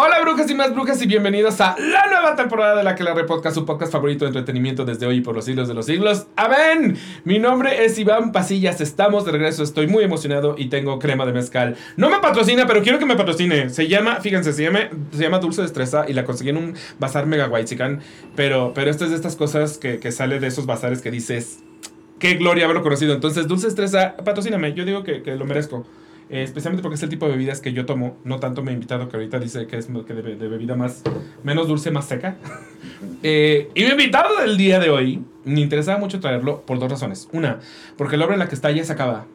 Hola 0.00 0.20
brujas 0.20 0.48
y 0.48 0.54
más 0.54 0.72
brujas 0.72 1.02
y 1.02 1.08
bienvenidos 1.08 1.60
a 1.60 1.74
la 1.76 2.06
nueva 2.06 2.36
temporada 2.36 2.76
de 2.76 2.84
la 2.84 2.94
que 2.94 3.02
la 3.02 3.14
repodcast, 3.14 3.56
su 3.56 3.66
podcast 3.66 3.90
favorito 3.90 4.24
de 4.24 4.28
entretenimiento 4.28 4.84
desde 4.84 5.06
hoy 5.06 5.16
y 5.16 5.20
por 5.22 5.34
los 5.34 5.44
siglos 5.44 5.66
de 5.66 5.74
los 5.74 5.86
siglos. 5.86 6.28
¡Amén! 6.36 6.96
Mi 7.24 7.40
nombre 7.40 7.84
es 7.84 7.98
Iván 7.98 8.30
Pasillas, 8.30 8.80
estamos 8.80 9.24
de 9.24 9.32
regreso, 9.32 9.64
estoy 9.64 9.88
muy 9.88 10.04
emocionado 10.04 10.54
y 10.56 10.66
tengo 10.66 11.00
crema 11.00 11.26
de 11.26 11.32
mezcal. 11.32 11.76
No 11.96 12.10
me 12.10 12.20
patrocina, 12.20 12.64
pero 12.68 12.80
quiero 12.84 13.00
que 13.00 13.06
me 13.06 13.16
patrocine. 13.16 13.70
Se 13.70 13.88
llama, 13.88 14.20
fíjense, 14.20 14.52
se 14.52 14.62
llama, 14.62 14.88
se 15.10 15.20
llama 15.20 15.40
Dulce 15.40 15.62
Destreza 15.62 16.04
y 16.06 16.12
la 16.12 16.24
conseguí 16.24 16.50
en 16.50 16.58
un 16.58 16.74
bazar 17.00 17.26
mega 17.26 17.48
whitezican, 17.48 18.00
pero, 18.36 18.72
pero 18.74 18.92
esto 18.92 19.02
es 19.02 19.10
de 19.10 19.16
estas 19.16 19.34
cosas 19.34 19.78
que, 19.78 19.98
que 19.98 20.12
sale 20.12 20.38
de 20.38 20.46
esos 20.46 20.66
bazares 20.66 21.02
que 21.02 21.10
dices, 21.10 21.58
qué 22.18 22.34
gloria 22.34 22.64
haberlo 22.64 22.82
conocido. 22.82 23.14
Entonces, 23.14 23.46
Dulce 23.48 23.66
Destreza, 23.66 24.16
patrocíname, 24.16 24.74
yo 24.74 24.84
digo 24.84 25.02
que, 25.02 25.22
que 25.22 25.36
lo 25.36 25.44
merezco. 25.44 25.86
Eh, 26.30 26.42
especialmente 26.42 26.82
porque 26.82 26.96
es 26.96 27.02
el 27.02 27.08
tipo 27.08 27.24
de 27.24 27.32
bebidas 27.32 27.60
que 27.60 27.72
yo 27.72 27.86
tomo. 27.86 28.18
No 28.24 28.38
tanto 28.38 28.62
he 28.66 28.72
invitado, 28.72 29.08
que 29.08 29.16
ahorita 29.16 29.38
dice 29.38 29.66
que 29.66 29.78
es 29.78 29.88
que 30.06 30.14
de, 30.14 30.36
de 30.36 30.48
bebida 30.48 30.76
más, 30.76 31.02
menos 31.42 31.68
dulce, 31.68 31.90
más 31.90 32.06
seca. 32.06 32.36
Eh, 33.22 33.68
y 33.74 33.82
mi 33.82 33.90
invitado 33.90 34.40
del 34.40 34.56
día 34.56 34.78
de 34.78 34.90
hoy, 34.90 35.24
me 35.44 35.60
interesaba 35.60 35.98
mucho 35.98 36.20
traerlo 36.20 36.62
por 36.62 36.78
dos 36.78 36.90
razones. 36.90 37.28
Una, 37.32 37.58
porque 37.96 38.16
la 38.16 38.24
obra 38.24 38.34
en 38.34 38.38
la 38.38 38.48
que 38.48 38.54
está 38.54 38.70
ya 38.70 38.84
se 38.84 38.92
acaba 38.92 39.26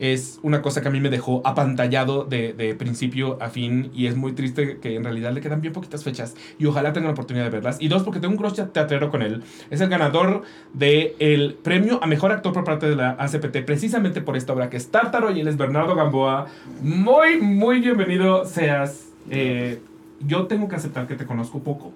es 0.00 0.40
una 0.42 0.62
cosa 0.62 0.80
que 0.80 0.88
a 0.88 0.90
mí 0.90 0.98
me 0.98 1.10
dejó 1.10 1.42
apantallado 1.44 2.24
de, 2.24 2.54
de, 2.54 2.74
principio 2.74 3.36
a 3.40 3.50
fin 3.50 3.90
y 3.94 4.06
es 4.06 4.16
muy 4.16 4.32
triste 4.32 4.78
que 4.78 4.96
en 4.96 5.04
realidad 5.04 5.32
le 5.32 5.42
quedan 5.42 5.60
bien 5.60 5.74
poquitas 5.74 6.02
fechas 6.02 6.34
y 6.58 6.64
ojalá 6.64 6.94
tenga 6.94 7.06
la 7.06 7.12
oportunidad 7.12 7.44
de 7.44 7.50
verlas. 7.50 7.76
Y 7.80 7.88
dos, 7.88 8.02
porque 8.02 8.18
tengo 8.18 8.32
un 8.32 8.38
crush 8.38 8.54
teatrero 8.72 9.10
con 9.10 9.20
él. 9.20 9.42
Es 9.68 9.82
el 9.82 9.90
ganador 9.90 10.42
del 10.72 11.58
premio 11.62 12.02
a 12.02 12.06
mejor 12.06 12.32
actor 12.32 12.52
por 12.54 12.64
parte 12.64 12.88
de 12.88 12.96
la 12.96 13.10
ACPT 13.10 13.58
precisamente 13.66 14.22
por 14.22 14.36
esta 14.36 14.54
obra 14.54 14.70
que 14.70 14.78
es 14.78 14.90
Tártaro 14.90 15.30
y 15.30 15.40
él 15.40 15.48
es 15.48 15.58
Bernardo 15.58 15.94
Gamboa. 15.94 16.46
Muy, 16.80 17.38
muy 17.40 17.80
bienvenido 17.80 18.46
seas. 18.46 19.10
Eh, 19.28 19.80
yo 20.20 20.46
tengo 20.46 20.68
que 20.68 20.76
aceptar 20.76 21.06
que 21.06 21.14
te 21.14 21.26
conozco 21.26 21.60
poco 21.60 21.92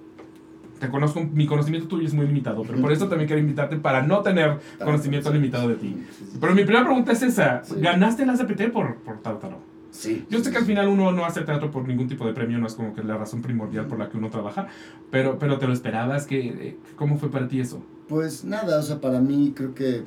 te 0.85 0.91
conozco, 0.91 1.23
mi 1.23 1.45
conocimiento 1.45 1.87
tuyo 1.87 2.05
es 2.05 2.13
muy 2.13 2.27
limitado, 2.27 2.63
pero 2.63 2.79
por 2.79 2.91
eso 2.91 3.07
también 3.07 3.27
quiero 3.27 3.41
invitarte 3.41 3.77
para 3.77 4.03
no 4.03 4.21
tener 4.21 4.59
conocimiento 4.83 5.33
limitado 5.33 5.67
de 5.67 5.75
ti. 5.75 5.97
Pero 6.39 6.53
mi 6.53 6.63
primera 6.63 6.85
pregunta 6.85 7.11
es 7.11 7.23
esa, 7.23 7.63
¿ganaste 7.77 8.23
el 8.23 8.29
ACPT 8.29 8.71
por, 8.71 8.97
por 8.97 9.19
Tártaro? 9.21 9.59
Sí. 9.89 10.25
Yo 10.29 10.43
sé 10.43 10.51
que 10.51 10.57
al 10.57 10.65
final 10.65 10.89
uno 10.89 11.11
no 11.11 11.25
hace 11.25 11.41
teatro 11.41 11.71
por 11.71 11.87
ningún 11.87 12.07
tipo 12.07 12.27
de 12.27 12.33
premio, 12.33 12.59
no 12.59 12.67
es 12.67 12.73
como 12.73 12.93
que 12.93 13.01
la 13.01 13.17
razón 13.17 13.41
primordial 13.41 13.87
por 13.87 13.97
la 13.97 14.09
que 14.09 14.17
uno 14.17 14.29
trabaja, 14.29 14.67
pero, 15.09 15.39
pero 15.39 15.57
te 15.57 15.67
lo 15.67 15.73
esperabas, 15.73 16.25
que, 16.27 16.77
¿cómo 16.97 17.17
fue 17.17 17.31
para 17.31 17.47
ti 17.47 17.61
eso? 17.61 17.81
Pues 18.07 18.43
nada, 18.43 18.77
o 18.77 18.83
sea, 18.83 18.99
para 18.99 19.21
mí 19.21 19.53
creo 19.55 19.73
que 19.73 20.03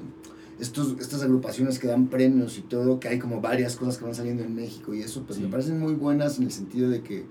estos, 0.61 0.97
estas 1.01 1.23
agrupaciones 1.23 1.79
que 1.79 1.89
dan 1.89 2.09
premios 2.09 2.59
y 2.59 2.63
todo, 2.63 3.01
que 3.01 3.09
hay 3.09 3.19
como 3.19 3.41
varias 3.41 3.77
cosas 3.77 3.97
que 3.97 4.05
van 4.05 4.15
saliendo 4.15 4.45
en 4.45 4.55
México 4.55 4.93
y 4.95 5.01
eso, 5.01 5.25
pues 5.25 5.39
sí. 5.39 5.45
me 5.45 5.51
parecen 5.51 5.81
muy 5.81 5.95
buenas 5.95 6.39
en 6.39 6.45
el 6.45 6.53
sentido 6.53 6.91
de 6.91 7.01
que 7.01 7.25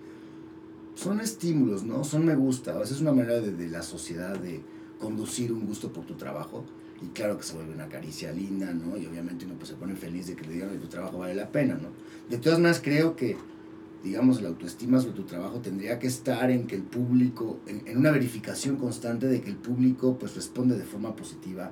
son 0.98 1.22
estímulos, 1.22 1.84
¿no? 1.84 2.04
Son 2.04 2.26
me 2.26 2.36
gusta. 2.36 2.72
A 2.74 2.80
veces 2.80 2.96
es 2.96 3.02
una 3.02 3.12
manera 3.12 3.40
de, 3.40 3.52
de, 3.52 3.70
la 3.70 3.84
sociedad 3.84 4.38
de 4.38 4.62
conducir 5.00 5.54
un 5.54 5.66
gusto 5.68 5.94
por 5.94 6.06
tu 6.06 6.16
trabajo. 6.16 6.66
Y 7.04 7.10
claro 7.10 7.38
que 7.38 7.44
se 7.44 7.54
vuelve 7.54 7.76
una 7.76 7.88
caricia 7.88 8.32
linda, 8.32 8.74
¿no? 8.74 8.98
Y 8.98 9.06
obviamente 9.06 9.46
uno 9.46 9.54
pues, 9.56 9.70
se 9.70 9.76
pone 9.76 9.96
feliz 9.96 10.26
de 10.26 10.36
que 10.36 10.46
le 10.48 10.54
digan 10.54 10.72
que 10.72 10.80
tu 10.80 10.88
trabajo 10.88 11.20
vale 11.20 11.36
la 11.36 11.52
pena, 11.52 11.76
¿no? 11.76 11.90
De 12.28 12.40
todas 12.40 12.58
maneras, 12.58 12.82
creo 12.84 13.16
que, 13.16 13.38
digamos, 14.04 14.42
la 14.42 14.50
autoestima 14.50 15.00
sobre 15.00 15.14
tu 15.14 15.24
trabajo 15.24 15.60
tendría 15.60 16.00
que 16.00 16.08
estar 16.08 16.50
en 16.50 16.66
que 16.66 16.76
el 16.76 16.82
público, 16.82 17.60
en, 17.68 17.88
en 17.88 18.00
una 18.00 18.10
verificación 18.10 18.78
constante 18.78 19.28
de 19.28 19.42
que 19.42 19.52
el 19.52 19.58
público 19.58 20.18
pues 20.18 20.34
responde 20.34 20.76
de 20.76 20.84
forma 20.84 21.16
positiva 21.16 21.72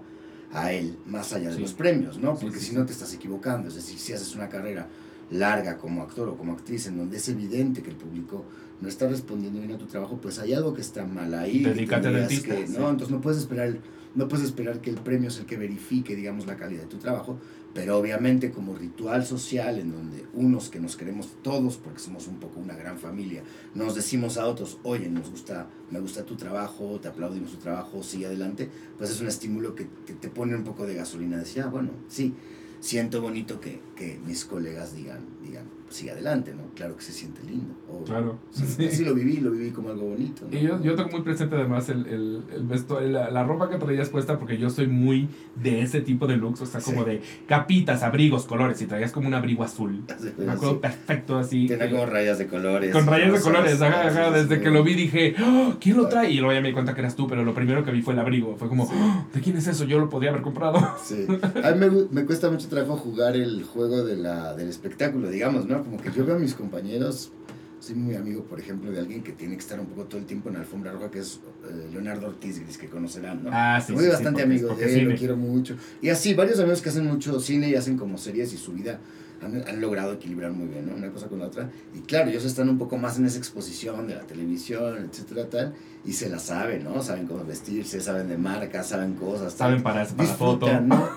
a 0.53 0.71
él, 0.71 0.99
más 1.07 1.33
allá 1.33 1.49
de 1.49 1.55
sí. 1.55 1.61
los 1.61 1.73
premios, 1.73 2.19
¿no? 2.19 2.35
Porque 2.35 2.59
sí, 2.59 2.65
sí, 2.65 2.71
si 2.71 2.75
no 2.75 2.85
te 2.85 2.91
estás 2.91 3.11
equivocando. 3.15 3.69
Es 3.69 3.75
decir, 3.75 3.97
si 3.97 4.13
haces 4.13 4.35
una 4.35 4.49
carrera 4.49 4.87
larga 5.31 5.79
como 5.79 6.03
actor 6.03 6.29
o 6.29 6.37
como 6.37 6.53
actriz 6.53 6.85
en 6.85 6.97
donde 6.97 7.17
es 7.17 7.27
evidente 7.29 7.81
que 7.81 7.89
el 7.89 7.95
público 7.95 8.45
no 8.81 8.89
está 8.89 9.07
respondiendo 9.07 9.59
bien 9.59 9.71
a 9.71 9.77
tu 9.77 9.85
trabajo, 9.85 10.19
pues 10.21 10.39
hay 10.39 10.53
algo 10.53 10.73
que 10.73 10.81
está 10.81 11.05
mal 11.05 11.33
ahí. 11.33 11.63
Dedícate 11.63 12.07
al 12.07 12.27
que, 12.27 12.67
¿no? 12.67 12.67
Sí. 12.67 12.75
Entonces 12.75 13.09
no 13.09 13.21
puedes 13.21 13.39
esperar 13.39 13.77
no 14.15 14.29
puedes 14.29 14.45
esperar 14.45 14.79
que 14.79 14.89
el 14.89 14.95
premio 14.95 15.27
es 15.27 15.37
el 15.39 15.45
que 15.45 15.57
verifique, 15.57 16.15
digamos, 16.15 16.47
la 16.47 16.55
calidad 16.55 16.83
de 16.83 16.87
tu 16.87 16.97
trabajo, 16.97 17.37
pero 17.73 17.97
obviamente 17.97 18.51
como 18.51 18.73
ritual 18.73 19.25
social 19.25 19.77
en 19.77 19.91
donde 19.91 20.25
unos 20.33 20.69
que 20.69 20.79
nos 20.79 20.95
queremos 20.95 21.35
todos, 21.43 21.75
porque 21.75 21.99
somos 21.99 22.27
un 22.27 22.39
poco 22.39 22.61
una 22.61 22.75
gran 22.75 22.97
familia, 22.97 23.43
nos 23.73 23.93
decimos 23.93 24.37
a 24.37 24.47
otros, 24.47 24.79
oye, 24.83 25.09
nos 25.09 25.29
gusta, 25.29 25.67
me 25.91 25.99
gusta 25.99 26.23
tu 26.23 26.37
trabajo, 26.37 26.97
te 27.01 27.09
aplaudimos 27.09 27.51
tu 27.51 27.57
trabajo, 27.57 28.01
sigue 28.01 28.27
adelante, 28.27 28.69
pues 28.97 29.11
es 29.11 29.19
un 29.19 29.27
estímulo 29.27 29.75
que, 29.75 29.87
que 30.05 30.13
te 30.13 30.29
pone 30.29 30.55
un 30.55 30.63
poco 30.63 30.87
de 30.87 30.95
gasolina, 30.95 31.37
decía, 31.37 31.65
ah, 31.65 31.69
bueno, 31.69 31.89
sí, 32.07 32.33
siento 32.79 33.21
bonito 33.21 33.59
que, 33.59 33.81
que 33.97 34.17
mis 34.25 34.45
colegas 34.45 34.95
digan, 34.95 35.25
digan, 35.43 35.65
sigue 35.89 36.11
adelante, 36.11 36.55
¿no? 36.55 36.63
Claro 36.75 36.97
que 36.97 37.03
se 37.03 37.13
siente 37.13 37.41
lindo. 37.43 37.73
O, 37.89 38.03
claro. 38.03 38.37
Sí, 38.51 38.65
sí. 38.67 38.89
sí, 38.91 39.05
lo 39.05 39.13
viví, 39.13 39.37
lo 39.37 39.51
viví 39.51 39.71
como 39.71 39.89
algo 39.89 40.09
bonito. 40.09 40.45
¿no? 40.49 40.57
Y 40.57 40.61
yo, 40.61 40.81
yo 40.83 40.95
tengo 40.95 41.09
muy 41.09 41.21
presente 41.21 41.55
además 41.55 41.87
el, 41.87 42.05
el, 42.05 42.43
el 42.53 42.63
vestuario, 42.63 43.09
la, 43.09 43.31
la, 43.31 43.43
ropa 43.45 43.69
que 43.69 43.77
traías 43.77 44.09
puesta, 44.09 44.37
porque 44.37 44.57
yo 44.57 44.69
soy 44.69 44.87
muy 44.87 45.29
de 45.55 45.81
ese 45.81 46.01
tipo 46.01 46.27
de 46.27 46.35
looks, 46.35 46.61
o 46.61 46.65
sea, 46.65 46.81
como 46.81 47.05
de 47.05 47.21
capitas, 47.47 48.03
abrigos, 48.03 48.45
colores, 48.45 48.81
y 48.81 48.87
traías 48.87 49.13
como 49.13 49.27
un 49.27 49.33
abrigo 49.33 49.63
azul. 49.63 50.03
Sí, 50.25 50.31
Me 50.37 50.51
acuerdo 50.51 50.79
perfecto 50.79 51.37
así. 51.37 51.67
Tenía 51.67 51.89
como 51.91 52.05
rayas 52.05 52.39
de 52.39 52.47
colores. 52.47 52.91
Con 52.91 53.05
rayas 53.05 53.33
de 53.33 53.39
colores, 53.41 53.81
ajá, 53.81 54.07
ajá, 54.07 54.31
desde 54.31 54.61
que 54.61 54.71
lo 54.71 54.83
vi 54.83 54.95
dije, 54.95 55.35
oh, 55.39 55.75
¿quién 55.79 55.97
lo 55.97 56.07
trae? 56.07 56.31
Y 56.31 56.37
luego 56.37 56.53
ya 56.53 56.61
me 56.61 56.69
di 56.69 56.73
cuenta 56.73 56.93
que 56.93 57.01
eras 57.01 57.15
tú, 57.15 57.27
pero 57.27 57.43
lo 57.43 57.53
primero 57.53 57.83
que 57.83 57.91
vi 57.91 58.01
fue 58.01 58.13
el 58.13 58.19
abrigo. 58.19 58.55
Fue 58.55 58.69
como, 58.69 58.85
oh, 58.85 59.27
¿de 59.33 59.41
quién 59.41 59.57
es 59.57 59.67
eso? 59.67 59.83
Yo 59.83 59.99
lo 59.99 60.09
podía 60.09 60.29
haber 60.29 60.41
comprado. 60.41 60.79
Sí. 61.03 61.27
A 61.63 61.71
mí 61.71 61.79
me, 61.79 61.89
me 62.09 62.25
cuesta 62.25 62.49
mucho 62.49 62.67
trabajo 62.67 62.97
jugar 62.97 63.35
el 63.35 63.63
juego 63.63 64.03
de 64.03 64.15
la, 64.15 64.55
del 64.55 64.69
espectáculo, 64.69 65.29
digamos, 65.29 65.65
¿no? 65.65 65.83
Como 65.83 65.97
que 65.97 66.11
yo 66.11 66.25
veo 66.25 66.35
a 66.35 66.39
mis 66.39 66.55
compañeros, 66.65 67.31
soy 67.79 67.95
muy 67.95 68.15
amigo, 68.15 68.43
por 68.43 68.59
ejemplo, 68.59 68.91
de 68.91 68.99
alguien 68.99 69.21
que 69.21 69.31
tiene 69.31 69.55
que 69.55 69.61
estar 69.61 69.79
un 69.79 69.85
poco 69.85 70.05
todo 70.05 70.19
el 70.19 70.25
tiempo 70.25 70.49
en 70.49 70.55
la 70.55 70.61
alfombra 70.61 70.91
roja, 70.91 71.11
que 71.11 71.19
es 71.19 71.39
eh, 71.69 71.89
Leonardo 71.91 72.27
Ortiz 72.27 72.59
Gris, 72.59 72.77
que 72.77 72.87
conocerán, 72.87 73.43
¿no? 73.43 73.51
Ah, 73.53 73.79
sí. 73.85 73.93
Soy 73.93 74.05
sí, 74.05 74.09
bastante 74.09 74.41
sí, 74.41 74.45
amigo 74.47 74.69
porque, 74.69 74.85
de 74.85 74.99
él, 74.99 75.09
lo 75.09 75.15
quiero 75.15 75.37
mucho. 75.37 75.75
Y 76.01 76.09
así, 76.09 76.33
varios 76.33 76.59
amigos 76.59 76.81
que 76.81 76.89
hacen 76.89 77.05
mucho 77.05 77.39
cine 77.39 77.69
y 77.69 77.75
hacen 77.75 77.97
como 77.97 78.17
series 78.17 78.53
y 78.53 78.57
su 78.57 78.73
vida 78.73 78.99
han, 79.43 79.67
han, 79.67 79.81
logrado 79.81 80.13
equilibrar 80.13 80.51
muy 80.51 80.67
bien, 80.67 80.87
¿no? 80.87 80.95
Una 80.95 81.11
cosa 81.11 81.27
con 81.27 81.37
la 81.37 81.45
otra. 81.45 81.69
Y 81.93 81.99
claro, 81.99 82.29
ellos 82.31 82.45
están 82.45 82.69
un 82.69 82.79
poco 82.79 82.97
más 82.97 83.19
en 83.19 83.25
esa 83.25 83.37
exposición 83.37 84.07
de 84.07 84.15
la 84.15 84.21
televisión, 84.21 85.07
etcétera, 85.07 85.47
tal, 85.47 85.75
y 86.03 86.13
se 86.13 86.29
la 86.29 86.39
saben, 86.39 86.83
¿no? 86.83 87.03
Saben 87.03 87.27
cómo 87.27 87.45
vestirse, 87.45 88.01
saben 88.01 88.27
de 88.29 88.37
marcas, 88.37 88.89
saben 88.89 89.13
cosas. 89.13 89.53
Saben 89.53 89.83
para, 89.83 90.05
para 90.07 90.29
foto. 90.29 90.81
¿no? 90.81 91.07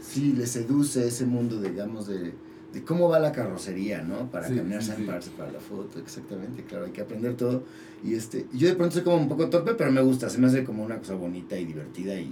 Sí, 0.00 0.32
les 0.32 0.50
seduce 0.50 1.06
ese 1.06 1.24
mundo, 1.24 1.60
digamos, 1.60 2.08
de 2.08 2.32
de 2.72 2.82
cómo 2.82 3.08
va 3.08 3.18
la 3.18 3.32
carrocería, 3.32 4.02
¿no? 4.02 4.30
Para 4.30 4.48
sí, 4.48 4.56
caminar, 4.56 4.82
sí, 4.82 4.90
zamparse 4.90 5.30
sí. 5.30 5.34
para 5.36 5.52
la 5.52 5.60
foto, 5.60 5.98
exactamente, 5.98 6.64
claro, 6.64 6.86
hay 6.86 6.92
que 6.92 7.00
aprender 7.00 7.34
todo. 7.34 7.64
Y 8.04 8.14
este, 8.14 8.46
yo 8.52 8.68
de 8.68 8.74
pronto 8.74 8.94
soy 8.94 9.02
como 9.02 9.16
un 9.16 9.28
poco 9.28 9.48
torpe, 9.48 9.74
pero 9.74 9.90
me 9.90 10.00
gusta, 10.02 10.28
se 10.28 10.38
me 10.38 10.46
hace 10.46 10.64
como 10.64 10.84
una 10.84 10.98
cosa 10.98 11.14
bonita 11.14 11.58
y 11.58 11.64
divertida 11.64 12.14
y, 12.14 12.30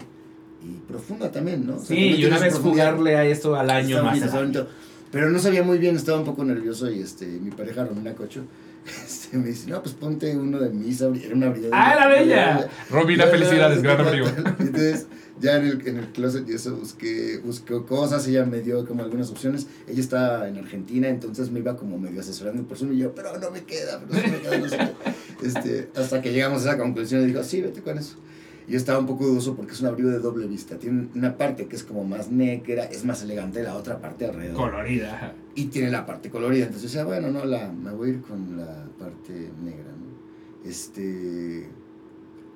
y 0.63 0.81
profunda 0.87 1.31
también, 1.31 1.67
¿no? 1.67 1.77
O 1.77 1.79
sea, 1.79 1.97
sí, 1.97 2.17
y 2.17 2.25
una 2.27 2.39
vez 2.39 2.55
jugarle 2.59 3.17
a 3.17 3.25
esto 3.25 3.55
al 3.55 3.71
año 3.71 4.03
más. 4.03 4.33
Bonito, 4.33 4.69
pero 5.11 5.31
no 5.31 5.39
sabía 5.39 5.63
muy 5.63 5.79
bien, 5.79 5.97
estaba 5.97 6.19
un 6.19 6.25
poco 6.25 6.45
nervioso 6.45 6.91
y 6.91 7.01
este, 7.01 7.27
mi 7.27 7.51
pareja 7.51 7.85
Romina 7.85 8.15
Cocho 8.15 8.45
este, 9.07 9.39
me 9.39 9.49
dice, 9.49 9.71
no, 9.71 9.83
pues 9.83 9.95
ponte 9.95 10.37
uno 10.37 10.59
de 10.59 10.71
mis, 10.71 11.01
era 11.01 11.35
una. 11.35 11.55
¡Ah, 11.73 11.97
la 11.97 12.09
bella! 12.09 12.69
Romina, 12.91 13.27
felicidades, 13.27 13.83
gran 13.83 14.01
abrigo. 14.01 14.27
Entonces, 14.59 15.07
ya 15.41 15.57
en 15.57 15.67
el, 15.67 15.89
en 15.89 15.97
el 15.99 16.09
closet 16.09 16.49
y 16.49 16.55
eso 16.55 16.77
busqué, 16.77 17.39
busqué 17.39 17.83
cosas, 17.83 18.27
ella 18.29 18.45
me 18.45 18.61
dio 18.61 18.87
como 18.87 19.03
algunas 19.03 19.31
opciones. 19.31 19.67
Ella 19.89 20.01
está 20.01 20.49
en 20.49 20.59
Argentina, 20.59 21.09
entonces 21.09 21.51
me 21.51 21.61
iba 21.61 21.77
como 21.77 21.99
medio 21.99 22.21
asesorando 22.21 22.63
por 22.65 22.79
Zoom 22.79 22.93
y 22.93 22.99
yo, 22.99 23.15
pero 23.15 23.39
no 23.39 23.51
me 23.51 23.65
queda, 23.65 24.01
pero 24.01 24.23
no 24.23 24.33
me 24.33 24.41
queda, 24.41 24.59
no 24.59 24.69
sé. 24.69 24.79
este, 25.43 25.91
hasta 25.97 26.23
que 26.23 26.33
llegamos 26.33 26.65
a 26.65 26.71
esa 26.71 26.79
conclusión 26.79 27.23
y 27.23 27.27
dijo, 27.27 27.43
sí, 27.43 27.61
vete 27.61 27.83
con 27.83 27.99
eso. 27.99 28.17
Yo 28.67 28.79
estaba 28.79 28.99
un 28.99 29.07
poco 29.07 29.27
dudoso 29.27 29.57
porque 29.57 29.73
es 29.73 29.81
un 29.83 29.89
abrigo 29.89 30.09
de 30.09 30.21
doble 30.21 30.47
vista. 30.47 30.79
Tiene 30.79 31.09
una 31.15 31.37
parte 31.37 31.67
que 31.67 31.77
es 31.77 31.85
como 31.85 32.05
más 32.05 32.31
negra, 32.31 32.85
es 32.85 33.05
más 33.05 33.23
elegante, 33.23 33.63
la 33.63 33.75
otra 33.77 34.01
parte 34.01 34.25
alrededor. 34.25 34.57
Colorida. 34.57 35.35
Y 35.55 35.67
tiene 35.67 35.91
la 35.91 36.07
parte 36.07 36.31
colorida. 36.31 36.65
Entonces 36.65 36.91
yo 36.91 37.01
decía, 37.01 37.05
bueno, 37.05 37.31
no, 37.31 37.45
la, 37.45 37.71
me 37.71 37.91
voy 37.91 38.09
a 38.09 38.13
ir 38.15 38.23
con 38.23 38.57
la 38.57 38.87
parte 38.99 39.51
negra, 39.63 39.91
¿no? 40.01 40.69
Este... 40.69 41.69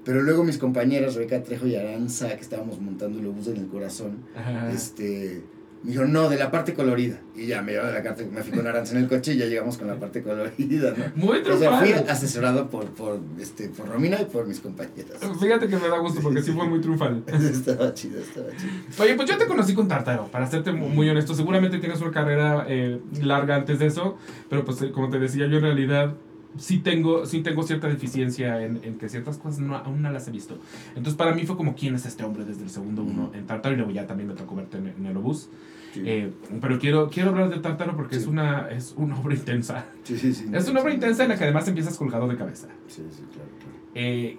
Pero 0.08 0.22
luego 0.22 0.42
mis 0.42 0.56
compañeras, 0.56 1.16
Rebeca 1.16 1.42
Trejo 1.42 1.66
y 1.66 1.76
Aranza, 1.76 2.34
que 2.34 2.40
estábamos 2.40 2.80
montando 2.80 3.18
el 3.18 3.26
obús 3.26 3.48
en 3.48 3.58
el 3.58 3.66
corazón, 3.66 4.24
Ajá. 4.34 4.72
este 4.72 5.42
me 5.82 5.92
dijo, 5.92 6.06
no, 6.06 6.30
de 6.30 6.38
la 6.38 6.50
parte 6.50 6.72
colorida. 6.72 7.20
Y 7.36 7.46
ya 7.46 7.60
me 7.60 7.72
llevaron 7.72 7.92
la 7.92 8.02
carta, 8.02 8.24
me 8.32 8.42
fui 8.42 8.52
con 8.56 8.66
Aranza 8.66 8.96
en 8.96 9.02
el 9.02 9.08
coche 9.08 9.34
y 9.34 9.36
ya 9.36 9.44
llegamos 9.44 9.76
con 9.76 9.86
la 9.86 9.96
parte 9.96 10.22
colorida, 10.22 10.94
¿no? 10.96 11.04
Muy 11.14 11.40
O 11.40 11.58
sea, 11.58 11.78
fui 11.78 11.92
asesorado 11.92 12.70
por, 12.70 12.86
por, 12.86 13.20
este, 13.38 13.68
por 13.68 13.86
Romina 13.86 14.18
y 14.18 14.24
por 14.24 14.46
mis 14.46 14.60
compañeras. 14.60 15.18
Fíjate 15.38 15.68
que 15.68 15.76
me 15.76 15.88
da 15.88 15.98
gusto 15.98 16.22
porque 16.22 16.40
sí, 16.40 16.46
sí 16.46 16.52
fue 16.52 16.66
muy 16.66 16.80
triunfal. 16.80 17.22
estaba 17.26 17.92
chido, 17.92 18.18
estaba 18.18 18.48
chido. 18.56 18.72
Oye, 18.98 19.14
pues 19.14 19.28
yo 19.28 19.36
te 19.36 19.46
conocí 19.46 19.74
con 19.74 19.88
Tartaro, 19.88 20.28
para 20.28 20.46
serte 20.46 20.72
muy 20.72 21.06
honesto. 21.10 21.34
Seguramente 21.34 21.78
tienes 21.80 22.00
una 22.00 22.12
carrera 22.12 22.64
eh, 22.66 22.98
larga 23.20 23.56
antes 23.56 23.78
de 23.78 23.86
eso, 23.86 24.16
pero 24.48 24.64
pues 24.64 24.82
como 24.94 25.10
te 25.10 25.18
decía, 25.18 25.48
yo 25.48 25.58
en 25.58 25.62
realidad 25.64 26.14
sí 26.56 26.78
tengo, 26.78 27.26
sí 27.26 27.42
tengo 27.42 27.62
cierta 27.62 27.88
deficiencia 27.88 28.64
en, 28.64 28.80
en 28.82 28.98
que 28.98 29.08
ciertas 29.08 29.38
cosas 29.38 29.60
no, 29.60 29.76
aún 29.76 30.02
no 30.02 30.10
las 30.10 30.26
he 30.28 30.30
visto. 30.30 30.58
Entonces 30.88 31.14
para 31.14 31.34
mí 31.34 31.44
fue 31.44 31.56
como, 31.56 31.74
¿quién 31.74 31.94
es 31.94 32.06
este 32.06 32.24
hombre 32.24 32.44
desde 32.44 32.62
el 32.62 32.70
segundo 32.70 33.02
uno 33.02 33.30
en 33.34 33.46
Tartaro? 33.46 33.74
Y 33.74 33.78
luego 33.78 33.92
ya 33.92 34.06
también 34.06 34.28
me 34.28 34.34
tocó 34.34 34.54
verte 34.54 34.78
en, 34.78 34.88
en 34.88 35.06
el 35.06 35.16
obús. 35.16 35.50
Eh, 35.96 36.32
pero 36.60 36.78
quiero, 36.78 37.08
quiero 37.10 37.30
hablar 37.30 37.50
de 37.50 37.58
Tártaro 37.58 37.96
porque 37.96 38.16
es, 38.16 38.26
una, 38.26 38.68
es 38.68 38.94
una 38.96 39.18
obra 39.18 39.34
intensa. 39.34 39.86
Sí. 40.04 40.14
Es 40.52 40.68
una 40.68 40.80
obra 40.80 40.92
intensa 40.92 41.24
en 41.24 41.30
la 41.30 41.38
que 41.38 41.44
además 41.44 41.66
empiezas 41.66 41.96
colgado 41.96 42.28
de 42.28 42.36
cabeza. 42.36 42.68
Sí, 42.86 43.02
sí, 43.10 43.22
claro, 43.32 43.50
claro. 43.58 43.74
Eh, 43.94 44.38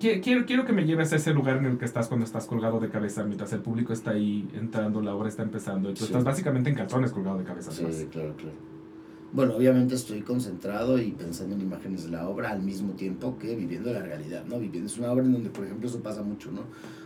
quiero, 0.00 0.46
quiero 0.46 0.64
que 0.64 0.72
me 0.72 0.84
lleves 0.84 1.12
a 1.12 1.16
ese 1.16 1.32
lugar 1.32 1.58
en 1.58 1.66
el 1.66 1.78
que 1.78 1.84
estás 1.84 2.08
cuando 2.08 2.24
estás 2.24 2.46
colgado 2.46 2.80
de 2.80 2.88
cabeza, 2.88 3.22
mientras 3.24 3.52
el 3.52 3.60
público 3.60 3.92
está 3.92 4.12
ahí 4.12 4.48
entrando, 4.54 5.00
la 5.00 5.14
obra 5.14 5.28
está 5.28 5.42
empezando. 5.42 5.90
Y 5.90 5.94
tú 5.94 6.04
estás 6.04 6.24
básicamente 6.24 6.70
en 6.70 6.76
calzones 6.76 7.12
colgado 7.12 7.38
de 7.38 7.44
cabeza. 7.44 7.70
Sí, 7.70 7.84
claro, 8.10 8.34
claro. 8.36 8.71
Bueno, 9.32 9.56
obviamente 9.56 9.94
estoy 9.94 10.20
concentrado 10.20 11.00
y 11.00 11.12
pensando 11.12 11.54
en 11.54 11.62
imágenes 11.62 12.04
de 12.04 12.10
la 12.10 12.28
obra 12.28 12.50
al 12.50 12.60
mismo 12.60 12.92
tiempo 12.92 13.38
que 13.38 13.56
viviendo 13.56 13.90
la 13.90 14.02
realidad, 14.02 14.44
¿no? 14.44 14.58
Viviendo 14.58 14.90
es 14.90 14.98
una 14.98 15.10
obra 15.10 15.24
en 15.24 15.32
donde, 15.32 15.48
por 15.48 15.64
ejemplo, 15.64 15.88
eso 15.88 16.02
pasa 16.02 16.22
mucho, 16.22 16.52
¿no? 16.52 16.64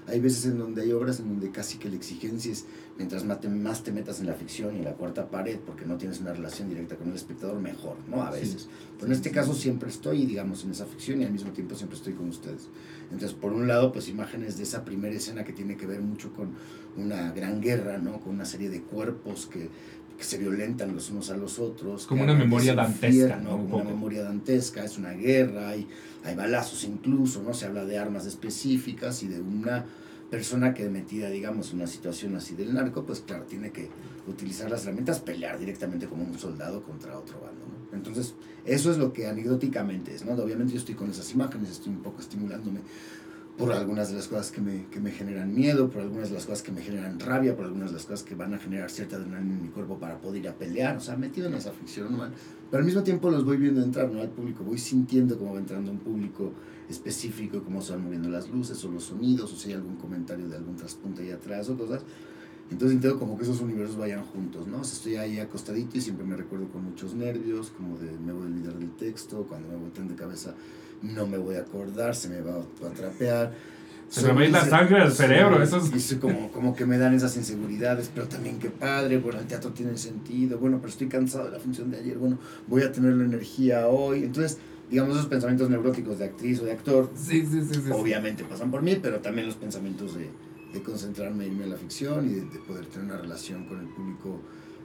Hay 0.09 0.19
veces 0.19 0.47
en 0.47 0.59
donde 0.59 0.83
hay 0.83 0.91
obras 0.91 1.21
en 1.21 1.29
donde 1.29 1.53
casi 1.53 1.79
que 1.79 1.89
la 1.89 1.95
exigencia 1.95 2.51
es, 2.51 2.65
mientras 2.97 3.25
más 3.25 3.41
te, 3.41 3.49
más 3.49 3.85
te 3.85 3.93
metas 3.93 4.19
en 4.19 4.27
la 4.27 4.35
ficción 4.35 4.75
y 4.75 4.79
en 4.79 4.85
la 4.85 4.95
cuarta 4.95 5.29
pared, 5.31 5.59
porque 5.65 5.85
no 5.85 5.99
tienes 5.99 6.21
una 6.21 6.33
relación 6.33 6.69
directa 6.69 6.97
con 6.97 7.09
el 7.11 7.15
espectador, 7.15 7.61
mejor, 7.61 7.97
¿no? 8.09 8.23
A 8.23 8.33
veces. 8.33 8.69
Pero 8.97 9.07
en 9.07 9.13
este 9.13 9.31
caso 9.31 9.55
siempre 9.55 9.89
estoy, 9.89 10.27
digamos, 10.27 10.65
en 10.65 10.73
esa 10.73 10.87
ficción 10.87 11.23
y 11.23 11.25
al 11.25 11.33
mismo 11.33 11.53
tiempo 11.53 11.77
siempre 11.77 11.97
estoy 11.97 12.15
con 12.15 12.29
ustedes. 12.29 12.69
Entonces, 13.13 13.35
por 13.35 13.53
un 13.53 13.69
lado, 13.69 13.93
pues 13.93 14.09
imágenes 14.09 14.57
de 14.57 14.65
esa 14.65 14.85
primera 14.85 15.15
escena 15.15 15.45
que 15.45 15.53
tiene 15.53 15.77
que 15.77 15.87
ver 15.87 16.01
mucho 16.01 16.33
con 16.33 16.55
una 16.97 17.31
gran 17.33 17.61
guerra, 17.61 17.99
¿no? 17.99 18.21
Con 18.21 18.35
una 18.35 18.45
serie 18.45 18.69
de 18.69 18.83
cuerpos 18.83 19.47
que 19.47 19.69
que 20.17 20.25
se 20.25 20.39
violentan 20.39 20.95
los 20.95 21.11
unos 21.11 21.31
a 21.31 21.37
los 21.37 21.59
otros. 21.59 22.07
Como 22.07 22.23
una 22.23 22.35
memoria 22.35 22.75
dantesca, 22.75 23.37
¿no? 23.37 23.51
Como 23.51 23.77
una 23.77 23.91
memoria 23.91 24.23
dantesca, 24.23 24.85
es 24.85 24.99
una 24.99 25.13
guerra, 25.13 25.69
hay, 25.71 25.87
hay 26.25 26.35
balazos 26.35 26.85
incluso, 26.85 27.43
¿no? 27.43 27.55
Se 27.55 27.67
habla 27.67 27.85
de 27.85 27.99
armas 27.99 28.27
específicas 28.27 29.23
y 29.23 29.29
de 29.29 29.41
una 29.41 29.85
persona 30.31 30.75
que 30.75 30.89
metida, 30.89 31.31
digamos, 31.31 31.71
en 31.71 31.77
una 31.77 31.87
situación 31.87 32.35
así 32.37 32.55
del 32.55 32.75
narco, 32.75 33.05
pues 33.05 33.21
claro, 33.21 33.45
tiene 33.45 33.71
que 33.71 33.89
utilizar 34.27 34.71
las 34.71 34.83
herramientas, 34.85 35.21
pelear 35.21 35.59
directamente 35.59 36.07
como 36.07 36.25
un 36.25 36.39
soldado 36.39 36.83
contra 36.83 37.19
otro 37.19 37.41
bando, 37.41 37.65
¿no? 37.67 37.97
Entonces, 37.97 38.35
eso 38.65 38.91
es 38.91 38.99
lo 38.99 39.13
que 39.13 39.27
anecdóticamente 39.29 40.15
es, 40.15 40.25
¿no? 40.25 40.33
Obviamente 40.33 40.73
yo 40.73 40.81
estoy 40.81 40.97
con 40.97 41.11
esas 41.11 41.33
imágenes, 41.33 41.71
estoy 41.71 41.93
un 41.93 42.03
poco 42.03 42.21
estimulándome 42.21 42.81
por 43.57 43.73
algunas 43.73 44.11
de 44.11 44.17
las 44.17 44.29
cosas 44.29 44.51
que 44.51 44.61
me, 44.61 44.87
que 44.87 45.01
me 45.01 45.11
generan 45.11 45.55
miedo, 45.55 45.89
por 45.89 46.03
algunas 46.03 46.29
de 46.29 46.35
las 46.35 46.45
cosas 46.45 46.63
que 46.63 46.73
me 46.73 46.83
generan 46.83 47.19
rabia, 47.19 47.57
por 47.57 47.65
algunas 47.65 47.91
de 47.91 47.95
las 47.97 48.05
cosas 48.05 48.23
que 48.23 48.35
van 48.35 48.53
a 48.53 48.59
generar 48.59 48.91
cierta 48.91 49.17
adrenalina 49.17 49.55
en 49.55 49.63
mi 49.63 49.69
cuerpo 49.69 49.99
para 49.99 50.19
poder 50.19 50.43
ir 50.43 50.49
a 50.49 50.55
pelear, 50.55 50.97
o 50.99 51.01
sea, 51.01 51.17
metido 51.17 51.49
en 51.49 51.55
esa 51.55 51.73
ficción, 51.73 52.13
¿no? 52.13 52.25
Pero 52.71 52.81
al 52.81 52.85
mismo 52.85 53.03
tiempo 53.03 53.31
los 53.31 53.45
voy 53.45 53.57
viendo 53.57 53.83
entrar, 53.83 54.11
¿no? 54.11 54.21
Al 54.21 54.29
público, 54.29 54.63
voy 54.63 54.79
sintiendo 54.79 55.39
cómo 55.39 55.55
va 55.55 55.59
entrando 55.59 55.91
un 55.91 55.99
público 55.99 56.53
específico, 56.89 57.63
cómo 57.65 57.81
se 57.81 57.93
van 57.93 58.05
moviendo 58.05 58.29
las 58.29 58.51
luces 58.51 58.85
o 58.85 58.91
los 58.91 59.05
sonidos, 59.05 59.53
o 59.53 59.57
si 59.57 59.71
hay 59.71 59.75
algún 59.77 59.97
comentario 59.97 60.49
de 60.49 60.57
algún 60.57 60.77
traspunto 60.77 61.23
ahí 61.23 61.31
atrás 61.31 61.69
o 61.71 61.79
cosas. 61.79 62.03
Entonces 62.71 62.97
intento 62.97 63.19
como 63.19 63.39
que 63.39 63.45
esos 63.45 63.61
universos 63.61 63.97
vayan 63.97 64.25
juntos, 64.25 64.67
¿no? 64.67 64.81
O 64.81 64.85
sea, 64.85 64.95
estoy 64.95 65.17
ahí 65.17 65.39
acostadito 65.39 65.97
y 65.97 66.01
siempre 66.01 66.27
me 66.27 66.37
recuerdo 66.37 66.69
con 66.69 66.85
muchos 66.85 67.15
nervios, 67.15 67.71
como 67.71 67.97
de 67.97 68.11
me 68.19 68.33
voy 68.33 68.43
a 68.43 68.47
olvidar 68.47 68.75
del 68.75 68.91
texto, 68.97 69.47
cuando 69.49 69.69
me 69.69 69.77
voltean 69.77 70.09
de 70.09 70.17
cabeza 70.17 70.55
no 71.03 71.27
me 71.27 71.39
voy 71.39 71.57
a 71.57 71.61
acordar, 71.61 72.15
se 72.15 72.29
me 72.29 72.41
va 72.41 72.55
a 72.55 72.87
atrapear. 72.87 73.53
Se 74.09 74.23
me 74.23 74.33
va 74.33 74.41
a 74.41 74.45
ir 74.45 74.51
la 74.53 74.65
sangre 74.65 75.01
al 75.01 75.13
cerebro, 75.13 75.63
eso 75.63 75.79
es... 75.79 76.13
Y 76.13 76.17
como, 76.17 76.53
como 76.53 76.77
que 76.77 76.87
me 76.87 76.97
dan 76.97 77.13
esas 77.15 77.37
inseguridades, 77.37 78.11
pero 78.15 78.29
también 78.29 78.59
qué 78.59 78.71
padre, 78.71 79.19
bueno, 79.19 79.41
el 79.41 79.47
teatro 79.47 79.73
tiene 79.73 79.97
sentido, 79.99 80.59
bueno, 80.59 80.79
pero 80.79 80.91
estoy 80.91 81.09
cansado 81.09 81.47
de 81.47 81.51
la 81.51 81.59
función 81.59 81.91
de 81.91 81.99
ayer, 81.99 82.17
bueno, 82.17 82.39
voy 82.69 82.83
a 82.83 82.93
tener 82.93 83.15
la 83.15 83.25
energía 83.25 83.89
hoy. 83.89 84.23
Entonces, 84.23 84.59
digamos, 84.89 85.17
esos 85.17 85.27
pensamientos 85.27 85.69
neuróticos 85.69 86.19
de 86.19 86.27
actriz 86.27 86.61
o 86.61 86.65
de 86.65 86.73
actor, 86.73 87.11
sí, 87.17 87.45
sí, 87.45 87.63
sí, 87.63 87.81
obviamente 87.91 88.45
pasan 88.45 88.71
por 88.71 88.83
mí, 88.83 88.97
pero 89.03 89.19
también 89.19 89.49
los 89.49 89.57
pensamientos 89.57 90.15
de, 90.15 90.31
de 90.73 90.83
concentrarme 90.83 91.47
en 91.47 91.53
irme 91.53 91.65
a 91.65 91.69
la 91.69 91.77
ficción 91.77 92.31
y 92.31 92.35
de, 92.35 92.59
poder 92.61 92.87
tener 92.87 93.07
una 93.07 93.17
relación 93.17 93.65
con 93.67 93.81
el 93.81 93.87
público 93.87 94.41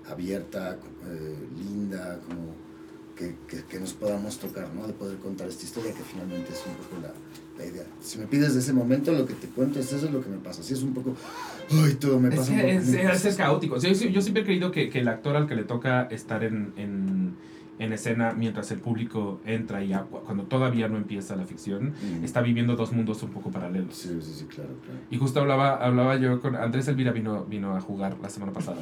abierta, 0.09 0.79
eh, 1.05 1.35
linda, 1.57 2.19
como 2.27 2.70
que, 3.15 3.35
que, 3.69 3.79
nos 3.79 3.93
podamos 3.93 4.37
tocar, 4.37 4.69
¿no? 4.73 4.87
De 4.87 4.93
poder 4.93 5.17
contar 5.17 5.47
esta 5.47 5.63
historia 5.63 5.93
que 5.93 6.03
finalmente 6.03 6.51
es 6.51 6.63
un 6.65 6.73
poco 6.75 7.01
la, 7.01 7.13
la, 7.57 7.69
idea. 7.69 7.85
Si 8.01 8.17
me 8.17 8.27
pides 8.27 8.53
de 8.53 8.59
ese 8.59 8.73
momento, 8.73 9.11
lo 9.11 9.25
que 9.25 9.33
te 9.33 9.47
cuento 9.47 9.79
es 9.79 9.91
eso 9.93 10.07
es 10.07 10.11
lo 10.11 10.21
que 10.21 10.29
me 10.29 10.37
pasa. 10.37 10.63
Si 10.63 10.73
es 10.73 10.83
un 10.83 10.93
poco, 10.93 11.15
ay, 11.69 11.93
todo 11.95 12.19
me 12.19 12.31
pasa. 12.31 12.61
Es, 12.67 12.89
es, 12.89 13.25
es, 13.25 13.35
caótico. 13.35 13.77
Yo, 13.77 13.91
yo, 13.91 14.21
siempre 14.21 14.43
he 14.43 14.45
creído 14.45 14.71
que, 14.71 14.89
que, 14.89 14.99
el 14.99 15.07
actor 15.07 15.35
al 15.35 15.47
que 15.47 15.55
le 15.55 15.63
toca 15.63 16.03
estar 16.03 16.43
en, 16.43 16.73
en, 16.77 17.35
en 17.79 17.93
escena 17.93 18.33
mientras 18.37 18.71
el 18.71 18.79
público 18.79 19.41
entra 19.45 19.83
y 19.83 19.91
cuando 20.25 20.43
todavía 20.43 20.87
no 20.87 20.97
empieza 20.97 21.35
la 21.35 21.45
ficción, 21.45 21.93
está 22.23 22.41
viviendo 22.41 22.75
dos 22.75 22.91
mundos 22.91 23.23
un 23.23 23.31
poco 23.31 23.49
paralelos. 23.49 23.95
Sí, 23.95 24.19
sí, 24.21 24.33
sí, 24.33 24.45
claro, 24.45 24.69
claro. 24.85 24.99
Y 25.09 25.17
justo 25.17 25.39
hablaba, 25.39 25.77
hablaba 25.77 26.15
yo 26.17 26.39
con 26.39 26.55
Andrés 26.55 26.87
Elvira, 26.87 27.11
vino, 27.11 27.43
vino 27.45 27.75
a 27.75 27.81
jugar 27.81 28.17
la 28.21 28.29
semana 28.29 28.53
pasada. 28.53 28.81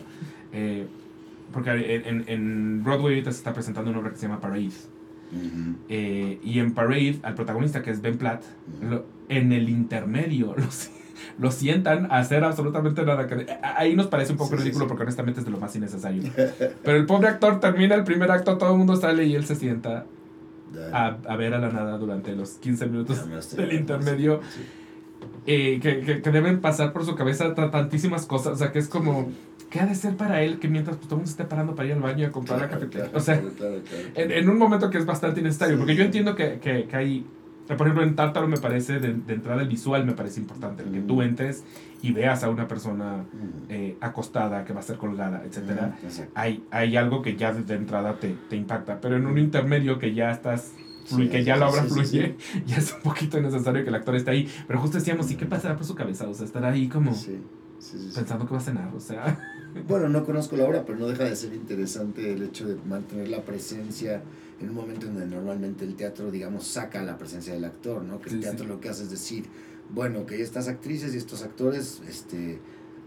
Eh, 0.52 0.86
porque 1.52 2.04
en, 2.06 2.24
en 2.28 2.84
Broadway 2.84 3.14
ahorita 3.14 3.32
se 3.32 3.38
está 3.38 3.54
presentando 3.54 3.92
una 3.92 4.00
obra 4.00 4.12
que 4.12 4.18
se 4.18 4.24
llama 4.24 4.40
Parade. 4.40 4.72
Eh, 5.90 6.40
y 6.44 6.60
en 6.60 6.74
Parade, 6.74 7.20
al 7.22 7.36
protagonista 7.36 7.82
que 7.82 7.92
es 7.92 8.02
Ben 8.02 8.18
Platt, 8.18 8.44
en 9.30 9.52
el 9.52 9.70
intermedio 9.70 10.56
lo, 10.58 10.66
lo, 11.38 11.52
sientan 11.52 12.12
a 12.12 12.18
hacer 12.20 12.44
absolutamente 12.44 13.04
nada. 13.06 13.28
Que, 13.28 13.46
ahí 13.62 13.96
nos 13.96 14.08
parece 14.08 14.32
un 14.32 14.38
poco 14.38 14.56
ridículo 14.56 14.88
porque 14.88 15.04
honestamente 15.04 15.42
es 15.42 15.46
de 15.46 15.52
lo 15.52 15.60
más 15.60 15.76
innecesario. 15.76 16.32
Pero 16.84 16.98
el 16.98 17.06
pobre 17.06 17.28
actor 17.28 17.60
termina 17.60 17.96
el 17.96 18.04
primer 18.04 18.32
acto, 18.32 18.58
todo 18.58 18.72
el 18.72 18.78
mundo 18.78 18.96
sale 18.96 19.26
y 19.26 19.36
él 19.36 19.46
se 19.46 19.56
sienta 19.56 20.06
a, 20.92 21.18
a 21.28 21.36
ver 21.36 21.54
a 21.54 21.60
la 21.60 21.70
nada 21.70 21.98
durante 21.98 22.36
los 22.36 22.52
15 22.54 22.88
minutos 22.88 23.56
del 23.56 23.74
intermedio. 23.74 24.42
Eh, 25.52 25.80
que, 25.82 26.02
que, 26.02 26.22
que, 26.22 26.32
deben 26.32 26.62
pasar 26.62 26.94
por 26.94 27.04
su 27.04 27.16
cabeza 27.16 27.56
tantísimas 27.56 28.28
cosas. 28.28 28.54
O 28.54 28.56
sea, 28.56 28.72
que 28.72 28.78
es 28.78 28.88
como 28.88 29.30
¿qué 29.70 29.80
ha 29.80 29.86
de 29.86 29.96
ser 29.96 30.16
para 30.16 30.44
él 30.44 30.60
que 30.60 30.68
mientras 30.68 30.98
pues, 30.98 31.08
todo 31.08 31.16
el 31.16 31.20
mundo 31.22 31.32
esté 31.32 31.46
parando 31.46 31.76
para 31.76 31.88
ir 31.88 31.94
al 31.96 32.02
baño 32.02 32.20
y 32.20 32.26
a 32.26 32.32
comprar 32.32 32.60
la 32.60 32.70
cafetería? 32.70 33.10
o 33.14 33.20
sea, 33.20 33.42
en, 34.16 34.32
en, 34.32 34.50
un 34.50 34.58
momento 34.58 34.90
que 34.90 34.98
es 34.98 35.06
bastante 35.06 35.40
innecesario, 35.40 35.78
porque 35.78 35.96
yo 35.96 36.04
entiendo 36.04 36.36
que, 36.36 36.60
que, 36.60 36.86
que, 36.86 36.96
hay, 36.96 37.26
por 37.68 37.82
ejemplo, 37.82 38.04
en 38.04 38.16
Tártaro 38.16 38.48
me 38.48 38.58
parece, 38.58 39.00
de, 39.00 39.14
de 39.14 39.34
entrada 39.34 39.62
el 39.62 39.68
visual 39.68 40.06
me 40.06 40.14
parece 40.14 40.40
importante, 40.40 40.84
el 40.84 40.92
que 40.92 41.02
tú 41.02 41.22
entres 41.22 41.64
y 42.02 42.12
veas 42.12 42.44
a 42.44 42.50
una 42.50 42.68
persona 42.68 43.26
eh, 43.70 43.98
acostada 44.02 44.66
que 44.66 44.74
va 44.74 44.80
a 44.80 44.84
ser 44.84 44.98
colgada, 44.98 45.44
etc. 45.46 45.94
hay, 46.34 46.64
hay 46.72 46.96
algo 46.96 47.22
que 47.22 47.36
ya 47.36 47.54
de 47.54 47.76
entrada 47.76 48.20
te, 48.20 48.36
te 48.50 48.56
impacta, 48.56 49.02
pero 49.02 49.18
en 49.18 49.26
un 49.26 49.38
intermedio 49.38 50.00
que 50.00 50.14
ya 50.14 50.32
estás 50.32 50.74
y 51.18 51.28
que 51.28 51.44
ya 51.44 51.56
la 51.56 51.70
obra 51.70 51.84
fluye, 51.84 52.36
ya 52.66 52.78
es 52.78 52.94
un 52.94 53.02
poquito 53.02 53.40
necesario 53.40 53.84
que 53.84 53.90
el 53.90 53.96
actor 53.96 54.16
esté 54.16 54.32
ahí. 54.32 54.50
Pero 54.68 54.80
justo 54.80 54.98
decíamos, 54.98 55.30
¿y 55.32 55.36
qué 55.36 55.46
pasará 55.46 55.76
por 55.76 55.86
su 55.86 55.96
cabeza? 55.96 56.28
O 56.28 56.34
sea, 56.34 56.46
estar 56.46 56.64
ahí 56.66 56.88
como 56.88 57.12
pensando 58.16 58.46
que 58.46 58.52
va 58.52 58.58
a 58.58 58.64
cenar, 58.64 58.94
o 58.96 59.00
sea. 59.00 59.40
Bueno, 59.88 60.10
no 60.10 60.26
conozco 60.26 60.58
la 60.58 60.66
obra, 60.66 60.84
pero 60.84 60.98
no 60.98 61.06
deja 61.06 61.26
de 61.26 61.36
ser 61.36 61.54
interesante 61.54 62.34
el 62.34 62.42
hecho 62.42 62.68
de 62.68 62.76
mantener 62.88 63.30
la 63.30 63.44
presencia 63.44 64.24
en 64.60 64.70
un 64.70 64.76
momento 64.76 65.06
en 65.06 65.14
donde 65.14 65.36
normalmente 65.36 65.86
el 65.86 65.94
teatro, 65.94 66.32
digamos, 66.32 66.66
saca 66.66 67.04
la 67.04 67.20
presencia 67.20 67.54
del 67.54 67.66
actor, 67.66 68.04
¿no? 68.04 68.20
Que 68.20 68.32
el 68.32 68.40
teatro 68.40 68.66
lo 68.66 68.80
que 68.82 68.90
hace 68.90 69.04
es 69.04 69.12
decir, 69.12 69.46
bueno, 69.94 70.26
que 70.26 70.42
estas 70.42 70.68
actrices 70.68 71.14
y 71.14 71.18
estos 71.18 71.44
actores 71.44 72.02
este, 72.08 72.60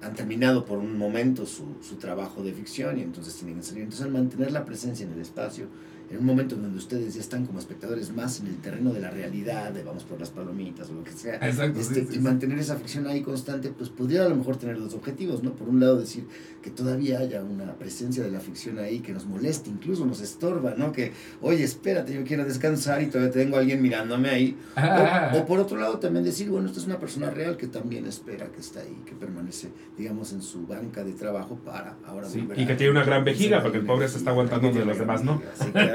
han 0.02 0.14
terminado 0.14 0.64
por 0.64 0.78
un 0.78 0.96
momento 0.96 1.46
su, 1.46 1.76
su 1.80 1.96
trabajo 1.96 2.42
de 2.42 2.52
ficción 2.52 2.96
y 2.98 3.02
entonces 3.02 3.34
tienen 3.34 3.56
que 3.56 3.64
salir. 3.64 3.82
Entonces, 3.82 4.06
al 4.06 4.12
mantener 4.12 4.52
la 4.52 4.64
presencia 4.64 5.04
en 5.04 5.12
el 5.12 5.20
espacio, 5.20 5.66
en 6.12 6.18
un 6.18 6.26
momento 6.26 6.54
en 6.56 6.62
donde 6.62 6.76
ustedes 6.76 7.14
ya 7.14 7.20
están 7.20 7.46
como 7.46 7.58
espectadores 7.58 8.12
más 8.12 8.40
en 8.40 8.48
el 8.48 8.56
terreno 8.58 8.92
de 8.92 9.00
la 9.00 9.10
realidad, 9.10 9.72
de 9.72 9.82
vamos 9.82 10.04
por 10.04 10.20
las 10.20 10.28
palomitas 10.28 10.90
o 10.90 10.92
lo 10.92 11.04
que 11.04 11.12
sea, 11.12 11.36
este, 11.36 12.06
y 12.12 12.18
mantener 12.18 12.58
esa 12.58 12.76
ficción 12.76 13.06
ahí 13.06 13.22
constante, 13.22 13.70
pues 13.70 13.88
podría 13.88 14.26
a 14.26 14.28
lo 14.28 14.36
mejor 14.36 14.56
tener 14.56 14.78
dos 14.78 14.92
objetivos, 14.92 15.42
¿no? 15.42 15.54
Por 15.54 15.70
un 15.70 15.80
lado 15.80 15.98
decir 15.98 16.26
que 16.62 16.70
todavía 16.70 17.18
haya 17.18 17.42
una 17.42 17.74
presencia 17.76 18.22
de 18.22 18.30
la 18.30 18.40
ficción 18.40 18.78
ahí 18.78 19.00
que 19.00 19.12
nos 19.12 19.24
moleste, 19.24 19.70
incluso 19.70 20.04
nos 20.04 20.20
estorba, 20.20 20.74
¿no? 20.76 20.92
Que, 20.92 21.12
oye, 21.40 21.64
espérate, 21.64 22.12
yo 22.12 22.24
quiero 22.24 22.44
descansar 22.44 23.02
y 23.02 23.06
todavía 23.06 23.32
tengo 23.32 23.56
a 23.56 23.60
alguien 23.60 23.80
mirándome 23.80 24.28
ahí. 24.28 24.56
O, 24.76 25.38
o, 25.38 25.46
por 25.46 25.60
otro 25.60 25.78
lado 25.78 25.98
también 25.98 26.24
decir, 26.24 26.50
bueno, 26.50 26.66
esta 26.68 26.80
es 26.80 26.86
una 26.86 26.98
persona 26.98 27.30
real 27.30 27.56
que 27.56 27.68
también 27.68 28.06
espera 28.06 28.46
que 28.52 28.60
está 28.60 28.80
ahí, 28.80 29.02
que 29.06 29.14
permanece, 29.14 29.70
digamos, 29.96 30.32
en 30.34 30.42
su 30.42 30.66
banca 30.66 31.04
de 31.04 31.12
trabajo 31.12 31.56
para 31.56 31.96
ahora 32.06 32.28
sí, 32.28 32.46
Y 32.56 32.66
que 32.66 32.74
tiene 32.74 32.92
una 32.92 33.04
gran 33.04 33.24
vejiga, 33.24 33.62
porque 33.62 33.78
el 33.78 33.86
pobre 33.86 34.08
se 34.08 34.18
está 34.18 34.30
aguantando 34.30 34.70
de 34.70 34.84
los 34.84 34.98
demás, 34.98 35.24
¿no? 35.24 35.40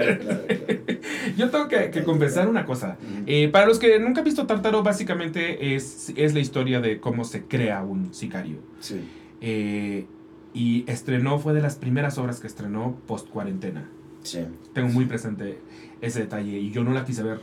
Yo 1.37 1.49
tengo 1.49 1.67
que, 1.67 1.91
que 1.91 2.03
confesar 2.03 2.47
una 2.47 2.65
cosa. 2.65 2.97
Eh, 3.25 3.49
para 3.49 3.65
los 3.65 3.79
que 3.79 3.99
nunca 3.99 4.21
han 4.21 4.25
visto 4.25 4.45
Tártaro, 4.45 4.83
básicamente 4.83 5.75
es, 5.75 6.13
es 6.15 6.33
la 6.33 6.39
historia 6.39 6.81
de 6.81 6.99
cómo 6.99 7.23
se 7.23 7.43
crea 7.45 7.83
un 7.83 8.13
sicario. 8.13 8.57
Sí. 8.79 9.01
Eh, 9.41 10.05
y 10.53 10.83
estrenó, 10.87 11.39
fue 11.39 11.53
de 11.53 11.61
las 11.61 11.75
primeras 11.75 12.17
obras 12.17 12.39
que 12.39 12.47
estrenó 12.47 12.97
post 13.05 13.29
cuarentena. 13.29 13.89
Sí. 14.23 14.39
Tengo 14.73 14.89
muy 14.89 15.05
presente 15.05 15.59
ese 16.01 16.21
detalle 16.21 16.57
y 16.57 16.71
yo 16.71 16.83
no 16.83 16.91
la 16.93 17.05
quise 17.05 17.23
ver 17.23 17.39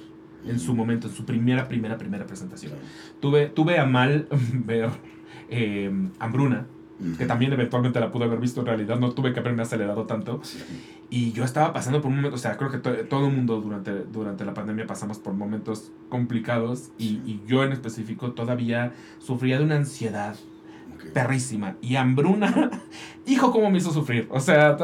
en 0.47 0.59
su 0.59 0.75
momento, 0.75 1.09
en 1.09 1.15
su 1.15 1.25
primera, 1.25 1.69
primera, 1.69 1.97
primera 1.97 2.27
presentación. 2.27 2.73
Tuve, 3.21 3.47
tuve 3.47 3.79
a 3.79 3.87
mal 3.87 4.29
ver 4.53 4.91
eh, 5.49 5.91
Hambruna, 6.19 6.67
que 7.19 7.27
también 7.27 7.53
eventualmente 7.53 7.99
la 7.99 8.11
pude 8.11 8.25
haber 8.25 8.39
visto 8.39 8.61
en 8.61 8.67
realidad, 8.67 8.99
no 8.99 9.11
tuve 9.11 9.33
que 9.33 9.41
haberme 9.41 9.63
acelerado 9.63 10.05
tanto. 10.05 10.41
Y 11.11 11.33
yo 11.33 11.45
estaba 11.45 11.73
pasando 11.73 12.01
por 12.01 12.11
un 12.11 12.17
momento, 12.17 12.37
o 12.37 12.39
sea, 12.39 12.57
creo 12.57 12.71
que 12.71 12.79
todo 12.79 13.27
el 13.27 13.33
mundo 13.33 13.61
durante, 13.61 13.93
durante 14.05 14.45
la 14.45 14.55
pandemia 14.55 14.87
pasamos 14.87 15.19
por 15.19 15.35
momentos 15.35 15.91
complicados 16.09 16.91
y, 16.99 17.21
y, 17.27 17.43
yo 17.47 17.65
en 17.65 17.73
específico 17.73 18.33
todavía 18.33 18.93
sufría 19.19 19.59
de 19.59 19.65
una 19.65 19.77
ansiedad 19.77 20.37
perrísima. 21.13 21.77
Y 21.83 21.97
Hambruna, 21.97 22.71
hijo, 23.27 23.53
cómo 23.53 23.71
me 23.71 23.79
hizo 23.79 23.93
sufrir. 23.93 24.29
O 24.31 24.41
sea, 24.41 24.77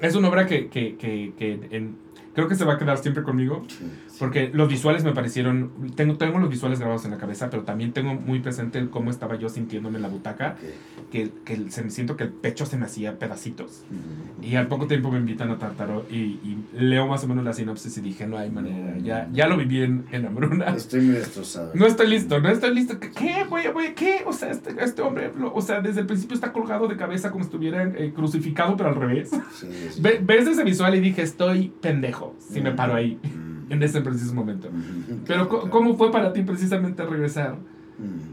es 0.00 0.14
una 0.14 0.28
obra 0.28 0.46
que, 0.46 0.68
que, 0.68 0.96
que, 0.96 1.32
que 1.36 1.68
en, 1.70 1.96
creo 2.34 2.48
que 2.48 2.54
se 2.54 2.64
va 2.64 2.74
a 2.74 2.78
quedar 2.78 2.98
siempre 2.98 3.22
conmigo. 3.22 3.66
Porque 4.18 4.50
los 4.52 4.68
visuales 4.68 5.04
me 5.04 5.12
parecieron. 5.12 5.92
Tengo, 5.94 6.16
tengo 6.16 6.38
los 6.38 6.50
visuales 6.50 6.78
grabados 6.78 7.04
en 7.04 7.12
la 7.12 7.18
cabeza, 7.18 7.50
pero 7.50 7.62
también 7.62 7.92
tengo 7.92 8.14
muy 8.14 8.40
presente 8.40 8.88
cómo 8.90 9.10
estaba 9.10 9.36
yo 9.36 9.48
sintiéndome 9.48 9.96
en 9.96 10.02
la 10.02 10.08
butaca. 10.08 10.56
Que, 11.12 11.30
que 11.44 11.70
se 11.70 11.82
me 11.82 11.90
siento 11.90 12.16
que 12.16 12.24
el 12.24 12.30
pecho 12.30 12.66
se 12.66 12.76
me 12.76 12.84
hacía 12.84 13.18
pedacitos. 13.18 13.84
Y 14.42 14.56
al 14.56 14.68
poco 14.68 14.86
tiempo 14.86 15.10
me 15.10 15.18
invitan 15.18 15.50
a 15.50 15.58
Tartaro 15.58 16.04
y, 16.10 16.16
y, 16.16 16.58
leo 16.74 17.06
más 17.06 17.24
o 17.24 17.28
menos 17.28 17.44
la 17.44 17.52
sinopsis 17.52 17.96
y 17.98 18.00
dije: 18.00 18.26
No 18.26 18.38
hay 18.38 18.50
manera. 18.50 18.98
Ya, 18.98 19.28
ya 19.32 19.46
lo 19.46 19.56
viví 19.56 19.82
en, 19.82 20.04
en 20.10 20.26
Hambruna. 20.26 20.66
Estoy 20.76 21.00
muy 21.00 21.14
destrozado. 21.14 21.72
No 21.74 21.86
estoy 21.86 22.08
listo, 22.08 22.40
no 22.40 22.48
estoy 22.48 22.74
listo. 22.74 22.98
¿Qué, 22.98 23.44
güey, 23.48 23.68
güey? 23.72 23.94
¿Qué? 23.94 24.22
O 24.26 24.32
sea, 24.32 24.50
este, 24.50 24.74
este 24.82 25.02
hombre, 25.02 25.30
o 25.52 25.60
sea, 25.62 25.80
desde 25.80 26.00
el 26.00 26.06
principio 26.06 26.34
está 26.34 26.52
colgado 26.52 26.88
de 26.88 26.96
cabeza 26.96 27.30
como 27.30 27.44
si 27.44 27.48
estuviera 27.48 27.84
eh, 27.84 28.12
crucificado, 28.14 28.76
pero 28.76 28.90
al 28.90 28.96
revés. 28.96 29.30
Ves 30.00 30.46
ese 30.46 30.64
visual 30.64 30.94
y 30.94 31.00
dije: 31.00 31.22
Estoy 31.22 31.72
pendejo 31.80 32.34
si 32.38 32.60
me 32.60 32.72
paro 32.72 32.94
ahí 32.94 33.18
en 33.68 33.82
ese 33.82 34.00
preciso 34.00 34.34
momento. 34.34 34.68
Pero 35.26 35.48
¿cómo 35.48 35.96
fue 35.96 36.10
para 36.10 36.32
ti 36.32 36.42
precisamente 36.42 37.04
regresar 37.04 37.56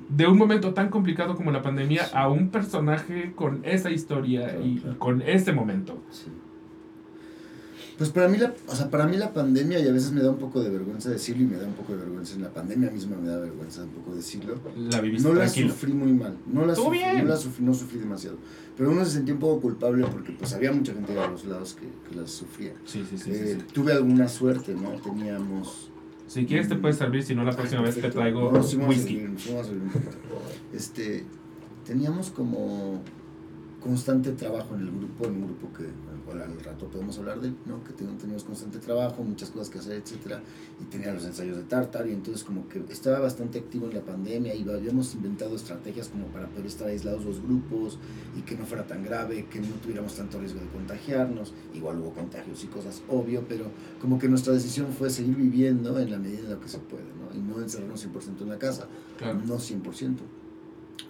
de 0.10 0.28
un 0.28 0.38
momento 0.38 0.74
tan 0.74 0.90
complicado 0.90 1.36
como 1.36 1.52
la 1.52 1.62
pandemia 1.62 2.04
a 2.14 2.30
un 2.30 2.50
personaje 2.50 3.34
con 3.36 3.62
esa 3.64 3.90
historia 3.90 4.58
y 4.60 4.82
con 4.98 5.22
ese 5.22 5.54
momento? 5.54 5.98
Pues 7.98 8.10
para 8.10 8.28
mí, 8.28 8.38
la, 8.38 8.54
o 8.68 8.76
sea, 8.76 8.90
para 8.90 9.08
mí 9.08 9.16
la 9.16 9.34
pandemia, 9.34 9.80
y 9.80 9.88
a 9.88 9.92
veces 9.94 10.12
me 10.12 10.22
da 10.22 10.30
un 10.30 10.38
poco 10.38 10.62
de 10.62 10.70
vergüenza 10.70 11.10
decirlo, 11.10 11.44
y 11.44 11.46
me 11.46 11.56
da 11.56 11.66
un 11.66 11.74
poco 11.74 11.94
de 11.94 12.00
vergüenza 12.00 12.36
en 12.36 12.42
la 12.42 12.50
pandemia 12.50 12.92
misma, 12.92 13.16
me 13.16 13.30
da 13.30 13.40
vergüenza 13.40 13.84
un 13.84 13.92
poco 13.92 14.14
decirlo. 14.14 14.56
La 14.92 15.00
viviste 15.00 15.28
No 15.28 15.34
la 15.34 15.48
sufrí 15.48 15.94
muy 15.94 16.12
mal, 16.12 16.36
no 16.46 16.66
la, 16.66 16.76
sufrí, 16.76 17.00
no 17.18 17.24
la 17.24 17.38
sufrí, 17.38 17.64
no 17.64 17.74
sufrí 17.74 18.00
demasiado. 18.00 18.38
Pero 18.76 18.92
uno 18.92 19.06
se 19.06 19.12
sentía 19.12 19.34
un 19.34 19.40
poco 19.40 19.62
culpable 19.62 20.06
porque 20.12 20.34
pues 20.34 20.54
había 20.54 20.74
mucha 20.74 20.94
gente 20.94 21.14
de 21.14 21.28
los 21.28 21.46
lados 21.46 21.76
que, 21.76 21.88
que 22.10 22.16
las 22.20 22.32
sufría. 22.32 22.74
Sí, 22.84 23.06
sí, 23.10 23.18
sí, 23.18 23.32
eh, 23.32 23.58
sí, 23.60 23.66
Tuve 23.74 23.94
alguna 23.94 24.28
suerte, 24.28 24.74
¿no? 24.74 24.90
Teníamos... 25.02 25.90
Si 26.28 26.46
quieres 26.46 26.68
te 26.68 26.76
puedes 26.76 26.98
servir, 26.98 27.24
si 27.24 27.34
no 27.34 27.44
la 27.44 27.56
próxima 27.56 27.82
vez 27.82 27.96
te 27.96 28.10
traigo 28.10 28.52
no, 28.52 28.62
sí, 28.62 28.78
whisky. 28.78 29.28
sí, 29.38 29.54
a 29.54 29.60
un. 29.60 29.92
Este, 30.74 31.24
teníamos 31.86 32.32
como 32.32 33.02
constante 33.80 34.32
trabajo 34.32 34.74
en 34.76 34.82
el 34.82 34.92
grupo, 34.92 35.26
en 35.28 35.36
un 35.36 35.44
grupo 35.46 35.72
que 35.78 35.84
al, 36.32 36.42
al 36.42 36.60
rato 36.64 36.88
podemos 36.88 37.18
hablar 37.20 37.40
de 37.42 37.50
él, 37.50 37.56
¿no? 37.66 37.84
que 37.84 37.94
teníamos 37.94 38.44
constante 38.44 38.80
trabajo, 38.80 39.24
muchas 39.24 39.50
cosas 39.52 39.70
que 39.70 39.80
hacer, 39.80 40.02
etcétera, 40.02 40.42
y 40.82 40.86
tenía 40.86 41.14
los 41.14 41.24
ensayos 41.26 41.58
de 41.58 41.64
Tartar, 41.64 42.08
y 42.08 42.12
entonces 42.14 42.44
como 42.44 42.68
que 42.68 42.84
estaba 42.90 43.20
bastante 43.20 43.60
activo 43.60 43.88
en 43.88 43.94
la 43.96 44.02
pandemia, 44.02 44.56
y 44.56 44.68
habíamos 44.70 45.14
inventado 45.16 45.56
estrategias 45.56 46.08
como 46.10 46.28
para 46.28 46.48
poder 46.48 46.66
estar 46.68 46.88
aislados 46.88 47.26
los 47.26 47.42
grupos, 47.42 47.98
y 48.38 48.42
que 48.42 48.56
no 48.58 48.66
fuera 48.66 48.86
tan 48.88 49.04
grave, 49.04 49.46
que 49.46 49.60
no 49.60 49.68
tuviéramos 49.82 50.16
tanto 50.16 50.40
riesgo 50.40 50.60
de 50.60 50.68
contagiarnos, 50.68 51.54
igual 51.74 52.00
hubo 52.00 52.12
contagios 52.12 52.64
y 52.64 52.68
cosas, 52.68 53.02
obvio, 53.08 53.44
pero 53.48 53.66
como 54.02 54.18
que 54.20 54.28
nuestra 54.28 54.54
decisión 54.54 54.88
fue 54.92 55.10
seguir 55.10 55.36
viviendo 55.36 56.00
en 56.00 56.12
la 56.12 56.18
medida 56.18 56.40
en 56.40 56.50
la 56.52 56.60
que 56.60 56.68
se 56.70 56.80
puede, 56.80 57.04
¿no? 57.04 57.36
y 57.38 57.42
no 57.42 57.62
encerrarnos 57.62 58.00
100% 58.06 58.42
en 58.42 58.50
la 58.50 58.58
casa, 58.60 58.88
Claro. 59.18 59.40
no 59.46 59.60
100%. 59.60 60.22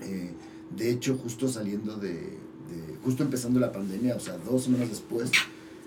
Eh, 0.01 0.31
de 0.75 0.89
hecho, 0.91 1.17
justo 1.17 1.47
saliendo 1.47 1.97
de- 1.97 2.37
justo 3.05 3.23
empezando 3.23 3.59
la 3.59 3.71
pandemia, 3.71 4.15
o 4.15 4.19
sea, 4.19 4.37
dos 4.39 4.63
semanas 4.65 4.89
después, 4.89 5.31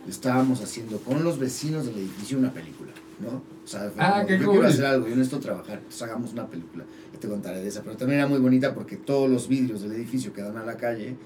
estábamos 0.09 0.63
haciendo 0.63 0.99
con 1.01 1.23
los 1.23 1.39
vecinos 1.39 1.85
del 1.87 1.97
edificio 1.99 2.39
una 2.39 2.53
película, 2.53 2.93
¿no? 3.21 3.29
O 3.29 3.67
sea, 3.67 3.91
fue 3.91 4.03
Ah, 4.03 4.13
como, 4.15 4.27
qué 4.29 4.39
yo 4.39 4.45
cool. 4.47 4.53
quiero 4.55 4.69
hacer 4.69 4.85
algo, 4.87 5.09
yo 5.09 5.17
necesito 5.17 5.41
trabajar, 5.41 5.81
pues 5.83 6.01
hagamos 6.03 6.33
una 6.33 6.47
película. 6.47 6.85
Ya 7.13 7.21
te 7.21 7.29
contaré 7.29 7.61
de 7.61 7.69
esa, 7.69 7.83
pero 7.83 7.97
también 7.97 8.21
era 8.21 8.29
muy 8.29 8.39
bonita 8.39 8.73
porque 8.75 8.97
todos 8.97 9.29
los 9.29 9.49
vidrios 9.49 9.83
del 9.83 9.93
edificio 9.93 10.33
que 10.33 10.41
dan 10.41 10.57
a 10.57 10.65
la 10.65 10.77
calle, 10.79 11.17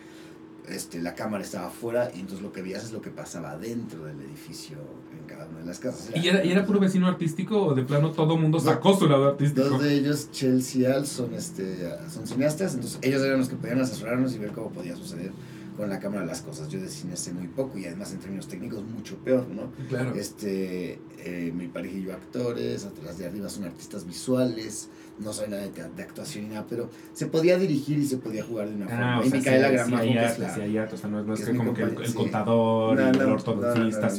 este, 0.69 1.01
la 1.03 1.15
cámara 1.15 1.43
estaba 1.45 1.67
afuera 1.69 2.11
y 2.15 2.21
entonces 2.21 2.43
lo 2.43 2.53
que 2.53 2.63
veías 2.63 2.85
es 2.85 2.93
lo 2.93 3.01
que 3.03 3.11
pasaba 3.11 3.57
dentro 3.59 4.05
del 4.05 4.21
edificio 4.21 4.79
en 5.17 5.27
cada 5.27 5.47
una 5.49 5.59
de 5.61 5.67
las 5.67 5.79
casas. 5.79 6.11
¿Y 6.15 6.27
era, 6.29 6.45
¿Y 6.45 6.51
era 6.53 6.65
puro 6.65 6.81
vecino 6.81 7.07
artístico 7.09 7.61
o 7.67 7.75
de 7.75 7.83
plano 7.85 8.11
todo 8.13 8.37
mundo 8.37 8.59
sacó 8.59 8.97
su 8.97 9.07
lado 9.09 9.27
artístico? 9.29 9.69
Dos 9.69 9.83
de 9.83 9.95
ellos, 9.95 10.31
Chelsea 10.33 10.81
y 10.83 10.85
Al, 10.87 11.07
son, 11.07 11.35
este, 11.35 11.89
son 12.13 12.27
cineastas, 12.27 12.75
entonces 12.75 12.99
ellos 13.03 13.23
eran 13.23 13.39
los 13.39 13.49
que 13.49 13.57
podían 13.57 13.81
asesorarnos 13.81 14.35
y 14.35 14.39
ver 14.39 14.51
cómo 14.53 14.71
podía 14.71 14.97
suceder 14.97 15.31
con 15.77 15.89
la 15.89 15.99
cámara 15.99 16.25
las 16.25 16.43
cosas. 16.43 16.69
Yo 16.69 16.81
de 16.81 16.89
cine 16.89 17.17
sé 17.17 17.33
muy 17.33 17.49
poco 17.49 17.79
y 17.79 17.87
además 17.87 18.13
en 18.13 18.19
términos 18.19 18.49
técnicos 18.49 18.83
mucho 18.85 19.17
peor, 19.19 19.47
¿no? 19.49 19.71
Claro. 19.89 20.15
Este, 20.15 20.99
eh, 21.19 21.53
mi 21.55 21.69
pareja 21.69 21.97
y 21.97 22.03
yo 22.05 22.13
actores, 22.13 22.85
atrás 22.85 23.19
de 23.19 23.27
arriba 23.27 23.49
son 23.49 23.65
artistas 23.65 24.07
visuales, 24.07 24.89
no 25.19 25.33
soy 25.33 25.49
nada 25.49 25.67
de, 25.69 26.03
actuación 26.03 26.45
ni 26.45 26.51
nada, 26.55 26.67
pero 26.69 26.89
se 27.13 27.27
podía 27.27 27.59
dirigir 27.59 27.99
y 27.99 28.07
se 28.07 28.17
podía 28.19 28.45
jugar 28.45 28.69
de 28.69 28.75
una 28.77 28.87
Ah, 28.87 28.89
forma. 28.89 29.21
o 29.21 29.25
y 29.25 29.29
sea, 29.31 29.39
Micaela 29.39 29.69
sí, 29.69 29.75
Gramajo, 29.75 30.03
sí 30.03 30.09
es 30.11 30.39
la- 30.39 30.55
sí 30.55 30.61
o 30.95 30.97
sea, 30.97 31.11
no, 31.11 31.23
no 31.23 31.35
es 31.35 31.41
que 31.45 31.51
es 31.53 31.57
como 31.57 31.75
que 31.75 31.83
el, 31.83 31.97
el 32.01 32.07
sí. 32.07 32.15
contador 32.15 32.97
No, 32.99 33.07
el 33.09 33.19
no, 33.19 33.25
no. 33.25 33.37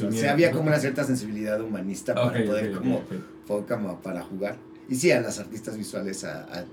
unieron. 0.06 0.12
Sí, 0.12 0.26
había 0.26 0.50
como 0.52 0.68
una 0.68 0.78
cierta 0.78 1.04
sensibilidad 1.04 1.60
humanista 1.60 2.14
para 2.14 2.44
poder 2.44 2.72
como 2.72 3.02
para 4.02 4.22
jugar. 4.22 4.56
Y 4.88 4.94
sí, 4.96 5.10
a 5.10 5.20
las 5.20 5.38
artistas 5.38 5.76
visuales, 5.76 6.24
a, 6.24 6.42
a, 6.44 6.64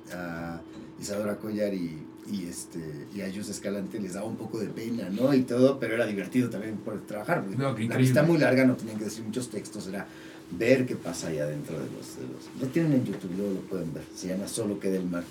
a 0.55 0.61
Isadora 0.99 1.37
Collar 1.37 1.73
y, 1.73 2.05
y, 2.31 2.45
este, 2.45 2.79
y 3.13 3.21
a 3.21 3.31
Jus 3.33 3.49
Escalante 3.49 3.99
les 3.99 4.13
daba 4.13 4.25
un 4.25 4.37
poco 4.37 4.59
de 4.59 4.67
pena, 4.67 5.09
¿no? 5.09 5.33
Y 5.33 5.41
todo, 5.41 5.79
pero 5.79 5.95
era 5.95 6.05
divertido 6.05 6.49
también 6.49 6.77
por 6.77 7.01
trabajar. 7.01 7.43
porque 7.43 7.57
No, 7.57 7.77
la 7.77 7.97
vista 7.97 8.23
muy 8.23 8.37
larga, 8.37 8.65
no 8.65 8.75
tenían 8.75 8.97
que 8.97 9.05
decir 9.05 9.23
muchos 9.23 9.49
textos, 9.49 9.87
era 9.87 10.07
ver 10.57 10.85
qué 10.85 10.95
pasa 10.95 11.27
allá 11.27 11.45
dentro 11.45 11.75
de 11.75 11.85
los, 11.85 12.15
de 12.15 12.23
los... 12.23 12.61
Lo 12.61 12.67
tienen 12.67 12.93
en 12.93 13.05
YouTube, 13.05 13.31
luego 13.35 13.53
lo 13.55 13.61
pueden 13.61 13.93
ver, 13.93 14.03
se 14.15 14.29
llama 14.29 14.47
Solo 14.47 14.79
queda 14.79 14.97
el 14.97 15.05
mar. 15.05 15.23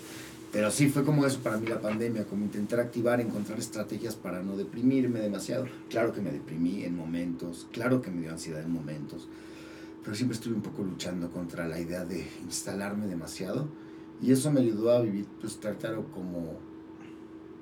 Pero 0.51 0.69
sí, 0.69 0.89
fue 0.89 1.03
como 1.03 1.25
eso 1.25 1.39
para 1.39 1.57
mí 1.57 1.65
la 1.67 1.79
pandemia, 1.79 2.25
como 2.25 2.43
intentar 2.43 2.79
activar, 2.81 3.21
encontrar 3.21 3.57
estrategias 3.57 4.15
para 4.15 4.43
no 4.43 4.57
deprimirme 4.57 5.21
demasiado. 5.21 5.65
Claro 5.89 6.13
que 6.13 6.21
me 6.21 6.31
deprimí 6.31 6.83
en 6.83 6.95
momentos, 6.95 7.67
claro 7.71 8.01
que 8.01 8.11
me 8.11 8.21
dio 8.21 8.31
ansiedad 8.31 8.61
en 8.61 8.71
momentos, 8.71 9.27
pero 10.03 10.15
siempre 10.15 10.35
estuve 10.35 10.55
un 10.55 10.61
poco 10.61 10.83
luchando 10.83 11.31
contra 11.31 11.67
la 11.67 11.79
idea 11.79 12.03
de 12.05 12.27
instalarme 12.43 13.07
demasiado 13.07 13.69
y 14.21 14.31
eso 14.31 14.51
me 14.51 14.59
ayudó 14.59 14.91
a 14.91 15.01
vivir 15.01 15.25
pues 15.39 15.57
Tartaro 15.57 16.05
como 16.11 16.70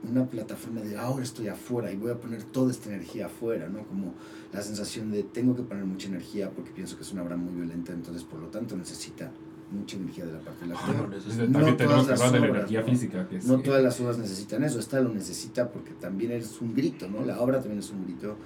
una 0.07 0.25
plataforma 0.29 0.81
de 0.81 0.97
ahora 0.97 1.23
estoy 1.23 1.47
afuera 1.49 1.91
y 1.91 1.97
voy 1.97 2.11
a 2.11 2.15
poner 2.19 2.43
toda 2.43 2.71
esta 2.71 2.89
energía 2.89 3.25
afuera, 3.25 3.67
¿no? 3.67 3.85
Como 3.87 4.13
la 4.53 4.61
sensación 4.61 5.11
de 5.11 5.23
tengo 5.23 5.55
que 5.55 5.63
poner 5.63 5.83
mucha 5.85 6.07
energía 6.07 6.49
porque 6.51 6.71
pienso 6.71 6.95
que 6.95 7.03
es 7.03 7.11
una 7.11 7.23
obra 7.23 7.35
muy 7.35 7.53
violenta, 7.53 7.91
entonces 7.91 8.23
por 8.23 8.39
lo 8.39 8.47
tanto 8.47 8.77
necesita 8.77 9.31
mucha 9.71 9.97
energía 9.97 10.25
de 10.25 10.31
la 10.33 10.39
parte 10.39 10.61
del 10.65 10.71
Ah, 10.75 10.79
actor. 10.79 11.49
no, 11.49 11.75
todas 11.77 12.07
las 12.07 12.19
de 12.31 12.39
la 12.39 12.47
obras, 12.47 12.55
energía 12.55 12.81
¿no? 12.81 12.87
física. 12.87 13.27
Que 13.27 13.35
No 13.39 13.57
sí. 13.57 13.63
todas 13.63 13.83
las 13.83 13.99
obras 13.99 14.17
necesitan 14.17 14.63
eso, 14.63 14.79
esta 14.79 14.99
lo 15.01 15.09
necesita 15.13 15.69
porque 15.69 15.91
también 15.91 16.31
es 16.31 16.61
un 16.61 16.73
grito, 16.73 17.07
¿no? 17.09 17.23
La 17.25 17.39
obra 17.41 17.59
también 17.59 17.79
es 17.79 17.91
un 17.91 18.05
grito 18.05 18.37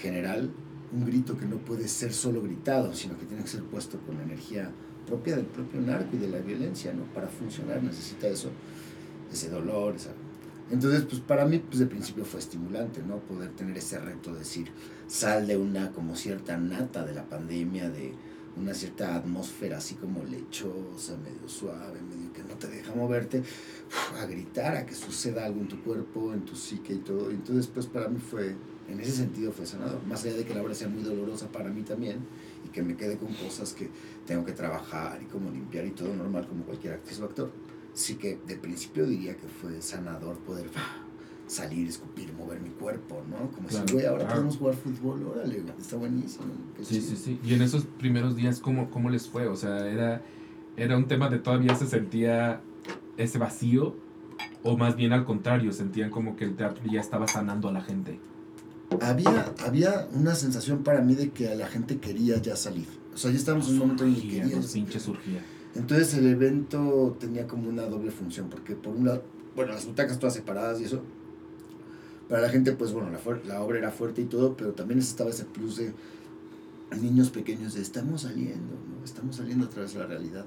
general, 0.00 0.50
un 0.92 1.04
grito 1.06 1.36
que 1.36 1.46
no 1.46 1.56
puede 1.56 1.88
ser 1.88 2.12
solo 2.12 2.42
gritado, 2.42 2.94
sino 2.94 3.18
que 3.18 3.24
tiene 3.24 3.42
que 3.42 3.48
ser 3.48 3.62
puesto 3.64 3.98
con 4.06 4.16
la 4.18 4.22
energía 4.24 4.70
propia 5.06 5.36
del 5.36 5.46
propio 5.46 5.80
narco 5.80 6.16
y 6.16 6.18
de 6.18 6.28
la 6.28 6.38
violencia, 6.38 6.92
¿no? 6.92 7.04
Para 7.14 7.28
funcionar 7.28 7.82
necesita 7.82 8.28
eso, 8.28 8.50
ese 9.32 9.48
dolor, 9.48 9.96
esa... 9.96 10.10
Entonces, 10.70 11.04
pues 11.08 11.20
para 11.20 11.46
mí, 11.46 11.58
pues 11.58 11.78
de 11.78 11.86
principio 11.86 12.24
fue 12.24 12.40
estimulante, 12.40 13.02
¿no? 13.02 13.18
Poder 13.20 13.50
tener 13.50 13.76
ese 13.76 13.98
reto 13.98 14.32
de 14.32 14.40
decir, 14.40 14.70
sal 15.06 15.46
de 15.46 15.56
una 15.56 15.92
como 15.92 16.14
cierta 16.14 16.58
nata 16.58 17.04
de 17.04 17.14
la 17.14 17.24
pandemia, 17.24 17.88
de 17.88 18.12
una 18.56 18.74
cierta 18.74 19.14
atmósfera 19.14 19.78
así 19.78 19.94
como 19.94 20.24
lechosa, 20.24 21.16
medio 21.18 21.48
suave, 21.48 22.00
medio 22.02 22.32
que 22.32 22.42
no 22.42 22.54
te 22.54 22.66
deja 22.66 22.94
moverte, 22.94 23.42
a 24.20 24.26
gritar, 24.26 24.76
a 24.76 24.84
que 24.84 24.94
suceda 24.94 25.46
algo 25.46 25.60
en 25.60 25.68
tu 25.68 25.82
cuerpo, 25.82 26.34
en 26.34 26.44
tu 26.44 26.54
psique 26.54 26.94
y 26.94 26.98
todo. 26.98 27.30
Entonces, 27.30 27.66
pues 27.66 27.86
para 27.86 28.08
mí 28.08 28.18
fue, 28.18 28.54
en 28.88 29.00
ese 29.00 29.12
sentido 29.12 29.52
fue 29.52 29.64
sanador. 29.64 30.04
Más 30.06 30.24
allá 30.24 30.34
de 30.34 30.44
que 30.44 30.54
la 30.54 30.62
obra 30.62 30.74
sea 30.74 30.88
muy 30.88 31.02
dolorosa 31.02 31.48
para 31.48 31.70
mí 31.70 31.82
también 31.82 32.18
y 32.66 32.68
que 32.68 32.82
me 32.82 32.96
quede 32.96 33.16
con 33.16 33.32
cosas 33.34 33.72
que 33.72 33.88
tengo 34.26 34.44
que 34.44 34.52
trabajar 34.52 35.22
y 35.22 35.26
como 35.26 35.50
limpiar 35.50 35.86
y 35.86 35.92
todo 35.92 36.14
normal 36.14 36.46
como 36.46 36.64
cualquier 36.64 36.94
actriz 36.94 37.20
o 37.20 37.24
actor. 37.24 37.50
Sí 37.94 38.14
que 38.14 38.38
de 38.46 38.56
principio 38.56 39.06
diría 39.06 39.36
que 39.36 39.48
fue 39.48 39.80
sanador 39.82 40.36
poder 40.38 40.70
salir, 41.46 41.88
escupir, 41.88 42.32
mover 42.34 42.60
mi 42.60 42.68
cuerpo, 42.70 43.22
¿no? 43.28 43.50
Como 43.50 43.68
Claro, 43.68 43.86
si, 43.88 43.94
güey, 43.94 44.06
ahora 44.06 44.20
claro. 44.20 44.34
podemos 44.34 44.56
jugar 44.58 44.74
fútbol, 44.76 45.22
órale, 45.24 45.62
está 45.78 45.96
buenísimo. 45.96 46.44
Sí, 46.82 47.00
chido". 47.00 47.02
sí, 47.08 47.16
sí. 47.16 47.40
Y 47.44 47.54
en 47.54 47.62
esos 47.62 47.84
primeros 47.84 48.36
días, 48.36 48.60
¿cómo, 48.60 48.90
cómo 48.90 49.10
les 49.10 49.26
fue? 49.28 49.48
O 49.48 49.56
sea, 49.56 49.88
era, 49.88 50.22
era 50.76 50.96
un 50.96 51.08
tema 51.08 51.28
de 51.28 51.38
todavía 51.38 51.74
se 51.74 51.86
sentía 51.86 52.60
ese 53.16 53.38
vacío, 53.38 53.96
o 54.62 54.76
más 54.76 54.94
bien 54.94 55.12
al 55.12 55.24
contrario, 55.24 55.72
sentían 55.72 56.10
como 56.10 56.36
que 56.36 56.44
el 56.44 56.54
teatro 56.54 56.84
ya 56.90 57.00
estaba 57.00 57.26
sanando 57.26 57.68
a 57.68 57.72
la 57.72 57.80
gente. 57.80 58.20
Había, 59.00 59.54
había 59.66 60.08
una 60.12 60.34
sensación 60.34 60.82
para 60.82 61.00
mí 61.00 61.14
de 61.14 61.30
que 61.30 61.54
la 61.54 61.66
gente 61.66 61.98
quería 61.98 62.40
ya 62.40 62.56
salir. 62.56 62.86
O 63.12 63.16
sea, 63.16 63.30
ya 63.30 63.36
estábamos 63.36 63.68
en 63.68 63.74
un 63.74 63.78
momento 63.80 64.04
en 64.04 64.14
el 64.14 64.22
que 64.22 64.28
quería 64.28 64.60
pinches 64.72 65.02
surgía. 65.02 65.42
Entonces 65.78 66.12
el 66.14 66.26
evento 66.26 67.16
tenía 67.20 67.46
como 67.46 67.68
una 67.68 67.84
doble 67.84 68.10
función, 68.10 68.50
porque 68.50 68.74
por 68.74 68.96
un 68.96 69.06
lado, 69.06 69.22
bueno, 69.54 69.72
las 69.72 69.86
butacas 69.86 70.18
todas 70.18 70.34
separadas 70.34 70.80
y 70.80 70.84
eso, 70.84 71.02
para 72.28 72.42
la 72.42 72.48
gente, 72.48 72.72
pues 72.72 72.92
bueno, 72.92 73.10
la, 73.10 73.20
la 73.46 73.62
obra 73.62 73.78
era 73.78 73.90
fuerte 73.92 74.22
y 74.22 74.24
todo, 74.24 74.56
pero 74.56 74.72
también 74.72 74.98
estaba 74.98 75.30
ese 75.30 75.44
plus 75.44 75.76
de 75.76 75.92
niños 77.00 77.30
pequeños 77.30 77.74
de 77.74 77.82
estamos 77.82 78.22
saliendo. 78.22 78.74
Estamos 79.04 79.36
saliendo 79.36 79.66
a 79.66 79.70
través 79.70 79.94
de 79.94 80.00
la 80.00 80.06
realidad. 80.06 80.44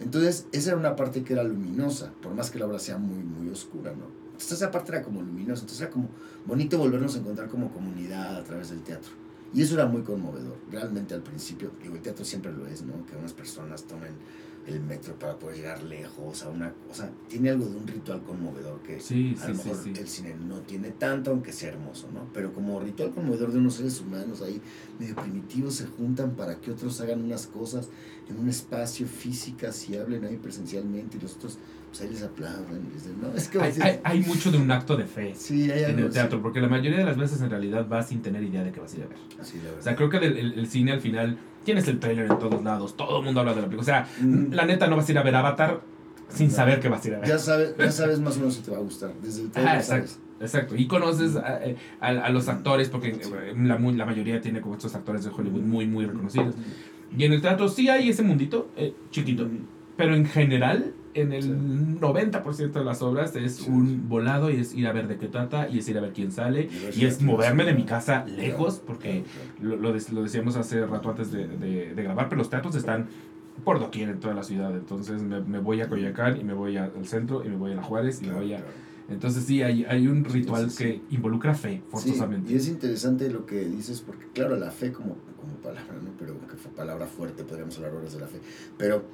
Entonces, 0.00 0.46
esa 0.52 0.70
era 0.70 0.78
una 0.78 0.96
parte 0.96 1.24
que 1.24 1.32
era 1.32 1.44
luminosa, 1.44 2.12
por 2.22 2.34
más 2.34 2.50
que 2.50 2.58
la 2.58 2.66
obra 2.66 2.78
sea 2.78 2.98
muy, 2.98 3.22
muy 3.24 3.48
oscura, 3.48 3.92
¿no? 3.92 4.04
Entonces 4.26 4.52
esa 4.52 4.70
parte 4.70 4.92
era 4.92 5.02
como 5.02 5.22
luminosa, 5.22 5.62
entonces 5.62 5.80
era 5.80 5.90
como 5.90 6.08
bonito 6.44 6.76
volvernos 6.76 7.14
a 7.14 7.20
encontrar 7.20 7.48
como 7.48 7.72
comunidad 7.72 8.36
a 8.36 8.42
través 8.42 8.68
del 8.68 8.82
teatro. 8.82 9.12
Y 9.54 9.62
eso 9.62 9.74
era 9.74 9.86
muy 9.86 10.02
conmovedor, 10.02 10.56
realmente 10.70 11.14
al 11.14 11.22
principio, 11.22 11.70
digo, 11.80 11.94
el 11.94 12.02
teatro 12.02 12.24
siempre 12.24 12.52
lo 12.52 12.66
es, 12.66 12.82
¿no? 12.82 13.06
Que 13.06 13.16
unas 13.16 13.32
personas 13.32 13.84
tomen 13.84 14.12
el 14.66 14.80
metro 14.80 15.14
para 15.18 15.38
poder 15.38 15.56
llegar 15.56 15.82
lejos 15.82 16.42
a 16.42 16.48
una 16.48 16.72
cosa. 16.88 17.10
Tiene 17.28 17.50
algo 17.50 17.66
de 17.66 17.76
un 17.76 17.86
ritual 17.86 18.22
conmovedor 18.22 18.80
que 18.80 18.98
Sí, 18.98 19.36
a 19.38 19.46
sí, 19.46 19.52
lo 19.52 19.58
mejor 19.58 19.76
sí. 19.82 19.92
el 19.98 20.08
cine 20.08 20.34
no 20.48 20.60
tiene 20.60 20.90
tanto, 20.90 21.30
aunque 21.32 21.52
sea 21.52 21.68
hermoso, 21.70 22.08
¿no? 22.14 22.28
Pero 22.32 22.52
como 22.54 22.80
ritual 22.80 23.10
conmovedor 23.10 23.52
de 23.52 23.58
unos 23.58 23.74
seres 23.74 24.00
humanos 24.00 24.40
ahí 24.40 24.60
medio 24.98 25.16
primitivos 25.16 25.74
se 25.74 25.86
juntan 25.86 26.30
para 26.32 26.60
que 26.60 26.70
otros 26.70 26.98
hagan 27.02 27.22
unas 27.22 27.46
cosas 27.46 27.90
en 28.28 28.38
un 28.38 28.48
espacio 28.48 29.06
físicas 29.06 29.88
y 29.90 29.96
hablen 29.96 30.24
ahí 30.24 30.36
presencialmente 30.36 31.18
y 31.18 31.20
los 31.20 31.34
otros 31.36 31.58
pues 31.90 32.00
ahí 32.02 32.08
les 32.08 32.22
aplauden. 32.22 32.88
les 32.92 33.04
den- 33.04 33.20
¿no? 33.20 33.32
Es 33.34 33.48
que 33.48 33.60
Hay, 33.60 33.72
hay- 33.80 34.00
hay 34.02 34.20
mucho 34.22 34.50
de 34.50 34.58
un 34.58 34.70
acto 34.70 34.96
de 34.96 35.04
fe 35.04 35.34
hay 35.70 35.84
en 35.84 35.98
el 35.98 36.10
teatro, 36.10 36.40
porque 36.42 36.60
la 36.60 36.68
mayoría 36.68 36.98
de 36.98 37.04
las 37.04 37.16
veces 37.16 37.40
en 37.42 37.50
realidad 37.50 37.86
vas 37.86 38.08
sin 38.08 38.20
tener 38.22 38.42
idea 38.42 38.64
de 38.64 38.72
qué 38.72 38.80
vas 38.80 38.94
a 38.94 38.96
ir 38.96 39.02
a 39.04 39.06
ver. 39.08 39.18
Sí, 39.42 39.52
sí, 39.52 39.58
la. 39.62 39.78
O 39.78 39.82
sea, 39.82 39.94
creo 39.94 40.08
que 40.10 40.16
el, 40.16 40.36
el- 40.38 40.58
el 40.58 40.66
cine 40.68 40.90
al 40.92 41.00
final 41.00 41.38
tienes 41.64 41.88
el 41.88 41.98
trailer 41.98 42.30
en 42.30 42.38
todos 42.38 42.62
lados, 42.62 42.96
todo 42.96 43.18
el 43.18 43.24
mundo 43.24 43.40
habla 43.40 43.54
de 43.54 43.62
la 43.62 43.66
película. 43.68 43.82
O 43.82 43.84
sea, 43.84 44.06
Mm. 44.20 44.52
la 44.52 44.64
neta 44.66 44.86
no 44.86 44.96
vas 44.96 45.08
a 45.08 45.12
ir 45.12 45.18
a 45.18 45.22
ver 45.22 45.34
Avatar 45.34 45.80
sin 46.28 46.50
saber 46.50 46.80
qué 46.80 46.88
vas 46.88 47.04
a 47.04 47.08
ir 47.08 47.14
a 47.14 47.18
ver. 47.20 47.28
ya, 47.28 47.38
sabes, 47.38 47.74
ya 47.76 47.90
sabes 47.92 48.20
más 48.20 48.36
o 48.36 48.40
menos 48.40 48.54
si 48.54 48.62
te 48.62 48.70
va 48.70 48.78
a 48.78 48.80
gustar. 48.80 49.12
Desde 49.22 49.42
el 49.42 49.50
trailer 49.50 49.74
exacto. 49.76 50.06
sabes. 50.08 50.20
Exacto, 50.40 50.74
y 50.76 50.86
conoces 50.88 51.36
a, 51.36 51.60
a- 52.00 52.08
a 52.08 52.28
los 52.30 52.48
actores, 52.48 52.88
porque 52.88 53.14
Sí. 53.14 53.30
eh, 53.32 53.54
la, 53.56 53.78
la 53.78 54.04
mayoría 54.06 54.40
tiene 54.40 54.60
como 54.60 54.74
estos 54.74 54.94
actores 54.94 55.24
de 55.24 55.30
Hollywood 55.30 55.62
muy, 55.62 55.86
muy 55.86 56.04
reconocidos. 56.06 56.54
Y 57.16 57.24
en 57.24 57.32
el 57.32 57.40
teatro 57.40 57.68
sí 57.68 57.88
hay 57.88 58.08
ese 58.10 58.22
mundito 58.24 58.68
eh, 58.76 58.92
chiquito, 59.10 59.48
pero 59.96 60.14
en 60.14 60.26
general, 60.26 60.94
en 61.14 61.32
el 61.32 61.42
Sí. 61.44 61.50
90% 62.00 62.80
de 62.80 62.84
las 62.84 63.00
obras 63.02 63.36
es 63.36 63.56
Sí, 63.56 63.70
un 63.70 63.86
sí. 63.86 64.00
volado 64.08 64.50
y 64.50 64.56
es 64.56 64.74
ir 64.74 64.86
a 64.88 64.92
ver 64.92 65.06
de 65.06 65.16
qué 65.16 65.28
trata 65.28 65.68
y 65.68 65.78
es 65.78 65.88
ir 65.88 65.96
a 65.98 66.00
ver 66.00 66.12
quién 66.12 66.32
sale 66.32 66.68
Y 66.94 67.04
es 67.04 67.22
moverme 67.22 67.64
de 67.64 67.72
mi 67.74 67.84
casa 67.84 68.24
lejos, 68.26 68.82
porque 68.84 69.24
lo, 69.60 69.76
lo, 69.76 69.94
dec- 69.94 70.10
lo 70.10 70.22
decíamos 70.22 70.56
hace 70.56 70.84
rato 70.86 71.10
antes 71.10 71.30
de, 71.30 71.46
de- 71.46 71.94
de 71.94 72.02
grabar, 72.02 72.28
pero 72.28 72.38
los 72.40 72.50
teatros 72.50 72.74
están 72.74 73.06
por 73.62 73.78
doquier 73.78 74.08
en 74.08 74.18
toda 74.18 74.34
la 74.34 74.42
ciudad, 74.42 74.74
entonces 74.76 75.22
me, 75.22 75.40
me 75.40 75.58
voy 75.60 75.80
a 75.80 75.88
Coyoacán 75.88 76.36
y 76.40 76.42
me 76.42 76.54
voy 76.54 76.76
a- 76.76 76.84
al 76.86 77.06
centro 77.06 77.44
y 77.44 77.48
me 77.48 77.56
voy 77.56 77.70
a 77.72 77.76
la 77.76 77.82
Juárez 77.82 78.20
y 78.20 78.26
me 78.26 78.34
voy 78.34 78.52
a... 78.54 78.64
Entonces 79.08 79.44
sí, 79.44 79.62
hay, 79.62 79.84
hay 79.84 80.08
un 80.08 80.24
ritual 80.24 80.68
que 80.76 81.02
involucra 81.10 81.54
fe, 81.54 81.82
forzosamente. 81.88 82.50
y 82.52 82.56
es 82.56 82.66
interesante 82.68 83.30
lo 83.30 83.44
que 83.46 83.60
dices, 83.66 84.00
porque 84.00 84.24
claro, 84.32 84.56
la 84.56 84.70
fe 84.70 84.92
como, 84.92 85.16
como 85.38 85.52
palabra, 85.62 85.94
¿no? 86.02 86.10
Pero 86.18 86.34
que 86.48 86.56
fue 86.56 86.72
palabra 86.72 87.06
fuerte, 87.06 87.44
podríamos 87.44 87.76
hablar 87.76 87.94
horas 87.94 88.14
de 88.14 88.20
la 88.20 88.26
fe. 88.26 88.38
Pero 88.78 89.04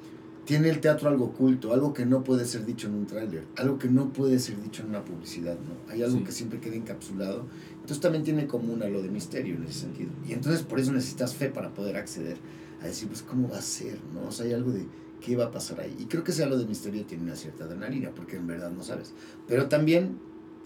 tiene 0.51 0.67
el 0.69 0.81
teatro 0.81 1.07
algo 1.07 1.27
oculto, 1.27 1.73
algo 1.73 1.93
que 1.93 2.05
no 2.05 2.25
puede 2.25 2.43
ser 2.43 2.65
dicho 2.65 2.87
en 2.89 2.95
un 2.95 3.05
tráiler, 3.07 3.45
algo 3.55 3.79
que 3.79 3.87
no 3.87 4.11
puede 4.11 4.37
ser 4.37 4.61
dicho 4.61 4.81
en 4.83 4.89
una 4.89 5.05
publicidad, 5.05 5.53
¿no? 5.55 5.89
Hay 5.89 6.03
algo 6.03 6.17
Sí. 6.17 6.23
que 6.25 6.31
siempre 6.33 6.59
queda 6.59 6.75
encapsulado. 6.75 7.45
Entonces 7.75 8.01
también 8.01 8.25
tiene 8.25 8.47
como 8.47 8.73
un 8.73 8.83
halo 8.83 9.01
de 9.01 9.07
misterio 9.09 9.55
en 9.55 9.63
ese 9.63 9.79
sentido. 9.79 10.09
Y 10.27 10.33
entonces 10.33 10.63
por 10.63 10.77
eso 10.81 10.91
necesitas 10.91 11.35
fe 11.35 11.47
para 11.47 11.73
poder 11.73 11.95
acceder 11.95 12.35
a 12.81 12.87
decir, 12.87 13.07
pues, 13.07 13.21
¿cómo 13.21 13.47
va 13.47 13.59
a 13.59 13.61
ser? 13.61 13.97
¿No? 14.13 14.27
O 14.27 14.31
sea, 14.33 14.45
hay 14.45 14.51
algo 14.51 14.71
de 14.71 14.85
qué 15.21 15.37
va 15.37 15.45
a 15.45 15.51
pasar 15.51 15.79
ahí. 15.79 15.95
Y 15.99 16.05
creo 16.07 16.25
que 16.25 16.31
ese 16.31 16.43
halo 16.43 16.57
de 16.57 16.65
misterio 16.65 17.05
tiene 17.05 17.23
una 17.23 17.37
cierta 17.37 17.63
adrenalina, 17.63 18.09
porque 18.13 18.35
en 18.35 18.45
verdad 18.45 18.71
no 18.71 18.83
sabes. 18.83 19.13
Pero 19.47 19.69
también 19.69 20.17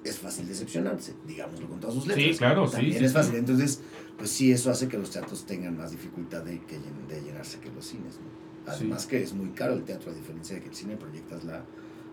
es 0.04 0.18
fácil 0.18 0.48
decepcionarse, 0.48 1.14
digámoslo 1.28 1.68
con 1.70 1.80
todas 1.80 1.94
sus 1.96 2.08
letras. 2.08 2.26
Sí, 2.26 2.38
claro, 2.40 2.66
sí, 2.66 2.72
También 2.74 2.98
sí, 2.98 3.06
es 3.06 3.14
fácil. 3.14 3.34
sí. 3.34 3.38
Entonces, 3.38 3.82
pues 4.18 4.30
sí, 4.32 4.52
eso 4.52 4.72
hace 4.72 4.88
que 4.88 4.98
los 4.98 5.12
teatros 5.12 5.46
tengan 5.46 5.78
más 5.78 5.92
dificultad 5.92 6.44
de, 6.44 6.60
que 6.62 6.80
de 7.14 7.22
llenarse 7.22 7.60
que 7.60 7.70
los 7.72 7.86
cines. 7.86 8.16
¿no? 8.16 8.55
Además 8.68 9.06
que 9.06 9.22
es 9.22 9.34
muy 9.34 9.50
caro 9.50 9.74
el 9.74 9.84
teatro, 9.84 10.12
a 10.12 10.14
diferencia 10.16 10.56
de 10.56 10.62
que 10.64 10.70
el 10.70 10.76
cine 10.76 10.96
proyectas 10.96 11.44
la, 11.44 11.64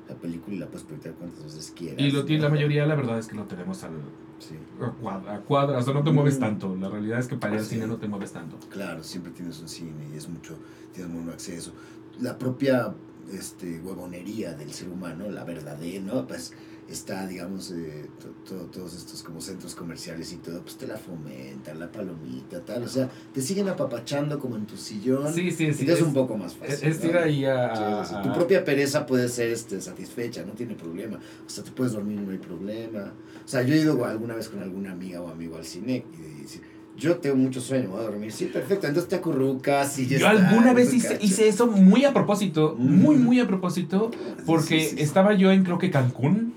la 0.09 0.15
película 0.17 0.57
y 0.57 0.59
la 0.59 0.67
puedes 0.67 0.83
proyectar 0.85 1.13
cuantas 1.15 1.45
veces 1.45 1.73
quieras. 1.77 2.01
Y 2.01 2.11
lo 2.11 2.25
tiene 2.25 2.43
la 2.43 2.49
mayoría, 2.51 2.87
la 2.87 2.95
verdad 2.95 3.19
es 3.19 3.27
que 3.27 3.37
lo 3.37 3.45
tenemos 3.45 3.83
al, 3.85 3.93
Sí, 4.39 4.57
a 4.85 4.91
cuadra, 4.91 5.37
a 5.37 5.41
cuadra, 5.41 5.79
o 5.79 5.83
sea, 5.83 5.95
no 5.95 6.03
te 6.03 6.11
mueves 6.11 6.37
Mm. 6.37 6.41
tanto. 6.41 6.75
La 6.77 6.89
realidad 6.89 7.21
es 7.21 7.29
que 7.29 7.37
para 7.37 7.55
ir 7.55 7.61
al 7.61 7.65
cine 7.67 7.87
no 7.87 7.97
te 7.99 8.09
mueves 8.09 8.33
tanto. 8.33 8.59
claro, 8.71 9.05
siempre 9.05 9.31
tienes 9.33 9.61
un 9.61 9.69
cine 9.69 10.09
y 10.13 10.17
es 10.17 10.29
mucho, 10.29 10.59
tienes 10.93 11.13
buen 11.15 11.29
acceso. 11.29 11.73
La 12.21 12.37
propia 12.39 12.93
este, 13.33 13.79
huevonería 13.81 14.55
del 14.55 14.73
ser 14.73 14.89
humano, 14.89 15.31
la 15.31 15.45
verdadera, 15.45 16.03
¿no? 16.05 16.27
Pues 16.27 16.53
está, 16.93 17.27
digamos, 17.27 17.71
eh, 17.73 18.09
to- 18.21 18.29
to- 18.57 18.67
todos 18.67 18.95
estos 18.95 19.23
como 19.23 19.41
centros 19.41 19.75
comerciales 19.75 20.33
y 20.33 20.37
todo, 20.37 20.61
pues 20.63 20.77
te 20.77 20.87
la 20.87 20.97
fomentan, 20.97 21.79
la 21.79 21.91
palomita, 21.91 22.61
tal. 22.65 22.83
O 22.85 22.89
sea, 22.89 23.11
te 23.33 23.41
siguen 23.41 23.69
apapachando 23.69 24.39
como 24.39 24.57
en 24.57 24.67
tu 24.67 24.77
sillón. 24.77 25.33
Sí, 25.33 25.51
sí, 25.51 25.73
sí. 25.73 25.83
y 25.83 25.87
te 25.87 25.93
es, 25.93 25.99
es, 26.01 26.05
un 26.07 26.13
poco 26.15 26.37
más 26.37 26.55
fácil. 26.55 26.75
es- 26.75 26.83
es 26.99 27.05
ir 27.05 27.17
ahí 27.17 27.45
a... 27.45 28.03
Tu 28.23 28.33
propia 28.33 28.65
pereza 28.65 29.07
puede 29.07 29.29
ser 29.29 29.51
este, 29.51 29.81
satisfecha, 29.81 30.45
no 30.45 30.53
tiene 30.53 30.75
problema. 30.75 31.19
O 31.47 31.49
sea, 31.51 31.65
te 31.65 31.71
puedes 31.73 31.93
dormir 31.93 32.19
y 32.21 32.23
no 32.25 32.31
hay 32.33 32.39
problema. 32.39 33.13
O 33.45 33.49
sea, 33.49 33.63
yo 33.63 33.75
he 33.75 33.79
ido 33.79 34.05
alguna 34.05 34.35
vez 34.35 34.49
con 34.49 34.61
alguna 34.63 34.93
amiga 34.93 35.21
o 35.21 35.29
amigo 35.29 35.57
al 35.57 35.65
cine 35.65 36.05
y 36.19 36.43
decir, 36.43 36.63
yo 36.95 37.17
tengo 37.17 37.37
mucho 37.37 37.61
sueño, 37.61 37.89
voy 37.91 38.01
a 38.01 38.05
dormir. 38.05 38.33
Sí, 38.33 38.47
perfecto. 38.47 38.87
Entonces 38.87 39.09
te 39.09 39.17
acurrucas 39.17 39.99
y 39.99 40.07
ya 40.07 40.19
Yo 40.19 40.29
está, 40.29 40.49
alguna 40.49 40.73
vez 40.73 40.93
hice, 40.93 41.19
hice 41.21 41.49
eso 41.49 41.67
muy 41.67 42.05
a 42.05 42.13
propósito, 42.13 42.77
Mm. 42.79 43.01
muy, 43.03 43.17
muy 43.17 43.41
a 43.41 43.47
propósito, 43.47 44.11
porque 44.47 44.81
Sí, 44.81 44.89
sí, 44.91 44.97
sí. 44.97 45.03
estaba 45.03 45.33
yo 45.35 45.51
en, 45.53 45.65
creo 45.65 45.79
que 45.79 45.91
Cancún, 45.91 46.55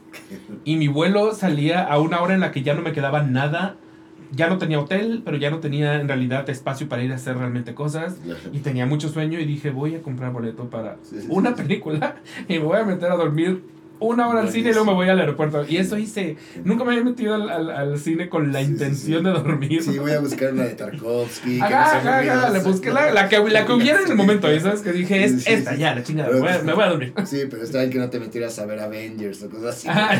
y 0.63 0.75
mi 0.77 0.87
vuelo 0.87 1.33
salía 1.33 1.83
a 1.83 1.99
una 1.99 2.21
hora 2.21 2.33
en 2.33 2.39
la 2.41 2.51
que 2.51 2.63
ya 2.63 2.73
no 2.73 2.81
me 2.81 2.91
quedaba 2.91 3.23
nada, 3.23 3.77
ya 4.31 4.49
no 4.49 4.57
tenía 4.57 4.79
hotel, 4.79 5.21
pero 5.23 5.37
ya 5.37 5.49
no 5.51 5.59
tenía 5.59 5.95
en 6.01 6.07
realidad 6.07 6.49
espacio 6.49 6.89
para 6.89 7.03
ir 7.03 7.11
a 7.11 7.15
hacer 7.15 7.37
realmente 7.37 7.73
cosas, 7.73 8.17
y 8.51 8.59
tenía 8.59 8.85
mucho 8.85 9.07
sueño 9.09 9.39
y 9.39 9.45
dije, 9.45 9.69
voy 9.69 9.95
a 9.95 10.01
comprar 10.01 10.33
boleto 10.33 10.69
para 10.69 10.97
una 11.29 11.55
película 11.55 12.15
y 12.49 12.53
me 12.53 12.65
voy 12.65 12.77
a 12.79 12.83
meter 12.83 13.11
a 13.11 13.15
dormir 13.15 13.63
una 13.99 14.27
hora 14.27 14.41
al 14.41 14.49
cine 14.49 14.69
y 14.69 14.73
luego 14.73 14.85
me 14.87 14.93
voy 14.93 15.07
al 15.09 15.19
aeropuerto. 15.19 15.65
Y 15.67 15.77
eso 15.77 15.97
hice. 15.97 16.37
Nunca 16.63 16.83
me 16.83 16.91
había 16.91 17.03
metido 17.03 17.35
al, 17.35 17.49
al- 17.49 17.69
al 17.69 17.97
cine 17.97 18.29
con 18.29 18.51
la 18.51 18.59
Sí, 18.59 18.65
intención 18.71 19.19
sí. 19.19 19.25
de 19.25 19.31
dormir. 19.31 19.81
Sí, 19.83 19.97
voy 19.99 20.11
a 20.11 20.19
buscar 20.19 20.53
una 20.53 20.63
de 20.63 20.75
Tarkovsky. 20.75 21.57
que 21.57 21.63
Ajá, 21.63 21.69
no 21.97 22.01
sea 22.01 22.17
ajá, 22.19 22.39
ajá, 22.39 22.49
le 22.51 22.59
busqué 22.59 22.91
la, 22.91 23.11
la 23.11 23.29
que, 23.29 23.39
la 23.49 23.65
que 23.65 23.71
hubiera 23.73 24.01
en 24.01 24.07
el 24.09 24.15
momento, 24.15 24.51
¿y 24.53 24.59
sabes? 24.59 24.81
Que 24.81 24.91
dije, 24.91 25.23
es 25.23 25.47
esta, 25.47 25.75
ya, 25.75 25.95
la 25.95 26.03
chingada, 26.03 26.29
me 26.31 26.39
voy, 26.39 26.49
a, 26.49 26.61
me 26.61 26.73
voy 26.73 26.83
a 26.83 26.87
dormir. 26.87 27.13
Sí, 27.25 27.41
pero 27.49 27.63
está 27.63 27.79
bien 27.79 27.89
que 27.91 27.99
no 27.99 28.09
te 28.09 28.19
metieras 28.19 28.57
a 28.59 28.65
ver 28.65 28.79
Avengers 28.79 29.43
o 29.43 29.49
cosas 29.49 29.75
así. 29.75 29.87
Ajá. 29.87 30.15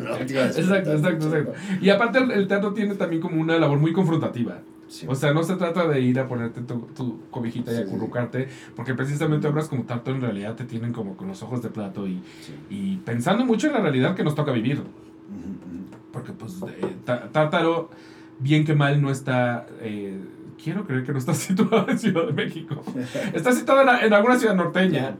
No, 0.00 0.14
a 0.14 0.20
Exacto, 0.20 0.60
exacto, 0.92 1.26
exacto. 1.26 1.52
Y 1.80 1.90
aparte 1.90 2.18
el, 2.18 2.30
el 2.30 2.48
teatro 2.48 2.72
tiene 2.72 2.94
también 2.94 3.20
como 3.22 3.40
una 3.40 3.58
labor 3.58 3.78
muy 3.78 3.92
confrontativa. 3.92 4.58
Sí. 4.90 5.06
O 5.08 5.14
sea, 5.14 5.32
no 5.32 5.42
se 5.44 5.54
trata 5.54 5.86
de 5.86 6.00
ir 6.00 6.18
a 6.18 6.26
ponerte 6.26 6.62
tu, 6.62 6.80
tu 6.96 7.20
cobijita 7.30 7.70
y 7.72 7.76
Sí, 7.76 7.82
sí. 7.82 7.88
acurrucarte, 7.88 8.48
porque 8.74 8.92
precisamente 8.94 9.46
obras 9.46 9.68
como 9.68 9.84
Tarto 9.84 10.10
en 10.10 10.20
realidad 10.20 10.56
te 10.56 10.64
tienen 10.64 10.92
como 10.92 11.16
con 11.16 11.28
los 11.28 11.42
ojos 11.44 11.62
de 11.62 11.68
plato 11.70 12.08
y, 12.08 12.20
y 12.68 12.96
pensando 13.04 13.46
mucho 13.46 13.68
en 13.68 13.74
la 13.74 13.80
realidad 13.80 14.16
que 14.16 14.24
nos 14.24 14.34
toca 14.34 14.50
vivir. 14.50 14.82
Porque 16.12 16.32
pues 16.32 16.54
eh, 16.66 16.96
Ta- 17.04 17.30
Tártaro, 17.30 17.90
bien 18.40 18.64
que 18.64 18.74
mal, 18.74 19.00
no 19.00 19.10
está... 19.10 19.66
eh, 19.80 20.18
quiero 20.62 20.84
creer 20.86 21.04
que 21.04 21.12
no 21.12 21.18
está 21.18 21.34
situado 21.46 21.88
en 21.88 21.98
Ciudad 21.98 22.26
de 22.26 22.32
México. 22.32 22.82
Está 23.32 23.52
situado 23.52 23.82
en, 23.82 24.06
en 24.06 24.12
alguna 24.12 24.38
ciudad 24.38 24.54
norteña. 24.56 25.16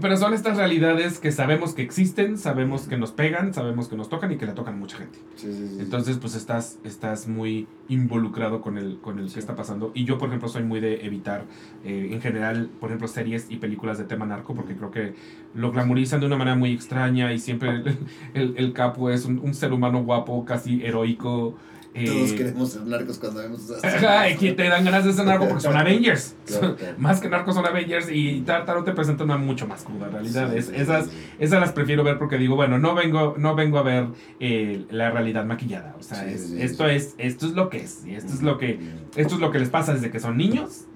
Pero 0.00 0.16
son 0.16 0.34
estas 0.34 0.56
realidades 0.56 1.20
que 1.20 1.30
sabemos 1.30 1.72
que 1.72 1.82
existen, 1.82 2.36
sabemos 2.36 2.88
que 2.88 2.96
nos 2.98 3.12
pegan, 3.12 3.54
sabemos 3.54 3.86
que 3.88 3.94
nos 3.96 4.08
tocan 4.08 4.32
y 4.32 4.36
que 4.36 4.44
le 4.44 4.52
tocan 4.52 4.76
mucha 4.76 4.96
gente. 4.96 5.18
Sí, 5.36 5.52
sí, 5.52 5.68
sí. 5.68 5.76
Entonces, 5.78 6.18
pues 6.18 6.34
estás, 6.34 6.78
estás 6.82 7.28
muy 7.28 7.68
involucrado 7.88 8.60
con 8.60 8.76
el, 8.76 8.98
con 9.00 9.20
el 9.20 9.32
que 9.32 9.38
está 9.38 9.54
pasando. 9.54 9.92
Y 9.94 10.04
yo, 10.04 10.18
por 10.18 10.28
ejemplo, 10.28 10.48
soy 10.48 10.64
muy 10.64 10.80
de 10.80 11.06
evitar, 11.06 11.44
eh, 11.84 12.08
en 12.10 12.20
general, 12.20 12.70
por 12.80 12.90
ejemplo, 12.90 13.06
series 13.06 13.46
y 13.50 13.56
películas 13.56 13.96
de 13.96 14.04
tema 14.04 14.26
narco, 14.26 14.52
porque 14.54 14.74
creo 14.74 14.90
que 14.90 15.14
lo 15.54 15.70
glamorizan 15.70 16.18
de 16.18 16.26
una 16.26 16.36
manera 16.36 16.56
muy 16.56 16.72
extraña 16.72 17.32
y 17.32 17.38
siempre 17.38 17.70
el, 17.70 17.98
el- 18.34 18.54
el 18.56 18.72
capo 18.72 19.10
es 19.10 19.24
un, 19.24 19.38
un 19.38 19.54
ser 19.54 19.72
humano 19.72 20.02
guapo, 20.02 20.44
casi 20.44 20.82
heroico. 20.84 21.54
Eh, 21.94 22.06
Todos 22.06 22.32
queremos 22.32 22.72
ser 22.72 22.82
narcos 22.86 23.18
cuando 23.18 23.40
vemos 23.40 23.70
esas 23.70 24.36
que 24.38 24.52
te 24.52 24.68
dan 24.68 24.84
ganas 24.84 25.04
de 25.04 25.12
ser 25.12 25.24
narco 25.26 25.46
porque 25.48 25.62
son 25.62 25.76
Avengers. 25.76 26.34
Claro, 26.44 26.74
claro. 26.78 26.94
Más 26.98 27.20
que 27.20 27.28
narcos 27.28 27.54
son 27.54 27.64
Avengers 27.66 28.08
y 28.10 28.40
Tartaro 28.40 28.82
te 28.82 28.92
presenta 28.92 29.22
una 29.24 29.36
mucho 29.36 29.66
más 29.68 29.84
cruda 29.84 30.08
realidad. 30.08 30.50
Sí, 30.52 30.58
Es- 30.58 30.66
sí, 30.66 30.72
esas, 30.76 31.06
sí, 31.06 31.12
esas 31.38 31.60
las 31.60 31.72
prefiero 31.72 32.02
ver 32.02 32.18
porque 32.18 32.36
digo, 32.36 32.56
bueno, 32.56 32.78
no 32.78 32.94
vengo, 32.94 33.34
no 33.38 33.54
vengo 33.54 33.78
a 33.78 33.82
ver 33.82 34.08
eh, 34.40 34.84
la 34.90 35.10
realidad 35.10 35.44
maquillada. 35.44 35.94
O 35.98 36.02
sea, 36.02 36.26
es- 36.28 36.50
esto. 36.50 36.88
Es, 36.88 37.14
esto 37.18 37.46
es 37.46 37.52
lo 37.52 37.70
que 37.70 37.78
es. 37.78 38.04
Y 38.04 38.14
esto 38.16 38.32
es 38.34 38.42
lo 38.42 38.58
que, 38.58 38.78
esto 39.16 39.34
es 39.36 39.40
lo 39.40 39.50
que 39.52 39.58
les 39.60 39.68
pasa 39.68 39.94
desde 39.94 40.10
que 40.10 40.18
son 40.20 40.36
niños. 40.36 40.86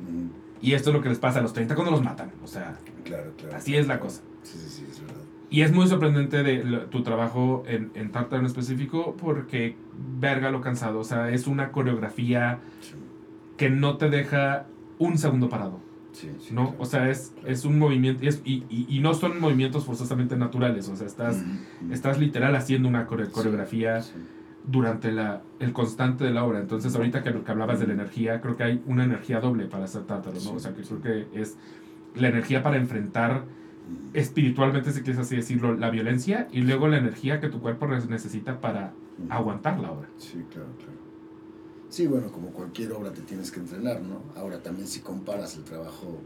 Y 0.60 0.72
esto 0.74 0.90
es 0.90 0.96
lo 0.96 1.02
que 1.02 1.08
les 1.08 1.18
pasa 1.20 1.38
a 1.38 1.42
los 1.42 1.52
30 1.52 1.76
cuando 1.76 1.92
los 1.92 2.02
matan. 2.02 2.32
O 2.42 2.48
sea, 2.48 2.76
Claro, 3.04 3.32
claro. 3.38 3.56
así 3.56 3.76
es 3.76 3.86
la 3.86 4.00
cosa. 4.00 4.22
Sí, 4.42 4.58
sí, 4.68 4.84
sí. 4.92 4.97
Y 5.50 5.62
es 5.62 5.72
muy 5.72 5.86
sorprendente 5.86 6.42
de 6.42 6.62
lo- 6.64 6.86
tu 6.86 7.02
trabajo 7.02 7.62
en, 7.66 7.90
en 7.94 8.10
Tartaro 8.12 8.40
en 8.40 8.46
específico 8.46 9.16
porque 9.18 9.76
verga 10.20 10.50
lo 10.50 10.60
cansado. 10.60 10.98
O 11.00 11.04
sea, 11.04 11.30
es 11.30 11.46
una 11.46 11.72
coreografía 11.72 12.58
Sí, 12.80 12.94
que 13.56 13.70
no 13.70 13.96
te 13.96 14.10
deja 14.10 14.66
un 14.98 15.16
segundo 15.16 15.48
parado. 15.48 15.80
sí, 16.12 16.30
sí, 16.40 16.52
¿no? 16.54 16.64
claro. 16.70 16.76
O 16.82 16.84
sea, 16.84 17.08
es, 17.10 17.32
Claro. 17.34 17.48
es 17.48 17.64
un 17.64 17.78
movimiento, 17.78 18.24
y, 18.24 18.28
es- 18.28 18.42
y, 18.44 18.64
y- 18.68 18.86
y 18.88 19.00
no 19.00 19.14
son 19.14 19.40
movimientos 19.40 19.84
forzosamente 19.84 20.36
naturales, 20.36 20.88
o 20.88 20.96
sea, 20.96 21.06
estás, 21.06 21.42
estás 21.90 22.18
literal 22.18 22.54
haciendo 22.56 22.88
una 22.88 23.06
core- 23.06 23.30
coreografía 23.30 24.02
durante 24.66 25.12
la, 25.12 25.42
el 25.60 25.72
constante 25.72 26.24
de 26.24 26.30
la 26.30 26.44
obra. 26.44 26.58
Entonces, 26.60 26.94
ahorita 26.94 27.22
que, 27.22 27.32
que 27.32 27.50
hablabas 27.50 27.80
de 27.80 27.86
la 27.86 27.94
energía, 27.94 28.40
creo 28.42 28.56
que 28.56 28.64
hay 28.64 28.82
una 28.86 29.04
energía 29.04 29.40
doble 29.40 29.64
para 29.66 29.84
hacer 29.84 30.02
Tártaro, 30.02 30.36
¿no? 30.44 30.52
O 30.52 30.58
sea, 30.58 30.74
que 30.74 30.82
creo 30.82 31.00
que 31.00 31.40
es 31.40 31.56
la 32.16 32.28
energía 32.28 32.62
para 32.62 32.76
enfrentar 32.76 33.44
espiritualmente, 34.12 34.92
si 34.92 35.02
quieres 35.02 35.20
así 35.20 35.36
decirlo, 35.36 35.74
la 35.74 35.90
violencia 35.90 36.48
y 36.52 36.60
luego 36.60 36.88
la 36.88 36.98
energía 36.98 37.40
que 37.40 37.48
tu 37.48 37.60
cuerpo 37.60 37.86
necesita 37.86 38.60
para 38.60 38.92
aguantar 39.28 39.78
la 39.80 39.92
obra. 39.92 40.08
Sí, 40.18 40.44
claro, 40.50 40.68
claro. 40.76 40.98
Sí, 41.88 42.06
bueno, 42.06 42.30
como 42.30 42.50
cualquier 42.50 42.92
obra 42.92 43.12
te 43.12 43.22
tienes 43.22 43.50
que 43.50 43.60
entrenar, 43.60 44.02
¿no? 44.02 44.22
Ahora 44.36 44.62
también 44.62 44.86
si 44.86 45.00
comparas 45.00 45.56
el 45.56 45.64
trabajo 45.64 46.18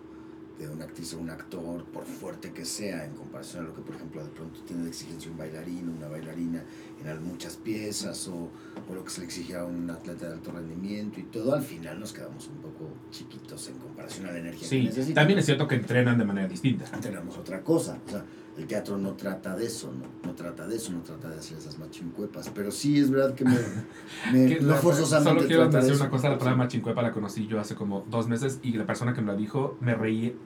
de 0.58 0.68
una 0.68 0.84
actriz 0.84 1.14
o 1.14 1.18
un 1.18 1.30
actor, 1.30 1.84
por 1.84 2.04
fuerte 2.04 2.52
que 2.52 2.64
sea, 2.64 3.04
en 3.04 3.14
comparación 3.14 3.64
a 3.64 3.68
lo 3.68 3.74
que, 3.74 3.82
por 3.82 3.96
ejemplo, 3.96 4.22
de 4.22 4.30
pronto 4.30 4.60
tiene 4.66 4.82
de 4.82 4.88
exigencia 4.88 5.30
un 5.30 5.36
bailarín 5.36 5.88
o 5.88 5.96
una 5.96 6.08
bailarina 6.08 6.62
en 7.04 7.24
muchas 7.24 7.56
piezas, 7.56 8.28
o, 8.28 8.48
o, 8.88 8.94
lo 8.94 9.04
que 9.04 9.10
se 9.10 9.20
le 9.20 9.26
exige 9.26 9.56
a 9.56 9.64
un 9.64 9.90
atleta 9.90 10.28
de 10.28 10.34
alto 10.34 10.52
rendimiento 10.52 11.18
y 11.20 11.24
todo, 11.24 11.54
al 11.54 11.62
final 11.62 11.98
nos 11.98 12.12
quedamos 12.12 12.46
un 12.48 12.56
poco 12.56 12.88
chiquitos 13.10 13.68
en 13.68 13.78
comparación 13.78 14.26
a 14.26 14.32
la 14.32 14.38
energía 14.38 14.68
sí, 14.68 14.78
que 14.78 14.84
necesitan. 14.84 15.14
También 15.14 15.38
es 15.38 15.46
cierto 15.46 15.66
que 15.66 15.74
entrenan 15.74 16.18
de 16.18 16.24
manera 16.24 16.48
distinta. 16.48 16.84
Entrenamos 16.92 17.36
otra 17.38 17.62
cosa. 17.62 17.98
O 18.06 18.10
sea, 18.10 18.24
el 18.56 18.66
teatro 18.66 18.98
no 18.98 19.14
trata 19.14 19.56
de 19.56 19.66
eso, 19.66 19.90
¿no? 19.92 20.06
No 20.28 20.34
trata 20.34 20.66
de 20.66 20.76
eso, 20.76 20.92
no 20.92 21.00
trata 21.00 21.30
de 21.30 21.38
hacer 21.38 21.56
esas 21.56 21.78
machincuepas. 21.78 22.50
Pero 22.50 22.70
sí 22.70 22.98
es 22.98 23.10
verdad 23.10 23.34
que 23.34 23.44
me. 23.44 23.56
me 24.32 24.56
no 24.60 24.74
forzosamente. 24.74 25.30
Solo 25.30 25.46
quiero 25.46 25.68
decir 25.68 25.94
una 25.94 26.10
cosa: 26.10 26.28
la 26.28 26.38
palabra 26.38 26.56
machincuepa 26.58 27.02
la 27.02 27.12
conocí 27.12 27.46
yo 27.46 27.60
hace 27.60 27.74
como 27.74 28.04
dos 28.10 28.28
meses 28.28 28.60
y 28.62 28.72
la 28.72 28.86
persona 28.86 29.14
que 29.14 29.22
me 29.22 29.32
la 29.32 29.36
dijo 29.36 29.76
me 29.80 29.94
reí 29.94 30.36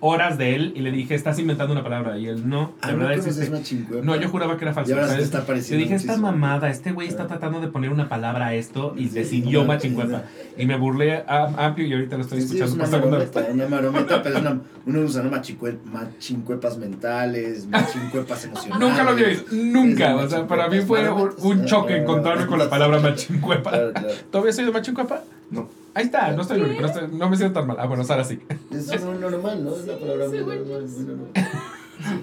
horas 0.00 0.38
de 0.38 0.54
él 0.54 0.72
y 0.74 0.80
le 0.80 0.90
dije, 0.90 1.14
estás 1.14 1.38
inventando 1.38 1.72
una 1.72 1.82
palabra. 1.82 2.18
Y 2.18 2.26
él, 2.26 2.48
no, 2.48 2.72
la 2.82 2.88
ah, 2.88 2.92
verdad 2.92 3.12
es 3.14 3.50
que... 3.50 4.02
No, 4.02 4.16
yo 4.16 4.28
juraba 4.28 4.56
que 4.56 4.64
era 4.64 4.72
falso. 4.72 4.94
Yo 4.94 5.76
dije, 5.76 5.94
esta 5.94 6.16
mamada, 6.16 6.70
este 6.70 6.92
güey 6.92 7.08
está 7.08 7.26
tratando 7.26 7.60
de 7.60 7.68
poner 7.68 7.90
una 7.90 8.08
palabra 8.08 8.48
a 8.48 8.54
esto 8.54 8.94
y 8.96 9.08
decidió 9.08 9.64
machincuepa. 9.64 10.24
Y 10.56 10.66
me 10.66 10.76
burlé 10.76 11.24
amplio 11.26 11.86
y 11.86 11.92
ahorita 11.92 12.16
lo 12.16 12.22
estoy 12.22 12.38
escuchando 12.40 12.76
por 12.76 12.86
segunda 12.86 13.18
vez. 13.18 13.30
Una 13.50 13.68
marometa, 13.68 14.22
pero 14.22 14.38
una, 14.38 14.60
uno 14.86 15.00
usa 15.00 15.22
machincuepas 15.22 16.78
mentales, 16.78 17.66
machincuepas 17.66 18.44
emocionales. 18.44 18.88
Nunca 18.88 19.04
lo 19.04 19.10
había 19.10 19.28
visto, 19.28 19.46
nunca. 19.52 20.16
O 20.16 20.28
sea, 20.28 20.46
para 20.46 20.68
mí 20.68 20.80
fue 20.80 21.08
un, 21.10 21.64
choque 21.66 21.98
encontrarme 21.98 22.46
con 22.46 22.58
la 22.58 22.68
palabra 22.68 23.00
machincuepa. 23.00 23.92
¿Todavía 24.30 24.52
soy 24.52 24.64
de 24.64 24.72
machincuepa? 24.72 25.22
No. 25.50 25.79
Ahí 25.94 26.04
está, 26.04 26.32
no 26.32 26.42
estoy 26.42 26.60
único, 26.60 26.82
no, 27.12 27.30
me 27.30 27.36
siento 27.36 27.58
tan 27.58 27.66
mal. 27.68 27.76
Ah, 27.80 27.86
bueno, 27.86 28.04
ahora 28.08 28.24
sí. 28.24 28.38
Es 28.70 29.02
no, 29.02 29.14
normal, 29.14 29.64
¿no? 29.64 29.74
Es 29.74 29.86
la 29.86 29.98
palabra 29.98 30.28
muy 30.28 30.38
normal, 30.38 30.88
muy 30.88 31.04
normal. 31.04 31.30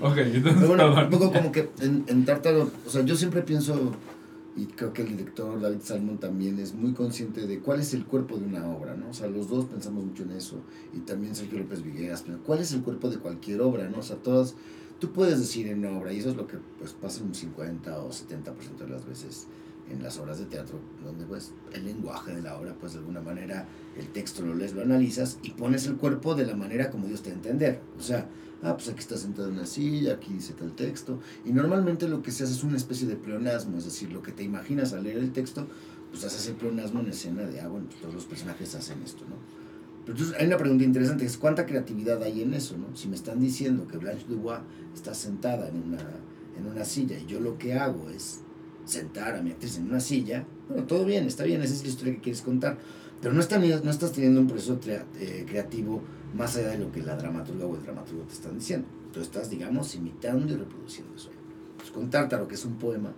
ok, 0.02 0.18
entonces. 0.18 0.68
bueno, 0.68 0.96
un 0.96 1.10
poco 1.10 1.32
como 1.32 1.52
que 1.52 1.70
en, 1.82 2.06
en 2.08 2.26
Tártaro, 2.26 2.72
o 2.86 2.90
sea, 2.90 3.04
yo 3.04 3.16
siempre 3.16 3.42
pienso, 3.42 3.92
y 4.56 4.66
creo 4.68 4.94
que 4.94 5.02
el 5.02 5.10
director 5.10 5.60
David 5.60 5.82
Salmon 5.84 6.18
también 6.18 6.60
es 6.60 6.74
muy 6.74 6.94
consciente 6.94 7.46
de 7.46 7.60
cuál 7.60 7.82
es 7.82 7.94
el 7.94 8.06
cuerpo 8.06 8.38
de 8.38 8.46
una 8.46 8.68
obra, 8.70 8.96
¿no? 8.96 9.10
O 9.10 9.14
sea, 9.14 9.28
los 9.28 9.50
dos 9.50 9.66
pensamos 9.66 10.06
mucho 10.06 10.24
en 10.24 10.32
eso, 10.32 10.56
y 10.94 11.00
también 11.00 11.36
Sergio 11.36 11.60
López 11.60 11.84
Vigueras, 11.84 12.24
pero 12.26 12.40
¿cuál 12.44 12.60
es 12.60 12.72
el 12.72 12.82
cuerpo 12.82 13.10
de 13.10 13.18
cualquier 13.18 13.62
obra, 13.62 13.90
¿no? 13.90 14.00
O 14.00 14.04
sea, 14.04 14.16
todas, 14.16 14.56
tú 15.00 15.12
puedes 15.12 15.40
decir 15.40 15.68
en 15.68 15.80
una 15.80 15.98
obra, 15.98 16.14
y 16.14 16.20
eso 16.20 16.30
es 16.30 16.38
lo 16.38 16.48
que 16.48 16.58
pues 16.80 16.94
pasa 16.94 17.22
un 17.22 17.36
50 17.36 18.00
o 18.00 18.12
70% 18.12 18.78
de 18.80 18.88
las 18.88 19.06
veces 19.06 19.48
en 19.92 20.04
las 20.04 20.18
obras 20.18 20.40
de 20.40 20.46
teatro, 20.46 20.80
donde 21.04 21.26
pues 21.26 21.52
el 21.74 21.86
lenguaje 21.86 22.36
de 22.36 22.42
la 22.42 22.58
obra, 22.58 22.76
pues 22.80 22.94
de 22.94 23.00
alguna 23.00 23.22
manera 23.22 23.68
el 23.98 24.08
texto 24.10 24.46
lo 24.46 24.54
lees, 24.54 24.74
lo 24.74 24.82
analizas 24.82 25.40
y 25.44 25.52
pones 25.52 25.86
el 25.88 25.96
cuerpo 25.96 26.36
de 26.36 26.46
la 26.46 26.56
manera 26.56 26.90
como 26.90 27.08
Dios 27.08 27.22
te 27.22 27.32
entender. 27.32 27.80
O 27.98 28.02
sea, 28.02 28.28
ah, 28.64 28.76
pues 28.76 28.90
aquí 28.90 29.00
está 29.00 29.18
sentado 29.18 29.48
en 29.48 29.56
una 29.56 29.66
silla, 29.66 30.14
aquí 30.14 30.34
dice 30.34 30.54
tal 30.54 30.74
texto. 30.74 31.20
Y 31.46 31.52
normalmente 31.52 32.08
lo 32.08 32.22
que 32.22 32.32
se 32.32 32.44
hace 32.44 32.54
es 32.54 32.64
una 32.64 32.78
especie 32.78 33.08
de 33.08 33.16
pleonasmo, 33.16 33.78
es 33.78 33.86
decir, 33.86 34.12
lo 34.12 34.22
que 34.22 34.32
te 34.32 34.44
imaginas 34.44 34.94
al 34.94 35.04
leer 35.04 35.18
el 35.18 35.32
texto, 35.32 35.68
pues 36.12 36.24
haces 36.24 36.48
el 36.48 36.56
pleonasmo 36.56 37.00
en 37.00 37.08
escena 37.08 37.44
de, 37.44 37.62
ah, 37.62 37.68
bueno, 37.68 37.88
todos 38.02 38.14
los 38.14 38.26
personajes 38.26 38.76
hacen 38.76 39.02
esto, 39.04 39.24
¿no? 39.30 39.36
Pero 40.06 40.18
entonces 40.18 40.40
hay 40.40 40.48
una 40.48 40.58
pregunta 40.58 40.86
interesante, 40.86 41.26
es 41.26 41.38
cuánta 41.38 41.66
creatividad 41.66 42.24
hay 42.24 42.42
en 42.42 42.54
eso, 42.54 42.78
¿no? 42.78 42.96
Si 42.96 43.10
me 43.10 43.16
están 43.16 43.42
diciendo 43.42 43.88
que 43.88 43.98
Blanche 43.98 44.26
Dubois 44.28 44.62
está 44.94 45.14
sentada 45.14 45.68
en 45.68 45.84
una, 45.84 46.00
en 46.58 46.66
una 46.66 46.86
silla 46.86 47.20
y 47.20 47.26
yo 47.26 47.42
lo 47.42 47.58
que 47.58 47.74
hago 47.74 48.10
es 48.10 48.40
sentar 48.88 49.36
a 49.36 49.42
mi 49.42 49.52
actriz 49.52 49.78
en 49.78 49.90
una 49.90 50.00
silla, 50.00 50.46
bueno, 50.68 50.86
todo 50.86 51.06
bien, 51.06 51.26
está 51.28 51.44
bien, 51.44 51.62
esa 51.62 51.74
es 51.74 51.84
la 51.84 51.90
historia 51.90 52.14
que 52.16 52.22
quieres 52.22 52.42
contar, 52.42 52.78
pero 53.22 53.34
no, 53.34 53.40
estás 53.40 53.60
no 53.84 53.92
estás 53.92 54.12
teniendo 54.12 54.42
un 54.42 54.48
proceso 54.48 54.80
eh, 54.86 55.46
creativo 55.48 56.02
más 56.36 56.56
allá 56.56 56.70
de 56.70 56.80
lo 56.80 56.92
que 56.92 57.02
la 57.02 57.16
dramaturga 57.16 57.66
o 57.66 57.76
el 57.76 57.84
dramaturgo 57.84 58.24
te 58.24 58.34
están 58.34 58.58
diciendo. 58.58 58.88
Tú 59.12 59.22
estás, 59.22 59.50
digamos, 59.50 59.96
imitando 59.96 60.54
y 60.54 60.58
reproduciendo 60.58 61.16
eso. 61.16 61.30
Pues 61.78 61.90
con 61.90 62.10
Tártaro, 62.10 62.48
que 62.48 62.56
es 62.56 62.66
un 62.66 62.76
poema, 62.76 63.14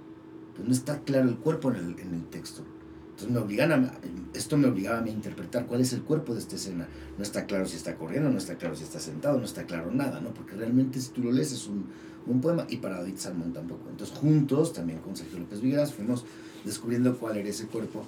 pues 0.56 0.68
no 0.68 0.74
está 0.74 1.00
claro 1.00 1.28
el 1.28 1.38
cuerpo 1.38 1.72
en 1.72 1.78
el, 1.78 2.00
en 2.00 2.14
el 2.14 2.26
texto. 2.26 2.64
Entonces 3.12 3.32
me 3.32 3.40
obligan 3.40 3.72
a, 3.74 4.00
esto 4.34 4.56
me 4.56 4.68
obligaba 4.68 5.00
a 5.00 5.02
mí 5.02 5.10
a 5.10 5.14
interpretar 5.14 5.66
cuál 5.66 5.82
es 5.82 5.92
el 5.92 6.04
cuerpo 6.04 6.34
de 6.34 6.40
esta 6.40 6.56
escena. 6.56 6.88
No 7.18 7.24
está 7.24 7.46
claro 7.46 7.66
si 7.66 7.76
está 7.76 7.96
corriendo, 7.96 8.30
no 8.30 8.38
está 8.38 8.56
claro 8.56 8.76
si 8.76 8.84
está 8.84 9.00
sentado, 9.00 9.38
no 9.38 9.44
está 9.44 9.66
claro 9.66 9.92
nada, 9.92 10.22
¿no? 10.22 10.34
Porque 10.34 10.56
realmente 10.56 11.02
si 11.02 11.10
tú 11.10 11.24
lo 11.24 11.32
lees 11.34 11.52
es 11.52 11.68
un, 11.68 11.88
un 12.32 12.42
poema 12.42 12.66
y 12.70 12.78
para 12.78 12.98
David 12.98 13.18
Salmón 13.18 13.54
tampoco. 13.54 13.90
Entonces 13.90 14.18
juntos, 14.18 14.74
también 14.74 15.00
con 15.00 15.16
Sergio 15.16 15.40
López 15.40 15.62
Vigueras, 15.62 15.94
fuimos 15.94 16.26
descubriendo 16.64 17.18
cuál 17.18 17.38
era 17.38 17.50
ese 17.50 17.68
cuerpo. 17.68 18.06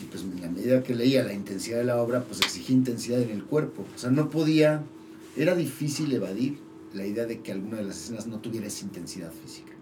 Y 0.00 0.04
pues 0.04 0.22
en 0.22 0.40
la 0.40 0.48
medida 0.48 0.82
que 0.82 0.94
leía 0.94 1.22
la 1.22 1.32
intensidad 1.32 1.78
de 1.78 1.84
la 1.84 2.02
obra, 2.02 2.24
pues 2.24 2.40
exigía 2.40 2.74
intensidad 2.74 3.20
en 3.20 3.30
el 3.30 3.44
cuerpo. 3.44 3.84
O 3.94 3.98
sea, 3.98 4.10
no 4.10 4.30
podía, 4.30 4.82
era 5.36 5.54
difícil 5.54 6.12
evadir 6.12 6.58
la 6.94 7.06
idea 7.06 7.26
de 7.26 7.40
que 7.40 7.52
alguna 7.52 7.76
de 7.76 7.84
las 7.84 7.98
escenas 7.98 8.26
no 8.26 8.38
tuviera 8.38 8.66
esa 8.66 8.84
intensidad 8.84 9.32
física. 9.32 9.72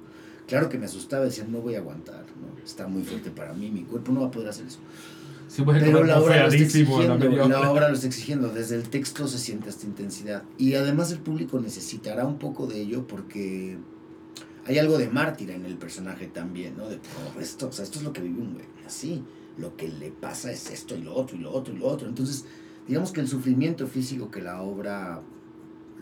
Claro 0.49 0.69
que 0.69 0.79
me 0.79 0.87
asustaba, 0.87 1.25
decía, 1.25 1.47
no 1.49 1.61
voy 1.61 1.77
a 1.77 1.79
aguantar, 1.79 2.25
¿no? 2.41 2.63
está 2.63 2.87
muy 2.87 3.03
fuerte 3.05 3.31
para 3.31 3.55
mí, 3.55 3.71
mi 3.71 3.83
cuerpo 3.83 4.13
no 4.13 4.21
va 4.21 4.27
a 4.27 4.31
poder 4.31 4.49
hacer 4.49 4.67
eso. 4.67 4.81
Pero 5.57 6.05
la 6.05 6.19
obra, 6.19 6.47
lo 6.47 6.49
está 6.49 6.65
exigiendo, 6.65 7.49
la 7.49 7.71
obra 7.71 7.89
lo 7.89 7.95
está 7.95 8.07
exigiendo, 8.07 8.49
desde 8.49 8.77
el 8.77 8.89
texto 8.89 9.29
se 9.29 9.39
siente 9.39 9.69
esta 9.69 9.87
intensidad. 9.87 10.45
Y 10.57 10.75
además 10.75 11.13
el 11.13 11.19
público 11.19 11.61
necesitará 11.61 12.27
un 12.27 12.39
poco 12.39 12.67
de 12.67 12.81
ello 12.81 13.07
porque 13.07 13.77
hay 14.67 14.79
algo 14.79 14.97
de 14.97 15.09
mártir 15.09 15.51
en 15.51 15.67
el 15.67 15.77
personaje 15.77 16.27
también, 16.27 16.77
¿no? 16.77 16.89
De 16.89 16.97
oh, 16.97 17.41
esto, 17.41 17.69
o 17.69 17.73
sea, 17.73 17.85
esto 17.85 17.99
es 17.99 18.05
lo 18.05 18.13
que 18.15 18.23
vive 18.23 18.41
un 18.41 18.55
güey, 18.55 18.65
así, 18.87 19.23
lo 19.59 19.77
que 19.77 19.89
le 19.89 20.11
pasa 20.11 20.51
es 20.51 20.71
esto 20.71 20.97
y 20.97 21.03
lo 21.03 21.15
otro 21.15 21.37
y 21.37 21.41
lo 21.41 21.53
otro 21.53 21.75
y 21.75 21.79
lo 21.79 21.87
otro. 21.87 22.09
Entonces, 22.09 22.47
digamos 22.89 23.13
que 23.13 23.21
el 23.21 23.29
sufrimiento 23.29 23.87
físico 23.87 24.31
que 24.31 24.41
la 24.41 24.63
obra 24.63 25.21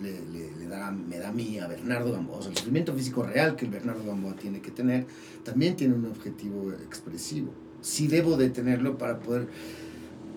le, 0.00 0.20
le, 0.30 0.66
da, 0.68 0.92
me 0.92 1.18
da 1.18 1.30
a 1.30 1.32
mí, 1.32 1.58
a 1.58 1.66
Bernardo 1.66 2.12
Gamboa, 2.12 2.38
o 2.38 2.42
sea, 2.42 2.52
el 2.52 2.56
sufrimiento 2.56 2.94
físico 2.94 3.24
real 3.24 3.56
que 3.56 3.64
el 3.64 3.72
Bernardo 3.72 4.04
Gamboa 4.04 4.36
tiene 4.36 4.60
que 4.60 4.70
tener, 4.70 5.06
también 5.42 5.74
tiene 5.74 5.94
un 5.94 6.06
objetivo 6.06 6.70
expresivo 6.72 7.52
sí 7.82 8.08
debo 8.08 8.36
de 8.36 8.50
tenerlo 8.50 8.98
para 8.98 9.20
poder 9.20 9.48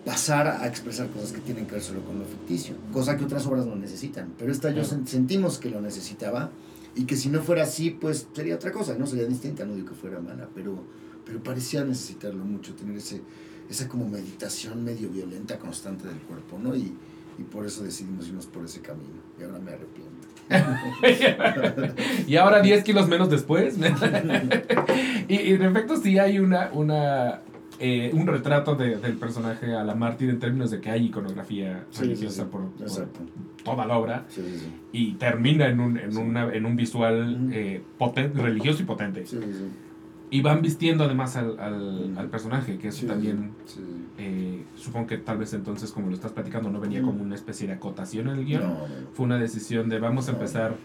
pasar 0.06 0.47
a 0.47 0.67
expresar 0.67 1.10
cosas 1.10 1.32
que 1.32 1.41
tienen 1.41 1.65
que 1.65 1.73
ver 1.73 1.82
solo 1.82 2.03
con 2.03 2.19
lo 2.19 2.25
ficticio, 2.25 2.75
cosa 2.91 3.17
que 3.17 3.23
otras 3.23 3.45
obras 3.45 3.65
no 3.65 3.75
necesitan. 3.75 4.34
Pero 4.38 4.51
esta 4.51 4.71
yo 4.71 4.84
sentimos 4.84 5.60
que 5.60 5.69
lo 5.69 5.82
necesitaba 5.82 6.51
y 6.95 7.06
que 7.06 7.15
si 7.15 7.29
no 7.29 7.41
fuera 7.41 7.63
así, 7.63 7.91
pues 7.91 8.27
sería 8.34 8.56
otra 8.56 8.71
cosa, 8.71 8.95
¿no? 8.97 9.08
Sería 9.08 9.25
distinta, 9.25 9.65
no 9.65 9.75
digo 9.75 9.89
que 9.89 9.95
fuera 9.95 10.19
mala, 10.19 10.49
pero, 10.53 10.84
pero 11.25 11.41
parecía 11.41 11.84
necesitarlo 11.84 12.43
mucho, 12.43 12.75
tener 12.75 12.97
ese, 12.97 13.21
esa 13.69 13.88
como 13.88 14.08
meditación 14.08 14.84
medio 14.84 15.10
violenta 15.10 15.58
constante 15.58 16.08
del 16.08 16.19
cuerpo, 16.19 16.60
¿no? 16.60 16.75
Y, 16.75 16.93
y 17.39 17.43
por 17.43 17.65
eso 17.65 17.84
decidimos 17.84 18.27
irnos 18.27 18.45
por 18.45 18.65
ese 18.65 18.82
camino. 18.82 19.21
Y 19.39 19.43
ahora 19.43 19.60
me 19.60 19.71
arrepiento. 19.71 20.12
y 22.27 22.36
ahora 22.36 22.62
10 22.62 22.84
kilos 22.84 23.08
menos 23.08 23.29
después. 23.29 23.77
y, 25.27 25.36
y, 25.36 25.53
en 25.53 25.62
efecto 25.63 25.97
sí 25.97 26.19
hay 26.19 26.39
una, 26.39 26.69
una 26.73 27.41
eh, 27.79 28.12
un 28.13 28.27
retrato 28.27 28.75
de, 28.75 28.97
del 28.97 29.17
personaje 29.17 29.75
a 29.75 29.84
la 29.84 29.95
mártir 29.95 30.29
en 30.29 30.39
términos 30.39 30.69
de 30.71 30.79
que 30.79 30.89
hay 30.91 31.08
iconografía 31.08 31.86
religiosa 31.99 32.49
Por, 32.49 32.69
toda 33.63 33.86
la 33.86 33.97
obra. 33.97 34.25
Y 34.91 35.13
termina 35.13 35.67
en 35.67 35.79
un, 35.79 35.97
en 35.97 36.15
una, 36.17 36.53
en 36.53 36.65
un 36.65 36.75
visual 36.75 37.49
eh, 37.51 37.82
potente, 37.97 38.41
religioso 38.41 38.84
y 38.84 38.86
potente. 38.86 39.25
Y 40.34 40.41
van 40.41 40.63
vistiendo 40.63 41.04
además 41.04 41.36
al, 41.36 41.60
al, 41.60 42.17
al 42.17 42.28
personaje, 42.28 42.80
que 42.80 42.88
eso 42.88 43.06
también, 43.06 43.52
eh, 44.17 44.63
supongo 44.76 45.06
que 45.06 45.19
tal 45.19 45.38
vez 45.38 45.54
entonces, 45.54 45.91
como 45.91 46.08
lo 46.08 46.15
estás 46.15 46.32
platicando, 46.32 46.72
no 46.72 46.80
venía 46.80 47.04
como 47.04 47.22
una 47.22 47.36
especie 47.36 47.67
de 47.67 47.74
acotación 47.74 48.28
en 48.30 48.39
el 48.39 48.46
guion. 48.46 48.63
Fue 49.13 49.28
una 49.28 49.38
decisión 49.38 49.89
de 49.89 50.00
vamos 50.00 50.30
a 50.30 50.32
empezar 50.32 50.76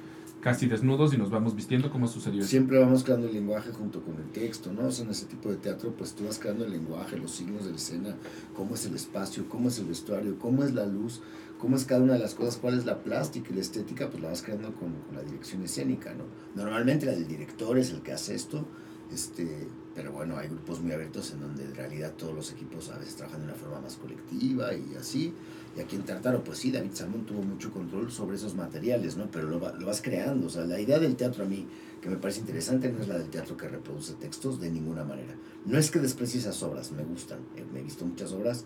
casi 0.42 0.66
desnudos 0.66 1.14
y 1.14 1.16
nos 1.16 1.30
vamos 1.30 1.56
vistiendo, 1.56 1.90
como 1.90 2.06
sucedió? 2.08 2.44
Siempre 2.44 2.78
vamos 2.78 3.04
creando 3.04 3.26
el 3.26 3.32
lenguaje 3.32 3.70
junto 3.72 4.02
con 4.02 4.16
el 4.16 4.30
texto, 4.32 4.70
¿no? 4.70 4.88
O 4.88 4.90
sea, 4.90 5.06
en 5.06 5.12
ese 5.12 5.24
tipo 5.24 5.48
de 5.48 5.56
teatro, 5.56 5.94
pues 5.96 6.14
tú 6.14 6.26
vas 6.26 6.38
creando 6.38 6.66
el 6.66 6.70
lenguaje, 6.70 7.16
los 7.16 7.30
signos 7.30 7.64
de 7.64 7.70
la 7.70 7.76
escena, 7.76 8.16
cómo 8.54 8.74
es 8.74 8.84
el 8.84 8.96
espacio, 8.96 9.48
cómo 9.48 9.68
es 9.68 9.78
el 9.78 9.86
vestuario, 9.86 10.38
cómo 10.38 10.62
es 10.62 10.74
la 10.74 10.84
luz, 10.84 11.22
cómo 11.58 11.76
es 11.76 11.86
cada 11.86 12.02
una 12.02 12.12
de 12.12 12.18
las 12.18 12.34
cosas, 12.34 12.58
cuál 12.58 12.76
es 12.76 12.84
la 12.84 13.02
plástica 13.02 13.48
y 13.50 13.54
la 13.54 13.62
estética, 13.62 14.10
pues 14.10 14.22
la 14.22 14.28
vas 14.28 14.42
creando 14.42 14.74
con, 14.74 14.92
con 14.92 15.16
la 15.16 15.22
dirección 15.22 15.62
escénica, 15.62 16.12
¿no? 16.12 16.24
Normalmente 16.54 17.06
la 17.06 17.12
del 17.12 17.26
director 17.26 17.78
es 17.78 17.90
el 17.92 18.02
que 18.02 18.12
hace 18.12 18.34
esto, 18.34 18.66
este, 19.12 19.66
pero 19.94 20.12
bueno, 20.12 20.36
hay 20.36 20.48
grupos 20.48 20.80
muy 20.80 20.92
abiertos 20.92 21.32
en 21.32 21.40
donde 21.40 21.64
en 21.64 21.74
realidad 21.74 22.12
todos 22.16 22.34
los 22.34 22.52
equipos 22.52 22.90
a 22.90 22.98
veces 22.98 23.16
trabajan 23.16 23.40
de 23.40 23.46
una 23.46 23.54
forma 23.54 23.80
más 23.80 23.96
colectiva 23.96 24.74
y 24.74 24.94
así. 24.94 25.32
Y 25.76 25.80
aquí 25.80 25.96
en 25.96 26.02
Tartaro, 26.02 26.44
pues 26.44 26.58
sí, 26.58 26.70
David 26.70 26.90
Salmón 26.92 27.24
tuvo 27.24 27.42
mucho 27.42 27.70
control 27.72 28.10
sobre 28.10 28.36
esos 28.36 28.54
materiales, 28.54 29.16
¿no? 29.16 29.30
Pero 29.30 29.48
lo, 29.48 29.60
vas 29.60 30.02
creando. 30.02 30.46
O 30.46 30.50
sea, 30.50 30.64
la 30.64 30.80
idea 30.80 30.98
del 30.98 31.16
teatro 31.16 31.44
a 31.44 31.48
mí, 31.48 31.66
que 32.00 32.08
me 32.08 32.16
parece 32.16 32.40
interesante, 32.40 32.90
no 32.90 33.00
es 33.00 33.08
la 33.08 33.18
del 33.18 33.28
teatro 33.28 33.56
que 33.56 33.68
reproduce 33.68 34.14
textos 34.14 34.60
de 34.60 34.70
ninguna 34.70 35.04
manera. 35.04 35.34
No 35.64 35.78
es 35.78 35.90
que 35.90 35.98
desprecie 35.98 36.40
esas 36.40 36.62
obras, 36.62 36.92
me 36.92 37.04
gustan. 37.04 37.38
Eh, 37.56 37.64
me 37.72 37.80
he 37.80 37.82
visto 37.82 38.04
muchas 38.04 38.32
obras 38.32 38.64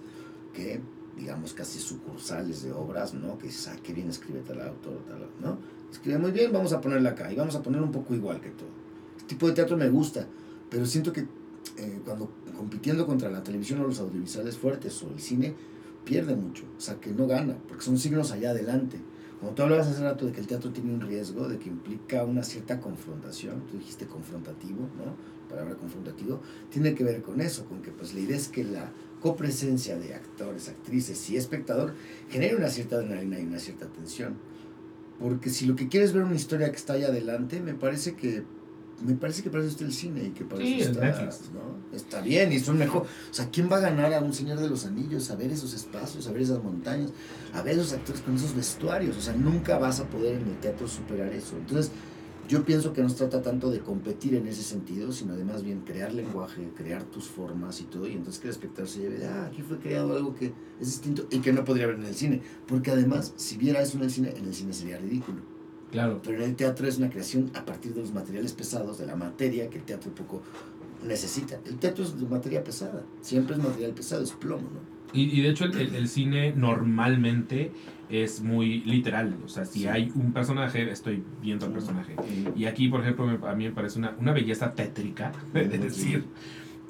que 0.52 0.80
digamos, 1.16 1.52
casi 1.52 1.78
sucursales 1.78 2.62
de 2.62 2.72
obras, 2.72 3.12
¿no? 3.12 3.36
Que 3.38 3.48
dices, 3.48 3.68
ah, 3.68 3.76
qué 3.82 3.92
bien 3.92 4.08
escribe 4.08 4.40
tal 4.40 4.60
autor, 4.62 5.04
tal, 5.06 5.28
¿no? 5.40 5.58
Escribe 5.90 6.18
muy 6.18 6.30
bien, 6.30 6.50
vamos 6.52 6.72
a 6.72 6.80
ponerla 6.80 7.10
acá 7.10 7.30
y 7.30 7.36
vamos 7.36 7.54
a 7.54 7.62
poner 7.62 7.82
un 7.82 7.92
poco 7.92 8.14
igual 8.14 8.40
que 8.40 8.48
todo. 8.48 8.81
Tipo 9.26 9.46
de 9.46 9.54
teatro 9.54 9.76
me 9.76 9.88
gusta, 9.88 10.26
pero 10.70 10.86
siento 10.86 11.12
que 11.12 11.26
eh, 11.76 12.00
cuando 12.04 12.30
compitiendo 12.56 13.06
contra 13.06 13.30
la 13.30 13.42
televisión 13.42 13.80
o 13.80 13.84
los 13.84 14.00
audiovisuales 14.00 14.56
fuertes 14.56 15.02
o 15.02 15.10
el 15.12 15.20
cine, 15.20 15.54
pierde 16.04 16.34
mucho, 16.34 16.64
o 16.76 16.80
sea, 16.80 17.00
que 17.00 17.12
no 17.12 17.26
gana, 17.26 17.56
porque 17.68 17.84
son 17.84 17.98
signos 17.98 18.32
allá 18.32 18.50
adelante. 18.50 18.98
Como 19.40 19.52
tú 19.54 19.62
hablabas 19.62 19.88
hace 19.88 20.02
rato 20.02 20.26
de 20.26 20.32
que 20.32 20.40
el 20.40 20.46
teatro 20.46 20.70
tiene 20.70 20.92
un 20.92 21.00
riesgo, 21.00 21.48
de 21.48 21.58
que 21.58 21.68
implica 21.68 22.24
una 22.24 22.44
cierta 22.44 22.80
confrontación, 22.80 23.62
tú 23.70 23.78
dijiste 23.78 24.06
confrontativo, 24.06 24.80
¿no? 24.96 25.16
palabra 25.48 25.74
confrontativo, 25.74 26.40
tiene 26.70 26.94
que 26.94 27.04
ver 27.04 27.22
con 27.22 27.40
eso, 27.40 27.64
con 27.66 27.82
que 27.82 27.90
pues 27.90 28.14
la 28.14 28.20
idea 28.20 28.36
es 28.36 28.48
que 28.48 28.64
la 28.64 28.90
copresencia 29.20 29.98
de 29.98 30.14
actores, 30.14 30.68
actrices 30.68 31.28
y 31.30 31.36
espectador 31.36 31.94
genere 32.30 32.56
una 32.56 32.68
cierta 32.68 32.96
adrenalina 32.96 33.38
y 33.38 33.44
una 33.44 33.58
cierta 33.58 33.86
tensión. 33.86 34.36
Porque 35.20 35.50
si 35.50 35.66
lo 35.66 35.76
que 35.76 35.88
quieres 35.88 36.10
es 36.10 36.14
ver 36.14 36.24
una 36.24 36.34
historia 36.34 36.70
que 36.70 36.76
está 36.76 36.94
allá 36.94 37.08
adelante, 37.08 37.60
me 37.60 37.74
parece 37.74 38.14
que 38.14 38.44
me 39.04 39.14
parece 39.14 39.42
que 39.42 39.50
para 39.50 39.62
eso 39.62 39.72
está 39.72 39.84
el 39.84 39.92
cine 39.92 40.24
y 40.24 40.30
que 40.30 40.44
para 40.44 40.62
Sí, 40.62 40.80
eso 40.80 40.92
está, 40.92 41.04
Netflix. 41.04 41.50
¿no? 41.52 41.96
está 41.96 42.20
bien 42.20 42.52
y 42.52 42.58
son 42.58 42.78
mejor. 42.78 43.02
O 43.02 43.34
sea, 43.34 43.48
¿quién 43.50 43.70
va 43.70 43.76
a 43.76 43.80
ganar 43.80 44.12
a 44.14 44.20
un 44.20 44.32
Señor 44.32 44.58
de 44.60 44.68
los 44.68 44.86
Anillos 44.86 45.30
a 45.30 45.36
ver 45.36 45.50
esos 45.50 45.74
espacios, 45.74 46.26
a 46.26 46.32
ver 46.32 46.42
esas 46.42 46.62
montañas, 46.62 47.10
a 47.52 47.62
ver 47.62 47.74
esos 47.74 47.92
actores 47.92 48.22
con 48.22 48.36
esos 48.36 48.54
vestuarios? 48.54 49.16
O 49.16 49.20
sea, 49.20 49.34
nunca 49.34 49.78
vas 49.78 50.00
a 50.00 50.04
poder 50.04 50.36
en 50.36 50.48
el 50.48 50.56
teatro 50.60 50.86
superar 50.88 51.32
eso. 51.32 51.56
Entonces, 51.56 51.90
yo 52.48 52.64
pienso 52.64 52.92
que 52.92 53.02
no 53.02 53.08
se 53.08 53.16
trata 53.16 53.40
tanto 53.40 53.70
de 53.70 53.80
competir 53.80 54.34
en 54.34 54.46
ese 54.46 54.62
sentido, 54.62 55.12
sino 55.12 55.36
de 55.36 55.44
más 55.44 55.62
bien 55.62 55.80
crear 55.80 56.12
lenguaje, 56.12 56.70
crear 56.76 57.04
tus 57.04 57.24
formas 57.24 57.80
y 57.80 57.84
todo, 57.84 58.06
y 58.06 58.12
entonces 58.12 58.40
que 58.40 58.48
el 58.48 58.52
espectador 58.52 58.88
se 58.88 59.00
lleve, 59.00 59.24
ah, 59.26 59.46
aquí 59.46 59.62
fue 59.62 59.78
creado 59.78 60.14
algo 60.14 60.34
que 60.34 60.52
es 60.80 60.86
distinto 60.86 61.26
y 61.30 61.38
que 61.38 61.52
no 61.52 61.64
podría 61.64 61.86
ver 61.86 61.96
en 61.96 62.06
el 62.06 62.14
cine. 62.14 62.42
Porque 62.66 62.90
además, 62.90 63.32
si 63.36 63.56
viera 63.56 63.80
eso 63.80 63.96
en 63.96 64.04
el 64.04 64.10
cine, 64.10 64.34
en 64.36 64.44
el 64.44 64.54
cine 64.54 64.72
sería 64.72 64.98
ridículo. 64.98 65.51
Claro. 65.92 66.20
Pero 66.24 66.38
en 66.42 66.50
el 66.50 66.56
teatro 66.56 66.88
es 66.88 66.98
una 66.98 67.10
creación 67.10 67.50
a 67.54 67.64
partir 67.64 67.94
de 67.94 68.00
los 68.00 68.12
materiales 68.12 68.52
pesados, 68.54 68.98
de 68.98 69.06
la 69.06 69.14
materia 69.14 69.68
que 69.70 69.78
el 69.78 69.84
teatro 69.84 70.10
poco 70.14 70.42
necesita. 71.06 71.58
El 71.66 71.76
teatro 71.78 72.02
es 72.04 72.18
de 72.18 72.26
materia 72.26 72.64
pesada, 72.64 73.04
siempre 73.20 73.56
es 73.56 73.62
material 73.62 73.92
pesado, 73.92 74.22
es 74.24 74.32
plomo, 74.32 74.62
¿no? 74.72 74.92
Y, 75.14 75.24
y 75.38 75.42
de 75.42 75.50
hecho 75.50 75.66
el, 75.66 75.76
el- 75.78 75.94
el 75.94 76.08
cine 76.08 76.54
normalmente 76.56 77.72
es 78.08 78.40
muy 78.42 78.80
literal. 78.84 79.36
O 79.44 79.48
sea, 79.48 79.64
si 79.66 79.80
Sí. 79.80 79.86
hay 79.86 80.10
un 80.14 80.32
personaje, 80.32 80.90
estoy 80.90 81.22
viendo 81.42 81.66
al 81.66 81.72
personaje. 81.72 82.16
Y 82.56 82.64
aquí, 82.64 82.88
por 82.88 83.00
ejemplo, 83.02 83.26
me- 83.26 83.46
a 83.48 83.54
mí 83.54 83.64
me 83.64 83.72
parece 83.72 83.98
una, 83.98 84.16
una 84.18 84.32
belleza 84.32 84.74
tétrica 84.74 85.32
de, 85.52 85.64
decir 85.68 86.24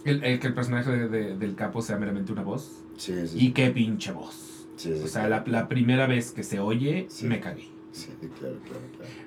el, 0.04 0.22
el 0.22 0.38
que 0.38 0.46
el 0.46 0.54
personaje 0.54 0.90
de- 0.90 1.08
de- 1.08 1.36
del 1.36 1.54
capo 1.56 1.82
sea 1.82 1.96
meramente 1.98 2.30
una 2.32 2.42
voz. 2.42 2.84
Sí, 2.96 3.26
sí. 3.26 3.46
Y 3.46 3.50
qué 3.52 3.70
pinche 3.70 4.12
voz. 4.12 4.68
sí, 4.76 4.92
sí, 4.94 5.02
O 5.02 5.08
sea, 5.08 5.28
la, 5.28 5.42
la 5.46 5.68
primera 5.68 6.06
vez 6.06 6.30
que 6.30 6.42
se 6.44 6.60
oye, 6.60 7.08
me 7.22 7.40
cagué. 7.40 7.71
Sí, 7.92 8.08
claro, 8.38 8.56
claro, 8.64 8.80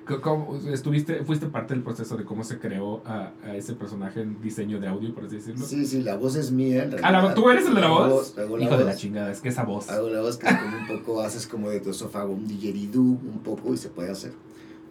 claro. 0.04 0.20
¿Cómo- 0.22 0.56
estuviste, 0.72 1.24
fuiste 1.24 1.46
parte 1.46 1.72
del 1.74 1.84
proceso 1.84 2.16
de 2.16 2.24
cómo 2.24 2.42
se 2.42 2.58
creó 2.58 3.00
a, 3.06 3.32
a 3.44 3.54
ese 3.54 3.74
personaje 3.74 4.20
en 4.22 4.40
diseño 4.42 4.80
de 4.80 4.88
audio, 4.88 5.14
por 5.14 5.24
así 5.26 5.36
decirlo. 5.36 5.64
Sí, 5.64 5.86
sí, 5.86 6.02
la 6.02 6.16
voz 6.16 6.34
es 6.34 6.50
mía. 6.50 6.82
en 6.84 6.96
Ah, 7.04 7.12
la-. 7.12 7.32
¿tú 7.34 7.48
eres 7.48 7.66
el 7.66 7.74
de 7.76 7.80
la 7.80 7.88
voz? 7.88 8.34
Hijo 8.60 8.76
de 8.76 8.84
la 8.84 8.96
chingada, 8.96 9.30
es 9.30 9.40
que 9.40 9.50
esa 9.50 9.62
voz. 9.62 9.88
Hago 9.88 10.08
la 10.10 10.20
voz 10.20 10.36
que 10.36 10.48
es 10.48 10.56
como 10.56 10.76
un 10.78 10.86
poco, 10.88 11.20
haces 11.22 11.46
como 11.46 11.70
de 11.70 11.78
tu 11.80 11.90
esófago 11.90 12.32
un 12.32 12.48
didgeridoo 12.48 13.02
un 13.02 13.40
poco 13.44 13.72
y 13.72 13.76
se 13.76 13.88
puede 13.88 14.10
hacer. 14.10 14.32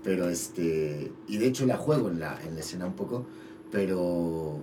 Pero 0.06 0.30
este, 0.30 1.12
y 1.28 1.38
de 1.38 1.48
hecho 1.48 1.66
la 1.66 1.76
juego 1.78 2.08
en 2.10 2.20
la, 2.20 2.42
en 2.48 2.54
la 2.54 2.62
escena 2.62 2.86
un 2.86 2.94
poco, 2.94 3.26
pero, 3.72 4.60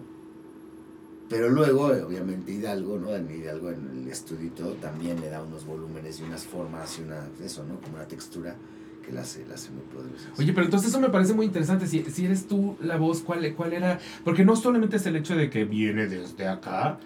pero 1.29 1.49
luego 1.51 1.87
obviamente 1.87 2.53
Hidalgo, 2.53 2.99
¿no? 2.99 3.15
En 3.15 3.31
Hidalgo 3.31 3.71
en 3.71 3.91
el 4.05 4.09
estudio 4.09 4.47
y 4.47 4.51
todo 4.51 4.73
también 4.75 5.21
le 5.21 5.29
da 5.31 5.43
unos 5.43 5.67
volúmenes 5.67 6.21
y 6.21 6.23
unas 6.23 6.45
formas 6.45 6.99
y 6.99 7.03
una, 7.03 7.29
eso, 7.45 7.65
¿no? 7.65 7.81
Como 7.81 7.97
una 7.97 8.07
textura 8.07 8.55
que 9.03 9.13
la 9.13 9.23
hace, 9.23 9.45
la 9.47 9.55
hace 9.55 9.71
muy 9.71 9.83
poderosa. 9.83 10.31
Oye, 10.39 10.53
pero 10.53 10.65
entonces 10.65 10.89
eso 10.91 11.01
me 11.01 11.09
parece 11.11 11.35
muy 11.35 11.47
interesante. 11.47 11.87
Si, 11.87 12.03
si 12.05 12.25
eres 12.25 12.47
tú 12.47 12.77
la 12.81 12.97
voz, 12.97 13.21
¿cuál, 13.23 13.55
¿cuál 13.55 13.73
era? 13.73 13.99
Porque 14.25 14.45
no 14.45 14.57
solamente 14.57 14.97
es 14.97 15.07
el 15.07 15.17
hecho 15.17 15.37
de 15.37 15.51
que 15.51 15.65
viene 15.65 16.07
desde 16.07 16.47
acá, 16.49 16.99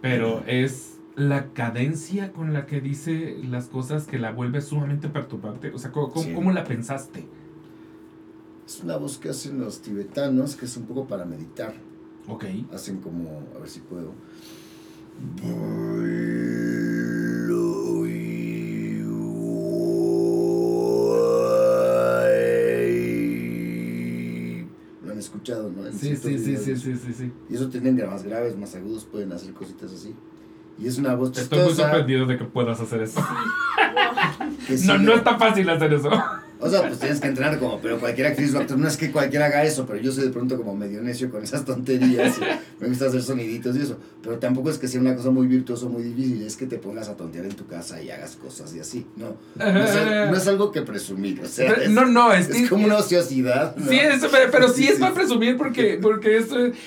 pero 0.00 0.42
es 0.46 0.98
la 1.16 1.52
cadencia 1.52 2.32
con 2.32 2.52
la 2.52 2.66
que 2.66 2.80
dice 2.80 3.36
las 3.48 3.66
cosas 3.68 4.06
que 4.06 4.18
la 4.18 4.32
vuelve 4.32 4.60
sumamente 4.60 5.08
perturbante. 5.08 5.70
O 5.72 5.78
sea, 5.78 5.92
¿cómo, 5.92 6.10
cómo- 6.10 6.24
Sí. 6.24 6.32
cómo 6.34 6.50
la 6.52 6.64
pensaste? 6.64 7.26
Es 8.66 8.80
una 8.82 8.96
voz 8.96 9.18
que 9.18 9.28
hacen 9.28 9.60
los 9.60 9.80
tibetanos, 9.82 10.56
que 10.56 10.64
es 10.64 10.76
un 10.76 10.84
poco 10.86 11.06
para 11.06 11.24
meditar. 11.24 11.74
Ok. 12.26 12.44
hacen 12.72 13.02
como, 13.02 13.42
a 13.54 13.58
ver 13.58 13.68
si 13.68 13.80
puedo. 13.80 14.12
Escuchado, 25.54 25.70
¿no? 25.70 25.86
En 25.86 25.92
Sí, 25.92 26.16
sí, 26.16 26.38
sí, 26.38 26.56
sí, 26.56 26.76
sí, 26.76 26.96
sí, 26.96 27.12
sí. 27.12 27.32
Y 27.48 27.54
eso 27.54 27.68
tienen 27.68 27.96
más 28.06 28.22
graves, 28.22 28.56
más 28.56 28.74
agudos, 28.74 29.04
pueden 29.04 29.32
hacer 29.32 29.52
cositas 29.52 29.92
así. 29.92 30.14
Y 30.78 30.86
es 30.88 30.98
una 30.98 31.14
voz 31.14 31.36
Estoy 31.36 31.58
muy 31.58 31.68
chistosa. 31.68 31.88
sorprendido 31.90 32.26
de 32.26 32.38
que 32.38 32.44
puedas 32.44 32.80
hacer 32.80 33.02
eso. 33.02 33.20
No, 34.86 34.98
no 34.98 35.12
está 35.14 35.38
fácil 35.38 35.68
hacer 35.68 35.92
eso. 35.92 36.10
O 36.66 36.70
sea, 36.70 36.86
pues 36.86 36.98
tienes 36.98 37.20
que 37.20 37.28
entrenar 37.28 37.58
como, 37.58 37.78
pero 37.80 37.98
cualquier 37.98 38.28
actriz 38.28 38.54
o 38.54 38.58
actor, 38.58 38.78
no 38.78 38.88
es 38.88 38.96
que 38.96 39.12
cualquiera 39.12 39.46
haga 39.46 39.64
eso, 39.64 39.84
pero 39.86 39.98
yo 40.00 40.10
soy 40.10 40.24
de 40.24 40.30
pronto 40.30 40.56
como 40.56 40.74
medio 40.74 41.02
necio 41.02 41.30
con 41.30 41.42
esas 41.42 41.64
tonterías. 41.64 42.38
y 42.38 42.82
me 42.82 42.88
gusta 42.88 43.06
hacer 43.06 43.22
soniditos 43.22 43.76
y 43.76 43.82
eso. 43.82 43.98
Pero 44.22 44.38
tampoco 44.38 44.70
es 44.70 44.78
que 44.78 44.88
sea 44.88 45.00
una 45.00 45.14
cosa 45.14 45.30
muy 45.30 45.46
virtuosa 45.46 45.86
o 45.86 45.88
muy 45.90 46.02
difícil, 46.02 46.42
es 46.42 46.56
que 46.56 46.66
te 46.66 46.78
pongas 46.78 47.08
a 47.08 47.16
tontear 47.16 47.44
en 47.44 47.54
tu 47.54 47.66
casa 47.66 48.00
y 48.02 48.10
hagas 48.10 48.36
cosas 48.36 48.74
y 48.74 48.80
así. 48.80 49.06
No, 49.16 49.36
no, 49.56 49.84
es, 49.84 49.90
al- 49.94 50.30
no 50.30 50.36
es 50.36 50.46
algo 50.48 50.72
que 50.72 50.80
presumir, 50.82 51.40
o 51.42 51.46
sea, 51.46 51.70
es, 51.72 51.90
no, 51.90 52.06
no, 52.06 52.32
es, 52.32 52.48
es 52.48 52.70
como 52.70 52.86
una 52.86 52.96
ociosidad. 52.96 53.76
¿no? 53.76 53.86
Sí, 53.90 53.98
es, 53.98 54.20
pero, 54.30 54.50
pero 54.50 54.68
sí, 54.68 54.88
es 54.88 54.98
para 54.98 55.12
presumir 55.12 55.58
porque, 55.58 55.98
porque 56.00 56.38
es, 56.38 56.46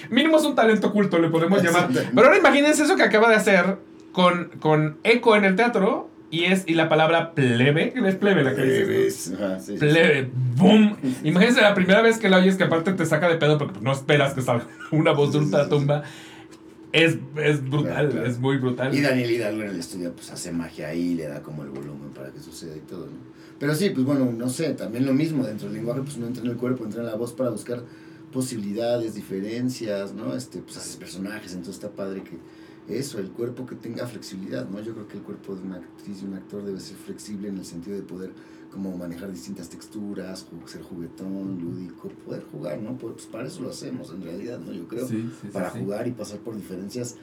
mínimo 0.09 0.37
es 0.39 0.43
un 0.43 0.55
talento 0.55 0.87
oculto, 0.87 1.19
le 1.19 1.29
podemos 1.29 1.61
llamar. 1.61 1.89
Pero 1.91 2.25
ahora 2.27 2.37
imagínense 2.39 2.83
eso 2.83 2.95
que 2.95 3.03
acaba 3.03 3.29
de 3.29 3.35
hacer 3.35 3.77
con, 4.11 4.45
con 4.59 4.97
eco 5.03 5.35
en 5.35 5.45
el 5.45 5.55
teatro 5.55 6.09
y 6.29 6.45
es 6.45 6.63
y 6.67 6.73
la 6.73 6.89
palabra 6.89 7.33
plebe, 7.33 7.93
es 8.07 8.15
plebe 8.15 8.43
la 8.43 8.55
que 8.55 8.63
dices. 8.63 9.33
Ajá, 9.35 9.59
sí, 9.59 9.73
¿no? 9.73 9.77
sí, 9.79 9.79
Plebe, 9.79 10.29
boom. 10.55 10.97
Imagínense 11.23 11.61
la 11.61 11.73
primera 11.73 12.01
vez 12.01 12.17
que 12.17 12.29
la 12.29 12.37
oyes 12.37 12.55
que 12.55 12.63
aparte 12.65 12.91
te 12.93 13.05
saca 13.05 13.29
de 13.29 13.35
pedo 13.35 13.57
porque 13.57 13.79
no 13.81 13.91
esperas 13.91 14.33
que 14.33 14.41
salga 14.41 14.67
una 14.91 15.11
voz 15.11 15.31
de 15.33 15.39
Sí, 15.39 15.45
sí, 15.45 15.49
sí, 15.51 15.55
ultratumba. 15.55 16.03
Es, 16.93 17.17
es 17.35 17.61
brutal, 17.69 17.91
Claro, 17.93 18.09
claro. 18.11 18.27
es 18.27 18.39
muy 18.39 18.57
brutal. 18.57 18.95
Y 18.95 19.01
Daniel 19.01 19.29
Hidalgo 19.31 19.61
en 19.61 19.69
el 19.69 19.79
estudio 19.79 20.13
pues 20.13 20.31
hace 20.31 20.51
magia 20.51 20.87
ahí, 20.87 21.15
le 21.15 21.27
da 21.27 21.41
como 21.43 21.63
el 21.63 21.69
volumen 21.69 22.09
para 22.15 22.31
que 22.31 22.39
suceda 22.39 22.75
y 22.75 22.79
todo, 22.79 23.05
¿no? 23.07 23.37
Pero 23.59 23.73
sí, 23.75 23.89
pues 23.89 24.05
bueno, 24.05 24.31
no 24.31 24.49
sé, 24.49 24.69
también 24.73 25.05
lo 25.05 25.13
mismo, 25.13 25.45
dentro 25.45 25.67
del 25.67 25.77
lenguaje 25.77 26.01
pues 26.01 26.17
no 26.17 26.27
entra 26.27 26.43
en 26.43 26.49
el 26.51 26.55
cuerpo, 26.57 26.85
entra 26.85 27.01
en 27.01 27.07
la 27.07 27.15
voz 27.15 27.33
para 27.33 27.49
buscar 27.49 27.81
posibilidades, 28.31 29.15
diferencias, 29.15 30.13
¿no? 30.13 30.35
Este, 30.35 30.59
pues 30.59 30.77
haces 30.77 30.95
personajes, 30.95 31.51
entonces 31.53 31.75
está 31.75 31.89
padre 31.89 32.21
que 32.23 32.37
eso, 32.88 33.19
el 33.19 33.30
cuerpo 33.32 33.65
que 33.65 33.76
tenga 33.76 34.08
flexibilidad, 34.08 34.67
¿no? 34.69 34.80
Yo 34.82 34.93
creo 34.93 35.08
que 35.08 35.17
el 35.17 35.23
cuerpo 35.23 35.56
de 35.56 35.62
una 35.63 35.76
actriz 35.78 36.21
y 36.21 36.26
un 36.26 36.36
actor 36.36 36.63
debe 36.63 36.80
ser 36.80 36.95
flexible 36.97 37.50
en 37.50 37.58
el 37.58 37.65
sentido 37.65 37.95
de 37.97 38.04
poder 38.04 38.32
como 38.71 38.95
manejar 38.97 39.32
distintas 39.32 39.69
texturas, 39.69 40.45
ser 40.65 40.82
juguetón, 40.84 41.60
lúdico, 41.60 42.10
poder 42.26 42.43
jugar, 42.52 42.80
¿no? 42.82 42.97
Pues 42.97 43.26
para 43.26 43.47
eso 43.47 43.62
lo 43.62 43.69
hacemos 43.69 44.12
en 44.12 44.21
realidad, 44.21 44.60
¿no? 44.60 44.71
Yo 44.71 44.88
creo 44.88 45.08
Sí, 45.08 45.21
sí, 45.21 45.30
sí, 45.43 45.47
para 45.52 45.71
sí. 45.71 45.80
jugar 45.80 46.08
y 46.08 46.12
pasar 46.12 46.39
por 46.39 46.56
diferencias, 46.56 47.15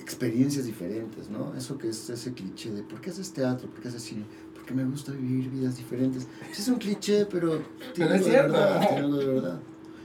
experiencias 0.00 0.64
diferentes, 0.66 1.28
¿no? 1.30 1.54
Eso 1.54 1.76
que 1.78 1.88
es 1.88 2.08
ese 2.10 2.32
cliché 2.32 2.70
de 2.72 2.82
¿por 2.82 3.00
qué 3.00 3.10
haces 3.10 3.32
teatro? 3.32 3.68
¿Por 3.70 3.80
qué 3.80 3.88
haces 3.88 4.02
cine? 4.02 4.24
Porque 4.54 4.74
me 4.74 4.84
gusta 4.84 5.12
vivir 5.12 5.50
vidas 5.50 5.76
diferentes. 5.76 6.24
Sí, 6.52 6.62
es 6.62 6.68
un 6.68 6.76
cliché, 6.76 7.26
pero 7.26 7.62
tiene 7.94 8.16
es 8.16 8.22
algo 8.22 8.24
de 8.26 8.30
cierto. 8.32 8.52
verdad, 8.52 8.80
tiene 8.80 8.96
algo 9.04 9.16
de 9.18 9.26
verdad. 9.26 9.60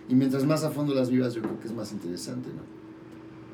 Y 0.10 0.16
mientras 0.16 0.46
más 0.46 0.63
a 0.63 0.70
fondo 0.70 0.94
las 0.94 1.10
vivas, 1.10 1.34
yo 1.34 1.42
creo 1.42 1.60
que 1.60 1.68
es 1.68 1.74
más 1.74 1.92
interesante, 1.94 2.50
¿no? 2.50 2.62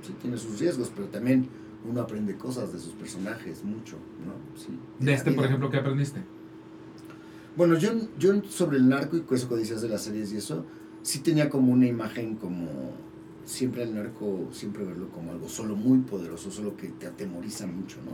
Sí, 0.01 0.13
tiene 0.21 0.37
sus 0.37 0.59
riesgos, 0.59 0.91
pero 0.95 1.07
también 1.07 1.47
uno 1.87 2.01
aprende 2.01 2.35
cosas 2.35 2.73
de 2.73 2.79
sus 2.79 2.93
personajes, 2.93 3.63
mucho, 3.63 3.97
¿no? 4.25 4.33
Sí, 4.59 4.77
De 4.99 5.11
la 5.11 5.17
este, 5.17 5.31
por 5.31 5.45
ejemplo, 5.45 5.69
¿qué 5.69 5.77
aprendiste? 5.77 6.21
Bueno, 7.55 7.77
yo, 7.77 7.91
yo 8.17 8.41
sobre 8.49 8.77
el 8.77 8.87
narco 8.87 9.17
y 9.17 9.23
eso 9.35 9.49
que 9.49 9.55
decías 9.55 9.81
de 9.81 9.89
las 9.89 10.03
series 10.03 10.31
y 10.31 10.37
eso, 10.37 10.65
sí 11.01 11.19
tenía 11.19 11.49
como 11.49 11.71
una 11.71 11.87
imagen 11.87 12.35
como 12.35 12.67
siempre 13.45 13.83
el 13.83 13.95
narco, 13.95 14.47
siempre 14.51 14.83
verlo 14.85 15.09
como 15.09 15.31
algo 15.31 15.49
solo 15.49 15.75
muy 15.75 15.99
poderoso, 15.99 16.51
solo 16.51 16.77
que 16.77 16.89
te 16.89 17.07
atemoriza 17.07 17.65
mucho, 17.65 17.97
¿no? 18.05 18.11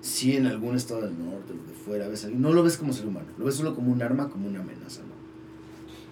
Si 0.00 0.36
en 0.36 0.46
algún 0.46 0.76
estado 0.76 1.02
del 1.02 1.16
norte, 1.16 1.54
lo 1.54 1.64
que 1.64 1.72
fuera, 1.72 2.08
ves 2.08 2.28
no 2.32 2.52
lo 2.52 2.62
ves 2.62 2.76
como 2.76 2.92
ser 2.92 3.06
humano, 3.06 3.28
lo 3.38 3.44
ves 3.44 3.54
solo 3.54 3.74
como 3.74 3.92
un 3.92 4.02
arma, 4.02 4.28
como 4.28 4.48
una 4.48 4.60
amenaza, 4.60 5.02
¿no? 5.02 5.11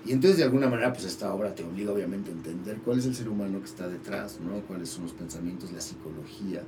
Y 0.06 0.12
entonces 0.12 0.38
de 0.38 0.44
alguna 0.44 0.68
manera 0.68 0.92
pues 0.92 1.04
esta 1.04 1.32
obra 1.34 1.54
te 1.54 1.62
obliga 1.62 1.92
obviamente 1.92 2.30
a 2.30 2.34
entender 2.34 2.78
cuál 2.84 2.98
es 2.98 3.06
el 3.06 3.14
ser 3.14 3.28
humano 3.28 3.60
que 3.60 3.66
está 3.66 3.88
detrás, 3.88 4.38
¿no? 4.40 4.60
Cuáles 4.62 4.88
son 4.88 5.04
los 5.04 5.12
pensamientos, 5.12 5.72
la 5.72 5.80
psicología. 5.80 6.62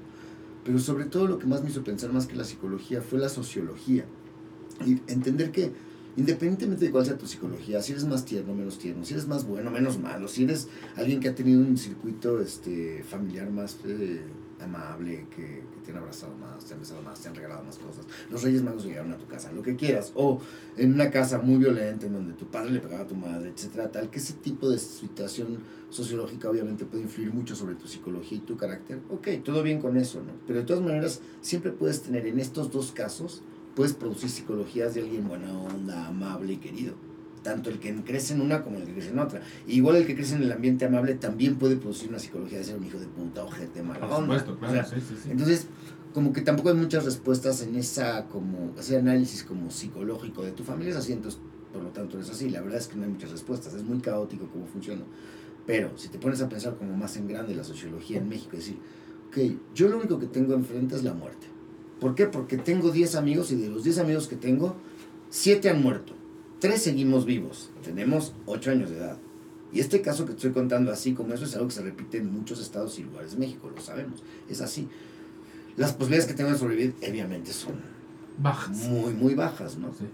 Pero 0.64 0.78
sobre 0.78 1.06
todo 1.06 1.26
lo 1.26 1.38
que 1.38 1.46
más 1.46 1.62
me 1.62 1.70
hizo 1.70 1.82
pensar 1.82 2.12
más 2.12 2.26
que 2.26 2.36
la 2.36 2.44
psicología 2.44 3.00
fue 3.00 3.18
la 3.18 3.28
sociología. 3.28 4.04
Y 4.84 5.00
entender 5.10 5.50
que 5.50 5.72
independientemente 6.16 6.84
de 6.84 6.90
cuál 6.90 7.06
sea 7.06 7.16
tu 7.16 7.26
psicología, 7.26 7.80
si 7.82 7.92
eres 7.92 8.04
más 8.04 8.24
tierno, 8.24 8.54
menos 8.54 8.78
tierno, 8.78 9.04
si 9.04 9.14
eres 9.14 9.26
más 9.26 9.46
bueno, 9.46 9.70
menos 9.70 9.98
malo, 9.98 10.28
si 10.28 10.44
eres 10.44 10.68
alguien 10.96 11.20
que 11.20 11.28
ha 11.28 11.34
tenido 11.34 11.60
un 11.60 11.78
circuito 11.78 12.40
este, 12.40 13.02
familiar 13.02 13.50
más 13.50 13.78
eh, 13.86 14.20
amable, 14.60 15.26
que, 15.34 15.42
que 15.42 15.71
te 15.82 15.90
han 15.90 15.98
abrazado 15.98 16.34
más, 16.36 16.64
te 16.64 16.74
han 16.74 16.80
besado 16.80 17.02
más, 17.02 17.20
te 17.20 17.28
han 17.28 17.34
regalado 17.34 17.64
más 17.64 17.78
cosas. 17.78 18.06
Los 18.30 18.42
Reyes 18.42 18.62
Magos 18.62 18.84
llegaron 18.84 19.12
a 19.12 19.18
tu 19.18 19.26
casa, 19.26 19.52
lo 19.52 19.62
que 19.62 19.76
quieras. 19.76 20.12
O 20.14 20.40
en 20.76 20.94
una 20.94 21.10
casa 21.10 21.38
muy 21.38 21.58
violenta 21.58 22.06
en 22.06 22.14
donde 22.14 22.32
tu 22.34 22.46
padre 22.46 22.70
le 22.70 22.80
pegaba 22.80 23.02
a 23.02 23.06
tu 23.06 23.14
madre, 23.14 23.50
etcétera, 23.50 23.90
tal 23.90 24.10
que 24.10 24.18
ese 24.18 24.34
tipo 24.34 24.70
de 24.70 24.78
situación 24.78 25.58
sociológica 25.90 26.48
obviamente 26.48 26.84
puede 26.84 27.02
influir 27.02 27.32
mucho 27.32 27.54
sobre 27.54 27.74
tu 27.74 27.86
psicología 27.86 28.38
y 28.38 28.40
tu 28.40 28.56
carácter. 28.56 29.00
Ok, 29.10 29.28
todo 29.44 29.62
bien 29.62 29.80
con 29.80 29.96
eso, 29.96 30.22
¿no? 30.22 30.32
Pero 30.46 30.60
de 30.60 30.64
todas 30.64 30.82
maneras, 30.82 31.20
siempre 31.40 31.72
puedes 31.72 32.02
tener 32.02 32.26
en 32.26 32.38
estos 32.38 32.70
dos 32.70 32.92
casos, 32.92 33.42
puedes 33.76 33.92
producir 33.92 34.30
psicologías 34.30 34.94
de 34.94 35.02
alguien 35.02 35.28
buena 35.28 35.52
onda, 35.58 36.06
amable 36.06 36.54
y 36.54 36.56
querido 36.56 37.11
tanto 37.42 37.70
el 37.70 37.78
que 37.78 37.94
crece 38.02 38.34
en 38.34 38.40
una 38.40 38.62
como 38.62 38.78
el 38.78 38.84
que 38.84 38.92
crece 38.92 39.10
en 39.10 39.18
otra. 39.18 39.42
igual 39.66 39.96
el 39.96 40.06
que 40.06 40.14
crece 40.14 40.36
en 40.36 40.42
el 40.42 40.52
ambiente 40.52 40.84
amable 40.84 41.14
también 41.14 41.56
puede 41.56 41.76
producir 41.76 42.08
una 42.08 42.18
psicología 42.18 42.58
de 42.58 42.64
ser 42.64 42.76
un 42.76 42.84
hijo 42.84 42.98
de 42.98 43.06
puta, 43.06 43.44
ojete, 43.44 43.82
mala 43.82 44.06
onda. 44.06 44.44
claro, 44.44 44.88
sí, 44.88 44.96
sí, 45.00 45.14
sí. 45.22 45.30
Entonces, 45.30 45.66
como 46.12 46.32
que 46.32 46.42
tampoco 46.42 46.68
hay 46.68 46.74
muchas 46.74 47.04
respuestas 47.04 47.62
en 47.62 47.74
esa 47.76 48.26
como 48.28 48.72
ese 48.78 48.96
análisis 48.96 49.42
como 49.44 49.70
psicológico 49.70 50.42
de 50.42 50.52
tu 50.52 50.62
familia 50.62 50.90
es 50.90 50.96
así, 50.96 51.12
entonces 51.12 51.40
por 51.72 51.82
lo 51.82 51.88
tanto 51.90 52.20
es 52.20 52.30
así. 52.30 52.50
La 52.50 52.60
verdad 52.60 52.78
es 52.78 52.86
que 52.86 52.96
no 52.96 53.04
hay 53.04 53.10
muchas 53.10 53.30
respuestas, 53.30 53.74
es 53.74 53.82
muy 53.82 53.98
caótico 53.98 54.48
cómo 54.52 54.66
funciona. 54.66 55.02
Pero 55.66 55.96
si 55.96 56.08
te 56.08 56.18
pones 56.18 56.40
a 56.42 56.48
pensar 56.48 56.76
como 56.76 56.96
más 56.96 57.16
en 57.16 57.28
grande 57.28 57.54
la 57.54 57.64
sociología 57.64 58.18
en 58.18 58.28
México, 58.28 58.56
es 58.56 58.66
decir, 58.66 58.78
ok, 59.28 59.58
yo 59.74 59.88
lo 59.88 59.98
único 59.98 60.18
que 60.18 60.26
tengo 60.26 60.54
enfrente 60.54 60.96
es 60.96 61.02
la 61.02 61.14
muerte. 61.14 61.46
¿Por 62.00 62.14
qué? 62.14 62.26
Porque 62.26 62.58
tengo 62.58 62.90
10 62.90 63.14
amigos 63.14 63.52
y 63.52 63.56
de 63.56 63.68
los 63.68 63.84
10 63.84 63.98
amigos 63.98 64.26
que 64.26 64.36
tengo, 64.36 64.76
7 65.30 65.70
han 65.70 65.82
muerto 65.82 66.14
tres 66.62 66.80
seguimos 66.80 67.26
vivos, 67.26 67.70
tenemos 67.82 68.34
ocho 68.46 68.70
años 68.70 68.88
de 68.88 68.98
edad. 68.98 69.18
Y 69.72 69.80
este 69.80 70.00
caso 70.00 70.24
que 70.26 70.32
estoy 70.32 70.52
contando 70.52 70.92
así 70.92 71.12
como 71.12 71.34
eso 71.34 71.44
es 71.44 71.54
algo 71.56 71.66
que 71.66 71.74
se 71.74 71.82
repite 71.82 72.18
en 72.18 72.32
muchos 72.32 72.60
estados 72.60 73.00
y 73.00 73.02
lugares 73.02 73.32
de 73.32 73.38
México, 73.38 73.68
lo 73.68 73.82
sabemos, 73.82 74.22
es 74.48 74.60
así. 74.60 74.86
Las 75.76 75.92
posibilidades 75.92 76.28
que 76.28 76.34
tengo 76.34 76.50
de 76.50 76.58
sobrevivir 76.58 76.94
obviamente 77.00 77.52
son 77.52 77.74
bajas. 78.38 78.76
Muy, 78.76 79.12
muy 79.12 79.34
bajas, 79.34 79.76
¿no? 79.76 79.92
Sí. 79.92 80.04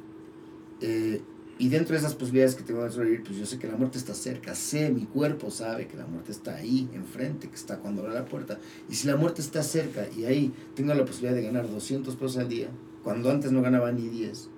Eh, 0.80 1.20
y 1.58 1.68
dentro 1.68 1.92
de 1.92 1.98
esas 1.98 2.14
posibilidades 2.14 2.54
que 2.54 2.62
tengo 2.62 2.82
de 2.82 2.92
sobrevivir, 2.92 3.24
pues 3.24 3.37
yo 3.37 3.44
sé 3.44 3.58
que 3.58 3.66
la 3.66 3.76
muerte 3.76 3.98
está 3.98 4.14
cerca, 4.14 4.54
sé, 4.54 4.90
mi 4.90 5.04
cuerpo 5.04 5.50
sabe 5.50 5.87
que 5.87 5.98
la 5.98 6.06
muerte 6.06 6.32
está 6.32 6.54
ahí, 6.54 6.88
enfrente, 6.94 7.50
que 7.50 7.56
está 7.56 7.76
cuando 7.76 8.00
abre 8.00 8.14
la 8.14 8.24
puerta. 8.24 8.58
Y 8.88 8.94
si 8.94 9.06
la 9.06 9.16
muerte 9.16 9.42
está 9.42 9.62
cerca 9.62 10.08
y 10.16 10.24
ahí 10.24 10.54
tengo 10.74 10.94
la 10.94 11.04
posibilidad 11.04 11.34
de 11.34 11.42
ganar 11.42 11.70
200 11.70 12.16
pesos 12.16 12.38
al 12.38 12.48
día, 12.48 12.68
cuando 13.04 13.30
antes 13.30 13.52
no 13.52 13.61
ganaba 13.61 13.92
ni 13.92 14.08
10, 14.08 14.48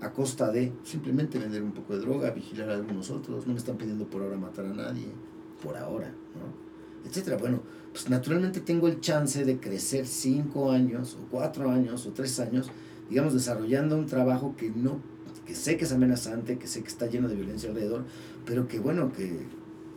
a 0.00 0.12
costa 0.12 0.50
de 0.50 0.72
simplemente 0.82 1.38
vender 1.38 1.62
un 1.62 1.72
poco 1.72 1.94
de 1.94 2.00
droga, 2.00 2.30
vigilar 2.30 2.70
a 2.70 2.74
algunos 2.74 3.10
otros, 3.10 3.46
no 3.46 3.52
me 3.52 3.58
están 3.58 3.76
pidiendo 3.76 4.06
por 4.06 4.22
ahora 4.22 4.36
matar 4.36 4.64
a 4.66 4.72
nadie, 4.72 5.06
por 5.62 5.76
ahora, 5.76 6.08
¿no? 6.08 7.08
Etcétera. 7.08 7.36
Bueno, 7.36 7.62
pues 7.92 8.08
naturalmente 8.08 8.60
tengo 8.60 8.88
el 8.88 9.00
chance 9.00 9.44
de 9.44 9.58
crecer 9.58 10.06
cinco 10.06 10.70
años, 10.70 11.16
o 11.20 11.30
cuatro 11.30 11.70
años, 11.70 12.06
o 12.06 12.12
tres 12.12 12.38
años, 12.40 12.70
digamos, 13.08 13.34
desarrollando 13.34 13.96
un 13.96 14.06
trabajo 14.06 14.54
que 14.56 14.70
no, 14.70 15.00
que 15.46 15.54
sé 15.54 15.76
que 15.76 15.84
es 15.84 15.92
amenazante, 15.92 16.58
que 16.58 16.66
sé 16.66 16.82
que 16.82 16.88
está 16.88 17.06
lleno 17.06 17.28
de 17.28 17.34
violencia 17.34 17.68
alrededor, 17.68 18.04
pero 18.46 18.68
que 18.68 18.78
bueno, 18.78 19.12
que, 19.12 19.46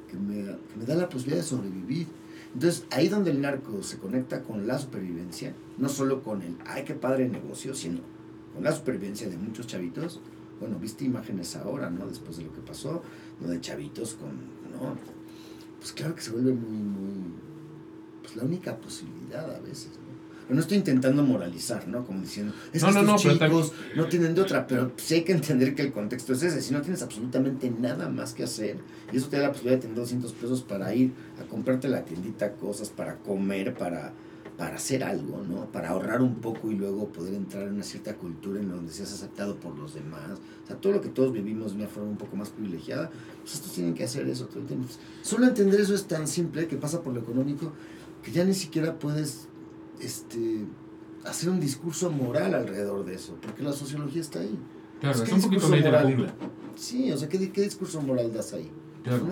que, 0.10 0.18
me, 0.18 0.44
me 0.78 0.86
da 0.86 0.96
la 0.96 1.10
posibilidad 1.10 1.42
de 1.42 1.48
sobrevivir. 1.48 2.08
Entonces, 2.54 2.86
ahí 2.92 3.08
donde 3.08 3.32
el 3.32 3.42
narco 3.42 3.82
se 3.84 3.98
conecta 3.98 4.44
con 4.44 4.68
la 4.68 4.78
supervivencia, 4.78 5.54
no 5.78 5.90
solo 5.90 6.22
con 6.22 6.42
el, 6.42 6.56
ay, 6.66 6.84
qué 6.84 6.94
padre 6.94 7.28
negocio, 7.28 7.74
sino 7.74 8.13
con 8.54 8.64
la 8.64 8.72
supervivencia 8.72 9.30
de 9.30 9.38
muchos 9.38 9.68
chavitos, 9.68 10.20
bueno, 10.60 10.78
viste 10.80 11.04
imágenes 11.06 11.56
ahora, 11.56 11.90
¿no? 11.90 12.08
Después 12.08 12.38
de 12.38 12.44
lo 12.44 12.54
que 12.54 12.62
pasó, 12.62 13.02
¿no? 13.42 13.48
De 13.48 13.60
chavitos 13.60 14.14
con, 14.14 14.30
¿no? 14.72 14.96
Pues 15.80 15.92
claro 15.92 16.16
que 16.16 16.22
se 16.22 16.32
vuelve 16.32 16.54
muy, 16.54 16.78
muy, 16.78 17.34
pues 18.22 18.36
la 18.36 18.44
única 18.44 18.78
posibilidad 18.78 19.54
a 19.54 19.60
veces, 19.60 19.90
¿no? 19.98 20.14
Pero 20.44 20.56
no 20.56 20.62
estoy 20.62 20.78
intentando 20.78 21.24
moralizar, 21.24 21.88
¿no? 21.88 22.06
Como 22.06 22.22
diciendo, 22.22 22.54
es 22.74 22.84
que 22.84 22.90
estos 22.90 23.22
chicos 23.22 23.74
no 23.96 24.06
tienen 24.08 24.36
de 24.36 24.42
otra, 24.42 24.68
pero 24.68 24.92
sí 24.98 25.16
hay 25.16 25.24
que 25.24 25.32
entender 25.32 25.74
que 25.74 25.82
el 25.82 25.94
contexto 25.94 26.34
es 26.34 26.44
ese. 26.44 26.62
Si 26.62 26.74
no 26.74 26.82
tienes 26.82 27.02
absolutamente 27.02 27.72
nada 27.72 28.10
más 28.10 28.34
que 28.34 28.44
hacer, 28.44 28.78
y 29.12 29.18
eso 29.18 29.30
te 29.30 29.38
da 29.38 29.44
la 29.44 29.50
posibilidad 29.52 29.78
de 29.78 29.82
tener 29.84 29.96
200 29.96 30.34
pesos 30.34 30.62
para 30.62 30.94
ir 30.94 31.14
a 31.42 31.48
comprarte 31.48 31.88
la 31.88 32.04
tiendita 32.04 32.54
cosas, 32.54 32.90
para 32.90 33.16
comer, 33.20 33.74
para 33.74 34.12
para 34.58 34.76
hacer 34.76 35.04
algo, 35.04 35.44
¿no? 35.48 35.66
Para 35.72 35.90
ahorrar 35.90 36.22
un 36.22 36.36
poco 36.36 36.70
y 36.70 36.76
luego 36.76 37.08
poder 37.08 37.34
entrar 37.34 37.64
en 37.64 37.74
una 37.74 37.84
cierta 37.84 38.16
cultura 38.16 38.60
en 38.60 38.70
donde 38.70 38.92
seas 38.92 39.12
aceptado 39.12 39.56
por 39.56 39.78
los 39.78 39.96
demás. 39.96 40.40
O 40.64 40.68
sea, 40.68 40.76
todo 40.76 40.94
lo 40.94 41.02
que 41.02 41.10
todos 41.10 41.34
vivimos 41.34 41.72
de 41.72 41.80
una 41.80 41.88
forma 41.88 42.10
un 42.10 42.18
poco 42.18 42.36
más 42.36 42.50
privilegiada, 42.50 43.10
pues 43.42 43.56
estos 43.56 43.74
tienen 43.74 43.94
que 43.94 44.04
hacer 44.04 44.28
eso 44.28 44.46
todo 44.46 44.60
el 44.60 44.68
tiempo. 44.68 44.88
Solo 45.24 45.48
entender 45.48 45.82
eso 45.82 45.96
es 45.96 46.06
tan 46.06 46.28
simple 46.28 46.68
que 46.68 46.78
pasa 46.78 47.02
por 47.02 47.14
lo 47.14 47.22
económico 47.22 47.72
que 48.22 48.32
ya 48.32 48.44
ni 48.46 48.54
siquiera 48.54 48.98
puedes 48.98 49.48
este, 50.00 50.66
hacer 51.26 51.50
un 51.50 51.60
discurso 51.60 52.12
moral 52.12 52.54
alrededor 52.54 53.06
de 53.06 53.16
eso, 53.16 53.38
porque 53.42 53.64
la 53.64 53.74
sociología 53.74 54.22
está 54.22 54.40
ahí. 54.40 54.58
Claro, 55.02 55.18
pues, 55.18 55.30
es 55.30 55.36
un 55.36 55.42
poquito 55.42 55.70
de 55.70 55.92
la 55.92 56.02
jungla. 56.04 56.34
Sí, 56.76 57.12
o 57.12 57.18
sea, 57.18 57.28
¿qué, 57.28 57.52
¿qué, 57.52 57.62
discurso 57.62 58.02
moral 58.02 58.32
das 58.34 58.54
ahí? 58.54 58.72
Claro. 59.04 59.28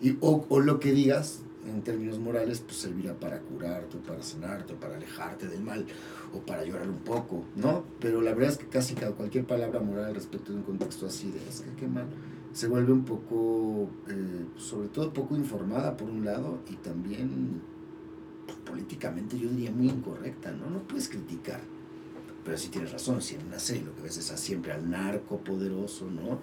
y, 0.00 0.16
o, 0.20 0.46
o 0.48 0.60
lo 0.60 0.80
que 0.80 0.92
digas 0.92 1.40
en 1.66 1.82
términos 1.82 2.18
morales, 2.18 2.60
pues 2.60 2.78
servirá 2.78 3.14
para 3.14 3.40
curarte, 3.40 3.98
para 3.98 4.22
sanarte, 4.22 4.74
para 4.74 4.96
alejarte 4.96 5.46
del 5.48 5.62
mal, 5.62 5.86
o 6.34 6.40
para 6.40 6.64
llorar 6.64 6.88
un 6.88 6.98
poco, 6.98 7.44
¿no? 7.56 7.84
Pero 8.00 8.20
la 8.22 8.32
verdad 8.32 8.52
es 8.52 8.58
que 8.58 8.66
casi 8.66 8.94
cada, 8.94 9.12
cualquier 9.12 9.46
palabra 9.46 9.80
moral 9.80 10.14
respecto 10.14 10.52
de 10.52 10.58
un 10.58 10.64
contexto 10.64 11.06
así 11.06 11.30
de 11.30 11.38
es 11.48 11.60
que 11.60 11.70
qué 11.72 11.86
mal, 11.86 12.06
se 12.52 12.66
vuelve 12.66 12.92
un 12.92 13.04
poco, 13.04 13.90
eh, 14.08 14.46
sobre 14.56 14.88
todo 14.88 15.12
poco 15.12 15.36
informada 15.36 15.96
por 15.96 16.08
un 16.08 16.24
lado, 16.24 16.60
y 16.70 16.76
también 16.76 17.60
pues, 18.46 18.58
políticamente 18.58 19.38
yo 19.38 19.48
diría 19.50 19.70
muy 19.70 19.88
incorrecta, 19.88 20.52
¿no? 20.52 20.70
No 20.70 20.80
puedes 20.80 21.08
criticar. 21.08 21.60
Pero 22.42 22.56
sí 22.56 22.68
tienes 22.68 22.90
razón, 22.90 23.20
si 23.20 23.34
en 23.34 23.46
una 23.46 23.58
serie 23.58 23.82
lo 23.82 23.94
que 23.94 24.00
ves 24.00 24.16
es 24.16 24.30
a 24.30 24.36
siempre 24.38 24.72
al 24.72 24.88
narco 24.88 25.38
poderoso, 25.38 26.10
¿no? 26.10 26.38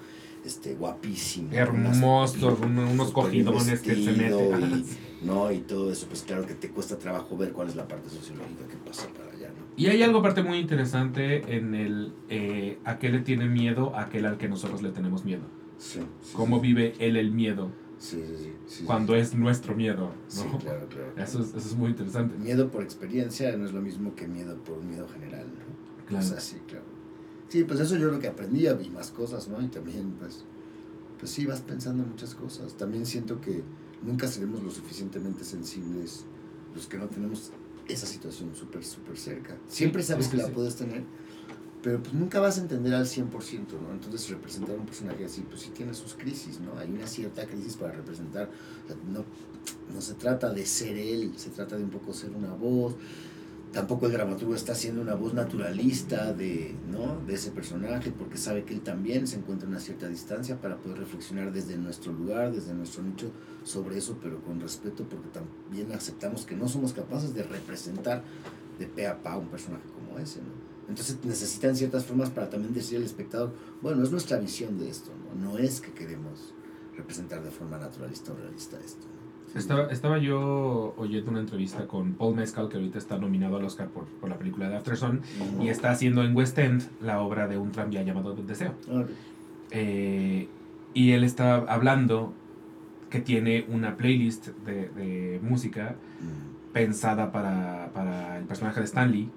este, 0.48 0.76
guapísimo. 0.76 1.52
Hermoso, 1.52 2.58
unos 2.64 3.12
cogidones 3.12 3.82
que 3.82 3.96
se 3.96 4.12
meten. 4.12 4.86
No, 5.22 5.52
y 5.52 5.60
todo 5.60 5.92
eso, 5.92 6.08
pues 6.08 6.22
claro 6.24 6.46
que 6.46 6.54
te 6.54 6.70
cuesta 6.70 6.98
trabajo 6.98 7.36
ver 7.36 7.52
cuál 7.52 7.70
es 7.70 7.76
la 7.76 7.88
parte 7.88 8.10
sociológica 8.10 8.68
que 8.68 8.78
pasa 8.78 9.08
para 9.10 9.32
allá, 9.32 9.50
¿no? 9.50 9.66
Y 9.76 9.88
hay 9.88 10.04
algo 10.04 10.22
parte 10.22 10.44
muy 10.44 10.58
interesante 10.58 11.56
en 11.56 11.74
el 11.74 12.14
eh, 12.30 12.78
a 12.84 13.00
qué 13.00 13.10
le 13.10 13.20
tiene 13.20 13.48
miedo 13.48 13.96
aquel 13.96 14.26
al 14.26 14.38
que 14.38 14.48
nosotros 14.48 14.82
le 14.82 14.90
tenemos 14.90 15.26
miedo. 15.26 15.42
Sí. 15.80 16.02
Cómo 16.34 16.60
vive 16.60 16.94
él 17.00 17.18
el 17.18 17.32
miedo. 17.32 17.72
Sí, 18.00 18.24
sí, 18.38 18.54
sí, 18.68 18.84
cuando 18.84 19.16
es 19.16 19.34
nuestro 19.34 19.76
miedo, 19.76 20.12
¿no? 20.12 20.14
Sí, 20.28 20.44
claro, 20.60 20.88
claro. 20.88 21.14
Eso, 21.18 21.42
es, 21.42 21.48
eso 21.50 21.58
es 21.58 21.76
muy 21.76 21.90
interesante. 21.90 22.38
Miedo 22.38 22.70
por 22.70 22.84
experiencia 22.84 23.56
no 23.58 23.66
es 23.66 23.74
lo 23.74 23.82
mismo 23.82 24.14
que 24.14 24.28
miedo 24.28 24.56
por 24.64 24.78
un 24.78 24.90
miedo 24.90 25.08
general, 25.08 25.48
¿no? 25.48 26.06
Claro. 26.06 26.24
O 26.24 26.28
sea, 26.28 26.40
sí, 26.40 26.58
claro. 26.68 26.86
Sí, 27.50 27.64
pues 27.64 27.80
eso 27.80 27.96
yo 27.96 28.12
lo 28.12 28.20
que 28.20 28.28
aprendí, 28.28 28.68
vi 28.78 28.90
más 28.90 29.10
cosas, 29.10 29.48
¿no? 29.48 29.60
Y 29.62 29.68
también, 29.68 30.12
pues, 30.20 30.46
pues 31.18 31.32
sí, 31.32 31.46
vas 31.48 31.62
pensando 31.62 32.04
en 32.04 32.10
muchas 32.10 32.36
cosas. 32.36 32.76
También 32.76 33.06
siento 33.06 33.42
que 33.42 33.64
nunca 34.04 34.28
seremos 34.28 34.64
lo 34.64 34.72
suficientemente 34.72 35.44
sensibles 35.44 36.26
los 36.76 36.88
que 36.88 36.98
no 36.98 37.08
tenemos 37.08 37.52
esa 37.88 38.06
situación 38.06 38.54
súper, 38.56 38.84
súper 38.84 39.18
cerca. 39.18 39.58
Siempre 39.68 40.04
sabes 40.04 40.28
que 40.28 40.38
la 40.38 40.50
puedes 40.50 40.76
tener, 40.76 41.04
pero 41.82 42.02
pues 42.02 42.14
nunca 42.14 42.40
vas 42.40 42.58
a 42.58 42.62
entender 42.62 42.94
al 42.94 43.06
100%, 43.06 43.30
¿no? 43.82 43.94
Entonces 43.94 44.30
representar 44.30 44.78
un 44.78 44.86
personaje 44.86 45.26
así, 45.26 45.42
pues 45.42 45.62
sí 45.62 45.72
tiene 45.74 45.94
sus 45.94 46.14
crisis, 46.14 46.60
¿no? 46.60 46.78
Hay 46.78 46.90
una 46.90 47.08
cierta 47.08 47.46
crisis 47.46 47.76
para 47.78 47.94
representar. 47.94 48.50
no, 49.12 49.24
no 49.94 50.02
se 50.02 50.14
trata 50.16 50.52
de 50.52 50.66
ser 50.66 50.98
él, 50.98 51.34
se 51.38 51.50
trata 51.50 51.78
de 51.78 51.84
un 51.84 51.90
poco 51.90 52.14
ser 52.14 52.32
una 52.32 52.54
voz, 52.54 52.96
tampoco 53.78 54.08
el 54.08 54.12
dramaturgo 54.12 54.56
está 54.56 54.72
haciendo 54.72 55.04
una 55.04 55.14
voz 55.14 55.36
naturalista 55.36 56.34
de, 56.34 56.74
¿no? 56.90 57.22
de 57.28 57.36
ese 57.36 57.52
personaje, 57.52 58.10
porque 58.10 58.36
sabe 58.36 58.64
que 58.64 58.74
él 58.74 58.82
también 58.82 59.28
se 59.28 59.38
encuentra 59.38 59.68
en 59.68 59.74
una 59.74 59.80
cierta 59.80 60.08
distancia 60.08 60.60
para 60.60 60.78
poder 60.78 60.98
reflexionar 60.98 61.52
desde 61.52 61.78
nuestro 61.78 62.12
lugar, 62.12 62.52
desde 62.52 62.74
nuestro 62.74 63.04
nicho 63.04 63.30
sobre 63.64 64.00
eso, 64.00 64.18
pero 64.20 64.42
con 64.42 64.60
respeto, 64.60 65.08
porque 65.08 65.30
también 65.30 65.92
aceptamos 65.92 66.44
que 66.44 66.56
no 66.56 66.68
somos 66.68 66.92
capaces 66.92 67.36
de 67.36 67.44
representar 67.44 68.24
de 68.80 68.88
pe 68.88 69.06
a 69.06 69.22
pa 69.22 69.38
un 69.38 69.50
personaje 69.50 69.86
como 69.94 70.18
ese. 70.18 70.40
Entonces 70.90 71.20
necesitan 71.24 71.76
ciertas 71.76 72.04
formas 72.04 72.32
para 72.32 72.50
también 72.50 72.74
decir 72.74 72.98
al 72.98 73.04
espectador, 73.04 73.54
bueno, 73.84 74.02
es 74.02 74.10
nuestra 74.10 74.40
visión 74.40 74.80
de 74.80 74.90
esto, 74.90 75.12
no, 75.36 75.52
no 75.52 75.58
es 75.60 75.82
que 75.82 75.92
queremos 75.92 76.56
representar 76.96 77.44
de 77.44 77.52
forma 77.52 77.78
naturalista 77.78 78.32
o 78.34 78.38
realista 78.38 78.80
esto. 78.84 79.06
Estaba, 79.56 79.88
estaba 79.88 80.18
yo 80.18 80.94
oyendo 80.98 81.32
una 81.32 81.40
entrevista 81.40 81.88
con 81.88 82.14
Paul 82.14 82.36
Mescal, 82.36 82.70
que 82.70 82.78
ahorita 82.78 82.98
está 82.98 83.18
nominado 83.18 83.58
al 83.58 83.66
Oscar 83.66 83.88
por, 83.88 84.06
por 84.06 84.30
la 84.30 84.38
película 84.38 84.70
de 84.70 84.76
Afterson, 84.76 85.22
y 85.62 85.70
está 85.70 85.90
haciendo 85.90 86.24
en 86.24 86.36
West 86.36 86.58
End 86.60 86.84
la 87.02 87.22
obra 87.22 87.48
de 87.48 87.58
un 87.58 87.72
tranvía 87.72 88.04
llamado 88.04 88.36
Deseo. 88.36 88.74
Eh, 89.72 90.48
y 90.94 91.12
él 91.12 91.24
está 91.24 91.56
hablando 91.56 92.34
que 93.10 93.20
tiene 93.22 93.66
una 93.70 93.96
playlist 93.96 94.48
de, 94.66 94.90
de 94.90 95.40
música 95.42 95.96
pensada 96.78 97.32
para, 97.32 97.90
para, 97.92 98.38
el 98.38 98.46
personaje 98.46 98.80
de 98.80 98.86
Stanley 98.86 99.30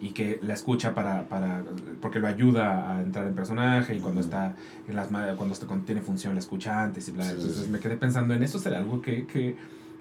y 0.00 0.10
que 0.10 0.38
la 0.42 0.52
escucha 0.52 0.94
para, 0.94 1.26
para, 1.28 1.64
porque 2.02 2.18
lo 2.18 2.28
ayuda 2.28 2.90
a 2.90 3.02
entrar 3.02 3.26
en 3.26 3.34
personaje 3.34 3.96
y 3.96 4.00
cuando 4.00 4.20
está 4.20 4.54
en 4.86 4.94
las 4.94 5.08
cuando 5.08 5.54
tiene 5.86 6.02
función 6.02 6.34
la 6.34 6.40
escucha 6.40 6.82
antes 6.82 7.08
y 7.08 7.12
bla. 7.12 7.30
Entonces 7.30 7.68
me 7.68 7.78
quedé 7.78 7.96
pensando 7.96 8.34
en 8.34 8.42
eso 8.42 8.58
será 8.58 8.78
algo 8.78 9.00
que, 9.00 9.26
que 9.26 9.56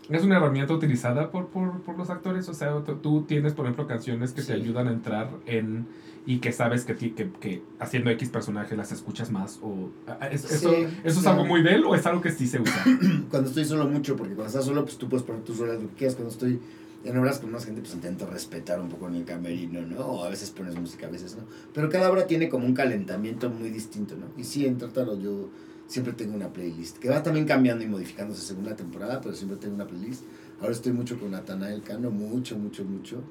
es 0.09 0.23
una 0.23 0.38
herramienta 0.38 0.73
utilizada 0.73 1.31
por, 1.31 1.47
por, 1.47 1.81
por 1.81 1.97
los 1.97 2.09
actores. 2.09 2.49
O 2.49 2.53
sea, 2.53 2.73
tú, 3.01 3.21
tienes, 3.21 3.53
por 3.53 3.65
ejemplo, 3.65 3.88
canciones 3.88 4.34
que 4.34 4.41
te 4.41 4.53
ayudan 4.53 4.89
a 4.89 4.91
entrar 4.91 5.29
en. 5.45 5.88
Y 6.26 6.39
que 6.39 6.51
sabes 6.53 6.86
que, 6.86 6.95
que, 6.95 7.30
que 7.39 7.61
haciendo 7.80 8.09
X 8.11 8.30
personaje 8.30 8.76
las 8.78 8.91
escuchas 8.91 9.30
más. 9.32 9.59
O, 9.61 9.89
¿es- 10.32 10.41
Sí, 10.41 10.55
¿Eso, 10.55 10.71
¿eso 11.03 11.19
es 11.19 11.26
algo 11.28 11.45
muy 11.45 11.61
de 11.63 11.76
él 11.76 11.84
o 11.86 11.95
es 11.95 12.05
algo 12.05 12.21
que 12.21 12.32
sí 12.32 12.47
se 12.47 12.61
usa? 12.61 12.84
Cuando 13.30 13.49
estoy 13.49 13.65
solo 13.65 13.88
mucho, 13.89 14.15
porque 14.15 14.34
cuando 14.34 14.47
estás 14.47 14.65
solo, 14.65 14.84
pues 14.86 14.97
tú 14.97 15.09
puedes 15.09 15.26
poner 15.26 15.43
tus 15.43 15.57
rolas 15.57 15.82
lo 15.82 15.89
que 15.89 15.95
quieras. 15.95 16.15
Cuando 16.15 16.32
estoy 16.32 16.59
en 17.03 17.17
obras 17.17 17.39
con 17.39 17.51
más 17.51 17.65
gente, 17.65 17.82
pues 17.82 17.93
intento 17.93 18.26
respetar 18.26 18.80
un 18.80 18.88
poco 18.88 19.09
en 19.09 19.15
el 19.15 19.26
camerino, 19.26 19.82
¿no? 19.82 19.99
O 19.99 20.24
a 20.24 20.30
veces 20.30 20.49
pones 20.51 20.76
música, 20.80 21.07
a 21.07 21.09
veces 21.09 21.36
no. 21.36 21.43
Pero 21.74 21.89
cada 21.89 22.09
obra 22.09 22.26
tiene 22.26 22.47
como 22.47 22.65
un 22.65 22.74
calentamiento 22.74 23.49
muy 23.49 23.69
distinto, 23.69 24.15
¿no? 24.15 24.28
Y 24.38 24.45
sí, 24.45 24.65
en 24.65 24.78
Tártaro 24.78 25.19
yo 25.19 25.49
siempre 25.88 26.13
tengo 26.13 26.34
una 26.34 26.47
playlist, 26.53 26.97
que 26.99 27.09
va 27.09 27.21
también 27.21 27.45
cambiando 27.45 27.84
y 27.84 27.88
modificándose 27.88 28.41
según 28.41 28.63
la 28.65 28.78
temporada, 28.78 29.19
pero 29.19 29.36
siempre 29.36 29.57
tengo 29.57 29.76
una 29.76 29.86
playlist. 29.86 30.24
Ahora 30.61 30.71
estoy 30.71 30.93
mucho 30.93 31.19
con 31.19 31.32
Natanael 31.32 31.82
Cano, 31.82 32.09
mucho, 32.09 32.57
mucho, 32.57 32.86
mucho. 32.86 33.21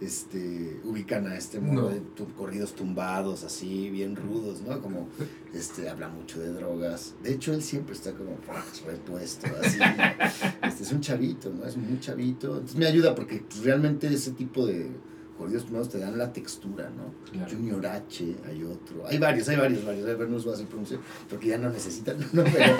Este, 0.00 0.80
ubican 0.84 1.26
a 1.28 1.36
este 1.36 1.60
modo 1.60 1.82
No. 1.82 1.88
de 1.88 2.00
tu- 2.00 2.26
corridos 2.34 2.74
tumbados, 2.74 3.44
así, 3.44 3.88
bien 3.90 4.16
rudos, 4.16 4.60
¿no? 4.60 4.80
Como, 4.82 5.08
este, 5.54 5.88
habla 5.88 6.08
mucho 6.08 6.40
de 6.40 6.48
drogas. 6.52 7.14
De 7.22 7.32
hecho, 7.32 7.54
él 7.54 7.62
siempre 7.62 7.94
está 7.94 8.12
como 8.12 8.36
repuesto, 8.86 9.46
así. 9.62 9.78
¿no? 9.78 9.84
Este, 10.68 10.82
es 10.82 10.92
un 10.92 11.00
chavito, 11.00 11.50
¿no? 11.50 11.64
Es 11.64 11.76
muy 11.76 12.00
chavito. 12.00 12.48
Entonces 12.54 12.76
me 12.76 12.86
ayuda 12.86 13.14
porque 13.14 13.44
realmente 13.62 14.08
ese 14.12 14.32
tipo 14.32 14.66
de 14.66 14.90
corridos 15.36 15.64
tumbados 15.64 15.88
te 15.88 15.98
dan 15.98 16.16
la 16.16 16.32
textura, 16.32 16.90
¿no? 16.90 17.12
Claro. 17.30 17.50
Junior 17.50 17.86
H, 17.86 18.36
hay 18.46 18.62
otro. 18.62 19.06
Hay 19.06 19.18
varios, 19.18 19.48
hay 19.48 19.56
varios, 19.56 19.84
varios. 19.84 20.08
A 20.08 20.14
ver, 20.14 20.28
no 20.28 20.34
los 20.34 20.44
voy 20.44 20.52
a 20.52 20.54
hacer 20.56 20.66
pronunciar 20.66 21.00
porque 21.28 21.48
ya 21.48 21.58
no 21.58 21.70
necesitan, 21.70 22.18
¿no? 22.32 22.44
Pero, 22.44 22.76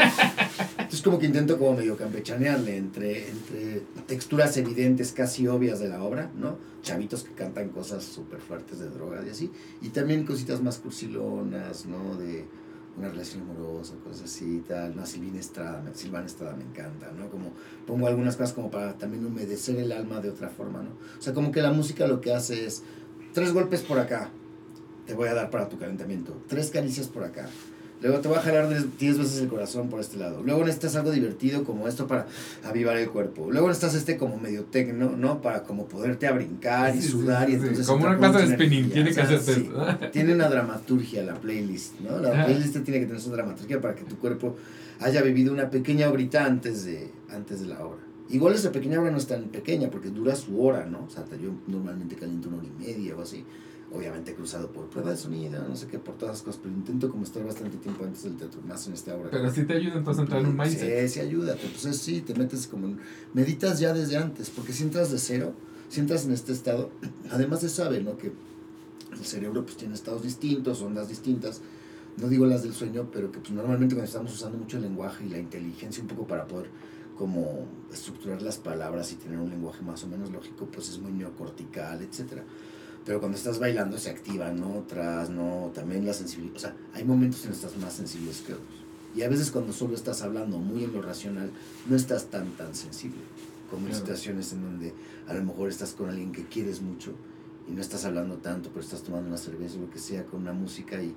entonces 0.78 1.02
como 1.02 1.18
que 1.18 1.26
intento 1.26 1.58
como 1.58 1.74
medio 1.74 1.96
campechanearle 1.96 2.76
entre, 2.76 3.28
entre 3.28 3.82
texturas 4.06 4.56
evidentes, 4.56 5.12
casi 5.12 5.46
obvias 5.48 5.80
de 5.80 5.88
la 5.88 6.02
obra, 6.02 6.30
¿no? 6.36 6.58
Chavitos 6.82 7.24
que 7.24 7.32
cantan 7.32 7.70
cosas 7.70 8.04
súper 8.04 8.40
fuertes 8.40 8.78
de 8.78 8.88
drogas 8.90 9.26
y 9.26 9.30
así. 9.30 9.50
Y 9.82 9.88
también 9.88 10.24
cositas 10.24 10.62
más 10.62 10.78
cursilonas, 10.78 11.86
¿no? 11.86 12.16
De 12.16 12.44
una 12.96 13.08
relación 13.08 13.42
amorosa, 13.42 13.94
cosas 14.04 14.22
así 14.24 14.56
y 14.56 14.60
tal. 14.60 14.96
No, 14.96 15.04
Silvina 15.04 15.40
Estrada, 15.40 15.82
Silvana 15.94 16.26
Estrada 16.26 16.56
me 16.56 16.64
encanta, 16.64 17.10
¿no? 17.12 17.28
Como 17.28 17.52
pongo 17.86 18.06
algunas 18.06 18.36
cosas 18.36 18.52
como 18.52 18.70
para 18.70 18.96
también 18.96 19.24
humedecer 19.24 19.76
el 19.76 19.92
alma 19.92 20.20
de 20.20 20.30
otra 20.30 20.48
forma, 20.48 20.82
¿no? 20.82 20.90
O 21.18 21.22
sea, 21.22 21.34
como 21.34 21.50
que 21.50 21.62
la 21.62 21.72
música 21.72 22.06
lo 22.06 22.20
que 22.20 22.32
hace 22.32 22.66
es 22.66 22.82
tres 23.32 23.52
golpes 23.52 23.82
por 23.82 23.98
acá, 23.98 24.30
te 25.06 25.14
voy 25.14 25.28
a 25.28 25.34
dar 25.34 25.50
para 25.50 25.68
tu 25.68 25.78
calentamiento. 25.78 26.36
Tres 26.48 26.70
caricias 26.70 27.08
por 27.08 27.24
acá. 27.24 27.48
Luego 28.02 28.18
te 28.20 28.28
voy 28.28 28.36
a 28.36 28.40
jalar 28.42 28.68
des- 28.68 28.98
10 28.98 29.18
veces 29.18 29.40
el 29.40 29.48
corazón 29.48 29.88
por 29.88 29.98
este 30.00 30.18
lado. 30.18 30.42
Luego 30.42 30.60
necesitas 30.60 30.96
algo 30.96 31.10
divertido 31.10 31.64
como 31.64 31.88
esto 31.88 32.06
para 32.06 32.26
avivar 32.62 32.96
el 32.96 33.08
cuerpo. 33.08 33.50
Luego 33.50 33.68
necesitas 33.68 33.94
este 33.94 34.16
como 34.18 34.36
medio 34.36 34.64
tecno, 34.64 35.16
¿no? 35.16 35.40
Para 35.40 35.62
como 35.62 35.86
poderte 35.86 36.26
a 36.26 36.32
brincar 36.32 36.94
y 36.94 37.00
sudar 37.00 37.48
y 37.48 37.52
sí. 37.52 37.58
entonces... 37.60 37.86
Como 37.86 38.04
una 38.06 38.18
clase 38.18 38.46
de 38.46 38.54
spinning, 38.54 38.90
tiene 38.90 39.06
que 39.06 39.12
o 39.12 39.14
sea, 39.14 39.24
hacerse 39.24 39.54
sí. 39.54 39.70
eso. 39.70 40.10
Tiene 40.12 40.34
una 40.34 40.48
dramaturgia 40.48 41.22
la 41.22 41.34
playlist, 41.34 42.00
¿no? 42.00 42.18
La 42.18 42.44
playlist 42.44 42.72
tiene 42.84 43.00
que 43.00 43.06
tener 43.06 43.20
su 43.20 43.30
dramaturgia 43.30 43.80
para 43.80 43.94
que 43.94 44.04
tu 44.04 44.18
cuerpo 44.18 44.56
haya 45.00 45.22
vivido 45.22 45.52
una 45.52 45.70
pequeña 45.70 46.08
obrita 46.10 46.44
antes 46.44 46.84
de, 46.84 47.10
antes 47.30 47.60
de 47.60 47.66
la 47.66 47.84
obra. 47.84 48.00
Igual 48.28 48.54
esa 48.54 48.72
pequeña 48.72 49.00
obra 49.00 49.10
no 49.10 49.18
es 49.18 49.26
tan 49.26 49.44
pequeña 49.44 49.90
porque 49.90 50.08
dura 50.10 50.34
su 50.34 50.62
hora, 50.62 50.86
¿no? 50.86 51.04
O 51.04 51.10
sea, 51.10 51.24
yo 51.40 51.50
normalmente 51.66 52.16
caliento 52.16 52.48
una 52.48 52.58
hora 52.58 52.66
y 52.66 52.84
media 52.86 53.16
o 53.16 53.22
así. 53.22 53.44
Obviamente 53.94 54.34
cruzado 54.34 54.70
por 54.72 54.86
prueba 54.90 55.10
de 55.12 55.16
sonido, 55.16 55.62
no 55.68 55.76
sé 55.76 55.86
qué, 55.86 55.98
por 56.00 56.16
todas 56.16 56.34
las 56.34 56.42
cosas, 56.42 56.60
pero 56.62 56.74
intento 56.74 57.08
como 57.08 57.22
estar 57.22 57.44
bastante 57.44 57.76
tiempo 57.76 58.04
antes 58.04 58.24
del 58.24 58.36
teatro, 58.36 58.60
más 58.66 58.86
en 58.88 58.94
esta 58.94 59.14
obra. 59.14 59.30
Pero 59.30 59.50
sí 59.52 59.64
te 59.64 59.74
ayuda 59.74 59.98
entonces 59.98 60.18
a 60.18 60.22
entrar 60.22 60.40
en 60.40 60.48
un 60.48 60.56
mindset. 60.56 61.08
Sí, 61.08 61.14
sí 61.14 61.20
ayuda, 61.20 61.54
pues 61.56 61.84
es- 61.84 61.98
sí, 61.98 62.20
te 62.22 62.34
metes 62.34 62.66
como, 62.66 62.86
en- 62.88 62.98
meditas 63.34 63.78
ya 63.78 63.92
desde 63.92 64.16
antes, 64.16 64.50
porque 64.50 64.72
si 64.72 64.82
entras 64.82 65.12
de 65.12 65.18
cero, 65.18 65.52
si 65.88 66.00
entras 66.00 66.24
en 66.24 66.32
este 66.32 66.52
estado, 66.52 66.90
además 67.30 67.60
se 67.60 67.68
sabe, 67.68 68.02
¿no? 68.02 68.16
Que 68.18 68.32
el 69.12 69.24
cerebro 69.24 69.64
pues 69.64 69.76
tiene 69.76 69.94
estados 69.94 70.22
distintos, 70.24 70.82
ondas 70.82 71.08
distintas, 71.08 71.60
no 72.16 72.28
digo 72.28 72.46
las 72.46 72.64
del 72.64 72.72
sueño, 72.74 73.08
pero 73.12 73.30
que 73.30 73.38
pues 73.38 73.52
normalmente 73.52 73.94
cuando 73.94 74.06
estamos 74.08 74.32
usando 74.34 74.58
mucho 74.58 74.76
el 74.78 74.82
lenguaje 74.82 75.24
y 75.24 75.28
la 75.28 75.38
inteligencia 75.38 76.02
un 76.02 76.08
poco 76.08 76.26
para 76.26 76.46
poder 76.48 76.68
como 77.16 77.64
estructurar 77.92 78.42
las 78.42 78.58
palabras 78.58 79.12
y 79.12 79.14
tener 79.14 79.38
un 79.38 79.50
lenguaje 79.50 79.82
más 79.82 80.02
o 80.02 80.08
menos 80.08 80.32
lógico, 80.32 80.66
pues 80.66 80.88
es 80.88 80.98
muy 80.98 81.12
neocortical, 81.12 82.02
etcétera. 82.02 82.42
Pero 83.04 83.20
cuando 83.20 83.36
estás 83.36 83.58
bailando 83.58 83.98
se 83.98 84.10
activan 84.10 84.62
otras, 84.62 85.28
¿no? 85.30 85.70
También 85.74 86.06
la 86.06 86.14
sensibilidad. 86.14 86.56
O 86.56 86.58
sea, 86.58 86.76
hay 86.94 87.04
momentos 87.04 87.42
en 87.44 87.50
que 87.50 87.56
estás 87.56 87.76
más 87.76 87.92
sensibles 87.92 88.40
que 88.40 88.54
otros. 88.54 88.68
Y 89.14 89.22
a 89.22 89.28
veces 89.28 89.50
cuando 89.50 89.72
solo 89.72 89.94
estás 89.94 90.22
hablando 90.22 90.58
muy 90.58 90.84
en 90.84 90.92
lo 90.92 91.02
racional, 91.02 91.50
no 91.86 91.96
estás 91.96 92.26
tan, 92.26 92.50
tan 92.52 92.74
sensible. 92.74 93.20
Como 93.70 93.82
en 93.86 93.92
Claro. 93.92 94.04
situaciones 94.06 94.52
en 94.52 94.62
donde 94.62 94.92
a 95.26 95.34
lo 95.34 95.44
mejor 95.44 95.68
estás 95.68 95.92
con 95.92 96.08
alguien 96.08 96.32
que 96.32 96.44
quieres 96.46 96.80
mucho 96.80 97.12
y 97.68 97.72
no 97.72 97.80
estás 97.80 98.04
hablando 98.04 98.36
tanto, 98.38 98.70
pero 98.70 98.80
estás 98.82 99.02
tomando 99.02 99.28
una 99.28 99.38
cerveza 99.38 99.76
o 99.78 99.82
lo 99.82 99.90
que 99.90 99.98
sea 99.98 100.24
con 100.24 100.40
una 100.42 100.52
música 100.52 101.02
y 101.02 101.14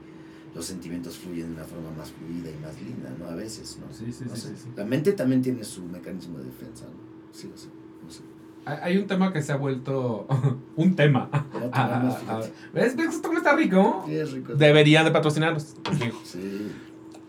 los 0.55 0.65
sentimientos 0.65 1.17
fluyen 1.17 1.47
de 1.49 1.53
una 1.55 1.65
forma 1.65 1.91
más 1.91 2.11
fluida 2.11 2.49
y 2.49 2.57
más 2.63 2.81
linda, 2.81 3.13
¿no? 3.19 3.25
A 3.27 3.35
veces, 3.35 3.77
¿no? 3.79 3.93
Sí, 3.93 4.11
sí, 4.11 4.25
No 4.27 4.35
sí, 4.35 4.49
sí. 4.55 4.69
La 4.75 4.85
mente 4.85 5.11
también 5.13 5.41
tiene 5.41 5.63
su 5.63 5.83
mecanismo 5.83 6.38
de 6.39 6.45
defensa, 6.45 6.85
¿no? 6.85 6.99
Sí, 7.33 7.47
lo 7.51 7.57
sé. 7.57 7.67
Hay 8.84 8.97
un 8.97 9.07
tema 9.07 9.32
que 9.34 9.41
se 9.41 9.51
ha 9.51 9.55
vuelto 9.57 10.28
un 10.76 10.95
tema. 10.95 11.30
No 11.32 11.70
Ah, 11.74 12.01
ah, 12.03 12.18
ah. 12.30 12.41
¿Ves? 12.74 12.95
¿Ves 12.95 13.07
esto 13.15 13.28
cómo 13.30 13.38
está 13.39 13.55
rico? 13.55 14.03
Sí, 14.07 14.15
es 14.15 14.32
rico. 14.32 14.53
Deberían 14.55 15.05
de 15.05 15.11
patrocinarnos. 15.11 15.76
Sí. 16.24 16.72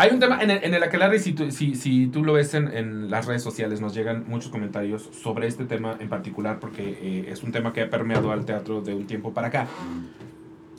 Hay 0.00 0.10
un 0.12 0.20
tema 0.20 0.40
en 0.40 0.50
el, 0.50 0.62
en 0.62 0.74
el 0.74 0.82
aquelarre, 0.82 1.18
si 1.18 1.32
tú, 1.32 1.50
si, 1.50 1.74
si 1.74 2.06
tú 2.06 2.22
lo 2.24 2.32
ves 2.34 2.54
en, 2.54 2.68
en 2.68 3.10
las 3.10 3.26
redes 3.26 3.42
sociales, 3.42 3.80
nos 3.80 3.94
llegan 3.94 4.24
muchos 4.28 4.48
comentarios 4.50 5.08
sobre 5.12 5.48
este 5.48 5.64
tema 5.64 5.96
en 5.98 6.08
particular, 6.08 6.60
porque 6.60 6.96
eh, 7.02 7.24
es 7.32 7.42
un 7.42 7.50
tema 7.50 7.72
que 7.72 7.82
ha 7.82 7.90
permeado 7.90 8.30
al 8.30 8.44
teatro 8.44 8.80
de 8.80 8.94
un 8.94 9.06
tiempo 9.08 9.32
para 9.34 9.48
acá, 9.48 9.66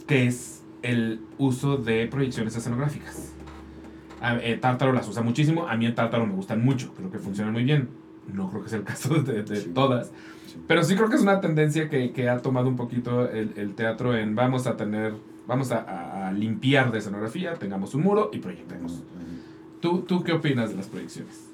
que 0.07 0.25
es 0.25 0.63
el 0.83 1.19
uso 1.37 1.75
de 1.75 2.07
proyecciones 2.07 2.55
escenográficas. 2.55 3.33
A- 4.21 4.37
eh, 4.37 4.55
Tártaro 4.55 4.93
las 4.93 5.07
usa 5.09 5.21
muchísimo, 5.21 5.67
a 5.67 5.75
mí 5.75 5.85
en 5.85 5.95
Tártaro 5.95 6.25
me 6.25 6.33
gustan 6.33 6.63
mucho, 6.63 6.93
creo 6.95 7.11
que 7.11 7.19
funcionan 7.19 7.51
muy 7.53 7.65
bien. 7.65 7.89
No 8.33 8.49
creo 8.49 8.63
que 8.63 8.69
sea 8.69 8.79
el 8.79 8.85
caso 8.85 9.15
de, 9.15 9.43
de 9.43 9.55
Sí. 9.57 9.71
todas. 9.73 10.11
Pero 10.67 10.83
sí 10.83 10.95
creo 10.95 11.09
que 11.09 11.15
es 11.15 11.21
una 11.21 11.41
tendencia 11.41 11.89
que, 11.89 12.11
que 12.11 12.29
ha 12.29 12.39
tomado 12.41 12.67
un 12.69 12.75
poquito 12.75 13.29
el, 13.29 13.53
el 13.57 13.73
teatro 13.75 14.15
en 14.17 14.35
vamos 14.35 14.67
a 14.67 14.75
tener, 14.77 15.13
vamos 15.47 15.71
a, 15.71 15.79
a- 15.79 16.27
a 16.27 16.31
limpiar 16.31 16.91
de 16.91 16.99
escenografía, 16.99 17.53
tengamos 17.55 17.93
un 17.95 18.03
muro 18.03 18.29
y 18.33 18.39
proyectemos. 18.39 19.03
¿Tú, 19.81 20.01
¿Tú 20.01 20.23
qué 20.23 20.33
opinas 20.33 20.69
de 20.71 20.75
las 20.75 20.87
proyecciones? 20.87 21.45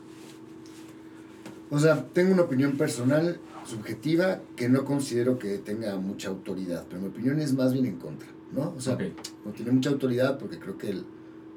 O 1.69 1.79
sea, 1.79 2.05
tengo 2.13 2.33
una 2.33 2.43
opinión 2.43 2.73
personal, 2.77 3.39
subjetiva, 3.65 4.39
que 4.55 4.69
no 4.69 4.85
considero 4.85 5.39
que 5.39 5.57
tenga 5.57 5.95
mucha 5.97 6.29
autoridad, 6.29 6.85
pero 6.87 7.01
mi 7.01 7.07
opinión 7.07 7.39
es 7.39 7.53
más 7.53 7.73
bien 7.73 7.85
en 7.85 7.97
contra, 7.97 8.27
¿no? 8.51 8.73
O 8.77 8.79
sea, 8.81 8.93
Ok. 8.93 9.01
no 9.45 9.51
tiene 9.51 9.71
mucha 9.71 9.89
autoridad 9.89 10.37
porque 10.37 10.59
creo 10.59 10.77
que 10.77 10.89
el- 10.89 11.05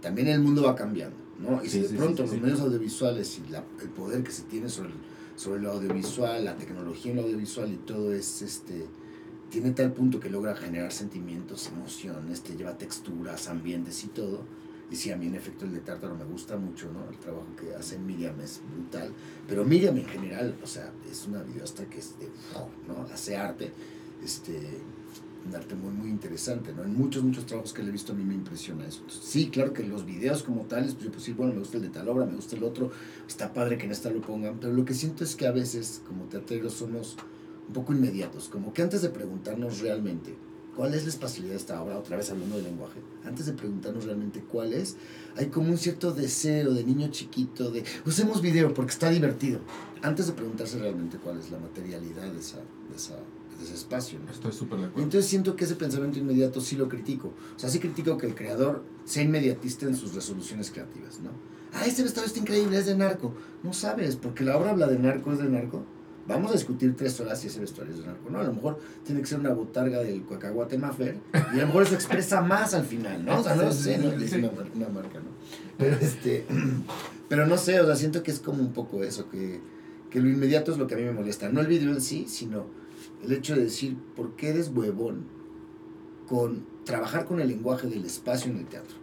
también 0.01 0.29
el 0.29 0.41
mundo 0.41 0.63
va 0.63 0.75
cambiando, 0.75 1.17
¿no? 1.39 1.63
Y 1.63 1.69
Sí, 1.69 1.79
si 1.79 1.81
de 1.83 1.89
sí, 1.89 1.97
pronto 1.97 2.17
sí, 2.17 2.23
los 2.23 2.31
sí. 2.31 2.41
medios 2.41 2.61
audiovisuales 2.61 3.39
y 3.47 3.51
la- 3.51 3.65
el 3.83 3.89
poder 3.91 4.23
que 4.23 4.31
se 4.31 4.45
tiene 4.45 4.69
sobre 4.71 4.89
el, 4.91 4.95
sobre 5.39 5.61
lo 5.61 5.71
audiovisual, 5.71 6.45
la 6.45 6.57
tecnología 6.57 7.13
en 7.13 7.19
lo 7.19 7.23
audiovisual 7.23 7.73
y 7.73 7.77
todo 7.77 8.13
es, 8.13 8.43
este, 8.43 8.87
tiene 9.51 9.71
tal 9.71 9.93
punto 9.93 10.19
que 10.19 10.29
logra 10.29 10.57
generar 10.57 10.93
sentimientos, 10.93 11.69
emociones, 11.69 12.43
te 12.43 12.57
lleva 12.57 12.77
texturas, 12.77 13.49
ambientes 13.49 14.03
y 14.03 14.09
todo. 14.09 14.43
Y 14.91 14.97
sí, 14.97 15.13
a 15.13 15.17
mí 15.17 15.27
en 15.27 15.37
efecto 15.37 15.65
el 15.65 15.73
de 15.75 15.81
Tártaro 15.81 16.17
me 16.17 16.25
gusta 16.25 16.57
mucho, 16.57 16.91
¿no? 16.91 17.09
El 17.09 17.19
trabajo 17.19 17.47
que 17.61 17.73
hace 17.75 17.99
Miriam 17.99 18.41
es 18.41 18.61
brutal. 18.73 19.13
Pero 19.47 19.65
Miriam 19.65 19.97
en 19.97 20.07
general, 20.07 20.57
o 20.63 20.67
sea, 20.67 20.91
es 21.09 21.27
una 21.29 21.43
videoasta 21.43 21.85
que 21.85 21.99
es 21.99 22.19
de, 22.19 22.29
¿no? 22.89 23.07
Hace 23.13 23.37
arte, 23.37 23.71
este, 24.25 24.59
un 25.49 25.57
arte 25.57 25.75
muy, 25.75 25.93
muy 25.93 26.11
interesante, 26.11 26.73
¿no? 26.73 26.85
En 26.85 26.97
muchos, 26.97 27.23
muchos 27.23 27.47
trabajos 27.47 27.73
que 27.73 27.83
le 27.83 27.89
he 27.89 27.93
visto 27.93 28.13
a 28.13 28.17
mí 28.17 28.25
me 28.25 28.35
impresiona 28.35 28.87
eso. 28.87 29.01
Entonces, 29.01 29.25
sí, 29.25 29.49
claro 29.51 29.73
que 29.73 29.83
los 29.83 30.05
videos 30.05 30.43
como 30.43 30.63
tales, 30.63 30.95
pues 30.95 31.07
yo 31.07 31.13
pues 31.13 31.25
sí, 31.25 31.33
bueno, 31.33 31.53
me 31.53 31.61
gusta 31.61 31.77
el 31.77 31.83
de 31.83 31.91
tal 31.91 32.09
obra, 32.09 32.27
me 32.27 32.37
gusta 32.37 32.57
el 32.57 32.65
otro, 32.65 32.91
está 33.27 33.53
padre 33.53 33.79
que 33.79 33.87
en 33.87 33.93
esta 33.93 34.11
lo 34.11 34.21
pongan, 34.21 34.59
pero 34.61 34.73
lo 34.73 34.85
que 34.85 34.95
siento 34.95 35.25
es 35.25 35.35
que 35.35 35.47
a 35.47 35.53
veces 35.53 36.03
como 36.07 36.25
teatreros 36.25 36.75
somos 36.75 37.17
un 37.67 37.75
poco 37.75 37.93
inmediatos, 37.93 38.49
como 38.49 38.73
que 38.73 38.83
antes 38.83 39.03
de 39.03 39.11
preguntarnos 39.11 39.81
realmente 39.81 40.35
cuál 40.79 40.95
es 40.95 41.03
la 41.03 41.09
espacialidad 41.09 41.55
de 41.55 41.59
esta 41.59 41.83
obra, 41.83 41.99
otra 41.99 42.17
vez 42.17 42.31
hablando 42.31 42.55
del 42.55 42.67
lenguaje, 42.67 43.01
antes 43.25 43.47
de 43.47 43.53
preguntarnos 43.53 44.05
realmente 44.05 44.41
cuál 44.41 44.73
es, 44.73 44.97
hay 45.37 45.47
como 45.47 45.71
un 45.71 45.77
cierto 45.77 46.13
deseo 46.13 46.73
de 46.73 46.85
niño 46.85 47.09
chiquito 47.09 47.71
de 47.71 47.83
usemos 48.07 48.41
video 48.41 48.73
porque 48.73 48.93
está 48.93 49.11
divertido, 49.11 49.59
antes 50.03 50.29
de 50.29 50.35
preguntarse 50.35 50.79
realmente 50.79 51.19
cuál 51.19 51.39
es 51.39 51.51
la 51.51 51.59
materialidad 51.59 52.33
de, 52.33 52.39
esa, 52.39 52.59
de, 52.59 52.97
esa, 52.97 53.17
ese 53.65 53.75
espacio. 53.75 54.19
¿no? 54.25 54.31
Estoy 54.31 54.53
súper 54.53 54.79
de 54.79 54.85
Y 54.85 54.87
acuerdo. 54.89 55.05
entonces 55.05 55.29
siento 55.31 55.57
que 55.57 55.65
ese 55.65 55.75
pensamiento 55.77 56.19
inmediato 56.19 56.61
sí 56.61 56.77
lo 56.77 56.89
critico. 56.89 57.29
O 57.57 57.59
sea, 57.59 57.69
sí 57.69 57.79
critico 57.79 58.17
que 58.19 58.27
el 58.27 58.35
creador 58.35 58.83
sea 59.05 59.23
inmediatista 59.23 59.87
en 59.87 59.97
sus 59.97 60.15
resoluciones 60.15 60.71
creativas, 60.71 61.21
¿no? 61.21 61.31
Ah, 61.73 61.85
este 61.87 62.03
vestuario 62.03 62.27
está 62.29 62.41
increíble, 62.41 62.79
es 62.79 62.87
de 62.87 62.97
narco. 62.97 63.35
No 63.63 63.73
sabes, 63.73 64.17
porque 64.17 64.43
la 64.45 64.57
obra 64.57 64.71
habla 64.71 64.87
de 64.87 64.99
narco, 64.99 65.33
es 65.33 65.39
de 65.39 65.49
narco. 65.49 65.85
Vamos 66.27 66.51
a 66.51 66.55
discutir 66.55 66.95
tres 66.95 67.19
horas 67.21 67.41
si 67.41 67.47
ese 67.47 67.59
vestuario 67.61 67.95
es 67.95 68.01
de 68.01 68.07
narco. 68.07 68.29
No, 68.31 68.39
a 68.39 68.43
lo 68.45 68.53
mejor 68.53 68.79
tiene 69.05 69.21
que 69.23 69.27
ser 69.27 69.41
una 69.41 69.51
botarga 69.55 69.99
del 70.01 70.27
cacahuate 70.27 70.77
Mafer 70.77 71.17
y 71.33 71.59
a 71.59 71.61
lo 71.63 71.67
mejor 71.69 71.85
eso 71.85 71.95
expresa 71.95 72.43
más 72.43 72.75
al 72.75 72.85
final, 72.85 73.25
¿no? 73.25 73.41
O 73.41 73.43
sea, 73.43 73.55
no 73.55 73.73
Sí, 73.73 73.83
sé, 73.85 73.99
¿no? 73.99 74.11
Es 74.13 74.31
sí. 74.31 74.37
una, 74.39 74.51
mar- 74.51 74.71
una 74.75 74.89
marca, 74.91 75.21
¿no? 75.21 75.31
Pero 75.79 75.97
este, 76.01 76.45
pero 77.29 77.47
no 77.47 77.57
sé, 77.57 77.81
o 77.81 77.87
sea, 77.87 77.97
siento 77.97 78.23
que 78.23 78.31
es 78.31 78.41
como 78.41 78.61
un 78.63 78.73
poco 78.73 79.03
eso, 79.03 79.29
que, 79.31 79.61
que 80.11 80.21
lo 80.21 80.29
inmediato 80.29 80.73
es 80.73 80.79
lo 80.79 80.87
que 80.87 80.95
a 80.95 80.99
mí 80.99 81.05
me 81.05 81.13
molesta. 81.13 81.49
No 81.49 81.61
el 81.61 81.67
video 81.67 81.93
en 81.93 82.01
sí, 82.03 82.27
sino 82.29 82.67
el 83.23 83.33
hecho 83.33 83.55
de 83.55 83.65
decir, 83.65 83.97
¿por 84.17 84.37
qué 84.37 84.51
eres 84.51 84.71
huevón 84.75 85.27
con 86.29 86.67
trabajar 86.85 87.27
con 87.27 87.41
el 87.41 87.49
lenguaje 87.49 87.87
del 87.87 88.05
espacio 88.05 88.51
en 88.51 88.59
el 88.59 88.67
teatro? 88.67 88.97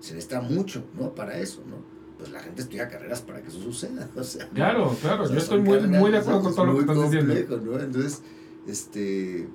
Se 0.00 0.14
necesita 0.14 0.40
mucho, 0.40 0.84
¿no? 0.98 1.14
Para 1.14 1.38
eso, 1.38 1.62
¿no? 1.68 1.76
Pues 2.18 2.30
la 2.30 2.40
gente 2.40 2.62
estudia 2.62 2.88
carreras 2.88 3.20
para 3.22 3.42
que 3.42 3.48
eso 3.48 3.60
suceda. 3.60 4.08
O 4.16 4.22
sea, 4.24 4.48
Claro, 4.50 4.96
claro, 5.00 5.24
o 5.24 5.26
sea, 5.26 5.34
yo 5.34 5.42
estoy 5.42 5.60
muy, 5.60 5.80
muy 5.80 6.10
de 6.10 6.18
acuerdo 6.18 6.42
con 6.42 6.54
todo 6.54 6.66
lo 6.66 6.74
que 6.74 6.80
estás 6.80 7.10
diciendo. 7.10 7.80
Entonces, 7.80 8.22
este 8.66 9.48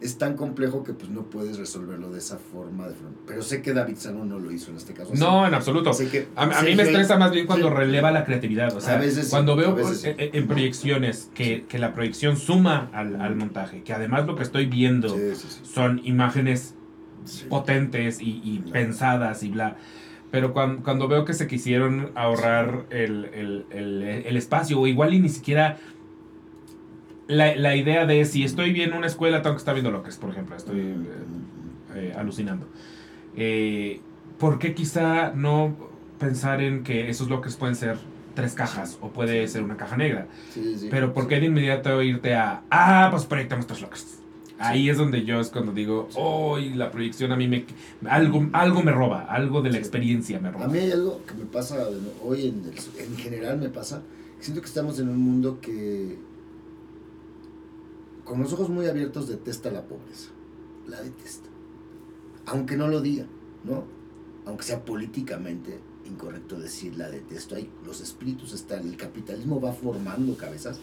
es 0.00 0.16
tan 0.16 0.36
complejo 0.36 0.84
que 0.84 0.92
pues 0.92 1.10
no 1.10 1.22
puedes 1.28 1.58
resolverlo 1.58 2.10
de 2.10 2.18
esa 2.18 2.38
forma. 2.38 2.86
De 2.88 2.94
forma- 2.94 3.16
Pero 3.26 3.42
sé 3.42 3.62
que 3.62 3.72
David 3.72 3.96
Sano 3.96 4.24
no 4.24 4.38
lo 4.38 4.52
hizo 4.52 4.70
en 4.70 4.76
este 4.76 4.92
caso. 4.94 5.10
No, 5.16 5.46
en 5.46 5.54
absoluto. 5.54 5.92
Sé 5.92 6.08
que 6.08 6.28
A, 6.36 6.44
a 6.44 6.62
mí 6.62 6.74
me 6.76 6.84
estresa 6.84 7.16
más 7.18 7.32
bien 7.32 7.46
cuando 7.46 7.68
sí. 7.68 7.74
releva 7.74 8.10
la 8.12 8.24
creatividad. 8.24 8.74
O 8.76 8.80
sea, 8.80 8.94
A 8.94 8.98
veces 8.98 9.24
sí, 9.26 9.30
cuando 9.30 9.56
veo 9.56 9.74
veces 9.74 10.00
sí. 10.02 10.08
eh, 10.10 10.14
eh, 10.18 10.30
en 10.34 10.46
proyecciones 10.46 11.30
que, 11.34 11.64
que 11.68 11.78
la 11.78 11.94
proyección 11.94 12.36
suma 12.36 12.90
al, 12.92 13.20
al 13.20 13.34
montaje, 13.34 13.82
que 13.82 13.92
además 13.92 14.26
lo 14.26 14.36
que 14.36 14.44
estoy 14.44 14.66
viendo 14.66 15.16
son 15.64 16.00
imágenes 16.04 16.74
potentes 17.48 18.20
y, 18.20 18.40
y 18.44 18.58
Claro. 18.58 18.72
pensadas 18.72 19.42
y 19.42 19.48
bla. 19.50 19.76
Pero 20.30 20.52
cuando, 20.52 20.82
cuando 20.82 21.08
veo 21.08 21.24
que 21.24 21.32
se 21.32 21.46
quisieron 21.46 22.10
ahorrar 22.14 22.86
el, 22.90 23.24
el- 23.32 23.66
el- 23.70 24.02
el 24.02 24.36
espacio, 24.36 24.78
o 24.80 24.86
igual 24.86 25.14
y 25.14 25.20
ni 25.20 25.28
siquiera 25.28 25.78
la, 27.28 27.54
la 27.56 27.76
idea 27.76 28.04
de 28.06 28.24
si 28.24 28.42
estoy 28.42 28.72
viendo 28.72 28.96
una 28.96 29.06
escuela, 29.06 29.42
tengo 29.42 29.54
que 29.54 29.60
estar 29.60 29.74
viendo 29.74 29.90
lo 29.92 30.02
que 30.02 30.10
es, 30.10 30.16
por 30.16 30.30
ejemplo, 30.30 30.56
estoy 30.56 30.80
eh, 30.80 30.94
eh, 31.94 32.14
alucinando. 32.16 32.66
Eh, 33.36 34.00
¿Por 34.38 34.58
qué 34.58 34.74
quizá 34.74 35.32
no 35.32 35.76
pensar 36.18 36.60
en 36.62 36.82
que 36.82 37.08
esos 37.10 37.28
bloques 37.28 37.56
pueden 37.56 37.76
ser 37.76 37.98
tres 38.34 38.54
cajas 38.54 38.98
o 39.00 39.08
puede 39.10 39.46
ser 39.48 39.62
una 39.62 39.76
caja 39.76 39.96
negra? 39.96 40.26
Sí, 40.52 40.76
sí. 40.78 40.88
Pero 40.90 41.12
¿por 41.12 41.28
qué 41.28 41.38
de 41.40 41.46
inmediato 41.46 42.02
irte 42.02 42.34
a, 42.34 42.62
ah, 42.70 43.08
pues 43.10 43.24
proyectamos 43.26 43.66
tres 43.66 43.80
bloques? 43.80 44.18
Ahí 44.60 44.88
es 44.90 44.96
donde 44.96 45.24
yo 45.24 45.38
es 45.38 45.50
cuando 45.50 45.70
digo, 45.72 46.08
oh, 46.16 46.58
y 46.58 46.70
la 46.74 46.90
proyección 46.90 47.30
a 47.30 47.36
mí 47.36 47.46
me... 47.46 47.64
Algo, 48.08 48.48
algo 48.52 48.82
me 48.82 48.90
roba, 48.90 49.22
algo 49.28 49.62
de 49.62 49.70
la 49.70 49.78
experiencia 49.78 50.40
me 50.40 50.50
roba. 50.50 50.64
A 50.64 50.68
mí 50.68 50.78
hay 50.78 50.90
algo 50.90 51.20
que 51.26 51.34
me 51.34 51.44
pasa 51.44 51.86
hoy 52.24 52.48
en, 52.48 52.64
el- 52.64 53.04
en 53.04 53.16
general 53.16 53.58
me 53.58 53.68
pasa. 53.68 54.02
Siento 54.40 54.60
que 54.60 54.66
estamos 54.66 54.98
en 54.98 55.08
un 55.10 55.18
mundo 55.18 55.58
que 55.60 56.16
con 58.28 58.42
los 58.42 58.52
ojos 58.52 58.68
muy 58.68 58.86
abiertos 58.86 59.26
detesta 59.26 59.70
la 59.70 59.82
pobreza. 59.82 60.28
La 60.86 61.00
detesta. 61.00 61.48
Aunque 62.46 62.76
no 62.76 62.88
lo 62.88 63.00
diga, 63.00 63.26
¿no? 63.64 63.84
Aunque 64.44 64.64
sea 64.64 64.84
políticamente 64.84 65.80
incorrecto 66.04 66.60
decir 66.60 66.96
la 66.96 67.10
detesto. 67.10 67.56
Ahí 67.56 67.70
los 67.84 68.00
espíritus 68.00 68.52
están. 68.52 68.86
El 68.86 68.96
capitalismo 68.96 69.60
va 69.60 69.72
formando 69.72 70.36
cabezas 70.36 70.78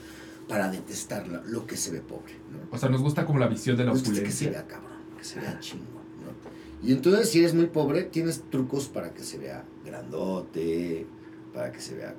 para 0.48 0.70
detestar 0.70 1.28
lo 1.48 1.66
que 1.66 1.78
se 1.78 1.92
ve 1.92 2.02
pobre, 2.02 2.34
¿no? 2.52 2.60
O 2.72 2.78
sea, 2.78 2.90
nos 2.90 3.02
gusta 3.02 3.26
como 3.26 3.40
la 3.40 3.48
visión 3.48 3.78
de 3.78 3.84
la 3.86 3.92
Pues 3.92 4.04
que 4.04 4.10
se 4.10 4.14
opulencia. 4.16 4.50
vea 4.52 4.68
cabrón, 4.68 4.98
que 5.18 5.24
se 5.24 5.40
vea 5.40 5.60
chingón, 5.60 5.88
¿no? 5.88 6.88
Y 6.88 6.94
entonces 6.94 7.30
si 7.30 7.40
eres 7.40 7.54
muy 7.54 7.68
pobre, 7.68 8.04
tienes 8.04 8.44
trucos 8.52 8.88
para 8.88 9.14
que 9.14 9.24
se 9.24 9.38
vea 9.40 9.66
grandote, 9.84 11.08
para 11.54 11.72
que 11.72 11.80
se 11.80 11.96
vea 11.96 12.16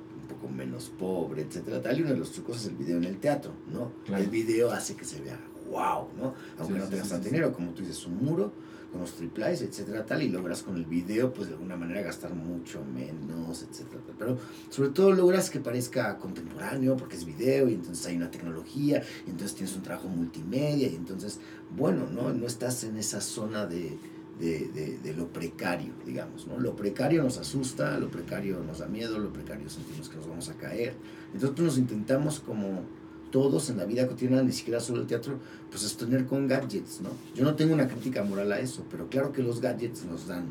poco 0.47 0.53
menos 0.53 0.91
pobre, 0.97 1.41
etcétera, 1.43 1.81
tal. 1.81 1.97
Y 1.97 2.01
uno 2.01 2.11
de 2.11 2.17
los 2.17 2.31
trucos 2.31 2.57
es 2.57 2.67
el 2.67 2.75
video 2.75 2.97
en 2.97 3.03
el 3.05 3.17
teatro, 3.17 3.53
¿no? 3.71 3.91
Claro. 4.05 4.23
El 4.23 4.29
video 4.29 4.71
hace 4.71 4.95
que 4.95 5.05
se 5.05 5.21
vea 5.21 5.39
wow, 5.69 6.07
¿no? 6.17 6.33
Aunque 6.57 6.75
Sí, 6.75 6.79
no 6.79 6.87
tengas 6.87 7.07
sí, 7.07 7.11
tanto 7.11 7.23
sí. 7.25 7.29
dinero, 7.29 7.53
como 7.53 7.71
tú 7.71 7.81
dices, 7.81 8.05
un 8.05 8.23
muro 8.23 8.53
con 8.91 9.01
los 9.01 9.11
triplies, 9.15 9.61
etcétera, 9.61 10.05
tal, 10.05 10.21
y 10.23 10.29
logras 10.29 10.63
con 10.63 10.77
el 10.77 10.85
video, 10.85 11.33
pues 11.33 11.49
de 11.49 11.55
alguna 11.55 11.75
manera 11.75 12.01
gastar 12.01 12.33
mucho 12.33 12.81
menos, 12.85 13.63
etcétera, 13.69 14.01
tal. 14.05 14.15
Pero 14.17 14.37
sobre 14.69 14.91
todo 14.91 15.11
logras 15.11 15.49
que 15.49 15.59
parezca 15.59 16.17
contemporáneo, 16.17 16.95
porque 16.95 17.17
es 17.17 17.25
video, 17.25 17.67
y 17.67 17.73
entonces 17.73 18.05
hay 18.05 18.15
una 18.15 18.31
tecnología, 18.31 19.03
y 19.25 19.29
entonces 19.29 19.55
tienes 19.57 19.75
un 19.75 19.83
trabajo 19.83 20.07
multimedia, 20.07 20.87
y 20.87 20.95
entonces, 20.95 21.41
bueno, 21.75 22.07
¿no? 22.09 22.33
No 22.33 22.47
estás 22.47 22.85
en 22.85 22.95
esa 22.97 23.19
zona 23.19 23.65
de, 23.65 23.97
de, 24.39 24.67
de, 24.67 24.97
de 24.99 25.13
lo 25.13 25.27
precario, 25.27 25.93
digamos, 26.05 26.47
¿no? 26.47 26.59
Lo 26.59 26.75
precario 26.75 27.23
nos 27.23 27.37
asusta, 27.37 27.97
lo 27.97 28.09
precario 28.09 28.61
nos 28.63 28.79
da 28.79 28.87
miedo, 28.87 29.17
lo 29.17 29.33
precario 29.33 29.69
sentimos 29.69 30.09
que 30.09 30.17
nos 30.17 30.27
vamos 30.27 30.49
a 30.49 30.53
caer. 30.53 30.93
Entonces 31.33 31.59
nos 31.59 31.77
intentamos 31.77 32.39
como 32.39 32.83
todos 33.31 33.69
en 33.69 33.77
la 33.77 33.85
vida 33.85 34.07
cotidiana, 34.07 34.43
ni 34.43 34.51
siquiera 34.51 34.79
solo 34.79 35.01
el 35.01 35.07
teatro, 35.07 35.39
pues 35.69 35.81
sostener 35.81 36.25
con 36.25 36.47
gadgets, 36.47 37.01
¿no? 37.01 37.09
Yo 37.35 37.43
no 37.43 37.55
tengo 37.55 37.73
una 37.73 37.87
crítica 37.87 38.23
moral 38.23 38.51
a 38.51 38.59
eso, 38.59 38.85
pero 38.89 39.09
claro 39.09 39.31
que 39.31 39.43
los 39.43 39.59
gadgets 39.59 40.05
nos 40.05 40.27
dan 40.27 40.45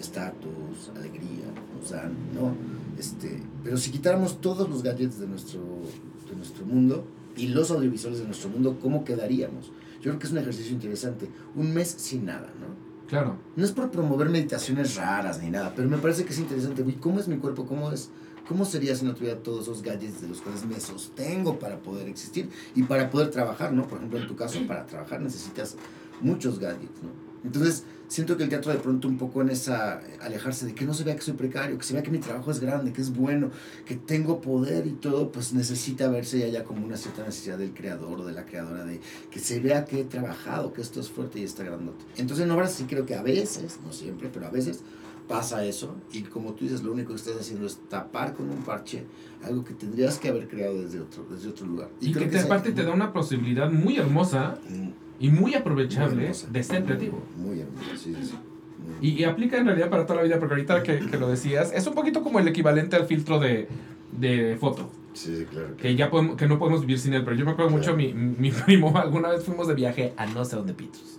estatus, 0.00 0.90
alegría, 0.96 1.46
nos 1.78 1.90
dan, 1.90 2.12
¿no? 2.34 2.54
Este, 2.98 3.42
pero 3.62 3.76
si 3.76 3.90
quitáramos 3.90 4.40
todos 4.40 4.68
los 4.68 4.82
gadgets 4.82 5.18
de 5.20 5.26
nuestro, 5.26 5.60
de 6.28 6.36
nuestro 6.36 6.66
mundo 6.66 7.06
y 7.36 7.48
los 7.48 7.70
audiovisuales 7.70 8.20
de 8.20 8.26
nuestro 8.26 8.48
mundo, 8.50 8.78
¿cómo 8.80 9.04
quedaríamos? 9.04 9.70
Yo 9.96 10.10
creo 10.10 10.18
que 10.18 10.26
es 10.26 10.32
un 10.32 10.38
ejercicio 10.38 10.72
interesante. 10.72 11.28
Un 11.56 11.74
mes 11.74 11.88
sin 11.88 12.24
nada, 12.24 12.52
¿no? 12.60 12.87
Claro. 13.08 13.36
No 13.56 13.64
es 13.64 13.72
por 13.72 13.90
promover 13.90 14.28
meditaciones 14.28 14.96
raras 14.96 15.42
ni 15.42 15.50
nada, 15.50 15.72
pero 15.74 15.88
me 15.88 15.98
parece 15.98 16.24
que 16.24 16.32
es 16.32 16.38
interesante. 16.38 16.82
güey, 16.82 16.96
¿Cómo 16.96 17.18
es 17.18 17.26
mi 17.28 17.38
cuerpo? 17.38 17.66
¿Cómo 17.66 17.90
es? 17.90 18.10
¿Cómo 18.46 18.64
sería 18.64 18.94
si 18.94 19.04
no 19.04 19.14
tuviera 19.14 19.38
todos 19.42 19.62
esos 19.62 19.82
gadgets 19.82 20.20
de 20.20 20.28
los 20.28 20.40
cuales 20.40 20.64
me 20.64 20.78
sostengo 20.80 21.58
para 21.58 21.78
poder 21.78 22.08
existir 22.08 22.48
y 22.74 22.82
para 22.82 23.10
poder 23.10 23.30
trabajar, 23.30 23.72
¿no? 23.72 23.86
Por 23.86 23.98
ejemplo, 23.98 24.18
en 24.18 24.26
tu 24.26 24.36
caso, 24.36 24.58
para 24.66 24.86
trabajar 24.86 25.20
necesitas 25.20 25.76
muchos 26.20 26.58
gadgets, 26.58 27.02
¿no? 27.02 27.27
Entonces, 27.44 27.84
siento 28.08 28.36
que 28.36 28.42
el 28.44 28.48
teatro 28.48 28.72
de 28.72 28.78
pronto 28.78 29.06
un 29.06 29.18
poco 29.18 29.42
en 29.42 29.50
esa 29.50 30.00
alejarse 30.20 30.66
de 30.66 30.74
que 30.74 30.84
no 30.84 30.94
se 30.94 31.04
vea 31.04 31.14
que 31.14 31.22
soy 31.22 31.34
precario, 31.34 31.76
que 31.78 31.84
se 31.84 31.92
vea 31.94 32.02
que 32.02 32.10
mi 32.10 32.18
trabajo 32.18 32.50
es 32.50 32.58
grande, 32.60 32.92
que 32.92 33.00
es 33.02 33.14
bueno, 33.14 33.50
que 33.84 33.96
tengo 33.96 34.40
poder 34.40 34.86
y 34.86 34.92
todo, 34.92 35.30
pues 35.30 35.52
necesita 35.52 36.08
verse 36.08 36.50
ya 36.50 36.64
como 36.64 36.84
una 36.86 36.96
cierta 36.96 37.24
necesidad 37.24 37.58
del 37.58 37.72
creador 37.74 38.20
o 38.20 38.24
de 38.24 38.32
la 38.32 38.44
creadora 38.44 38.84
de 38.84 39.00
que 39.30 39.38
se 39.40 39.60
vea 39.60 39.84
que 39.84 40.00
he 40.00 40.04
trabajado, 40.04 40.72
que 40.72 40.80
esto 40.80 41.00
es 41.00 41.08
fuerte 41.10 41.40
y 41.40 41.44
está 41.44 41.64
grandote. 41.64 42.04
Entonces 42.16 42.44
en 42.46 42.50
obras 42.50 42.72
sí 42.72 42.84
creo 42.88 43.04
que 43.06 43.14
a 43.14 43.22
veces, 43.22 43.78
no 43.84 43.92
siempre, 43.92 44.30
pero 44.32 44.46
a 44.46 44.50
veces 44.50 44.80
pasa 45.28 45.62
eso 45.62 45.94
y 46.10 46.22
como 46.22 46.54
tú 46.54 46.64
dices, 46.64 46.82
lo 46.82 46.90
único 46.92 47.10
que 47.10 47.16
estás 47.16 47.36
haciendo 47.38 47.66
es 47.66 47.76
tapar 47.90 48.32
con 48.34 48.48
un 48.48 48.62
parche 48.62 49.04
algo 49.44 49.62
que 49.62 49.74
tendrías 49.74 50.18
que 50.18 50.28
haber 50.30 50.48
creado 50.48 50.80
desde 50.82 51.00
otro, 51.00 51.26
desde 51.30 51.50
otro 51.50 51.66
lugar. 51.66 51.90
Y, 52.00 52.12
creo 52.12 52.30
que 52.30 52.36
esa- 52.36 52.46
aparte 52.46 52.72
te 52.72 52.82
da 52.82 52.92
una 52.92 53.12
posibilidad 53.12 53.70
muy 53.70 53.98
hermosa 53.98 54.58
Mm, 54.70 54.88
y 55.20 55.28
muy 55.30 55.40
muy 55.40 55.54
aprovechable 55.54 56.22
hermosa. 56.22 56.48
de 56.50 56.62
ser 56.62 56.84
creativo. 56.84 57.22
Muy 57.36 57.60
hermoso, 57.60 57.84
sí, 57.96 58.14
sí. 58.22 58.34
Muy- 59.00 59.08
Y, 59.08 59.20
y 59.20 59.24
aplica 59.24 59.56
en 59.58 59.66
realidad 59.66 59.90
para 59.90 60.04
toda 60.06 60.16
la 60.18 60.22
vida, 60.22 60.38
porque 60.38 60.54
ahorita 60.54 60.82
que, 60.82 60.98
que 61.00 61.16
lo 61.18 61.28
decías, 61.28 61.72
es 61.74 61.86
un 61.86 61.94
poquito 61.94 62.22
como 62.22 62.38
el 62.38 62.46
equivalente 62.48 62.96
al 62.96 63.06
filtro 63.06 63.38
de, 63.40 63.68
de 64.12 64.56
foto, 64.58 64.90
Sí, 65.14 65.36
sí, 65.36 65.44
claro. 65.50 65.76
que 65.76 65.96
ya 65.96 66.10
podemos, 66.10 66.36
que 66.36 66.46
no 66.46 66.58
podemos 66.60 66.82
vivir 66.82 66.98
sin 67.00 67.12
él. 67.14 67.24
Pero 67.24 67.34
yo 67.36 67.44
me 67.44 67.50
acuerdo 67.52 67.70
mucho, 67.72 67.96
mi, 67.96 68.12
mi 68.14 68.50
primo, 68.66 68.96
alguna 68.96 69.28
vez 69.30 69.42
fuimos 69.44 69.66
de 69.66 69.74
viaje 69.74 70.12
a 70.16 70.26
no 70.26 70.44
sé 70.44 70.54
dónde 70.56 70.74
pitos. 70.74 71.18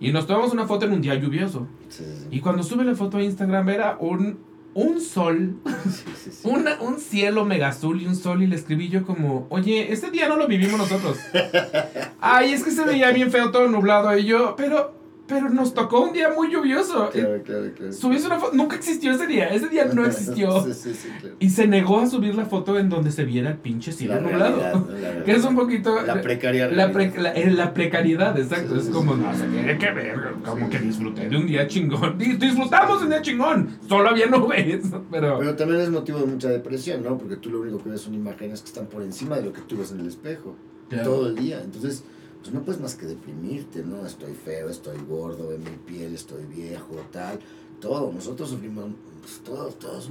Mm, 0.00 0.04
Y 0.04 0.12
nos 0.12 0.26
tomamos 0.26 0.52
una 0.52 0.66
foto 0.66 0.86
en 0.86 0.92
un 0.92 1.00
día 1.02 1.14
lluvioso. 1.16 1.66
Sí, 1.88 2.04
sí, 2.04 2.26
Y 2.30 2.40
cuando 2.40 2.62
sube 2.62 2.84
la 2.84 2.94
foto 2.94 3.16
a 3.18 3.22
Instagram 3.24 3.68
era 3.68 3.96
un, 3.98 4.38
un 4.74 5.00
sol, 5.00 5.56
sí, 5.84 6.04
sí, 6.22 6.30
sí. 6.32 6.48
una- 6.48 6.80
un 6.80 6.98
cielo 7.00 7.44
mega 7.44 7.68
azul 7.68 8.02
y 8.02 8.06
un 8.06 8.16
sol. 8.16 8.42
Y 8.42 8.46
le 8.46 8.56
escribí 8.56 8.88
yo 8.88 9.04
como, 9.06 9.46
oye, 9.50 9.92
este 9.92 10.10
día 10.10 10.28
no 10.28 10.36
lo 10.36 10.46
vivimos 10.48 10.78
nosotros. 10.78 11.16
Ay, 12.20 12.52
es 12.52 12.62
que 12.64 12.70
se 12.70 12.84
veía 12.84 13.10
bien 13.10 13.30
feo, 13.30 13.50
todo 13.50 13.68
nublado. 13.68 14.16
Y 14.18 14.24
yo, 14.24 14.54
pero, 14.56 14.94
pero 15.26 15.48
nos 15.48 15.72
tocó 15.72 16.00
un 16.02 16.12
día 16.12 16.30
muy 16.36 16.52
lluvioso. 16.52 17.08
Claro, 17.10 17.42
claro, 17.42 17.70
claro. 17.74 17.92
Subiste 17.92 18.26
una 18.26 18.38
foto, 18.38 18.54
nunca 18.54 18.76
existió 18.76 19.12
ese 19.12 19.26
día, 19.26 19.48
ese 19.48 19.68
día 19.68 19.86
no 19.86 20.04
existió. 20.06 20.62
Sí, 20.64 20.74
sí, 20.74 20.94
sí, 20.94 21.08
claro. 21.20 21.36
Y 21.38 21.48
se 21.50 21.66
negó 21.66 22.00
a 22.00 22.06
subir 22.06 22.34
la 22.34 22.44
foto 22.44 22.78
en 22.78 22.88
donde 22.90 23.10
se 23.10 23.24
viera 23.24 23.50
el 23.50 23.56
pinche 23.56 23.92
cielo 23.92 24.16
La 24.16 24.20
nublado. 24.20 24.78
¿no? 24.80 24.88
Que 25.24 25.32
es 25.32 25.44
un 25.44 25.56
poquito... 25.56 26.02
La 26.02 26.20
precaria 26.20 26.68
La, 26.68 26.92
pre- 26.92 27.12
la- 27.18 27.32
eh, 27.32 27.50
la 27.50 27.72
precariedad, 27.72 28.38
exacto. 28.38 28.74
Sí, 28.78 28.88
es 28.88 28.94
como, 28.94 29.14
no, 29.16 29.34
se 29.34 29.44
tiene 29.46 29.78
que 29.78 29.90
ver, 29.92 30.20
como 30.44 30.68
que 30.68 30.78
disfruté 30.78 31.28
de 31.28 31.36
un 31.36 31.46
día 31.46 31.66
chingón. 31.66 32.18
Dis- 32.18 32.38
Disfrutamos 32.38 32.98
de 32.98 33.04
un 33.04 33.10
día 33.10 33.22
chingón, 33.22 33.68
solo 33.88 34.10
había 34.10 34.26
nubes, 34.26 34.82
pero... 35.10 35.38
Pero 35.38 35.56
también 35.56 35.80
es 35.80 35.90
motivo 35.90 36.18
de 36.18 36.26
mucha 36.26 36.48
depresión, 36.50 37.02
¿no? 37.02 37.16
Porque 37.16 37.36
tú 37.36 37.48
lo 37.50 37.60
único 37.62 37.82
que 37.82 37.88
ves 37.90 38.02
son 38.02 38.12
imágenes 38.14 38.60
que 38.60 38.68
están 38.68 38.86
por 38.86 39.02
encima 39.02 39.36
de 39.36 39.42
lo 39.44 39.52
que 39.52 39.62
tú 39.62 39.78
ves 39.78 39.90
en 39.92 40.00
el 40.00 40.08
espejo. 40.08 40.54
Todo 41.02 41.28
el 41.28 41.34
día. 41.34 41.60
Entonces, 41.64 42.04
pues 42.44 42.52
no 42.52 42.62
puedes 42.62 42.78
más 42.78 42.94
que 42.94 43.06
deprimirte, 43.06 43.82
¿no? 43.82 44.04
Estoy 44.04 44.34
feo, 44.34 44.68
estoy 44.68 44.98
gordo, 45.08 45.50
en 45.52 45.64
mi 45.64 45.70
piel 45.86 46.14
estoy 46.14 46.44
viejo, 46.44 46.94
tal. 47.10 47.38
Todo. 47.80 48.12
Nosotros 48.12 48.50
sufrimos, 48.50 48.84
pues 49.22 49.40
todos, 49.44 49.78
todos. 49.78 50.10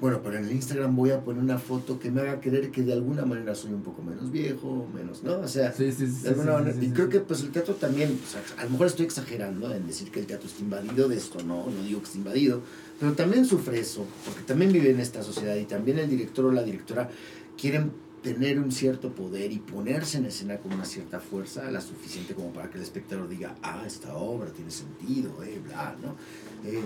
Bueno, 0.00 0.20
pero 0.22 0.36
en 0.38 0.44
el 0.44 0.52
Instagram 0.52 0.94
voy 0.94 1.10
a 1.10 1.20
poner 1.24 1.42
una 1.42 1.58
foto 1.58 1.98
que 1.98 2.12
me 2.12 2.20
haga 2.20 2.40
creer 2.40 2.70
que 2.70 2.82
de 2.82 2.92
alguna 2.92 3.24
manera 3.24 3.56
soy 3.56 3.72
un 3.72 3.82
poco 3.82 4.02
menos 4.02 4.30
viejo, 4.30 4.86
menos, 4.94 5.24
¿no? 5.24 5.40
O 5.40 5.48
sea, 5.48 5.72
Sí, 5.72 5.90
sí, 5.90 6.06
sí. 6.06 6.22
de 6.22 6.28
alguna 6.28 6.58
sí, 6.58 6.64
manera. 6.64 6.84
y 6.84 6.90
creo 6.90 7.08
que 7.08 7.18
pues 7.20 7.40
el 7.42 7.50
teatro 7.50 7.74
también, 7.74 8.18
sea, 8.24 8.40
a 8.60 8.64
lo 8.66 8.70
mejor 8.70 8.86
estoy 8.86 9.04
exagerando 9.06 9.72
en 9.74 9.84
decir 9.86 10.12
que 10.12 10.20
el 10.20 10.26
teatro 10.26 10.46
está 10.48 10.62
invadido 10.62 11.08
de 11.08 11.16
esto, 11.16 11.42
no, 11.42 11.68
no 11.68 11.82
digo 11.82 11.98
que 12.00 12.06
está 12.06 12.18
invadido, 12.18 12.60
pero 13.00 13.12
también 13.14 13.44
sufre 13.46 13.80
eso, 13.80 14.04
porque 14.24 14.42
también 14.42 14.72
vive 14.72 14.90
en 14.90 15.00
esta 15.00 15.24
sociedad 15.24 15.56
y 15.56 15.64
también 15.64 15.98
el 15.98 16.08
director 16.08 16.44
o 16.44 16.52
la 16.52 16.62
directora 16.62 17.10
quieren 17.60 17.92
tener 18.24 18.58
un 18.58 18.72
cierto 18.72 19.10
poder 19.10 19.52
y 19.52 19.58
ponerse 19.58 20.16
en 20.16 20.24
escena 20.24 20.56
con 20.56 20.72
una 20.72 20.86
cierta 20.86 21.20
fuerza, 21.20 21.70
la 21.70 21.82
suficiente 21.82 22.34
como 22.34 22.52
para 22.52 22.70
que 22.70 22.78
el 22.78 22.82
espectador 22.82 23.28
diga, 23.28 23.54
ah, 23.62 23.84
esta 23.86 24.16
obra 24.16 24.50
tiene 24.50 24.70
sentido, 24.70 25.44
eh, 25.44 25.60
bla, 25.62 25.94
¿no? 26.02 26.16
Eh, 26.68 26.80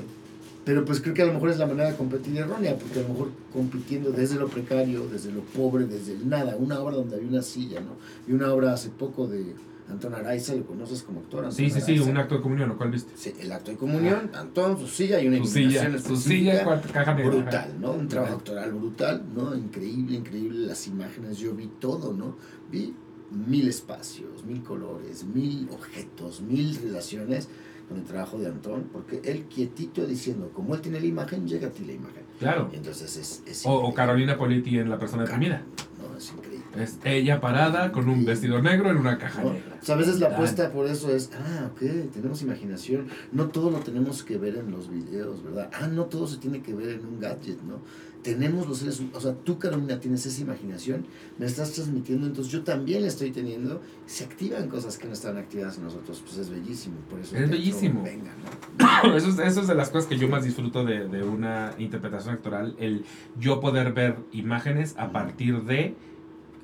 pero 0.65 0.85
pues 0.85 1.01
creo 1.01 1.15
que 1.15 1.23
a 1.23 1.27
lo 1.27 1.33
mejor 1.33 1.51
es 1.51 1.59
la 1.59 1.67
manera 1.67 1.93
de 1.93 1.97
competir 1.97 2.37
errónea, 2.37 2.77
porque 2.77 2.99
a 2.99 3.03
lo 3.03 3.11
mejor 3.11 3.31
compitiendo 3.53 4.11
desde 4.11 4.35
lo 4.35 4.49
precario, 4.49 5.07
desde 5.09 5.31
lo 5.31 5.43
pobre, 5.43 5.87
desde 5.87 6.13
el 6.13 6.29
nada, 6.29 6.57
una 6.57 6.81
obra 6.81 6.97
donde 6.97 7.17
había 7.17 7.29
una 7.29 7.43
silla, 7.43 7.81
¿no? 7.81 7.93
Y 8.27 8.35
una 8.35 8.53
obra 8.53 8.75
hace 8.75 8.91
poco 8.91 9.29
de 9.29 9.55
Antón 9.91 10.15
Araiza, 10.15 10.55
¿lo 10.55 10.67
conoces 10.67 11.03
como 11.03 11.21
actor? 11.21 11.45
Antón 11.45 11.57
Sí, 11.57 11.71
sí, 11.71 11.81
sí, 11.81 11.93
Araiza. 11.93 12.11
un 12.11 12.17
acto 12.19 12.35
de 12.37 12.41
comunión, 12.43 12.69
¿lo 12.69 12.77
cual 12.77 12.91
viste? 12.91 13.13
Sí, 13.17 13.33
el 13.41 13.51
acto 13.53 13.71
de 13.71 13.77
comunión, 13.77 14.31
Antón, 14.35 14.79
su 14.79 14.87
silla 14.87 15.21
y 15.21 15.29
una 15.29 15.37
iluminación 15.39 15.99
su 16.03 16.17
silla, 16.17 16.65
caja 16.93 17.15
negra. 17.15 17.31
brutal, 17.31 17.75
¿no? 17.81 17.93
Un 17.93 18.09
trabajo 18.09 18.35
actoral 18.37 18.73
brutal, 18.73 19.25
¿no? 19.35 19.55
Increíble, 19.57 20.17
increíble 20.17 20.67
las 20.67 20.87
imágenes, 20.87 21.39
yo 21.39 21.55
vi 21.55 21.69
todo, 21.81 22.13
¿no? 22.13 22.37
Vi 22.71 22.95
mil 23.31 23.69
espacios, 23.69 24.45
mil 24.45 24.63
colores, 24.63 25.25
mil 25.25 25.69
objetos, 25.71 26.41
mil 26.41 26.75
relaciones 26.77 27.49
con 27.89 27.99
el 27.99 28.05
trabajo 28.05 28.39
de 28.39 28.47
Antón, 28.49 28.89
porque 28.93 29.21
él 29.25 29.45
quietito 29.45 30.07
diciendo, 30.07 30.51
como 30.55 30.75
él 30.75 30.81
tiene 30.83 31.01
la 31.01 31.07
imagen, 31.07 31.47
llega 31.49 31.69
a 31.69 31.71
ti 31.71 31.85
la 31.85 31.93
imagen. 31.93 32.23
Claro. 32.39 32.69
Y 32.73 32.77
entonces 32.77 33.17
es, 33.17 33.43
es 33.47 33.67
O, 33.67 33.73
o 33.73 33.95
Carolina 33.95 34.37
Politi 34.39 34.79
en 34.79 34.91
La 34.91 34.99
persona 34.99 35.25
deprimida. 35.25 35.63
No, 36.01 36.17
es 36.17 36.29
increíble. 36.31 36.48
Es 36.77 36.99
ella 37.05 37.41
parada 37.41 37.93
con 37.93 38.09
un 38.09 38.25
vestido 38.25 38.61
negro 38.61 38.91
en 38.91 38.99
una 38.99 39.19
caja 39.19 39.43
negra. 39.43 39.79
O 39.81 39.85
sea, 39.85 39.95
a 39.95 39.99
veces 39.99 40.21
la 40.21 40.29
apuesta 40.29 40.71
por 40.71 40.87
eso 40.87 41.15
es, 41.15 41.31
ah, 41.35 41.71
ok, 41.73 42.11
tenemos 42.13 42.43
imaginación. 42.43 43.07
No 43.33 43.49
todo 43.49 43.71
lo 43.71 43.79
tenemos 43.79 44.23
que 44.23 44.37
ver 44.37 44.57
en 44.57 44.71
los 44.71 44.91
videos, 44.91 45.43
¿verdad? 45.43 45.71
Ah, 45.73 45.87
no 45.87 46.05
todo 46.05 46.27
se 46.27 46.37
tiene 46.37 46.61
que 46.61 46.75
ver 46.75 46.91
en 46.91 47.07
un 47.07 47.21
gadget, 47.21 47.63
¿no? 47.63 47.81
Tenemos 48.23 48.67
los 48.69 48.79
seres, 48.79 49.01
o 49.15 49.21
sea, 49.21 49.33
tú, 49.33 49.59
Carolina, 49.59 50.01
tienes 50.01 50.27
esa 50.27 50.43
imaginación, 50.43 51.07
me 51.39 51.47
estás 51.47 51.73
transmitiendo, 51.73 52.27
entonces 52.27 52.53
yo 52.53 52.63
también 52.65 53.03
la 53.03 53.09
estoy 53.09 53.31
teniendo. 53.31 53.81
Se 54.07 54.25
activan 54.25 54.69
cosas 54.69 54.99
que 54.99 55.07
no 55.07 55.13
estaban 55.13 55.39
activadas 55.39 55.79
en 55.79 55.85
nosotros, 55.85 56.21
pues 56.25 56.37
es 56.37 56.51
bellísimo. 56.51 56.97
Por 57.09 57.21
eso 57.21 57.37
Es 57.37 57.49
bellísimo. 57.49 58.03
Venga, 58.03 58.33
¿no? 58.37 59.15
Eso 59.17 59.29
es, 59.29 59.39
eso 59.39 59.61
es 59.61 59.69
de 59.69 59.75
las 59.75 59.91
cosas 59.91 60.09
que 60.09 60.19
yo 60.19 60.29
más 60.29 60.45
disfruto 60.45 60.85
de, 60.85 61.09
de 61.09 61.23
una 61.23 61.75
interpretación 61.79 62.35
actoral, 62.35 62.75
el 62.79 63.05
yo 63.39 63.61
poder 63.61 63.93
ver 63.93 64.17
imágenes 64.33 64.95
a 64.99 65.13
partir 65.13 65.63
de 65.63 65.95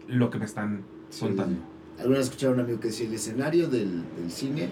lo 0.08 0.30
que 0.30 0.38
me 0.38 0.44
están 0.44 0.82
Sí. 1.10 1.20
contando. 1.26 1.60
Alguna 1.98 2.18
vez 2.18 2.42
a 2.44 2.50
un 2.50 2.60
amigo 2.60 2.80
que 2.80 2.88
decía, 2.88 3.06
el 3.06 3.14
escenario 3.14 3.68
del, 3.68 4.02
del 4.16 4.30
cine 4.30 4.68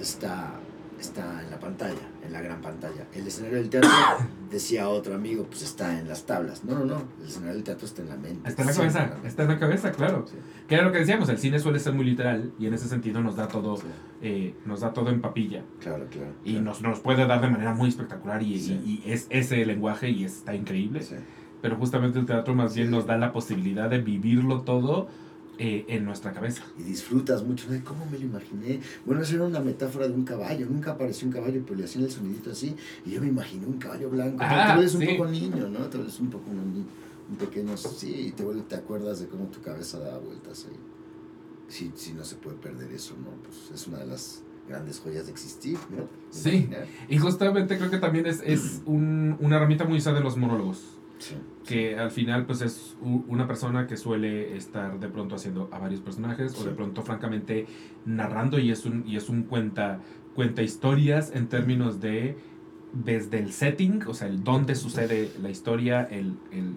está, 0.00 0.52
está 0.98 1.42
en 1.44 1.50
la 1.50 1.58
pantalla, 1.60 2.00
en 2.24 2.32
la 2.32 2.40
gran 2.40 2.60
pantalla. 2.60 3.06
El 3.14 3.26
escenario 3.26 3.58
del 3.58 3.70
teatro, 3.70 3.90
decía 4.50 4.88
otro 4.88 5.14
amigo, 5.14 5.44
pues 5.44 5.62
está 5.62 5.98
en 5.98 6.08
las 6.08 6.26
tablas. 6.26 6.64
No, 6.64 6.78
no, 6.80 6.84
no, 6.84 7.02
el 7.20 7.28
escenario 7.28 7.54
del 7.54 7.62
teatro 7.64 7.86
está 7.86 8.02
en 8.02 8.08
la 8.08 8.16
mente. 8.16 8.48
Está 8.48 8.62
en 8.62 8.68
la 8.68 8.74
cabeza, 8.74 9.16
está 9.24 9.42
en 9.44 9.48
la 9.48 9.58
cabeza, 9.58 9.92
claro. 9.92 10.24
Sí, 10.28 10.36
Que 10.66 10.74
era 10.74 10.84
lo 10.84 10.92
que 10.92 10.98
decíamos, 10.98 11.28
el 11.28 11.38
cine 11.38 11.58
suele 11.60 11.78
ser 11.78 11.92
muy 11.92 12.04
literal 12.04 12.52
y 12.58 12.66
en 12.66 12.74
ese 12.74 12.88
sentido 12.88 13.20
nos 13.22 13.36
da 13.36 13.46
todo, 13.48 13.78
eh, 14.20 14.54
nos 14.66 14.80
da 14.80 14.92
todo 14.92 15.10
en 15.10 15.20
papilla 15.20 15.62
claro, 15.80 16.06
claro. 16.10 16.32
y 16.44 16.50
claro. 16.52 16.64
nos, 16.64 16.82
nos 16.82 16.98
puede 17.00 17.26
dar 17.26 17.40
de 17.40 17.48
manera 17.50 17.74
muy 17.74 17.88
espectacular 17.88 18.42
y- 18.42 18.54
y 18.56 19.02
es 19.06 19.26
ese 19.30 19.64
lenguaje 19.64 20.10
y 20.10 20.24
está 20.24 20.54
increíble. 20.54 21.00
Pero 21.62 21.76
justamente 21.76 22.18
el 22.18 22.26
teatro 22.26 22.54
más 22.54 22.74
bien 22.74 22.90
nos 22.90 23.06
da 23.06 23.16
la 23.18 23.32
posibilidad 23.32 23.90
de 23.90 24.00
vivirlo 24.00 24.62
todo 24.62 25.08
eh, 25.58 25.84
en 25.88 26.04
nuestra 26.06 26.32
cabeza. 26.32 26.62
Y 26.78 26.82
disfrutas 26.82 27.42
mucho, 27.44 27.70
¿no? 27.70 27.78
¿cómo 27.84 28.06
me 28.06 28.18
lo 28.18 28.24
imaginé? 28.24 28.80
Bueno, 29.04 29.20
eso 29.20 29.34
era 29.36 29.44
una 29.44 29.60
metáfora 29.60 30.08
de 30.08 30.14
un 30.14 30.24
caballo, 30.24 30.66
nunca 30.70 30.92
apareció 30.92 31.26
un 31.26 31.32
caballo, 31.34 31.62
pero 31.66 31.78
le 31.78 31.84
hacían 31.84 32.04
el 32.04 32.10
sonidito 32.10 32.50
así, 32.52 32.74
y 33.04 33.10
yo 33.10 33.20
me 33.20 33.26
imaginé 33.28 33.66
un 33.66 33.78
caballo 33.78 34.08
blanco. 34.08 34.38
Ah, 34.40 34.68
te 34.68 34.72
vuelves 34.74 34.94
un 34.94 35.00
sí. 35.02 35.06
poco 35.08 35.26
niño, 35.30 35.68
¿no? 35.68 35.80
Te 35.88 35.98
vuelves 35.98 36.18
un 36.18 36.30
poco 36.30 36.50
un, 36.50 36.86
un 37.28 37.36
pequeño, 37.36 37.76
sí, 37.76 38.28
y 38.28 38.30
te, 38.32 38.42
vuelves, 38.42 38.68
te 38.68 38.76
acuerdas 38.76 39.20
de 39.20 39.26
cómo 39.28 39.44
tu 39.48 39.60
cabeza 39.60 39.98
da 39.98 40.16
vueltas 40.18 40.66
ahí. 40.66 40.76
Sí, 41.68 41.92
sí, 41.94 42.14
no 42.16 42.24
se 42.24 42.36
puede 42.36 42.56
perder 42.56 42.90
eso, 42.92 43.14
¿no? 43.22 43.30
Pues 43.42 43.70
es 43.78 43.86
una 43.86 43.98
de 43.98 44.06
las 44.06 44.42
grandes 44.66 44.98
joyas 45.00 45.26
de 45.26 45.32
existir, 45.32 45.76
¿no? 45.94 46.08
Sí. 46.30 46.68
Y 47.08 47.18
justamente 47.18 47.76
creo 47.76 47.90
que 47.90 47.98
también 47.98 48.24
es, 48.26 48.40
es 48.46 48.80
un- 48.86 49.36
una 49.40 49.56
herramienta 49.56 49.84
muy 49.84 49.98
usada 49.98 50.16
de 50.18 50.24
los 50.24 50.36
monólogos. 50.38 50.80
Sí. 51.20 51.36
que 51.66 51.96
al 51.98 52.10
final 52.10 52.46
pues 52.46 52.62
es 52.62 52.96
una 53.02 53.46
persona 53.46 53.86
que 53.86 53.96
suele 53.96 54.56
estar 54.56 54.98
de 54.98 55.08
pronto 55.08 55.34
haciendo 55.36 55.68
a 55.70 55.78
varios 55.78 56.00
personajes 56.00 56.58
o 56.58 56.64
de 56.64 56.70
pronto 56.72 57.02
francamente 57.02 57.66
narrando 58.06 58.58
y 58.58 58.70
es 58.70 58.86
un 58.86 59.04
y 59.06 59.16
es 59.16 59.28
un 59.28 59.42
cuenta 59.44 60.00
cuenta 60.34 60.62
historias 60.62 61.30
en 61.34 61.48
términos 61.48 62.00
de 62.00 62.36
desde 62.92 63.38
el 63.38 63.52
setting 63.52 64.02
o 64.06 64.14
sea 64.14 64.28
el 64.28 64.42
dónde 64.42 64.74
sucede 64.74 65.30
la 65.42 65.50
historia 65.50 66.02
el, 66.02 66.38
el, 66.52 66.74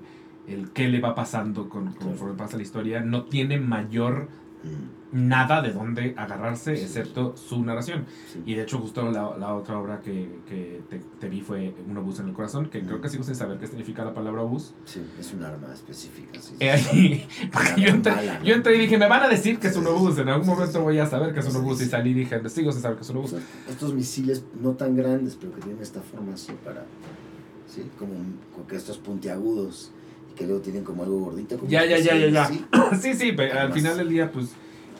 el 0.47 0.71
qué 0.71 0.89
le 0.89 0.99
va 0.99 1.15
pasando 1.15 1.69
con, 1.69 1.85
Claro. 1.93 2.07
conforme 2.09 2.35
pasa 2.35 2.57
la 2.57 2.63
historia 2.63 2.99
no 3.01 3.23
tiene 3.23 3.59
mayor 3.59 4.27
Mm, 4.63 5.02
nada 5.13 5.61
de 5.61 5.71
dónde 5.71 6.13
agarrarse 6.17 6.75
Sí. 6.75 6.83
excepto 6.83 7.37
su 7.37 7.63
narración 7.63 8.05
sí. 8.31 8.41
y 8.45 8.55
de 8.55 8.63
hecho 8.63 8.79
justo 8.79 9.09
la, 9.11 9.37
la 9.37 9.53
otra 9.53 9.77
obra 9.79 10.01
que, 10.01 10.39
que 10.49 10.81
te, 10.89 10.99
te 11.19 11.29
vi 11.29 11.41
fue 11.41 11.73
Un 11.87 11.95
obús 11.97 12.19
en 12.19 12.27
el 12.29 12.33
corazón 12.33 12.67
que 12.69 12.81
creo 12.81 12.99
que 12.99 13.09
sigo 13.09 13.23
sin 13.23 13.35
saber 13.35 13.59
qué 13.59 13.67
significa 13.67 14.03
la 14.03 14.13
palabra 14.13 14.41
obús 14.41 14.73
Sí, 14.85 15.01
es 15.19 15.31
un 15.33 15.43
arma 15.43 15.71
específica. 15.73 16.39
Sí, 16.41 16.55
Eh, 16.59 17.25
yo, 17.77 17.87
entré, 17.89 18.13
yo 18.43 18.55
entré 18.55 18.75
y 18.75 18.79
dije, 18.79 18.97
me 18.97 19.07
van 19.07 19.23
a 19.23 19.29
decir 19.29 19.59
que 19.59 19.67
es 19.67 19.75
un 19.77 19.85
obús. 19.87 20.17
En 20.17 20.29
algún 20.29 20.47
momento 20.47 20.81
voy 20.81 20.97
a 20.97 21.05
saber 21.05 21.33
que 21.33 21.39
es 21.41 21.45
un 21.47 21.55
obús. 21.57 21.79
Y 21.81 21.85
salí 21.85 22.09
y 22.09 22.13
dije, 22.15 22.41
sigo 22.49 22.71
sin 22.71 22.81
saber 22.81 22.97
que 22.97 23.03
es 23.03 23.09
un 23.11 23.17
obús. 23.17 23.35
Estos 23.69 23.93
misiles 23.93 24.43
no 24.61 24.71
tan 24.71 24.95
grandes, 24.95 25.37
pero 25.39 25.53
que 25.53 25.61
tienen 25.61 25.81
esta 25.81 26.01
forma 26.01 26.33
así 26.33 26.51
para. 26.65 26.85
¿Sí? 27.67 27.83
Como, 27.99 28.13
como 28.53 28.67
que 28.67 28.75
estos 28.75 28.97
puntiagudos 28.97 29.91
que 30.35 30.45
luego 30.47 30.61
tienen 30.61 30.83
como 30.83 31.03
algo 31.03 31.19
gordito. 31.19 31.57
Como 31.57 31.69
Ya, 31.69 31.85
ya, 31.85 31.97
ya, 31.99 32.15
ya, 32.17 32.27
ya. 32.29 32.45
¿sí? 32.47 32.65
Sí, 33.01 33.13
sí, 33.13 33.31
pero 33.35 33.59
al 33.59 33.71
final 33.73 33.97
del 33.97 34.09
día, 34.09 34.31
pues, 34.31 34.49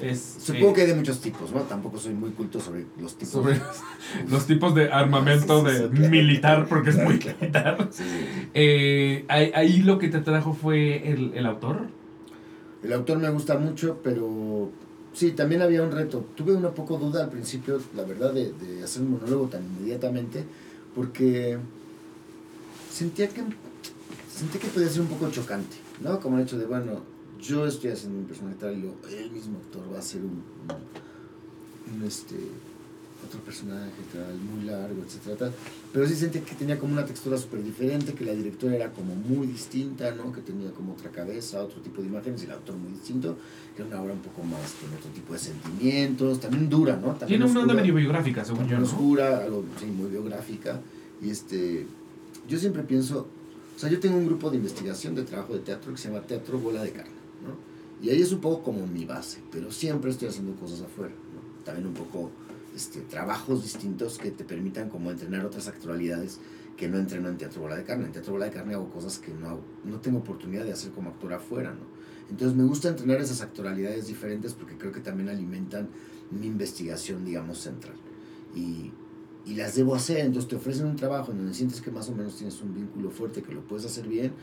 es... 0.01 0.37
Supongo 0.39 0.71
eh, 0.71 0.73
que 0.73 0.81
hay 0.81 0.87
de 0.87 0.95
muchos 0.95 1.19
tipos, 1.21 1.51
¿no? 1.51 1.61
Tampoco 1.61 1.97
soy 1.97 2.13
muy 2.13 2.31
culto 2.31 2.59
sobre 2.59 2.85
los 2.99 3.15
tipos. 3.15 3.33
Sobre 3.33 3.61
los 4.29 4.45
tipos 4.45 4.73
de 4.75 4.91
armamento 4.91 5.63
de 5.63 5.89
militar, 5.89 6.67
porque 6.67 6.91
es 6.91 6.97
muy 6.97 7.19
Claro. 7.19 7.37
militar. 7.39 7.89
Eh, 8.53 9.25
ahí, 9.27 9.51
ahí 9.55 9.77
lo 9.81 9.97
que 9.99 10.09
te 10.09 10.19
trajo 10.19 10.53
fue 10.53 11.09
el, 11.11 11.33
el 11.33 11.45
autor. 11.45 11.87
El 12.83 12.93
autor 12.93 13.19
me 13.19 13.29
gusta 13.29 13.57
mucho, 13.57 13.99
pero 14.03 14.69
sí, 15.13 15.31
también 15.31 15.61
había 15.61 15.83
un 15.83 15.91
reto. 15.91 16.25
Tuve 16.35 16.53
una 16.53 16.71
poco 16.71 16.97
duda 16.97 17.23
al 17.23 17.29
principio, 17.29 17.79
la 17.95 18.03
verdad, 18.03 18.33
de, 18.33 18.51
de 18.53 18.83
hacer 18.83 19.03
un 19.03 19.11
monólogo 19.11 19.47
tan 19.47 19.63
inmediatamente, 19.63 20.43
porque 20.95 21.57
sentía 22.91 23.27
que 23.29 23.41
sentía 24.29 24.59
que 24.59 24.67
podía 24.67 24.89
ser 24.89 25.01
un 25.01 25.07
poco 25.07 25.29
chocante, 25.31 25.77
¿no? 26.01 26.19
Como 26.19 26.37
el 26.37 26.43
hecho 26.43 26.57
de, 26.57 26.65
bueno, 26.65 27.01
yo 27.43 27.67
estoy 27.67 27.91
haciendo 27.91 28.19
un 28.19 28.25
personaje 28.25 28.55
tal 28.59 28.73
y 28.77 28.81
luego 28.81 28.95
el 29.11 29.31
mismo 29.31 29.57
actor 29.57 29.83
va 29.91 29.97
a 29.97 29.99
hacer 29.99 30.21
un, 30.21 30.41
un, 31.91 32.01
un, 32.01 32.07
este 32.07 32.35
otro 33.25 33.39
personaje 33.39 33.91
tal, 34.11 34.35
muy 34.35 34.65
largo, 34.65 35.01
etcétera, 35.01 35.37
tal. 35.37 35.53
Pero 35.93 36.07
sí 36.07 36.15
sentía 36.15 36.43
que 36.43 36.55
tenía 36.55 36.77
como 36.77 36.93
una 36.93 37.05
textura 37.05 37.37
súper 37.37 37.63
diferente, 37.63 38.13
que 38.13 38.25
la 38.25 38.33
directora 38.33 38.75
era 38.75 38.91
como 38.91 39.15
muy 39.15 39.47
distinta, 39.47 40.13
¿no? 40.13 40.31
Que 40.33 40.41
tenía 40.41 40.71
como 40.71 40.93
otra 40.93 41.09
cabeza, 41.09 41.63
otro 41.63 41.81
tipo 41.81 42.01
de 42.01 42.07
imágenes, 42.07 42.41
y 42.41 42.45
el 42.45 42.51
autor 42.51 42.75
muy 42.75 42.91
distinto, 42.91 43.37
que 43.75 43.81
era 43.81 43.91
una 43.91 44.01
obra 44.01 44.13
un 44.13 44.19
poco 44.19 44.43
más 44.43 44.73
con 44.73 44.93
otro 44.97 45.09
tipo 45.11 45.33
de 45.33 45.39
sentimientos, 45.39 46.39
también 46.41 46.69
dura, 46.69 46.97
¿no? 46.97 47.13
También 47.13 47.39
Tiene 47.39 47.45
una 47.45 47.61
onda 47.61 47.73
medio 47.73 47.95
biográfica, 47.95 48.43
según 48.43 48.67
yo, 48.67 48.77
¿no? 48.77 48.83
oscura, 48.83 49.43
algo 49.43 49.63
sí, 49.79 49.85
muy 49.85 50.09
biográfica, 50.09 50.81
y 51.21 51.29
este, 51.29 51.87
yo 52.49 52.59
siempre 52.59 52.83
pienso, 52.83 53.27
o 53.75 53.79
sea, 53.79 53.89
yo 53.89 53.99
tengo 54.01 54.17
un 54.17 54.25
grupo 54.25 54.49
de 54.49 54.57
investigación 54.57 55.15
de 55.15 55.23
trabajo 55.23 55.53
de 55.53 55.59
teatro 55.59 55.93
que 55.93 55.97
se 55.97 56.09
llama 56.09 56.21
Teatro 56.21 56.59
Bola 56.59 56.83
de 56.83 56.91
Carne. 56.91 57.12
Y 58.03 58.09
ahí 58.09 58.21
es 58.21 58.33
un 58.33 58.41
poco 58.41 58.63
como 58.63 58.85
mi 58.85 59.05
base, 59.05 59.39
pero 59.49 59.71
siempre 59.71 60.11
estoy 60.11 60.27
haciendo 60.27 60.53
cosas 60.57 60.81
afuera, 60.81 61.13
¿no? 61.13 61.63
También 61.63 61.87
un 61.87 61.93
poco 61.93 62.31
este, 62.75 62.99
trabajos 62.99 63.63
distintos 63.63 64.17
que 64.17 64.29
te 64.29 64.43
permitan 64.43 64.89
como 64.89 65.09
entrenar 65.09 65.45
otras 65.45 65.69
actualidades 65.69 66.41
que 66.75 66.89
no 66.89 66.97
entreno 66.97 67.29
en 67.29 67.37
Teatro 67.37 67.61
Bola 67.61 67.77
de 67.77 67.85
Carne. 67.85 68.07
En 68.07 68.11
Teatro 68.11 68.33
Bola 68.33 68.45
de 68.45 68.51
Carne 68.51 68.73
hago 68.73 68.89
cosas 68.89 69.19
que 69.19 69.33
no, 69.33 69.61
no 69.85 70.01
tengo 70.01 70.19
oportunidad 70.19 70.65
de 70.65 70.73
hacer 70.73 70.91
como 70.91 71.11
actor 71.11 71.31
afuera, 71.31 71.71
¿no? 71.71 71.85
Entonces 72.29 72.57
me 72.57 72.65
gusta 72.65 72.89
entrenar 72.89 73.21
esas 73.21 73.39
actualidades 73.39 74.07
diferentes 74.07 74.53
porque 74.53 74.77
creo 74.77 74.91
que 74.91 74.99
también 74.99 75.29
alimentan 75.29 75.87
mi 76.29 76.47
investigación, 76.47 77.23
digamos, 77.23 77.59
central. 77.59 77.95
Y, 78.53 78.91
y 79.45 79.55
las 79.55 79.75
debo 79.75 79.95
hacer, 79.95 80.19
entonces 80.19 80.49
te 80.49 80.57
ofrecen 80.57 80.87
un 80.87 80.97
trabajo 80.97 81.31
en 81.31 81.37
donde 81.37 81.53
sientes 81.53 81.79
que 81.79 81.89
más 81.89 82.09
o 82.09 82.15
menos 82.15 82.35
tienes 82.35 82.61
un 82.61 82.73
vínculo 82.73 83.11
fuerte, 83.11 83.43
que 83.43 83.53
lo 83.53 83.61
puedes 83.61 83.85
hacer 83.85 84.09
bien, 84.09 84.33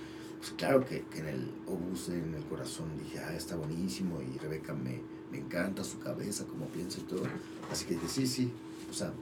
pues 0.41 0.53
claro 0.57 0.84
que, 0.84 1.05
que 1.11 1.18
en 1.20 1.28
el 1.28 1.51
obús, 1.66 2.09
en 2.09 2.34
el 2.34 2.43
corazón, 2.45 2.86
dije, 2.99 3.18
ah, 3.18 3.34
está 3.34 3.57
buenísimo, 3.57 4.20
y 4.22 4.38
Rebeca 4.38 4.72
me, 4.72 5.01
me 5.30 5.38
encanta 5.38 5.84
su 5.84 5.99
cabeza, 5.99 6.47
cómo 6.47 6.66
piensa 6.66 6.99
y 7.01 7.03
todo. 7.03 7.22
Así 7.70 7.84
que 7.84 7.95
dije, 7.95 8.09
sí, 8.09 8.26
sí, 8.26 8.51
o 8.91 8.93
sea, 8.93 9.12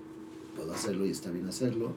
puedo 0.55 0.73
hacerlo 0.73 1.05
y 1.07 1.11
está 1.11 1.31
bien 1.31 1.49
hacerlo. 1.49 1.93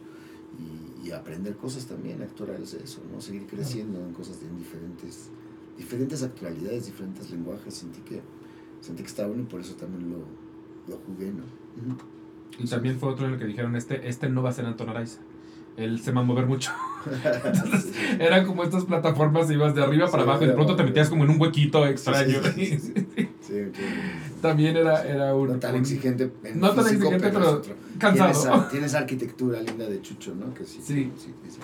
Y, 0.60 1.08
y 1.08 1.12
aprender 1.12 1.56
cosas 1.56 1.86
también 1.86 2.22
actorales 2.22 2.74
de 2.74 2.84
eso, 2.84 3.02
¿no? 3.12 3.22
Seguir 3.22 3.48
creciendo 3.48 4.00
en 4.00 4.14
cosas 4.14 4.42
de 4.42 4.48
en 4.48 4.58
diferentes, 4.58 5.30
diferentes 5.78 6.24
actualidades, 6.24 6.88
diferentes 6.88 7.32
lenguajes. 7.32 7.74
Sentí 7.74 8.02
que, 8.02 8.22
sentí 8.82 9.04
que 9.04 9.08
estaba 9.08 9.30
bueno 9.30 9.44
y 9.44 9.46
por 9.46 9.62
eso 9.62 9.76
también 9.76 10.12
lo, 10.12 10.18
lo 10.88 11.00
jugué, 11.06 11.32
¿no? 11.32 11.44
Y 12.60 12.68
también 12.68 13.00
fue 13.00 13.10
otro 13.10 13.28
en 13.28 13.34
el 13.34 13.40
que 13.40 13.46
dijeron, 13.46 13.76
este, 13.76 14.10
este 14.10 14.30
no 14.30 14.44
va 14.44 14.50
a 14.50 14.54
ser 14.54 14.66
Anton 14.66 14.90
Araiza. 14.90 15.22
Él 15.78 16.02
se 16.02 16.12
va 16.12 16.22
a 16.22 16.24
mover 16.24 16.48
mucho. 16.48 16.72
Entonces, 17.06 17.92
eran 18.20 18.46
como 18.46 18.64
estas 18.64 18.86
plataformas, 18.86 19.50
ibas 19.52 19.76
de 19.76 19.84
arriba 19.84 20.10
para 20.10 20.24
Sí, 20.24 20.30
abajo 20.30 20.44
y 20.44 20.48
de 20.48 20.54
pronto 20.54 20.76
te 20.76 20.84
metías 20.84 21.10
como 21.10 21.24
en 21.24 21.32
un 21.32 21.42
huequito 21.42 21.86
extraño. 21.86 22.40
Sí, 22.56 22.78
sí. 22.80 22.94
También 24.42 24.76
era, 24.76 25.04
era 25.04 25.36
un... 25.36 25.50
No 25.50 25.56
tan 25.60 25.76
exigente. 25.76 26.32
en 26.44 26.60
No 26.60 26.72
tan 26.72 26.86
físico, 26.86 27.06
exigente, 27.06 27.30
pero 27.30 27.52
otro. 27.52 27.76
cansado. 28.00 28.66
Tienes, 28.72 28.94
arquitectura 28.96 29.62
linda 29.62 29.88
de 29.88 30.02
Chucho, 30.02 30.34
¿no? 30.36 30.54
Que 30.54 30.66
sí. 30.66 30.80
Sí. 30.82 31.12
Sí, 31.18 31.34
sí, 31.44 31.50
sí. 31.50 31.60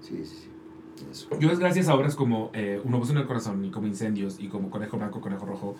Sí, 0.00 0.16
sí, 0.24 0.36
sí. 0.42 1.04
Eso. 1.10 1.28
Yo 1.38 1.50
es 1.50 1.58
gracias 1.58 1.88
a 1.88 1.94
obras 1.94 2.16
como 2.16 2.50
eh, 2.54 2.80
Una 2.84 2.96
voz 2.96 3.10
en 3.10 3.18
el 3.18 3.26
corazón 3.26 3.64
y 3.64 3.70
como 3.70 3.86
Incendios 3.86 4.40
y 4.40 4.48
como 4.48 4.68
Conejo 4.68 4.96
Blanco, 4.96 5.20
Conejo 5.20 5.46
Rojo 5.46 5.76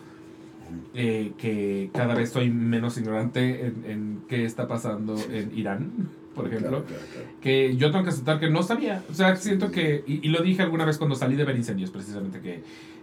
eh, 0.94 1.32
que 1.38 1.90
cada 1.94 2.14
vez 2.14 2.30
soy 2.30 2.50
menos 2.50 2.98
ignorante 2.98 3.66
en, 3.66 3.84
en 3.86 4.22
qué 4.28 4.44
está 4.44 4.68
pasando 4.68 5.16
en 5.30 5.56
Irán, 5.56 6.10
por 6.38 6.46
ejemplo. 6.46 6.70
Claro, 6.70 6.84
claro, 6.86 7.02
claro. 7.12 7.28
Que 7.40 7.76
yo 7.76 7.90
tengo 7.90 8.04
que 8.04 8.10
aceptar 8.10 8.38
que 8.40 8.48
no 8.48 8.62
sabía. 8.62 9.02
O 9.10 9.14
sea, 9.14 9.34
siento 9.36 9.70
que, 9.70 10.04
y, 10.06 10.26
y 10.26 10.30
lo 10.30 10.42
dije 10.42 10.62
alguna 10.62 10.84
vez 10.84 10.96
cuando 10.98 11.16
salí 11.16 11.36
de 11.36 11.44
ver 11.44 11.56
Incendios, 11.56 11.90
precisamente, 11.90 12.40
que, 12.40 12.62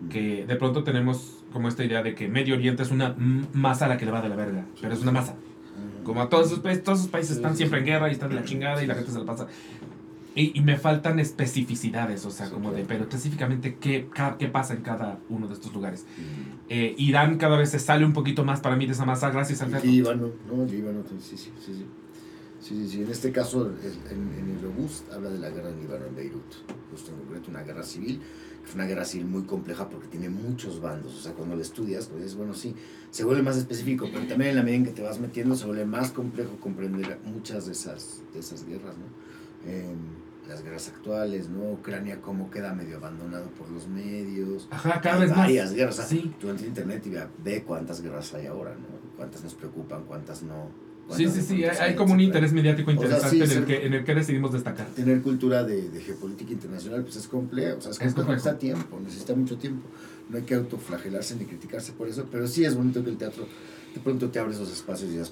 que 0.10 0.46
de 0.46 0.56
pronto 0.56 0.84
tenemos 0.84 1.44
como 1.52 1.68
esta 1.68 1.84
idea 1.84 2.02
de 2.02 2.16
que 2.16 2.28
Medio 2.28 2.56
Oriente 2.56 2.84
es 2.84 2.92
una 2.92 3.16
masa 3.54 3.86
a 3.86 3.90
la 3.90 3.98
que 3.98 4.06
le 4.06 4.12
va 4.12 4.22
de 4.22 4.30
la 4.30 4.36
verga, 4.36 4.66
pero 4.82 4.94
es 4.94 5.02
una 5.02 5.12
masa. 5.12 5.34
Ujú. 5.34 6.04
Como 6.04 6.22
a 6.22 6.30
todos 6.30 6.48
esos 6.48 6.60
países, 6.60 6.84
todos 6.84 7.00
esos 7.00 7.12
países 7.12 7.36
están 7.38 7.56
siempre 7.56 7.80
en 7.80 7.86
guerra 7.86 8.10
y 8.10 8.14
están 8.14 8.30
de 8.30 8.36
la 8.36 8.44
chingada 8.46 8.84
y 8.84 8.88
la 8.88 8.96
gente 8.96 9.12
se 9.12 9.20
la 9.20 9.26
pasa. 9.26 9.48
Y, 10.38 10.52
y 10.58 10.62
me 10.62 10.76
faltan 10.78 11.18
especificidades, 11.20 12.26
o 12.26 12.30
sea, 12.30 12.48
Sí, 12.48 12.52
como 12.52 12.74
de, 12.74 12.84
pero 12.84 13.04
específicamente 13.04 13.78
qué, 13.80 14.10
qué 14.38 14.48
pasa 14.48 14.74
en 14.74 14.82
cada 14.82 15.18
uno 15.30 15.48
de 15.48 15.54
estos 15.54 15.74
lugares. 15.74 16.06
Ujú. 16.18 16.58
Eh, 16.68 16.94
Irán 16.98 17.38
cada 17.38 17.58
vez 17.58 17.70
se 17.70 17.80
sale 17.80 18.04
un 18.06 18.12
poquito 18.12 18.44
más 18.44 18.60
para 18.60 18.76
mí 18.76 18.86
de 18.86 18.92
esa 18.92 19.06
masa 19.06 19.30
gracias 19.30 19.62
al. 19.62 19.72
Líbano, 19.82 20.32
¿no? 20.52 20.66
Líbano, 20.66 21.04
sí, 21.10 21.38
sí, 21.38 21.38
sí, 21.38 21.52
sí. 21.74 21.86
Sí, 22.68 22.76
sí, 22.76 22.88
sí. 22.89 23.01
En 23.03 23.11
este 23.11 23.32
caso, 23.32 23.72
es- 23.84 24.11
en, 24.11 24.34
en 24.39 24.55
el 24.55 24.61
Robust 24.61 25.11
habla 25.13 25.30
de 25.30 25.38
la 25.39 25.49
guerra 25.51 25.70
en 25.70 25.80
Líbano, 25.82 26.05
en 26.07 26.16
Beirut. 26.16 26.41
Justo 26.91 27.11
en 27.11 27.18
concreto, 27.20 27.49
una 27.51 27.61
guerra 27.63 27.84
civil. 27.84 28.20
Fue 28.63 28.76
una 28.76 28.86
guerra 28.86 29.05
civil 29.05 29.28
muy 29.28 29.43
compleja 29.43 29.88
porque 29.88 30.07
tiene 30.07 30.30
muchos 30.30 30.82
bandos. 30.82 31.13
O 31.16 31.22
sea, 31.22 31.34
cuando 31.34 31.55
lo 31.55 31.61
estudias, 31.61 32.07
pues 32.07 32.24
dices, 32.24 32.36
bueno, 32.36 32.55
sí, 32.55 32.74
se 33.11 33.24
vuelve 33.24 33.43
más 33.43 33.57
específico, 33.57 34.07
pero 34.11 34.26
también 34.26 34.49
en 34.51 34.55
la 34.55 34.63
medida 34.63 34.78
en 34.78 34.86
que 34.86 34.91
te 34.91 35.03
vas 35.03 35.20
metiendo, 35.20 35.55
se 35.55 35.66
vuelve 35.68 35.86
más 35.86 36.09
complejo 36.11 36.57
comprender 36.59 37.20
muchas 37.26 37.68
de 37.68 37.74
esas, 37.74 38.22
de 38.34 38.39
esas 38.39 38.66
guerras, 38.66 38.95
¿no? 38.97 39.70
Em, 39.72 39.97
las 40.49 40.63
guerras 40.63 40.88
actuales, 40.89 41.49
¿no? 41.49 41.72
Ucrania, 41.74 42.20
cómo 42.22 42.49
queda 42.49 42.74
medio 42.74 42.97
abandonado 42.97 43.49
por 43.51 43.70
los 43.70 43.88
medios. 43.88 44.68
Ajá, 44.72 44.99
cada 45.01 45.20
vez 45.20 45.30
más. 45.30 45.38
varias 45.39 45.72
guerras. 45.74 45.95
o 45.95 46.01
sea, 46.01 46.07
Sí. 46.07 46.34
Tú 46.39 46.47
entras 46.49 46.63
en 46.63 46.68
internet 46.70 47.05
y 47.05 47.11
ve 47.43 47.63
cuántas 47.63 48.01
guerras 48.01 48.34
hay 48.34 48.47
ahora, 48.47 48.74
¿no? 48.74 48.88
Cuántas 49.16 49.43
nos 49.43 49.53
preocupan, 49.53 50.03
cuántas 50.05 50.41
no. 50.41 50.70
Sí, 51.12 51.28
sí, 51.30 51.41
sí, 51.41 51.64
hay, 51.64 51.93
como 51.95 52.14
un 52.14 52.20
interés 52.20 52.51
mediático 52.51 52.89
O 52.91 52.93
sea, 52.95 53.03
interesante 53.03 53.45
sí, 53.47 53.53
en, 53.53 53.60
el 53.60 53.66
que, 53.66 53.86
en 53.86 53.93
el 53.93 54.03
que 54.03 54.16
decidimos 54.16 54.51
destacar. 54.53 54.88
Tener 54.88 55.22
cultura 55.22 55.64
de, 55.64 55.89
de 55.89 56.01
geopolítica 56.01 56.51
internacional, 56.53 57.03
pues 57.03 57.16
es 57.18 57.28
complejo. 57.28 57.78
O 57.78 57.82
sea, 57.82 57.91
es 57.91 57.97
Es 58.01 58.06
complejo, 58.14 58.32
necesita 58.32 58.58
tiempo, 58.58 58.99
necesita 59.03 59.36
mucho 59.36 59.58
tiempo. 59.58 59.88
No 60.30 60.38
hay 60.38 60.43
que 60.43 60.56
autoflagelarse 60.56 61.36
ni 61.36 61.45
criticarse 61.45 61.91
por 61.91 62.08
eso, 62.08 62.26
pero 62.32 62.47
sí 62.47 62.66
es 62.66 62.76
bonito 62.76 63.03
que 63.03 63.12
el 63.12 63.18
teatro 63.18 63.47
de 63.93 64.01
pronto 64.01 64.30
te 64.30 64.39
abre 64.39 64.53
esos 64.53 64.72
espacios 64.72 65.12
y 65.14 65.18
las 65.18 65.32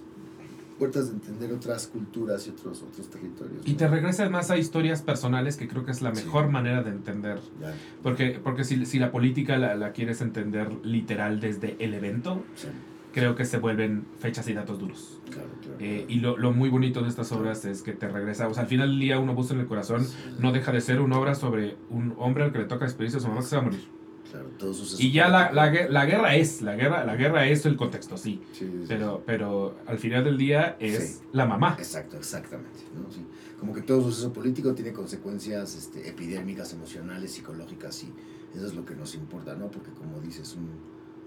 puertas 0.78 1.08
de 1.08 1.14
entender 1.14 1.52
otras 1.54 1.88
culturas 1.88 2.46
y 2.48 2.52
otros, 2.52 2.82
otros 2.84 3.10
territorios. 3.10 3.62
Y 3.66 3.72
¿no? 3.72 3.78
te 3.78 3.88
regresa 3.88 4.30
más 4.30 4.52
a 4.52 4.58
historias 4.58 5.02
personales, 5.02 5.56
que 5.58 5.68
creo 5.68 5.86
que 5.86 5.92
es 5.92 6.02
la 6.02 6.14
Sí. 6.14 6.24
mejor 6.26 6.50
manera 6.50 6.84
de 6.84 6.92
entender. 6.92 7.40
Ya, 7.62 7.74
Porque, 8.02 8.40
porque 8.44 8.64
si, 8.64 8.86
si 8.86 9.00
la 9.00 9.12
política 9.12 9.58
la, 9.58 9.76
la 9.76 9.92
quieres 9.92 10.22
entender 10.22 10.72
literal 10.84 11.40
desde 11.40 11.76
el 11.80 11.94
evento, 11.94 12.44
sí, 12.56 12.68
creo 13.14 13.36
que 13.36 13.46
se 13.46 13.58
vuelven 13.60 14.06
fechas 14.20 14.48
y 14.50 14.54
datos 14.54 14.80
duros. 14.80 15.22
claro, 15.32 15.48
claro. 15.62 15.78
Eh, 15.80 16.06
y 16.10 16.16
lo, 16.20 16.36
lo 16.38 16.52
muy 16.52 16.70
bonito 16.70 17.02
de 17.02 17.08
estas 17.10 17.32
obras 17.32 17.64
es 17.64 17.82
que 17.82 17.94
te 17.94 18.08
regresa, 18.10 18.48
o 18.48 18.54
sea, 18.54 18.64
al 18.64 18.70
final 18.70 18.90
del 18.90 19.00
día 19.00 19.20
uno 19.20 19.34
busca 19.34 19.54
en 19.54 19.62
el 19.62 19.68
corazón, 19.68 20.04
Sí, 20.06 20.16
no 20.40 20.52
deja 20.52 20.72
de 20.72 20.82
ser 20.82 21.00
una 21.00 21.18
obra 21.20 21.36
sobre 21.36 21.78
un 21.90 22.14
hombre 22.18 22.44
al 22.44 22.52
que 22.52 22.60
le 22.60 22.66
toca 22.66 22.86
despedirse 22.86 23.18
a 23.18 23.20
su 23.22 23.28
mamá 23.30 23.42
que 23.42 23.48
se 23.48 23.56
va 23.56 23.62
a 23.62 23.66
morir. 23.66 23.88
Claro, 24.32 24.48
todos 24.58 24.78
sus 24.78 25.00
Y 25.00 25.12
ya 25.12 25.28
la, 25.30 25.52
la, 25.52 25.72
la 25.90 26.06
guerra 26.06 26.36
es, 26.36 26.62
la 26.64 26.76
guerra, 26.76 27.06
la 27.06 27.16
guerra 27.16 27.46
es 27.46 27.66
el 27.68 27.76
contexto, 27.78 28.18
sí. 28.18 28.42
Sí, 28.52 28.66
sí, 28.66 28.86
Pero, 28.88 29.22
pero 29.28 29.76
al 29.86 30.00
final 30.00 30.24
del 30.24 30.38
día 30.40 30.76
es 30.80 31.18
Sí. 31.18 31.26
la 31.34 31.46
mamá. 31.46 31.76
Exacto, 31.78 32.18
exactamente. 32.18 32.80
¿no? 32.96 33.12
Sí. 33.12 33.24
Como 33.60 33.74
que 33.76 33.82
todo 33.84 34.02
suceso 34.02 34.34
político 34.34 34.74
tiene 34.74 34.92
consecuencias 34.92 35.76
este, 35.76 36.10
epidémicas, 36.10 36.74
emocionales, 36.74 37.32
psicológicas, 37.32 38.04
y 38.04 38.12
eso 38.58 38.66
es 38.66 38.74
lo 38.74 38.84
que 38.86 38.96
nos 38.96 39.14
importa, 39.14 39.54
¿no? 39.56 39.68
Porque 39.70 39.92
como 39.92 40.20
dices, 40.20 40.56
un, 40.56 40.70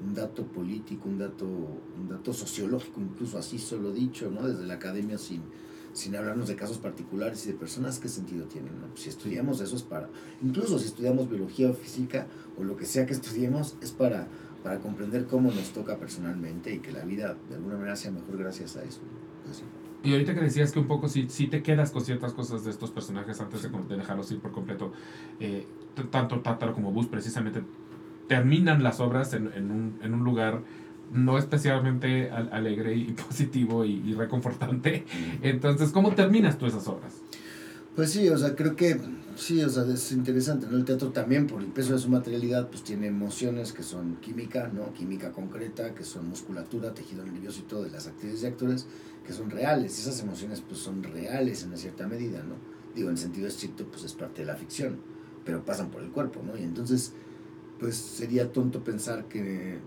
un 0.04 0.14
dato 0.14 0.44
político, 0.44 1.08
un 1.08 1.18
dato, 1.18 1.46
un 1.46 2.08
dato 2.08 2.32
sociológico, 2.32 3.00
incluso 3.00 3.38
así 3.38 3.58
solo 3.58 3.92
dicho, 3.92 4.30
¿no? 4.30 4.46
Desde 4.46 4.66
la 4.66 4.74
academia 4.74 5.18
sin, 5.18 5.42
sin 5.92 6.14
hablarnos 6.14 6.48
de 6.48 6.56
casos 6.56 6.78
particulares 6.78 7.46
y 7.46 7.52
de 7.52 7.58
personas, 7.58 7.98
¿qué 7.98 8.08
sentido 8.08 8.46
tienen? 8.46 8.72
¿no? 8.80 8.94
Si 8.96 9.08
estudiamos 9.08 9.60
eso 9.60 9.76
es 9.76 9.82
para, 9.82 10.10
incluso 10.42 10.78
si 10.78 10.86
estudiamos 10.86 11.28
biología 11.28 11.70
o 11.70 11.74
física 11.74 12.26
o 12.58 12.64
lo 12.64 12.76
que 12.76 12.84
sea 12.84 13.06
que 13.06 13.14
estudiemos, 13.14 13.76
es 13.80 13.92
para, 13.92 14.28
para 14.62 14.78
comprender 14.78 15.26
cómo 15.26 15.50
nos 15.50 15.70
toca 15.70 15.96
personalmente 15.96 16.74
y 16.74 16.80
que 16.80 16.92
la 16.92 17.04
vida 17.04 17.36
de 17.48 17.54
alguna 17.54 17.76
manera 17.76 17.96
sea 17.96 18.10
mejor 18.10 18.36
gracias 18.36 18.76
a 18.76 18.84
eso. 18.84 19.00
Así. 19.50 19.62
Y 20.04 20.12
ahorita 20.12 20.34
que 20.34 20.40
decías 20.42 20.70
que 20.70 20.78
un 20.78 20.86
poco 20.86 21.08
si, 21.08 21.28
si 21.28 21.46
te 21.48 21.62
quedas 21.62 21.90
con 21.90 22.04
ciertas 22.04 22.32
cosas 22.32 22.62
de 22.64 22.70
estos 22.70 22.90
personajes 22.90 23.40
antes 23.40 23.62
de, 23.62 23.70
de 23.70 23.96
dejarlos 23.96 24.30
ir 24.30 24.40
por 24.40 24.52
completo, 24.52 24.92
eh, 25.40 25.66
tanto 26.10 26.40
Tátaro 26.40 26.74
como 26.74 26.92
Bus 26.92 27.06
precisamente 27.06 27.62
terminan 28.28 28.82
las 28.82 29.00
obras 29.00 29.32
en, 29.34 29.50
en 29.54 29.70
un, 29.70 29.98
en 30.02 30.14
un 30.14 30.24
lugar 30.24 30.62
no 31.12 31.38
especialmente 31.38 32.30
al- 32.30 32.52
alegre 32.52 32.96
y 32.96 33.04
positivo 33.28 33.84
y, 33.84 33.92
y 34.04 34.14
reconfortante. 34.14 35.04
Entonces, 35.42 35.90
¿cómo 35.90 36.14
terminas 36.14 36.58
tú 36.58 36.66
esas 36.66 36.86
obras? 36.88 37.14
Pues 37.94 38.10
sí, 38.10 38.28
o 38.28 38.36
sea, 38.36 38.54
creo 38.54 38.76
que 38.76 39.00
sí, 39.36 39.62
o 39.62 39.68
sea, 39.70 39.84
es 39.84 40.12
interesante, 40.12 40.66
¿no? 40.70 40.76
El 40.76 40.84
teatro 40.84 41.10
también, 41.12 41.46
por 41.46 41.62
el 41.62 41.68
peso 41.68 41.94
de 41.94 41.98
su 41.98 42.10
materialidad, 42.10 42.68
pues 42.68 42.82
tiene 42.82 43.06
emociones 43.06 43.72
que 43.72 43.82
son 43.82 44.16
química, 44.16 44.70
¿no? 44.74 44.92
Química 44.92 45.32
concreta, 45.32 45.94
que 45.94 46.04
son 46.04 46.28
musculatura, 46.28 46.92
tejido 46.92 47.24
nervioso 47.24 47.60
y 47.60 47.62
todo 47.68 47.84
de 47.84 47.90
las 47.90 48.06
actrices 48.06 48.42
y 48.42 48.46
actores, 48.46 48.86
que 49.26 49.32
son 49.32 49.48
reales. 49.48 49.98
Esas 49.98 50.20
emociones, 50.22 50.60
pues 50.60 50.80
son 50.80 51.02
reales 51.02 51.62
en 51.62 51.68
una 51.68 51.78
cierta 51.78 52.06
medida, 52.06 52.42
¿no? 52.42 52.56
Digo, 52.94 53.08
en 53.08 53.16
sentido 53.16 53.46
estricto, 53.48 53.86
pues 53.86 54.04
es 54.04 54.12
parte 54.12 54.42
de 54.42 54.46
la 54.46 54.56
ficción, 54.56 54.98
pero 55.44 55.64
pasan 55.64 55.90
por 55.90 56.02
el 56.02 56.10
cuerpo, 56.10 56.42
¿no? 56.44 56.58
Y 56.58 56.64
entonces, 56.64 57.14
pues 57.78 57.96
sería 57.96 58.52
tonto 58.52 58.82
pensar 58.82 59.26
que, 59.26 59.78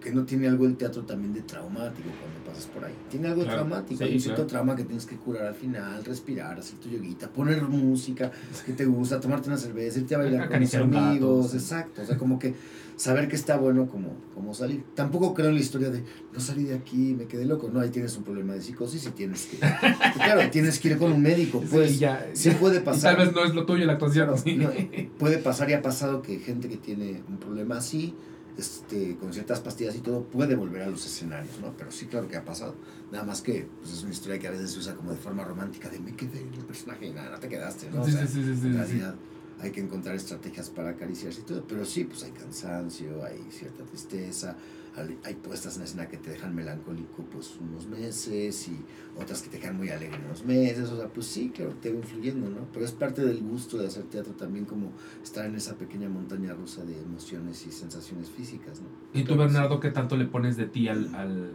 que 0.00 0.12
no 0.12 0.24
tiene 0.24 0.48
algo 0.48 0.66
el 0.66 0.76
teatro 0.76 1.02
también 1.04 1.32
de 1.34 1.42
traumático 1.42 2.08
cuando 2.20 2.40
pasas 2.50 2.66
por 2.66 2.84
ahí. 2.84 2.94
Tiene 3.10 3.28
algo 3.28 3.42
Claro, 3.42 3.58
traumático, 3.58 3.98
sí, 3.98 4.04
hay 4.04 4.14
un 4.14 4.20
cierto 4.20 4.42
claro. 4.46 4.48
trauma 4.48 4.76
que 4.76 4.84
tienes 4.84 5.06
que 5.06 5.16
curar 5.16 5.46
al 5.46 5.54
final, 5.54 6.04
respirar, 6.04 6.58
hacer 6.58 6.78
tu 6.78 6.88
yoguita, 6.88 7.28
poner 7.28 7.62
música 7.62 8.30
que 8.64 8.72
te 8.72 8.84
gusta, 8.86 9.20
tomarte 9.20 9.48
una 9.48 9.58
cerveza, 9.58 9.98
irte 10.00 10.14
a 10.14 10.18
bailar 10.18 10.40
con 10.46 10.48
Acariciar 10.48 10.88
gato, 10.88 10.98
amigos, 10.98 11.54
exacto, 11.54 12.02
o 12.02 12.04
sea, 12.06 12.16
como 12.16 12.38
que 12.38 12.54
saber 12.96 13.28
que 13.28 13.36
está 13.36 13.56
bueno 13.56 13.86
como, 13.88 14.14
como 14.34 14.52
salir. 14.54 14.84
Tampoco 14.94 15.32
creo 15.34 15.48
en 15.48 15.54
la 15.54 15.60
historia 15.60 15.90
de 15.90 16.02
no 16.32 16.40
salí 16.40 16.64
de 16.64 16.74
aquí, 16.74 17.14
me 17.16 17.26
quedé 17.26 17.44
loco, 17.46 17.70
no, 17.72 17.80
ahí 17.80 17.88
tienes 17.90 18.16
un 18.16 18.24
problema 18.24 18.52
de 18.54 18.60
psicosis 18.62 19.06
y 19.06 19.10
tienes 19.10 19.46
que, 19.46 19.56
claro, 20.14 20.50
tienes 20.50 20.78
que 20.78 20.88
ir 20.88 20.98
con 20.98 21.12
un 21.12 21.20
médico, 21.22 21.62
pues, 21.70 21.92
Sí, 21.92 21.98
ya, 21.98 22.26
sí 22.34 22.50
puede 22.52 22.78
y 22.78 22.80
pasar. 22.80 23.16
tal 23.16 23.26
vez 23.26 23.34
no 23.34 23.44
es 23.44 23.54
lo 23.54 23.64
tuyo 23.66 23.84
la 23.86 23.94
actuación. 23.94 24.26
Claro, 24.26 24.42
sí. 24.42 24.56
no, 24.56 24.70
puede 25.18 25.38
pasar 25.38 25.68
y 25.70 25.74
ha 25.74 25.82
pasado 25.82 26.20
que 26.22 26.38
gente 26.38 26.68
que 26.68 26.76
tiene 26.76 27.22
un 27.28 27.38
problema 27.38 27.78
así, 27.78 28.14
este, 28.60 29.16
con 29.16 29.32
ciertas 29.32 29.60
pastillas 29.60 29.96
y 29.96 30.00
todo, 30.00 30.24
puede 30.24 30.54
volver 30.54 30.82
a 30.82 30.88
los 30.88 31.04
escenarios, 31.04 31.58
¿no? 31.60 31.72
Pero 31.76 31.90
sí, 31.90 32.06
claro 32.06 32.28
que 32.28 32.36
ha 32.36 32.44
pasado. 32.44 32.74
Nada 33.10 33.24
más 33.24 33.40
que 33.40 33.68
pues, 33.80 33.92
es 33.92 34.02
una 34.02 34.12
historia 34.12 34.38
que 34.38 34.46
a 34.46 34.50
veces 34.52 34.70
se 34.72 34.78
usa 34.78 34.94
como 34.94 35.10
de 35.10 35.16
forma 35.16 35.44
romántica, 35.44 35.88
de 35.88 35.98
me 35.98 36.14
quedé 36.14 36.40
el 36.40 36.64
personaje 36.64 37.06
y 37.06 37.10
nada, 37.12 37.30
no 37.30 37.38
te 37.40 37.48
quedaste, 37.48 37.90
¿no? 37.90 38.02
O 38.02 38.04
Sí, 38.04 38.12
sea, 38.12 38.26
sí, 38.26 38.34
sí, 38.34 38.42
sí, 38.44 38.60
sí, 38.60 38.66
en 38.66 38.72
sí. 38.72 38.78
realidad 38.78 39.14
hay 39.60 39.70
que 39.72 39.80
encontrar 39.80 40.14
estrategias 40.16 40.70
para 40.70 40.90
acariciarse 40.90 41.40
y 41.40 41.44
todo, 41.44 41.64
pero 41.66 41.84
sí, 41.84 42.04
pues 42.04 42.22
hay 42.22 42.30
cansancio, 42.30 43.24
hay 43.24 43.46
cierta 43.50 43.84
tristeza, 43.84 44.56
hay, 44.96 45.34
puestas 45.34 45.76
en 45.76 45.84
escena 45.84 46.08
que 46.08 46.16
te 46.16 46.30
dejan 46.30 46.54
melancólico 46.54 47.22
pues 47.32 47.56
unos 47.60 47.86
meses 47.86 48.68
y 48.68 48.76
otras 49.16 49.42
que 49.42 49.48
te 49.50 49.58
dejan 49.58 49.76
muy 49.76 49.88
alegre 49.90 50.18
unos 50.24 50.44
meses, 50.44 50.90
o 50.90 50.96
sea, 50.96 51.08
pues 51.08 51.26
sí, 51.26 51.50
claro, 51.54 51.72
te 51.80 51.90
va 51.90 51.96
influyendo, 51.98 52.50
¿no? 52.50 52.66
Pero 52.72 52.84
es 52.84 52.92
parte 52.92 53.24
del 53.24 53.40
gusto 53.40 53.78
de 53.78 53.86
hacer 53.86 54.04
teatro 54.04 54.32
también 54.34 54.64
como 54.64 54.92
estar 55.22 55.46
en 55.46 55.54
esa 55.54 55.74
pequeña 55.76 56.08
montaña 56.08 56.54
rusa 56.54 56.84
de 56.84 56.98
emociones 56.98 57.66
y 57.66 57.72
sensaciones 57.72 58.28
físicas, 58.30 58.80
¿no? 58.80 58.88
¿Y 59.12 59.24
tú, 59.24 59.36
Bernardo, 59.36 59.80
qué 59.80 59.90
tanto 59.90 60.16
le 60.16 60.26
pones 60.26 60.56
de 60.56 60.66
ti 60.66 60.88
al, 60.88 61.14
al- 61.14 61.54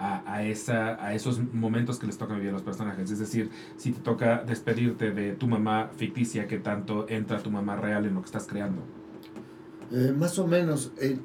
a, 0.00 0.32
a 0.32 0.44
esa, 0.44 1.04
a 1.04 1.14
esos 1.14 1.40
momentos 1.52 1.98
que 1.98 2.06
les 2.06 2.18
toca 2.18 2.34
vivir 2.34 2.50
a 2.50 2.52
los 2.52 2.62
personajes? 2.62 3.10
Es 3.10 3.18
decir, 3.18 3.50
si 3.76 3.92
te 3.92 4.00
toca 4.00 4.44
despedirte 4.44 5.10
de 5.10 5.32
tu 5.32 5.48
mamá 5.48 5.90
ficticia, 5.96 6.46
¿qué 6.46 6.58
tanto 6.58 7.08
entra 7.08 7.42
tu 7.42 7.50
mamá 7.50 7.76
real 7.76 8.06
en 8.06 8.14
lo 8.14 8.20
que 8.20 8.26
estás 8.26 8.46
creando? 8.46 8.82
Eh, 9.90 10.12
más 10.16 10.38
o 10.38 10.46
menos, 10.46 10.92
eh, 11.00 11.18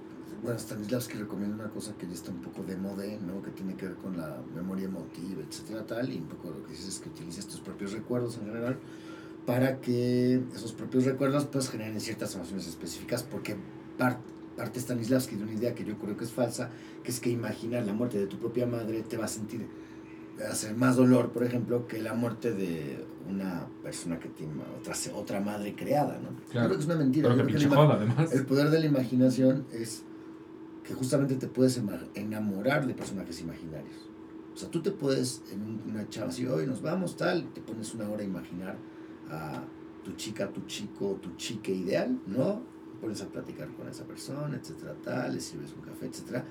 bueno, 0.43 0.59
Stanislavski 0.59 1.17
recomienda 1.17 1.55
una 1.63 1.73
cosa 1.73 1.93
que 1.97 2.05
ya 2.05 2.13
está 2.13 2.31
un 2.31 2.41
poco 2.41 2.63
de 2.63 2.75
moda, 2.75 3.03
¿no? 3.25 3.41
Que 3.41 3.51
tiene 3.51 3.75
que 3.75 3.87
ver 3.87 3.95
con 3.95 4.17
la 4.17 4.41
memoria 4.53 4.85
emotiva, 4.85 5.41
etcétera, 5.47 5.85
tal, 5.85 6.11
y 6.11 6.17
un 6.17 6.27
poco 6.27 6.49
lo 6.49 6.63
que 6.63 6.71
dices 6.71 6.87
es 6.89 6.99
que 6.99 7.09
utilices 7.09 7.47
tus 7.47 7.59
propios 7.61 7.93
recuerdos 7.93 8.37
en 8.37 8.45
general 8.47 8.77
para 9.45 9.79
que 9.81 10.41
esos 10.55 10.71
propios 10.73 11.05
recuerdos 11.05 11.45
pues 11.45 11.69
generen 11.69 11.99
ciertas 11.99 12.33
emociones 12.35 12.67
específicas, 12.67 13.23
porque 13.23 13.55
par- 13.97 14.19
parte 14.55 14.79
Stanislavski 14.79 15.35
de 15.35 15.43
una 15.43 15.53
idea 15.53 15.73
que 15.73 15.83
yo 15.83 15.97
creo 15.97 16.15
que 16.15 16.23
es 16.25 16.31
falsa, 16.31 16.69
que 17.03 17.11
es 17.11 17.19
que 17.19 17.29
imaginar 17.29 17.85
la 17.85 17.93
muerte 17.93 18.19
de 18.19 18.27
tu 18.27 18.37
propia 18.37 18.67
madre 18.67 19.01
te 19.01 19.17
va 19.17 19.25
a 19.25 19.27
sentir 19.27 19.65
hacer 20.49 20.75
más 20.75 20.95
dolor, 20.95 21.31
por 21.31 21.43
ejemplo, 21.43 21.87
que 21.87 22.01
la 22.01 22.13
muerte 22.13 22.53
de 22.53 23.05
una 23.29 23.67
persona 23.83 24.19
que 24.19 24.29
tiene 24.29 24.53
otra, 24.79 24.93
otra 25.15 25.39
madre 25.39 25.75
creada, 25.75 26.19
¿no? 26.19 26.29
Claro. 26.49 26.67
Creo 26.69 26.77
que 26.77 26.83
es 26.83 26.85
una 26.85 26.95
mentira. 26.95 27.29
Pero 27.29 27.35
que 27.37 27.43
creo 27.43 27.59
que 27.59 27.65
pinche 27.65 27.75
joda, 27.75 27.95
además. 27.95 28.33
el 28.33 28.45
poder 28.45 28.69
de 28.71 28.79
la 28.79 28.85
imaginación 28.87 29.65
es 29.71 30.03
que 30.83 30.93
justamente 30.93 31.35
te 31.35 31.47
puedes 31.47 31.79
enamorar 32.15 32.85
de 32.85 32.93
personajes 32.93 33.39
imaginarios. 33.41 34.09
O 34.53 34.57
sea, 34.57 34.69
tú 34.69 34.81
te 34.81 34.91
puedes, 34.91 35.41
en 35.51 35.61
un- 35.61 35.81
una 35.89 36.07
chava 36.09 36.29
así, 36.29 36.45
hoy 36.45 36.67
nos 36.67 36.81
vamos, 36.81 37.15
tal, 37.17 37.51
te 37.53 37.61
pones 37.61 37.93
una 37.95 38.09
hora 38.09 38.21
a 38.21 38.25
imaginar 38.25 38.77
a 39.29 39.63
tu 40.03 40.13
chica, 40.13 40.49
tu 40.51 40.61
chico, 40.65 41.17
tu 41.21 41.35
chique 41.37 41.73
ideal, 41.73 42.19
¿no? 42.27 42.61
Pones 43.01 43.21
a 43.21 43.27
platicar 43.27 43.69
con 43.69 43.87
esa 43.87 44.03
persona, 44.05 44.55
etcétera, 44.55 44.95
tal, 45.03 45.33
le 45.33 45.39
sirves 45.41 45.73
un 45.73 45.81
café, 45.81 46.05
etcétera. 46.07 46.45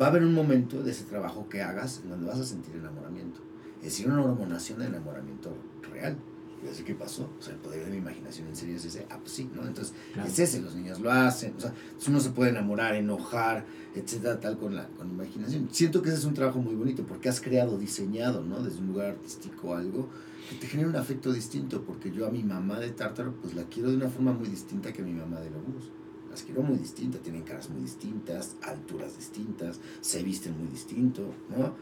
Va 0.00 0.06
a 0.06 0.08
haber 0.10 0.22
un 0.24 0.34
momento 0.34 0.82
de 0.82 0.90
ese 0.92 1.04
trabajo 1.04 1.48
que 1.48 1.62
hagas 1.62 2.00
en 2.04 2.10
donde 2.10 2.26
vas 2.26 2.38
a 2.38 2.44
sentir 2.44 2.76
enamoramiento. 2.76 3.40
Es 3.78 3.84
decir, 3.86 4.08
una 4.08 4.22
hormonación 4.22 4.78
de 4.78 4.86
enamoramiento 4.86 5.56
real. 5.92 6.16
Y 6.64 6.68
así, 6.68 6.82
¿qué 6.84 6.94
pasó? 6.94 7.28
O 7.38 7.42
sea, 7.42 7.52
el 7.54 7.60
poder 7.60 7.84
de 7.84 7.90
mi 7.90 7.98
imaginación 7.98 8.48
en 8.48 8.56
serio 8.56 8.76
es 8.76 8.84
ese. 8.84 9.06
Ah, 9.10 9.18
pues 9.20 9.32
sí, 9.32 9.48
¿no? 9.54 9.66
Entonces, 9.66 9.94
Claro. 10.14 10.28
es 10.28 10.38
ese, 10.38 10.60
los 10.62 10.74
niños 10.74 11.00
lo 11.00 11.12
hacen. 11.12 11.54
O 11.56 11.60
sea, 11.60 11.72
uno 12.08 12.18
se 12.20 12.30
puede 12.30 12.50
enamorar, 12.50 12.94
enojar, 12.94 13.64
etcétera, 13.94 14.40
tal, 14.40 14.58
con 14.58 14.74
la 14.74 14.88
con 14.88 15.10
imaginación. 15.10 15.68
Siento 15.70 16.02
que 16.02 16.08
ese 16.08 16.18
es 16.18 16.24
un 16.24 16.34
trabajo 16.34 16.58
muy 16.60 16.74
bonito 16.74 17.04
porque 17.04 17.28
has 17.28 17.40
creado, 17.40 17.78
diseñado, 17.78 18.42
¿no? 18.42 18.62
Desde 18.62 18.78
un 18.80 18.88
lugar 18.88 19.10
artístico 19.10 19.74
algo 19.74 20.08
que 20.48 20.56
te 20.56 20.66
genera 20.66 20.88
un 20.88 20.96
afecto 20.96 21.32
distinto. 21.32 21.82
Porque 21.82 22.10
yo 22.10 22.26
a 22.26 22.30
mi 22.30 22.42
mamá 22.42 22.80
de 22.80 22.90
Tártaro, 22.90 23.34
pues 23.42 23.54
la 23.54 23.64
quiero 23.64 23.90
de 23.90 23.96
una 23.96 24.08
forma 24.08 24.32
muy 24.32 24.48
distinta 24.48 24.92
que 24.92 25.02
a 25.02 25.04
mi 25.04 25.12
mamá 25.12 25.40
de 25.40 25.50
Lobos. 25.50 25.90
Las 26.30 26.42
quiero 26.42 26.62
muy 26.62 26.76
distintas, 26.78 27.22
tienen 27.22 27.42
caras 27.44 27.70
muy 27.70 27.80
distintas, 27.82 28.56
alturas 28.62 29.16
distintas, 29.16 29.80
se 30.02 30.22
visten 30.22 30.58
muy 30.58 30.68
distinto, 30.68 31.32
¿no? 31.56 31.74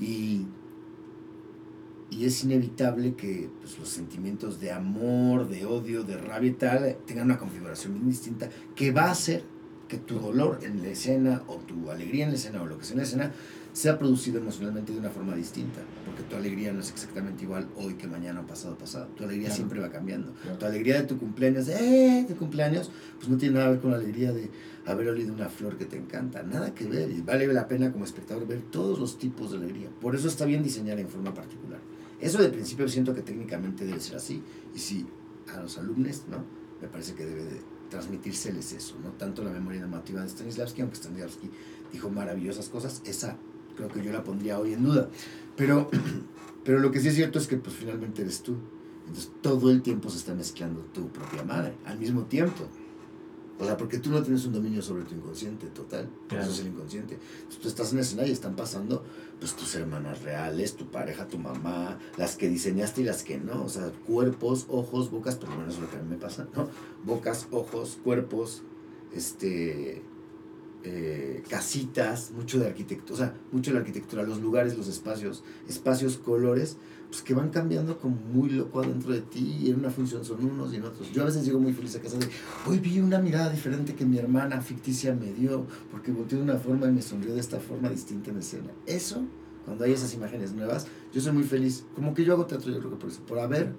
Y, 0.00 0.46
y 2.10 2.24
es 2.24 2.42
inevitable 2.44 3.14
que 3.14 3.50
pues, 3.60 3.78
los 3.78 3.88
sentimientos 3.88 4.60
de 4.60 4.72
amor, 4.72 5.48
de 5.48 5.66
odio, 5.66 6.04
de 6.04 6.16
rabia 6.16 6.50
y 6.50 6.54
tal 6.54 6.96
tengan 7.06 7.26
una 7.26 7.38
configuración 7.38 7.94
bien 7.94 8.08
distinta 8.08 8.48
que 8.74 8.92
va 8.92 9.04
a 9.04 9.10
hacer 9.10 9.44
que 9.88 9.96
tu 9.98 10.18
dolor 10.18 10.60
en 10.62 10.82
la 10.82 10.88
escena 10.88 11.42
o 11.46 11.56
tu 11.56 11.90
alegría 11.90 12.24
en 12.24 12.30
la 12.30 12.36
escena 12.36 12.62
o 12.62 12.66
lo 12.66 12.78
que 12.78 12.84
sea 12.84 12.92
en 12.92 12.98
la 12.98 13.04
escena 13.04 13.32
sea 13.72 13.98
producido 13.98 14.38
emocionalmente 14.40 14.92
de 14.92 14.98
una 14.98 15.08
forma 15.10 15.36
distinta, 15.36 15.80
porque 16.04 16.22
tu 16.24 16.34
alegría 16.34 16.72
no 16.72 16.80
es 16.80 16.90
exactamente 16.90 17.44
igual 17.44 17.68
hoy 17.76 17.94
que 17.94 18.08
mañana 18.08 18.40
o 18.40 18.46
pasado 18.46 18.76
pasado. 18.76 19.06
Tu 19.16 19.22
alegría 19.22 19.46
Claro. 19.46 19.54
siempre 19.56 19.80
va 19.80 19.88
cambiando. 19.90 20.32
Claro. 20.42 20.58
Tu 20.58 20.66
alegría 20.66 21.00
de 21.00 21.06
tu 21.06 21.16
cumpleaños, 21.16 21.68
¡eh! 21.68 22.24
de 22.28 22.34
cumpleaños, 22.34 22.90
pues 23.18 23.28
no 23.28 23.36
tiene 23.36 23.54
nada 23.54 23.66
que 23.66 23.72
ver 23.72 23.80
con 23.80 23.90
la 23.92 23.98
alegría 23.98 24.32
de 24.32 24.50
haber 24.84 25.08
olido 25.08 25.32
una 25.32 25.48
flor 25.48 25.76
que 25.78 25.84
te 25.84 25.96
encanta, 25.96 26.42
nada 26.42 26.74
que 26.74 26.86
ver. 26.86 27.10
Y 27.10 27.20
vale 27.20 27.46
la 27.46 27.68
pena 27.68 27.92
como 27.92 28.04
espectador 28.04 28.48
ver 28.48 28.62
todos 28.62 28.98
los 28.98 29.16
tipos 29.16 29.52
de 29.52 29.58
alegría. 29.58 29.90
Por 30.00 30.16
eso 30.16 30.26
está 30.26 30.44
bien 30.44 30.62
diseñar 30.64 30.98
en 30.98 31.08
forma 31.08 31.32
particular. 31.32 31.78
Eso 32.20 32.38
de 32.38 32.48
principio 32.48 32.88
siento 32.88 33.14
que 33.14 33.22
técnicamente 33.22 33.84
debe 33.86 34.00
ser 34.00 34.16
así. 34.16 34.42
Y 34.74 34.78
si 34.78 35.06
a 35.54 35.60
los 35.60 35.78
alumnos, 35.78 36.22
¿no? 36.28 36.44
Me 36.80 36.88
parece 36.88 37.14
que 37.14 37.24
debe 37.24 37.44
de 37.44 37.60
transmitírseles 37.90 38.72
eso, 38.72 38.96
no 39.02 39.10
tanto 39.12 39.42
la 39.42 39.50
memoria 39.50 39.80
emotiva 39.82 40.22
de 40.22 40.28
Stanislavski, 40.28 40.82
aunque 40.82 40.96
Stanislavski 40.96 41.50
dijo 41.92 42.10
maravillosas 42.10 42.68
cosas, 42.68 43.00
esa 43.06 43.36
creo 43.76 43.88
que 43.88 44.02
yo 44.02 44.12
la 44.12 44.22
pondría 44.24 44.58
hoy 44.58 44.74
en 44.74 44.84
duda. 44.84 45.08
Pero, 45.56 45.88
pero 46.64 46.80
lo 46.80 46.90
que 46.90 47.00
sí 47.00 47.08
es 47.08 47.14
cierto 47.14 47.38
es 47.38 47.46
que 47.46 47.56
pues 47.56 47.74
finalmente 47.76 48.22
eres 48.22 48.42
tú. 48.42 48.56
Entonces 49.06 49.32
todo 49.40 49.70
el 49.70 49.80
tiempo 49.82 50.10
se 50.10 50.18
está 50.18 50.34
mezclando 50.34 50.80
tu 50.92 51.08
propia 51.08 51.42
madre, 51.44 51.74
al 51.86 51.98
mismo 51.98 52.24
tiempo. 52.24 52.64
O 53.58 53.64
sea, 53.64 53.76
porque 53.76 53.98
tú 53.98 54.10
no 54.10 54.22
tienes 54.22 54.44
un 54.44 54.52
dominio 54.52 54.82
sobre 54.82 55.02
tu 55.04 55.14
inconsciente 55.14 55.66
total, 55.68 56.06
por 56.06 56.28
Claro. 56.28 56.44
eso 56.44 56.52
es 56.52 56.60
el 56.60 56.66
inconsciente. 56.68 57.14
Entonces, 57.14 57.60
tú 57.60 57.68
estás 57.68 57.92
en 57.92 57.98
escena 57.98 58.24
y 58.26 58.30
están 58.30 58.54
pasando 58.54 59.02
pues 59.38 59.54
tus 59.54 59.74
hermanas 59.74 60.22
reales, 60.22 60.74
tu 60.74 60.86
pareja, 60.86 61.28
tu 61.28 61.38
mamá, 61.38 61.98
las 62.16 62.36
que 62.36 62.48
diseñaste 62.48 63.02
y 63.02 63.04
las 63.04 63.22
que 63.22 63.38
no, 63.38 63.64
o 63.64 63.68
sea, 63.68 63.90
cuerpos, 64.06 64.66
ojos, 64.68 65.10
bocas, 65.10 65.36
por 65.36 65.50
lo 65.50 65.56
menos 65.56 65.78
lo 65.78 65.88
que 65.90 65.96
a 65.96 66.00
mí 66.00 66.08
me 66.08 66.16
pasa, 66.16 66.48
¿no? 66.54 66.68
Bocas, 67.04 67.46
ojos, 67.50 67.98
cuerpos, 68.02 68.62
este, 69.14 70.02
eh, 70.84 71.42
casitas, 71.48 72.32
mucho 72.32 72.58
de 72.58 72.66
arquitectura, 72.66 73.14
o 73.14 73.16
sea, 73.16 73.34
mucho 73.52 73.70
de 73.70 73.74
la 73.74 73.80
arquitectura, 73.80 74.22
los 74.22 74.40
lugares, 74.40 74.76
los 74.76 74.88
espacios, 74.88 75.44
espacios, 75.68 76.18
colores, 76.18 76.76
pues 77.10 77.22
que 77.22 77.32
van 77.32 77.48
cambiando 77.50 77.98
como 77.98 78.16
muy 78.16 78.50
loco 78.50 78.80
adentro 78.80 79.12
de 79.12 79.20
ti 79.22 79.58
y 79.62 79.70
en 79.70 79.76
una 79.78 79.90
función 79.90 80.24
son 80.24 80.44
unos 80.44 80.72
y 80.72 80.76
en 80.76 80.84
otros. 80.84 81.10
Yo 81.12 81.22
a 81.22 81.24
veces 81.26 81.44
llego 81.44 81.58
muy 81.58 81.72
feliz 81.72 81.96
a 81.96 82.00
casa 82.00 82.18
de, 82.18 82.28
hoy 82.66 82.78
vi 82.78 83.00
una 83.00 83.18
mirada 83.18 83.48
diferente 83.50 83.94
que 83.94 84.04
mi 84.04 84.18
hermana 84.18 84.60
ficticia 84.60 85.14
me 85.14 85.32
dio, 85.32 85.66
porque 85.90 86.12
volteó 86.12 86.36
de 86.38 86.44
una 86.44 86.56
forma 86.58 86.86
y 86.86 86.92
me 86.92 87.00
sonrió 87.02 87.32
de 87.34 87.40
esta 87.40 87.60
forma 87.60 87.88
distinta 87.88 88.30
en 88.30 88.38
escena. 88.38 88.70
Eso, 88.86 89.24
cuando 89.64 89.84
hay 89.84 89.92
esas 89.92 90.12
imágenes 90.14 90.52
nuevas, 90.52 90.86
yo 91.12 91.20
soy 91.22 91.32
muy 91.32 91.44
feliz. 91.44 91.84
Como 91.94 92.12
que 92.12 92.24
yo 92.24 92.34
hago 92.34 92.44
teatro, 92.44 92.70
yo 92.70 92.78
creo 92.78 92.90
que 92.90 92.96
por 92.96 93.08
eso, 93.10 93.20
por 93.22 93.38
haber, 93.38 93.72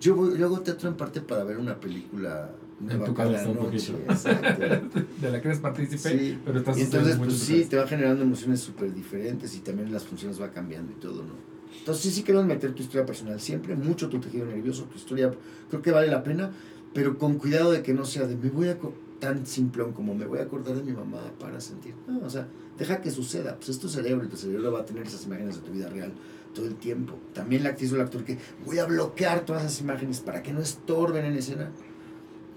yo, 0.00 0.14
voy, 0.14 0.38
yo 0.38 0.44
hago 0.46 0.60
teatro 0.60 0.90
en 0.90 0.96
parte 0.96 1.22
para 1.22 1.44
ver 1.44 1.56
una 1.56 1.80
película 1.80 2.50
nueva 2.80 3.06
tu 3.06 3.14
cabeza 3.14 3.48
un 3.48 3.56
noche. 3.56 3.92
poquito. 3.94 4.12
De 5.22 5.30
la 5.30 5.40
que 5.40 5.48
eres 5.48 5.60
partícipe, 5.60 5.96
Sí. 6.18 6.38
pero 6.44 6.58
estás 6.58 6.76
Y 6.76 6.82
entonces, 6.82 7.16
pues 7.16 7.34
sí, 7.38 7.64
te 7.64 7.76
va 7.76 7.86
generando 7.86 8.22
emociones 8.24 8.60
súper 8.60 8.92
diferentes 8.92 9.54
y 9.56 9.60
también 9.60 9.90
las 9.90 10.04
funciones 10.04 10.38
va 10.38 10.50
cambiando 10.50 10.92
y 10.92 10.96
todo, 10.96 11.22
¿no? 11.22 11.51
Entonces, 11.78 12.14
sí, 12.14 12.22
queremos 12.22 12.46
meter 12.46 12.72
tu 12.74 12.82
historia 12.82 13.04
personal 13.04 13.40
siempre, 13.40 13.74
mucho 13.74 14.08
tu 14.08 14.20
tejido 14.20 14.46
nervioso, 14.46 14.84
tu 14.84 14.96
historia, 14.96 15.32
creo 15.68 15.82
que 15.82 15.90
vale 15.90 16.08
la 16.08 16.22
pena, 16.22 16.50
pero 16.94 17.18
con 17.18 17.38
cuidado 17.38 17.72
de 17.72 17.82
que 17.82 17.94
no 17.94 18.04
sea 18.04 18.26
de 18.26 18.36
me 18.36 18.50
voy 18.50 18.68
a 18.68 18.78
tan 19.22 19.46
simplón 19.46 19.92
como 19.92 20.16
me 20.16 20.26
voy 20.26 20.40
a 20.40 20.42
acordar 20.42 20.74
de 20.74 20.82
mi 20.82 20.92
mamá 20.92 21.20
para 21.38 21.60
sentir. 21.60 21.94
No, 22.08 22.26
o 22.26 22.28
sea, 22.28 22.48
deja 22.76 23.00
que 23.00 23.10
suceda, 23.12 23.54
pues 23.54 23.68
es 23.68 23.78
tu 23.78 23.88
cerebro 23.88 24.24
y 24.26 24.28
tu 24.28 24.36
cerebro 24.36 24.72
va 24.72 24.80
a 24.80 24.84
tener 24.84 25.06
esas 25.06 25.24
imágenes 25.26 25.54
de 25.54 25.62
tu 25.62 25.70
vida 25.70 25.88
real 25.88 26.12
todo 26.52 26.66
el 26.66 26.74
tiempo. 26.74 27.14
También 27.32 27.62
la 27.62 27.70
actriz 27.70 27.92
o 27.92 27.94
el 27.94 28.00
actor 28.00 28.24
que 28.24 28.38
voy 28.66 28.80
a 28.80 28.84
bloquear 28.84 29.44
todas 29.44 29.62
esas 29.62 29.80
imágenes 29.80 30.18
para 30.18 30.42
que 30.42 30.52
no 30.52 30.60
estorben 30.60 31.24
en 31.24 31.36
escena. 31.36 31.70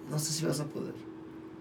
No 0.10 0.18
sé 0.18 0.34
si 0.34 0.44
vas 0.44 0.60
a 0.60 0.66
poder. 0.66 0.94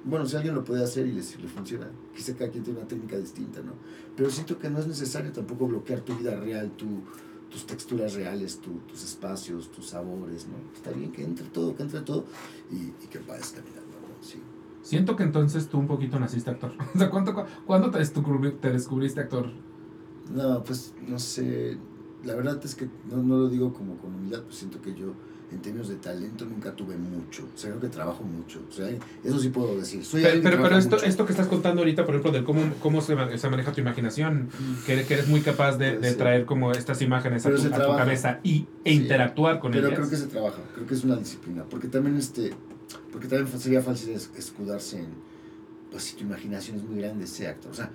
Bueno, 0.05 0.25
si 0.25 0.37
alguien 0.37 0.55
lo 0.55 0.65
puede 0.65 0.83
hacer 0.83 1.07
y 1.07 1.13
le, 1.13 1.21
le 1.21 1.49
funciona, 1.49 1.91
quizá 2.17 2.35
cada 2.35 2.51
quien 2.51 2.65
tiene 2.65 2.79
una 2.79 2.89
técnica 2.89 3.19
distinta, 3.19 3.61
¿no? 3.61 3.73
Pero 4.17 4.31
siento 4.31 4.59
que 4.59 4.71
no 4.71 4.79
es 4.79 4.87
necesario 4.87 5.33
tampoco 5.33 5.67
bloquear 5.67 6.01
tu 6.01 6.17
vida 6.17 6.35
real, 6.41 6.71
tu, 6.73 6.87
tus 7.55 7.67
texturas 7.67 8.15
reales, 8.15 8.59
tu- 8.61 8.81
tus 8.89 9.05
espacios, 9.05 9.71
tus 9.71 9.87
sabores, 9.87 10.49
¿no? 10.49 10.57
Está 10.75 10.91
bien 10.91 11.13
que 11.13 11.23
entre 11.23 11.47
todo, 11.47 11.77
que 11.77 11.85
entre 11.85 12.01
todo 12.01 12.25
y, 12.73 12.77
y 13.05 13.07
que 13.09 13.21
vayas 13.21 13.53
caminando, 13.53 13.93
¿no? 14.03 14.23
Sí. 14.27 14.39
Siento 14.83 15.15
que 15.15 15.23
entonces 15.23 15.69
tú 15.69 15.79
un 15.79 15.87
poquito 15.87 16.19
naciste 16.19 16.51
actor. 16.51 16.73
O 16.95 16.99
sea, 16.99 17.09
¿cuánto, 17.11 17.33
cu- 17.33 17.45
¿cuándo 17.65 17.91
te, 17.93 18.05
te 18.05 18.71
descubriste 18.73 19.21
actor? 19.21 19.51
No, 20.35 20.65
pues 20.65 20.93
no 21.07 21.19
sé. 21.21 21.79
La 22.25 22.35
verdad 22.35 22.61
es 22.65 22.75
que 22.75 22.89
no, 23.09 23.23
no 23.23 23.37
lo 23.39 23.49
digo 23.49 23.73
como 23.73 23.97
con 23.99 24.15
humildad, 24.15 24.43
pues 24.43 24.57
siento 24.57 24.81
que 24.83 24.95
yo 24.95 25.13
en 25.53 25.61
términos 25.61 25.89
de 25.89 25.97
talento 25.97 26.45
nunca 26.47 26.73
tuve 26.73 26.97
mucho. 26.97 27.49
O 27.55 27.59
sea, 27.59 27.71
creo 27.71 27.81
que 27.83 27.89
trabajo 27.89 28.25
mucho. 28.25 28.61
O 28.69 28.73
sea, 28.73 28.89
eso 29.23 29.39
sí 29.39 29.51
puedo 29.51 29.77
decir. 29.79 30.05
Soy 30.05 30.23
Pero, 30.23 30.43
pero, 30.43 30.63
pero 30.63 30.79
esto, 30.79 30.97
mucho. 30.97 31.07
esto 31.07 31.27
que 31.27 31.33
estás 31.33 31.47
contando 31.47 31.83
ahorita, 31.83 32.05
por 32.05 32.15
ejemplo, 32.15 32.33
de 32.33 32.45
cómo, 32.45 32.63
cómo 32.81 33.01
se, 33.01 33.15
se 33.39 33.49
maneja 33.51 33.73
tu 33.73 33.81
imaginación, 33.81 34.49
Mm. 34.59 34.85
que, 34.87 35.05
que 35.05 35.15
eres 35.15 35.29
muy 35.29 35.41
capaz 35.43 35.77
de, 35.77 35.99
de 35.99 36.15
traer 36.15 36.45
como 36.45 36.73
estas 36.73 37.01
imágenes 37.03 37.45
a 37.47 37.51
Pero 37.51 37.61
tu, 37.63 37.69
a 37.75 37.87
tu 37.87 37.97
cabeza 37.97 38.41
y, 38.43 38.67
e 38.85 38.91
Sí. 38.93 38.97
interactuar 39.03 39.61
con 39.61 39.73
Pero 39.73 39.87
ellas. 39.89 39.99
creo 39.99 40.11
que 40.11 40.17
se 40.17 40.27
trabaja, 40.27 40.59
creo 40.75 40.87
que 40.87 40.95
es 40.95 41.05
una 41.05 41.17
disciplina, 41.17 41.65
porque 41.71 41.89
también 41.89 42.17
este, 42.17 42.53
porque 43.13 43.29
también 43.29 43.61
sería 43.61 43.81
fácil 43.83 44.11
es- 44.11 44.31
escudarse 44.37 44.99
en, 44.99 45.07
pues 45.91 46.03
si 46.05 46.17
tu 46.17 46.23
imaginación 46.25 46.79
es 46.79 46.83
muy 46.85 46.99
grande, 47.01 47.27
sé 47.27 47.47
actor, 47.47 47.71
o 47.71 47.75
sea, 47.75 47.91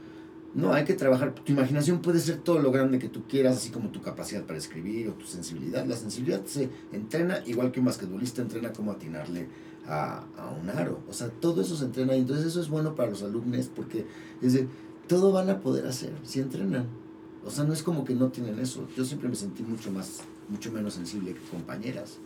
no, 0.54 0.74
hay 0.74 0.84
que 0.84 0.94
trabajar, 0.94 1.36
tu 1.36 1.52
imaginación 1.52 2.02
puede 2.02 2.20
ser 2.20 2.38
todo 2.38 2.60
lo 2.60 2.72
grande 2.72 3.00
que 3.00 3.10
tú 3.10 3.24
quieras, 3.28 3.58
así 3.58 3.70
como 3.70 3.90
tu 3.90 4.02
capacidad 4.02 4.44
para 4.44 4.58
escribir 4.58 5.10
o 5.10 5.14
tu 5.14 5.26
sensibilidad, 5.26 5.86
la 5.86 5.96
sensibilidad 5.96 6.44
se 6.46 6.70
entrena 6.92 7.44
igual 7.46 7.72
que 7.72 7.80
un 7.80 7.86
basquetbolista 7.86 8.42
entrena 8.42 8.74
cómo 8.74 8.92
atinarle 8.92 9.48
a, 9.88 10.26
a 10.38 10.50
un 10.52 10.70
aro, 10.70 11.02
o 11.08 11.14
sea, 11.14 11.30
todo 11.30 11.62
eso 11.62 11.76
se 11.76 11.86
entrena 11.86 12.16
y 12.16 12.20
entonces 12.20 12.46
eso 12.46 12.62
es 12.62 12.70
bueno 12.70 12.96
para 12.96 13.10
los 13.10 13.22
alumnos 13.22 13.70
porque 13.76 14.06
es 14.42 14.54
de, 14.54 14.68
todo 15.08 15.32
van 15.32 15.50
a 15.50 15.60
poder 15.60 15.88
hacer 15.88 16.14
si 16.24 16.40
entrenan, 16.40 16.88
o 17.46 17.50
sea, 17.50 17.64
no 17.64 17.74
es 17.74 17.84
como 17.84 18.04
que 18.04 18.14
no 18.14 18.30
tienen 18.30 18.60
eso. 18.60 18.88
Yo 18.96 19.06
siempre 19.06 19.30
me 19.30 19.36
sentí 19.36 19.64
mucho 19.64 19.92
más, 19.92 20.22
mucho 20.50 20.72
menos 20.72 20.94
sensible 20.94 21.34
que 21.34 21.40
compañeras. 21.50 22.20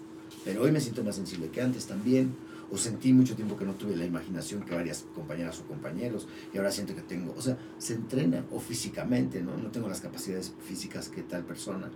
Pero 0.46 0.62
hoy 0.64 0.72
me 0.72 0.80
siento 0.80 1.04
más 1.04 1.16
sensible 1.16 1.50
que 1.50 1.62
antes 1.62 1.86
también. 1.86 2.36
O 2.72 2.78
sentí 2.78 3.14
mucho 3.14 3.36
tiempo 3.36 3.56
que 3.56 3.66
no 3.66 3.74
tuve 3.74 3.96
la 3.96 4.06
imaginación 4.06 4.64
que 4.64 4.74
varias 4.74 5.06
compañeras 5.14 5.60
o 5.60 5.68
compañeros. 5.68 6.28
Y 6.54 6.58
ahora 6.58 6.72
siento 6.72 6.96
que 6.96 7.02
tengo. 7.02 7.34
O 7.38 7.42
sea, 7.42 7.58
se 7.78 7.94
entrena. 7.94 8.46
O 8.52 8.60
físicamente, 8.60 9.42
¿no? 9.42 9.56
No 9.58 9.70
tengo 9.70 9.88
las 9.88 10.02
capacidades 10.02 10.54
físicas 10.66 11.08
que 11.10 11.22
tal 11.22 11.44
persona. 11.44 11.92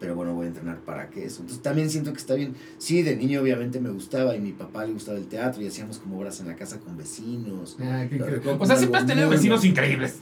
Pero 0.00 0.16
bueno, 0.16 0.34
voy 0.34 0.46
a 0.46 0.48
entrenar 0.48 0.80
para 0.80 1.08
que 1.10 1.24
eso. 1.24 1.42
Entonces 1.42 1.62
también 1.62 1.88
siento 1.88 2.12
que 2.12 2.18
está 2.18 2.34
bien. 2.34 2.54
Sí, 2.78 3.02
de 3.02 3.14
niño 3.14 3.40
obviamente 3.40 3.80
me 3.80 3.90
gustaba 3.90 4.34
y 4.34 4.40
mi 4.40 4.52
papá 4.52 4.84
le 4.84 4.92
gustaba 4.92 5.16
el 5.16 5.26
teatro 5.26 5.62
y 5.62 5.68
hacíamos 5.68 5.98
como 5.98 6.18
obras 6.18 6.40
en 6.40 6.48
la 6.48 6.56
casa 6.56 6.80
con 6.80 6.96
vecinos. 6.96 7.76
Ah, 7.80 8.04
qué 8.10 8.20
o 8.20 8.66
sea, 8.66 8.76
siempre 8.76 9.00
has 9.00 9.06
tenido 9.06 9.30
vecinos 9.30 9.64
increíbles. 9.64 10.18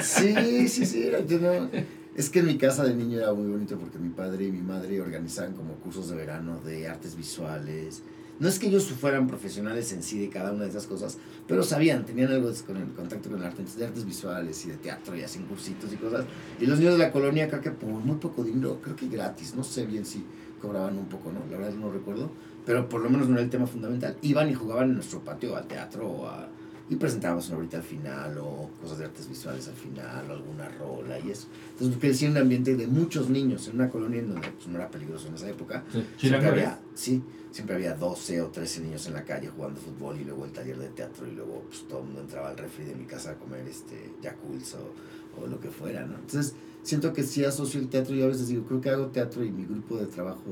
Sí, 0.00 0.68
sí, 0.68 0.86
sí. 0.86 1.10
no- 1.40 1.68
es 2.14 2.28
que 2.28 2.40
en 2.40 2.46
mi 2.46 2.58
casa 2.58 2.84
de 2.84 2.94
niño 2.94 3.18
era 3.18 3.32
muy 3.32 3.50
bonito 3.50 3.78
porque 3.78 3.98
mi 3.98 4.10
padre 4.10 4.46
y 4.46 4.52
mi 4.52 4.60
madre 4.60 5.00
organizaban 5.00 5.54
como 5.54 5.74
cursos 5.76 6.10
de 6.10 6.16
verano 6.16 6.60
de 6.60 6.86
artes 6.86 7.16
visuales. 7.16 8.02
No 8.38 8.48
es 8.48 8.58
que 8.58 8.66
ellos 8.66 8.84
fueran 8.86 9.26
profesionales 9.28 9.92
en 9.92 10.02
sí 10.02 10.18
de 10.18 10.28
cada 10.28 10.52
una 10.52 10.64
de 10.64 10.70
esas 10.70 10.86
cosas, 10.86 11.16
pero 11.46 11.62
sabían, 11.62 12.04
tenían 12.04 12.32
algo 12.32 12.50
con 12.66 12.76
el 12.76 12.88
contacto 12.88 13.30
con 13.30 13.38
el 13.38 13.46
arte, 13.46 13.62
de 13.76 13.84
artes 13.84 14.04
visuales 14.04 14.64
y 14.66 14.70
de 14.70 14.76
teatro 14.76 15.16
y 15.16 15.22
hacían 15.22 15.46
cursitos 15.46 15.92
y 15.92 15.96
cosas. 15.96 16.24
Y 16.60 16.66
los 16.66 16.78
niños 16.78 16.94
de 16.94 16.98
la 16.98 17.12
colonia, 17.12 17.48
creo 17.48 17.62
que 17.62 17.70
por 17.70 17.88
muy 17.88 18.16
poco 18.16 18.42
dinero, 18.42 18.80
creo 18.82 18.96
que 18.96 19.08
gratis, 19.08 19.54
no 19.54 19.64
sé 19.64 19.86
bien 19.86 20.04
si 20.04 20.24
cobraban 20.60 20.98
un 20.98 21.06
poco, 21.06 21.32
¿no? 21.32 21.40
La 21.50 21.58
verdad 21.58 21.74
no 21.74 21.90
recuerdo, 21.90 22.30
pero 22.66 22.88
por 22.88 23.00
lo 23.00 23.10
menos 23.10 23.28
no 23.28 23.34
era 23.34 23.42
el 23.42 23.50
tema 23.50 23.66
fundamental. 23.66 24.16
Iban 24.22 24.50
y 24.50 24.54
jugaban 24.54 24.90
en 24.90 24.94
nuestro 24.96 25.20
patio 25.20 25.56
al 25.56 25.66
teatro 25.66 26.08
o 26.08 26.26
a 26.26 26.48
y 26.92 26.96
presentábamos 26.96 27.48
una 27.48 27.56
ahorita 27.56 27.78
al 27.78 27.82
final 27.82 28.36
o 28.38 28.68
cosas 28.78 28.98
de 28.98 29.06
artes 29.06 29.26
visuales 29.26 29.66
al 29.66 29.74
final 29.74 30.30
o 30.30 30.34
alguna 30.34 30.68
rola 30.68 31.18
y 31.18 31.30
eso. 31.30 31.46
Entonces 31.72 31.96
crecí 31.98 32.26
en 32.26 32.32
un 32.32 32.36
ambiente 32.36 32.76
de 32.76 32.86
muchos 32.86 33.30
niños, 33.30 33.66
en 33.68 33.76
una 33.76 33.88
colonia 33.88 34.20
en 34.20 34.28
donde 34.28 34.50
pues, 34.50 34.66
no 34.68 34.76
era 34.76 34.90
peligroso 34.90 35.28
en 35.28 35.34
esa 35.34 35.48
época. 35.48 35.84
Sí. 35.90 36.04
Siempre 36.18 36.48
había, 36.48 36.78
sí, 36.94 37.22
siempre 37.50 37.76
había 37.76 37.94
12 37.94 38.42
o 38.42 38.48
13 38.48 38.82
niños 38.82 39.06
en 39.06 39.14
la 39.14 39.24
calle 39.24 39.48
jugando 39.48 39.80
fútbol 39.80 40.20
y 40.20 40.24
luego 40.24 40.44
el 40.44 40.52
taller 40.52 40.78
de 40.78 40.88
teatro 40.88 41.26
y 41.26 41.30
luego 41.30 41.62
pues, 41.66 41.88
todo 41.88 42.00
el 42.00 42.04
mundo 42.04 42.20
entraba 42.20 42.50
al 42.50 42.58
refri 42.58 42.84
de 42.84 42.94
mi 42.94 43.06
casa 43.06 43.30
a 43.30 43.34
comer 43.36 43.66
este 43.66 44.12
Yakults 44.20 44.74
o, 44.74 45.40
o 45.42 45.46
lo 45.46 45.58
que 45.60 45.70
fuera, 45.70 46.04
¿no? 46.04 46.16
Entonces 46.16 46.54
siento 46.82 47.14
que 47.14 47.22
sí 47.22 47.42
asocio 47.42 47.80
el 47.80 47.88
teatro 47.88 48.14
y 48.14 48.20
a 48.20 48.26
veces 48.26 48.48
digo, 48.48 48.66
creo 48.66 48.82
que 48.82 48.90
hago 48.90 49.06
teatro 49.06 49.42
y 49.42 49.50
mi 49.50 49.64
grupo 49.64 49.96
de 49.96 50.04
trabajo 50.04 50.42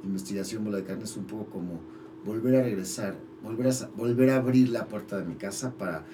de 0.00 0.06
investigación 0.06 0.64
Bola 0.64 0.76
de 0.76 0.84
Carne 0.84 1.02
es 1.02 1.16
un 1.16 1.24
poco 1.24 1.46
como 1.46 1.80
volver 2.24 2.54
a 2.54 2.62
regresar, 2.62 3.16
volver 3.42 3.68
a, 3.68 3.88
volver 3.96 4.30
a 4.30 4.36
abrir 4.36 4.68
la 4.68 4.86
puerta 4.86 5.18
de 5.18 5.24
mi 5.24 5.34
casa 5.34 5.72
para, 5.72 6.04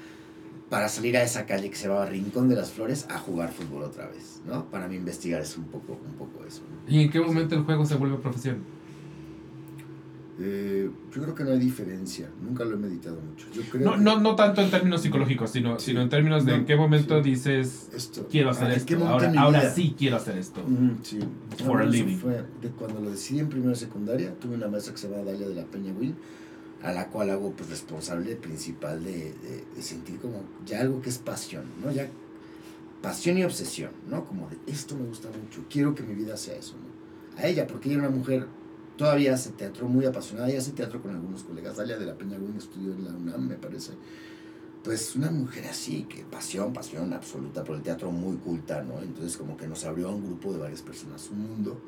para 0.70 0.88
salir 0.88 1.16
a 1.16 1.22
esa 1.22 1.46
calle 1.46 1.70
que 1.70 1.76
se 1.76 1.88
llamaba 1.88 2.06
Rincón 2.06 2.48
de 2.48 2.56
las 2.56 2.70
Flores 2.70 3.06
a 3.10 3.18
jugar 3.18 3.52
fútbol 3.52 3.84
otra 3.84 4.06
vez, 4.08 4.40
¿no? 4.46 4.66
Para 4.66 4.88
mí 4.88 4.96
investigar 4.96 5.42
es 5.42 5.56
un 5.56 5.64
poco, 5.64 5.98
un 6.04 6.14
poco 6.14 6.44
eso. 6.46 6.62
¿Y 6.86 7.02
en 7.02 7.10
qué 7.10 7.20
momento 7.20 7.54
el 7.54 7.62
juego 7.62 7.84
se 7.84 7.94
vuelve 7.94 8.16
profesión? 8.18 8.78
Eh, 10.40 10.88
yo 11.12 11.22
creo 11.22 11.34
que 11.34 11.42
no 11.42 11.50
hay 11.50 11.58
diferencia, 11.58 12.30
nunca 12.40 12.64
lo 12.64 12.74
he 12.74 12.78
meditado 12.78 13.20
mucho. 13.20 13.48
Yo 13.52 13.62
creo 13.62 13.84
no, 13.84 13.96
no, 13.96 14.20
no 14.20 14.36
tanto 14.36 14.60
en 14.60 14.70
términos 14.70 15.02
psicológicos, 15.02 15.50
sino, 15.50 15.80
sino 15.80 16.00
en 16.00 16.08
términos 16.08 16.44
de 16.44 16.54
en 16.54 16.64
qué 16.64 16.76
momento 16.76 17.20
dices, 17.20 17.90
esto, 17.92 18.28
quiero 18.30 18.50
hacer 18.50 18.70
esto, 18.70 19.04
ahora, 19.04 19.32
ahora 19.36 19.68
sí 19.68 19.96
quiero 19.98 20.16
hacer 20.16 20.38
esto. 20.38 20.62
sí. 21.02 21.18
For 21.64 21.82
a 21.82 21.86
living. 21.86 22.18
Fue 22.18 22.44
de 22.62 22.68
cuando 22.68 23.00
lo 23.00 23.10
decidí 23.10 23.40
en 23.40 23.48
primera 23.48 23.74
secundaria, 23.74 24.32
tuve 24.38 24.54
una 24.54 24.68
maestra 24.68 24.94
que 24.94 25.00
se 25.00 25.10
llama 25.10 25.24
Dalia 25.24 25.48
de 25.48 25.56
la 25.56 25.64
Peña 25.64 25.92
Will, 25.92 26.14
a 26.82 26.92
la 26.92 27.08
cual 27.08 27.30
hago 27.30 27.52
pues, 27.52 27.70
responsable 27.70 28.36
principal 28.36 29.02
de, 29.02 29.32
de, 29.32 29.64
de, 29.74 29.82
sentir 29.82 30.18
como 30.20 30.44
ya 30.64 30.80
algo 30.80 31.02
que 31.02 31.10
es 31.10 31.18
pasión, 31.18 31.64
¿no? 31.82 31.90
Ya 31.90 32.08
pasión 33.02 33.38
y 33.38 33.44
obsesión, 33.44 33.90
¿no? 34.08 34.24
Como 34.24 34.48
de 34.48 34.58
esto 34.66 34.96
me 34.96 35.06
gusta 35.06 35.28
mucho, 35.28 35.64
quiero 35.68 35.94
que 35.94 36.02
mi 36.02 36.14
vida 36.14 36.36
sea 36.36 36.56
eso, 36.56 36.74
¿no? 36.74 37.40
A 37.40 37.46
ella, 37.46 37.66
porque 37.66 37.88
ella 37.88 37.98
era 37.98 38.08
una 38.08 38.16
mujer 38.16 38.46
todavía 38.98 39.32
hace 39.32 39.50
teatro 39.50 39.88
muy 39.88 40.04
apasionada 40.04 40.50
y 40.50 40.56
hace 40.56 40.72
teatro 40.72 41.00
con 41.00 41.12
algunos 41.12 41.44
colegas. 41.44 41.76
Dalia 41.76 41.96
de 41.96 42.04
la 42.04 42.18
Peña 42.18 42.36
Win 42.36 42.56
estudió 42.58 42.92
en 42.92 43.04
la 43.04 43.12
UNAM, 43.12 43.48
me 43.48 43.54
parece. 43.54 43.92
Pues 44.82 45.16
una 45.16 45.30
mujer 45.30 45.66
así, 45.66 46.02
que 46.04 46.24
pasión, 46.24 46.72
pasión 46.72 47.12
absoluta 47.12 47.64
por 47.64 47.76
el 47.76 47.82
teatro, 47.82 48.10
muy 48.10 48.36
culta, 48.36 48.82
¿no? 48.82 49.00
Entonces 49.00 49.36
como 49.36 49.56
que 49.56 49.66
nos 49.66 49.84
abrió 49.84 50.08
a 50.08 50.14
un 50.14 50.26
grupo 50.26 50.52
de 50.52 50.58
varias 50.58 50.82
personas, 50.82 51.30
un 51.30 51.46
mundo 51.48 51.80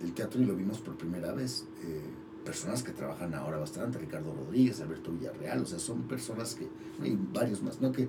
del 0.00 0.12
teatro 0.12 0.40
y 0.40 0.44
lo 0.44 0.56
vimos 0.56 0.78
por 0.78 0.96
primera 0.96 1.32
vez. 1.32 1.66
Eh, 1.82 2.00
personas 2.44 2.82
que 2.82 2.92
trabajan 2.92 3.34
ahora 3.34 3.58
bastante, 3.58 3.98
Ricardo 3.98 4.34
Rodríguez, 4.34 4.80
Alberto 4.80 5.12
Villarreal, 5.12 5.62
o 5.62 5.66
sea, 5.66 5.78
son 5.78 6.02
personas 6.02 6.54
que, 6.54 6.68
hay 7.02 7.18
varios 7.32 7.62
más, 7.62 7.80
¿no? 7.80 7.90
Que, 7.90 8.08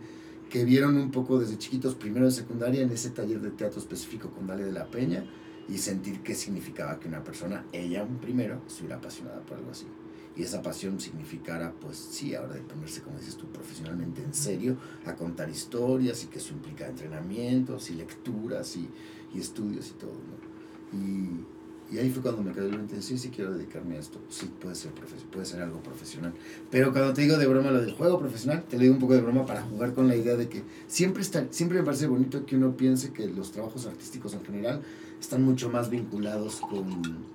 que 0.49 0.65
vieron 0.65 0.97
un 0.97 1.11
poco 1.11 1.39
desde 1.39 1.57
chiquitos, 1.57 1.95
primero 1.95 2.25
de 2.25 2.31
secundaria, 2.31 2.81
en 2.81 2.91
ese 2.91 3.09
taller 3.09 3.41
de 3.41 3.51
teatro 3.51 3.79
específico 3.79 4.29
con 4.29 4.45
Dalia 4.45 4.65
de 4.65 4.71
la 4.71 4.85
Peña, 4.85 5.25
y 5.67 5.77
sentir 5.79 6.21
qué 6.21 6.35
significaba 6.35 6.99
que 6.99 7.07
una 7.07 7.23
persona, 7.23 7.65
ella 7.71 8.07
primero, 8.21 8.61
estuviera 8.67 8.97
apasionada 8.97 9.41
por 9.41 9.57
algo 9.57 9.71
así. 9.71 9.87
Y 10.35 10.43
esa 10.43 10.61
pasión 10.61 10.99
significara, 10.99 11.73
pues 11.79 11.97
sí, 11.97 12.35
ahora 12.35 12.55
de 12.55 12.61
ponerse, 12.61 13.01
como 13.01 13.17
dices 13.17 13.37
tú, 13.37 13.47
profesionalmente 13.47 14.21
en 14.21 14.33
serio, 14.33 14.77
a 15.05 15.15
contar 15.15 15.49
historias 15.49 16.23
y 16.23 16.27
que 16.27 16.39
eso 16.39 16.53
implica 16.53 16.85
entrenamientos 16.85 17.89
y 17.89 17.95
lecturas 17.95 18.75
y, 18.75 18.87
y 19.33 19.39
estudios 19.39 19.89
y 19.89 19.93
todo, 19.93 20.11
¿no? 20.11 20.99
Y, 20.99 21.54
y, 21.95 21.99
ahí 21.99 22.09
fue 22.09 22.21
cuando 22.21 22.43
me 22.43 22.51
quedé 22.51 22.69
en 22.69 22.77
mente, 22.77 23.01
sí, 23.01 23.17
sí 23.17 23.29
quiero 23.29 23.53
dedicarme 23.53 23.95
a 23.95 23.99
esto, 23.99 24.19
sí, 24.29 24.49
puede 24.61 24.75
ser, 24.75 24.91
puede 25.31 25.45
ser 25.45 25.61
algo 25.61 25.79
profesional. 25.81 26.33
Pero 26.69 26.91
cuando 26.91 27.13
te 27.13 27.21
digo 27.21 27.37
de 27.37 27.47
broma 27.47 27.71
lo 27.71 27.81
del 27.81 27.93
juego 27.93 28.19
profesional, 28.19 28.63
te 28.69 28.77
lo 28.77 28.83
digo 28.83 28.93
un 28.93 28.99
poco 28.99 29.13
de 29.13 29.21
broma 29.21 29.45
para 29.45 29.61
jugar 29.61 29.93
con 29.93 30.07
la 30.07 30.15
idea 30.15 30.35
de 30.35 30.49
que 30.49 30.63
siempre, 30.87 31.21
está, 31.21 31.47
siempre 31.51 31.79
me 31.79 31.85
parece 31.85 32.07
bonito 32.07 32.45
que 32.45 32.55
uno 32.55 32.75
piense 32.75 33.11
que 33.11 33.27
los 33.27 33.51
trabajos 33.51 33.85
artísticos 33.85 34.33
en 34.33 34.43
general 34.43 34.81
están 35.19 35.43
mucho 35.43 35.69
más 35.69 35.89
vinculados 35.89 36.59
con 36.61 37.25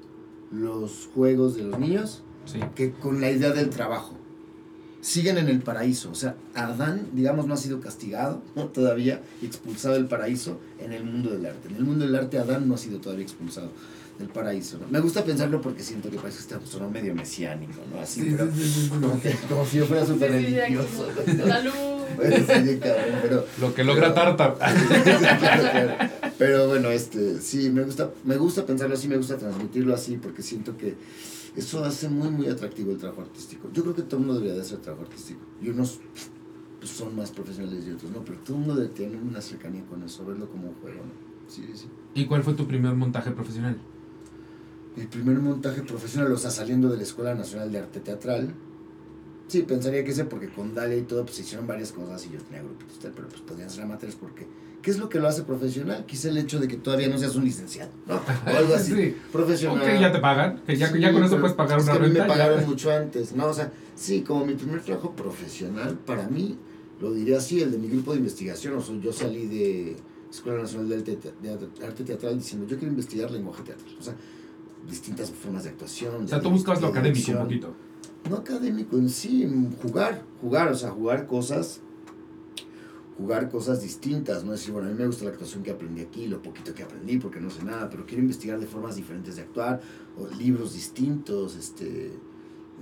los 0.51 1.09
juegos 1.15 1.57
de 1.57 1.63
los 1.63 1.79
niños 1.79 2.23
sí. 2.45 2.61
que 2.75 2.93
con 2.93 3.21
la 3.21 3.31
idea 3.31 3.51
del 3.51 3.71
trabajo. 3.71 4.15
Siguen 5.03 5.39
en 5.39 5.49
el 5.49 5.61
paraíso, 5.61 6.11
o 6.11 6.15
sea, 6.15 6.35
Adán, 6.55 7.09
digamos, 7.15 7.47
no 7.47 7.55
ha 7.55 7.57
sido 7.57 7.81
castigado 7.81 8.43
¿no? 8.55 8.67
todavía 8.67 9.23
y 9.41 9.47
expulsado 9.47 9.95
del 9.95 10.07
paraíso 10.07 10.61
en 10.79 10.93
el 10.93 11.05
mundo 11.05 11.31
del 11.31 11.47
arte. 11.47 11.69
En 11.69 11.77
el 11.77 11.85
mundo 11.85 12.05
del 12.05 12.15
arte, 12.17 12.39
Adán 12.39 12.69
no 12.69 12.75
ha 12.75 12.79
sido 12.79 12.99
todavía 13.01 13.25
expulsado 13.25 13.71
del 14.19 14.29
paraíso. 14.29 14.77
¿no? 14.79 14.87
Me 14.91 15.01
gusta 15.01 15.25
pensarlo 15.25 15.63
porque 15.63 15.83
siento 15.83 16.11
que 16.11 16.19
parece 16.19 16.37
que 16.37 16.43
está 16.55 16.61
sonó 16.71 16.91
medio 16.91 17.15
mesiánico, 17.15 17.81
¿no? 17.91 17.99
Así, 18.01 18.21
Sí, 18.21 18.29
pero 18.37 18.51
sí, 18.53 18.63
sí, 18.63 18.69
sí, 18.71 18.81
sí. 18.83 18.89
Como, 18.91 19.21
que- 19.23 19.35
como 19.49 19.65
si 19.65 19.79
yo 19.79 19.87
fuera 19.87 20.05
súper 20.05 20.33
religioso. 20.33 21.09
La 21.47 21.61
luz. 21.63 21.75
Bueno, 22.17 22.37
cabrón, 22.83 23.05
pero 23.23 23.47
Lo 23.61 23.73
que 23.73 23.85
logra 23.85 24.13
Tarta. 24.13 24.55
claro, 25.39 25.63
claro. 25.71 25.95
Pero 26.37 26.69
bueno, 26.69 26.91
este, 26.91 27.41
sí, 27.41 27.71
me 27.71 27.83
gusta, 27.85 28.11
me 28.25 28.37
gusta 28.37 28.67
pensarlo 28.67 28.95
así, 28.95 29.09
me 29.09 29.17
gusta 29.17 29.39
transmitirlo 29.39 29.95
así, 29.95 30.17
porque 30.17 30.43
siento 30.43 30.77
que 30.77 30.97
eso 31.57 31.85
hace 31.85 32.09
muy, 32.09 32.31
muy 32.31 32.49
atractivo 32.49 32.93
el 32.93 32.99
trabajo 32.99 33.23
artístico. 33.23 33.69
Yo 33.73 33.83
creo 33.83 33.95
que 33.95 34.03
todo 34.03 34.21
el 34.21 34.27
mundo 34.27 34.35
debería 34.35 34.55
de 34.55 34.63
hacer 34.63 34.79
trabajo 34.79 35.05
artístico. 35.05 35.41
Y 35.61 35.69
unos 35.69 36.01
pues, 36.79 36.93
son 36.93 37.15
más 37.17 37.31
profesionales 37.31 37.85
y 37.87 37.91
otros 37.91 38.11
no, 38.11 38.25
pero 38.25 38.39
todo 38.39 38.57
el 38.57 38.61
mundo 38.65 38.81
debe 38.81 38.95
tener 38.95 39.21
una 39.21 39.41
cercanía 39.41 39.85
con 39.87 40.03
eso, 40.03 40.25
verlo 40.25 40.49
como 40.49 40.69
un 40.69 40.75
juego, 40.77 40.99
¿no? 41.05 41.31
Sí, 41.49 41.69
sí. 41.75 41.87
¿Y 42.15 42.27
cuál 42.27 42.43
fue 42.43 42.55
tu 42.55 42.67
primer 42.67 42.95
montaje 42.95 43.33
profesional? 43.33 43.77
Mi 44.97 45.07
primer 45.07 45.39
montaje 45.41 45.83
profesional, 45.83 46.33
o 46.33 46.37
sea, 46.37 46.51
saliendo 46.51 46.89
de 46.89 46.97
la 46.97 47.03
Escuela 47.03 47.35
Nacional 47.35 47.71
de 47.71 47.79
Arte 47.79 48.01
Teatral. 48.01 48.55
Sí, 49.49 49.63
pensaría 49.63 50.05
que 50.05 50.13
ese 50.13 50.25
porque 50.25 50.49
con 50.49 50.75
Dalia 50.75 50.97
y 50.97 51.03
todo, 51.03 51.25
pues 51.25 51.41
hicieron 51.41 51.67
varias 51.67 51.93
cosas 51.93 52.25
y 52.27 52.31
yo 52.31 52.39
tenía 52.39 52.63
grupitos, 52.63 52.99
tal, 53.01 53.13
pero 53.13 53.29
pues 53.29 53.41
podían 53.41 53.69
ser 53.69 53.85
amateurs 53.85 54.15
porque... 54.15 54.47
¿Qué 54.83 54.91
es 54.91 54.99
lo 54.99 55.09
que 55.09 55.19
lo 55.21 55.29
hace 55.29 55.43
profesional? 55.43 56.05
Quizá 56.07 56.29
el 56.31 56.39
hecho 56.39 56.59
de 56.59 56.67
que 56.69 56.77
todavía 56.77 57.09
no 57.09 57.19
seas 57.19 57.37
un 57.37 57.45
licenciado, 57.45 57.91
¿no? 58.07 58.15
O 58.53 58.57
algo 58.57 58.75
así. 58.75 58.95
Sí. 58.95 59.17
Profesional. 59.31 59.85
Que 59.87 60.01
ya 60.01 60.11
te 60.13 60.19
pagan, 60.21 60.61
que 60.67 60.77
ya, 60.77 60.89
Sí, 60.91 61.01
ya 61.01 61.13
con 61.13 61.23
eso 61.25 61.39
puedes 61.39 61.55
pagar 61.57 61.79
es 61.79 61.85
una 61.85 61.93
que 61.93 61.99
a 61.99 62.01
mí 62.03 62.07
renta. 62.09 62.23
me 62.23 62.29
ya. 62.29 62.35
pagaron 62.35 62.67
mucho 62.69 62.91
antes, 62.91 63.35
¿no? 63.35 63.47
O 63.47 63.53
sea, 63.55 63.71
sí, 63.95 64.23
como 64.23 64.47
mi 64.47 64.55
primer 64.55 64.81
trabajo 64.83 65.13
profesional, 65.15 65.99
para 66.07 66.29
mí, 66.29 66.57
lo 67.01 67.13
diría 67.13 67.39
así, 67.39 67.61
el 67.61 67.73
de 67.73 67.79
mi 67.79 67.89
grupo 67.89 68.13
de 68.13 68.19
investigación, 68.19 68.75
o 68.75 68.81
sea, 68.81 68.97
yo 68.97 69.13
salí 69.13 69.47
de 69.47 69.97
Escuela 70.31 70.61
Nacional 70.63 70.89
de 70.89 70.95
Arte, 70.97 71.19
de 71.43 71.85
Arte 71.85 72.05
Teatral 72.05 72.39
diciendo, 72.39 72.67
yo 72.67 72.77
quiero 72.79 72.91
investigar 72.93 73.31
lenguaje 73.31 73.63
teatral, 73.63 73.97
o 73.99 74.03
sea, 74.03 74.15
distintas 74.89 75.31
formas 75.31 75.65
de 75.65 75.71
actuación. 75.71 76.25
O 76.25 76.29
sea, 76.29 76.39
de- 76.39 76.45
tú 76.45 76.51
buscabas 76.51 76.81
lo 76.81 76.89
académico 76.89 77.33
un 77.33 77.39
poquito. 77.39 77.75
No 78.29 78.37
académico 78.37 78.97
en 78.97 79.09
sí, 79.09 79.47
jugar, 79.83 80.23
jugar, 80.41 80.69
o 80.69 80.75
sea, 80.75 80.91
jugar 80.91 81.27
cosas, 81.27 81.81
jugar 83.21 83.51
cosas 83.51 83.83
distintas, 83.83 84.45
no 84.45 84.53
decir, 84.53 84.73
bueno, 84.73 84.89
a 84.89 84.91
mí 84.91 84.99
me 84.99 85.07
gusta 85.07 85.25
la 85.25 85.31
actuación 85.33 85.63
que 85.63 85.71
aprendí 85.71 86.01
aquí, 86.01 86.27
lo 86.27 86.41
poquito 86.41 86.73
que 86.73 86.83
aprendí, 86.83 87.19
porque 87.19 87.39
no 87.39 87.51
sé 87.51 87.63
nada, 87.63 87.91
pero 87.91 88.07
quiero 88.07 88.23
investigar 88.23 88.59
de 88.59 88.67
formas 88.67 88.97
diferentes 88.97 89.37
de 89.37 89.43
actuar, 89.43 89.83
libros 90.39 90.73
distintos, 90.73 91.55
este, 91.55 92.07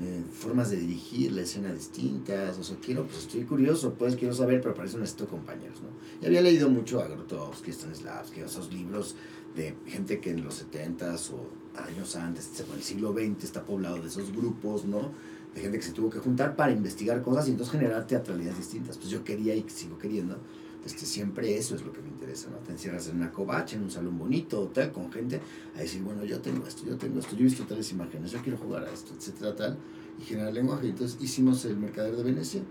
eh, 0.00 0.22
formas 0.32 0.70
de 0.70 0.76
dirigir 0.76 1.32
la 1.32 1.42
escena 1.42 1.72
distintas, 1.72 2.56
o 2.56 2.62
sea, 2.62 2.76
quiero, 2.76 3.04
pues 3.04 3.22
estoy 3.22 3.42
curioso, 3.42 3.94
pues 3.98 4.14
quiero 4.14 4.32
saber, 4.32 4.60
pero 4.60 4.74
para 4.74 4.86
eso 4.86 4.96
necesito 4.98 5.26
compañeros, 5.26 5.82
¿no? 5.82 5.88
Y 6.22 6.26
había 6.26 6.40
leído 6.40 6.70
mucho 6.70 7.00
a 7.00 7.08
Grotowski, 7.08 7.72
Stanislavski, 7.72 8.38
esos 8.38 8.72
libros 8.72 9.16
de 9.56 9.74
gente 9.86 10.20
que 10.20 10.30
en 10.30 10.44
los 10.44 10.64
70s 10.64 11.32
o 11.32 11.48
años 11.80 12.14
antes, 12.14 12.48
en 12.60 12.76
el 12.76 12.82
siglo 12.84 13.12
XX, 13.12 13.42
está 13.42 13.64
poblado 13.64 14.00
de 14.00 14.06
esos 14.06 14.30
grupos, 14.30 14.84
¿no? 14.84 15.10
De 15.58 15.62
gente 15.64 15.78
que 15.78 15.84
se 15.84 15.92
tuvo 15.92 16.08
que 16.08 16.20
juntar 16.20 16.54
para 16.54 16.70
investigar 16.70 17.20
cosas 17.20 17.48
y 17.48 17.50
entonces 17.50 17.72
generar 17.72 18.06
teatralidades 18.06 18.58
distintas. 18.58 18.96
Pues 18.96 19.10
yo 19.10 19.24
quería 19.24 19.56
y 19.56 19.64
sigo 19.68 19.98
queriendo, 19.98 20.38
este, 20.86 21.04
siempre 21.04 21.58
eso 21.58 21.74
es 21.74 21.82
lo 21.82 21.92
que 21.92 22.00
me 22.00 22.08
interesa, 22.10 22.48
¿no? 22.48 22.58
Te 22.58 22.70
encierras 22.70 23.08
en 23.08 23.16
una 23.16 23.32
covacha, 23.32 23.74
en 23.74 23.82
un 23.82 23.90
salón 23.90 24.16
bonito, 24.16 24.70
tal, 24.72 24.92
con 24.92 25.10
gente, 25.10 25.40
a 25.74 25.80
decir, 25.80 26.00
bueno, 26.02 26.24
yo 26.24 26.40
tengo 26.40 26.64
esto, 26.64 26.86
yo 26.86 26.96
tengo 26.96 27.18
esto, 27.18 27.32
yo 27.34 27.40
he 27.40 27.44
visto 27.44 27.64
tales 27.64 27.90
imágenes, 27.90 28.30
yo 28.30 28.38
quiero 28.40 28.56
jugar 28.56 28.84
a 28.84 28.92
esto, 28.92 29.12
etcétera, 29.16 29.56
tal, 29.56 29.78
y 30.20 30.22
generar 30.22 30.52
lenguaje. 30.52 30.88
Entonces 30.88 31.20
hicimos 31.20 31.64
el 31.64 31.76
Mercader 31.76 32.14
de 32.14 32.22
Venecia 32.22 32.62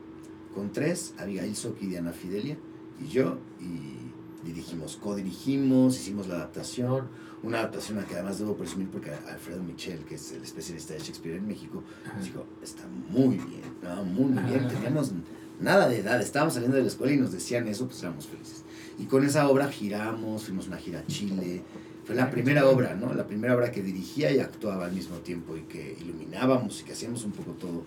con 0.55 0.71
tres, 0.71 1.13
Abigail 1.17 1.57
Soki, 1.57 1.87
Diana 1.87 2.13
Fidelia 2.13 2.57
y 3.03 3.07
yo, 3.09 3.37
y 3.59 4.47
dirigimos, 4.47 4.95
co-dirigimos, 4.95 5.97
hicimos 5.99 6.29
la 6.29 6.35
adaptación, 6.35 7.09
una 7.43 7.59
adaptación 7.59 7.99
a 7.99 8.05
que 8.05 8.15
además 8.15 8.39
debo 8.39 8.55
presumir 8.55 8.89
porque 8.89 9.11
Alfredo 9.11 9.61
Michel, 9.61 9.99
que 10.05 10.15
es 10.15 10.31
el 10.31 10.43
especialista 10.43 10.93
de 10.93 10.99
Shakespeare 10.99 11.37
en 11.37 11.47
México, 11.47 11.83
nos 12.15 12.25
dijo, 12.25 12.45
está 12.63 12.83
muy 13.09 13.35
bien, 13.35 13.61
¿no? 13.83 14.03
muy, 14.03 14.31
muy 14.31 14.43
bien, 14.43 14.67
teníamos 14.67 15.11
nada 15.59 15.87
de 15.87 15.99
edad, 15.99 16.21
estábamos 16.21 16.53
saliendo 16.53 16.77
de 16.77 16.83
la 16.83 16.89
escuela 16.89 17.13
y 17.13 17.17
nos 17.17 17.31
decían 17.31 17.67
eso, 17.67 17.87
pues 17.87 18.01
éramos 18.01 18.27
felices. 18.27 18.63
Y 18.99 19.05
con 19.05 19.23
esa 19.23 19.47
obra 19.47 19.69
giramos, 19.69 20.43
fuimos 20.43 20.67
una 20.67 20.77
gira 20.77 20.99
a 20.99 21.05
Chile, 21.05 21.63
Fue 22.05 22.15
la 22.15 22.31
primera 22.31 22.67
obra, 22.67 22.95
¿no? 22.95 23.13
La 23.13 23.27
primera 23.27 23.55
obra 23.55 23.71
que 23.71 23.83
dirigía 23.83 24.31
y 24.31 24.39
actuaba 24.39 24.85
al 24.85 24.93
mismo 24.93 25.17
tiempo 25.17 25.57
y 25.57 25.61
que 25.61 25.97
iluminábamos 26.01 26.81
y 26.81 26.83
que 26.85 26.93
hacíamos 26.93 27.25
un 27.25 27.31
poco 27.31 27.51
todo 27.51 27.83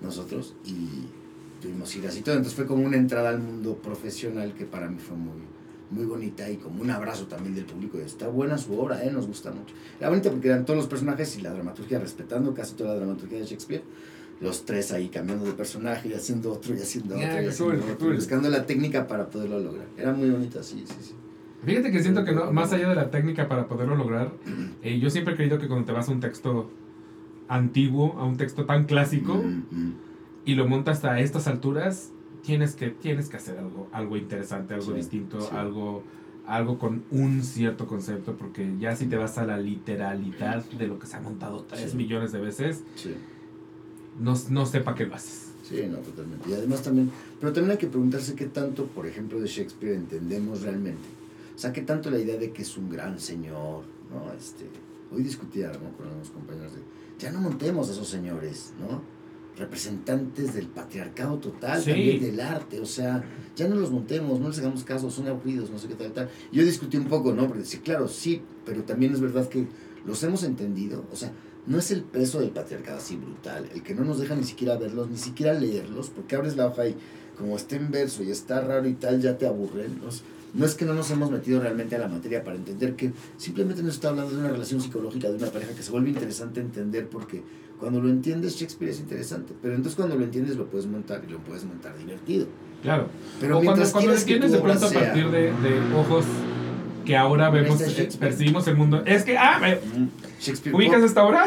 nosotros 0.00 0.54
y 0.64 1.06
tuvimos 1.62 1.94
ir 1.94 2.06
así 2.06 2.22
todo. 2.22 2.34
Entonces 2.34 2.56
fue 2.56 2.66
como 2.66 2.84
una 2.84 2.96
entrada 2.96 3.30
al 3.30 3.38
mundo 3.38 3.76
profesional 3.76 4.54
que 4.54 4.64
para 4.64 4.88
mí 4.88 4.98
fue 4.98 5.16
muy, 5.16 5.40
muy 5.90 6.04
bonita 6.04 6.48
y 6.48 6.56
como 6.56 6.82
un 6.82 6.90
abrazo 6.90 7.26
también 7.26 7.54
del 7.54 7.64
público. 7.64 7.98
Está 7.98 8.28
buena 8.28 8.58
su 8.58 8.78
obra, 8.78 9.04
¿eh? 9.04 9.10
nos 9.10 9.26
gusta 9.26 9.50
mucho. 9.50 9.74
Era 9.98 10.08
bonita 10.08 10.30
porque 10.30 10.48
eran 10.48 10.64
todos 10.64 10.76
los 10.76 10.86
personajes 10.86 11.36
y 11.38 11.42
la 11.42 11.52
dramaturgia 11.52 11.98
respetando 11.98 12.54
casi 12.54 12.74
toda 12.74 12.90
la 12.90 12.96
dramaturgia 12.96 13.38
de 13.38 13.44
Shakespeare. 13.44 13.82
Los 14.40 14.64
tres 14.64 14.90
ahí 14.92 15.08
cambiando 15.08 15.44
de 15.44 15.52
personaje 15.52 16.08
y 16.08 16.14
haciendo 16.14 16.52
otro 16.52 16.74
y 16.74 16.78
haciendo 16.78 17.14
otro. 17.14 17.26
Y 17.26 17.46
haciendo 17.46 17.76
cool, 17.76 17.82
otro, 17.82 17.98
cool. 17.98 18.14
Buscando 18.14 18.48
la 18.48 18.64
técnica 18.64 19.06
para 19.06 19.28
poderlo 19.28 19.60
lograr. 19.60 19.86
Era 19.98 20.12
muy 20.12 20.30
bonita, 20.30 20.62
sí, 20.62 20.82
sí, 20.86 20.94
sí. 21.00 21.14
Fíjate 21.64 21.90
que 21.90 22.02
siento 22.02 22.24
que 22.24 22.32
no, 22.32 22.50
más 22.50 22.72
allá 22.72 22.88
de 22.88 22.94
la 22.94 23.10
técnica 23.10 23.48
para 23.48 23.68
poderlo 23.68 23.96
lograr, 23.96 24.32
eh, 24.82 24.98
yo 24.98 25.10
siempre 25.10 25.34
he 25.34 25.36
creído 25.36 25.58
que 25.58 25.68
cuando 25.68 25.84
te 25.84 25.92
vas 25.92 26.08
a 26.08 26.12
un 26.12 26.20
texto 26.20 26.70
antiguo, 27.48 28.16
a 28.18 28.24
un 28.24 28.36
texto 28.36 28.64
tan 28.64 28.84
clásico, 28.84 29.34
Mm, 29.34 29.64
mm. 29.70 29.94
y 30.46 30.54
lo 30.54 30.66
montas 30.66 31.04
a 31.04 31.20
estas 31.20 31.46
alturas, 31.48 32.12
tienes 32.44 32.74
que, 32.74 32.88
tienes 32.90 33.28
que 33.28 33.36
hacer 33.36 33.58
algo, 33.58 33.88
algo 33.92 34.16
interesante, 34.16 34.74
algo 34.74 34.86
Sí, 34.92 34.92
distinto, 34.94 35.40
sí. 35.40 35.48
algo, 35.52 36.02
algo 36.46 36.78
con 36.78 37.04
un 37.10 37.42
cierto 37.42 37.86
concepto, 37.86 38.34
porque 38.36 38.74
ya 38.78 38.96
si 38.96 39.06
te 39.06 39.16
vas 39.16 39.38
a 39.38 39.44
la 39.46 39.58
literalidad 39.58 40.64
de 40.64 40.86
lo 40.88 40.98
que 40.98 41.06
se 41.06 41.16
ha 41.16 41.20
montado 41.20 41.64
tres 41.68 41.92
Sí. 41.92 41.96
millones 41.96 42.32
de 42.32 42.40
veces, 42.40 42.82
Sí. 42.96 43.14
no, 44.18 44.34
no 44.50 44.66
sé 44.66 44.80
para 44.80 44.96
qué 44.96 45.06
lo 45.06 45.14
haces. 45.14 45.48
Sí, 45.62 45.82
no, 45.88 45.98
totalmente. 45.98 46.50
Y 46.50 46.52
además 46.54 46.82
también, 46.82 47.10
pero 47.38 47.52
también 47.52 47.72
hay 47.72 47.78
que 47.78 47.86
preguntarse 47.86 48.34
qué 48.34 48.46
tanto, 48.46 48.86
por 48.86 49.06
ejemplo, 49.06 49.38
de 49.40 49.46
Shakespeare 49.46 49.94
entendemos 49.94 50.62
realmente. 50.62 51.06
O 51.54 51.58
sea, 51.58 51.72
qué 51.72 51.82
tanto 51.82 52.10
la 52.10 52.18
idea 52.18 52.36
de 52.38 52.50
que 52.50 52.62
es 52.62 52.76
un 52.76 52.90
gran 52.90 53.20
señor, 53.20 53.84
¿no? 54.10 54.32
Este, 54.36 54.64
hoy 55.12 55.22
discutía 55.22 55.68
¿no? 55.68 55.96
con 55.96 56.06
algunos 56.06 56.30
compañeros 56.30 56.72
de, 56.74 56.80
ya 57.18 57.30
no 57.30 57.40
montemos 57.40 57.88
a 57.88 57.92
esos 57.92 58.08
señores, 58.08 58.72
¿no? 58.80 59.00
Representantes 59.60 60.54
del 60.54 60.66
patriarcado 60.68 61.38
total, 61.38 61.80
Sí. 61.80 61.90
también 61.90 62.20
del 62.20 62.40
arte, 62.40 62.80
o 62.80 62.86
sea, 62.86 63.22
ya 63.54 63.68
no 63.68 63.76
los 63.76 63.90
montemos, 63.90 64.40
no 64.40 64.48
les 64.48 64.58
hagamos 64.58 64.84
caso, 64.84 65.10
son 65.10 65.28
aburridos, 65.28 65.70
no 65.70 65.78
sé 65.78 65.86
qué 65.86 65.94
tal, 65.94 66.12
tal. 66.12 66.28
Yo 66.50 66.64
discutí 66.64 66.96
un 66.96 67.04
poco, 67.04 67.32
¿no? 67.32 67.46
Porque 67.46 67.64
sí, 67.64 67.78
claro, 67.78 68.08
sí, 68.08 68.40
pero 68.64 68.82
también 68.84 69.12
es 69.12 69.20
verdad 69.20 69.48
que 69.48 69.66
los 70.06 70.22
hemos 70.22 70.42
entendido, 70.44 71.04
o 71.12 71.16
sea, 71.16 71.30
no 71.66 71.78
es 71.78 71.90
el 71.90 72.02
peso 72.02 72.40
del 72.40 72.50
patriarcado 72.50 72.98
así 72.98 73.16
brutal, 73.16 73.68
el 73.74 73.82
que 73.82 73.94
no 73.94 74.02
nos 74.02 74.18
deja 74.18 74.34
ni 74.34 74.44
siquiera 74.44 74.76
verlos, 74.78 75.10
ni 75.10 75.18
siquiera 75.18 75.52
leerlos, 75.52 76.08
porque 76.08 76.36
abres 76.36 76.56
la 76.56 76.66
hoja 76.66 76.88
y 76.88 76.96
como 77.38 77.54
está 77.56 77.76
en 77.76 77.90
verso 77.90 78.22
y 78.22 78.30
está 78.30 78.60
raro 78.62 78.88
y 78.88 78.94
tal, 78.94 79.20
ya 79.20 79.36
te 79.36 79.46
aburren. 79.46 80.00
¿no? 80.02 80.08
No 80.52 80.66
es 80.66 80.74
que 80.74 80.84
no 80.84 80.94
nos 80.94 81.10
hemos 81.10 81.30
metido 81.30 81.60
realmente 81.60 81.94
a 81.96 81.98
la 81.98 82.08
materia 82.08 82.42
para 82.42 82.56
entender 82.56 82.96
que 82.96 83.12
simplemente 83.36 83.82
nos 83.82 83.94
está 83.94 84.08
hablando 84.08 84.32
de 84.32 84.38
una 84.38 84.48
relación 84.48 84.80
psicológica 84.80 85.28
de 85.28 85.36
una 85.36 85.46
pareja 85.46 85.74
que 85.74 85.82
se 85.82 85.90
vuelve 85.92 86.08
interesante 86.10 86.60
entender 86.60 87.08
porque 87.08 87.42
cuando 87.80 88.00
lo 88.00 88.08
entiendes 88.08 88.56
Shakespeare 88.56 88.90
es 88.92 89.00
interesante, 89.00 89.54
pero 89.60 89.74
entonces 89.74 89.96
cuando 89.96 90.14
lo 90.16 90.24
entiendes 90.24 90.56
lo 90.56 90.66
puedes 90.66 90.86
montar 90.86 91.22
y 91.26 91.32
lo 91.32 91.38
puedes 91.38 91.64
montar 91.64 91.96
divertido. 91.98 92.46
Claro. 92.82 93.08
Pero 93.40 93.58
o 93.58 93.62
cuando, 93.62 93.84
cuando 93.90 94.12
que 94.12 94.18
entiendes 94.18 94.52
de 94.52 94.58
pronto 94.58 94.86
a 94.86 94.90
partir 94.90 95.30
de, 95.30 95.40
de 95.52 95.94
ojos 95.96 96.24
que 97.04 97.16
ahora 97.16 97.50
vemos, 97.50 97.78
Shakespeare. 97.80 98.18
percibimos 98.18 98.66
el 98.68 98.76
mundo. 98.76 99.02
Es 99.04 99.24
que, 99.24 99.36
ah, 99.36 99.58
Mm, 99.96 100.06
Shakespeare 100.40 100.76
¿ubicas 100.76 101.02
esta 101.02 101.24
obra? 101.24 101.46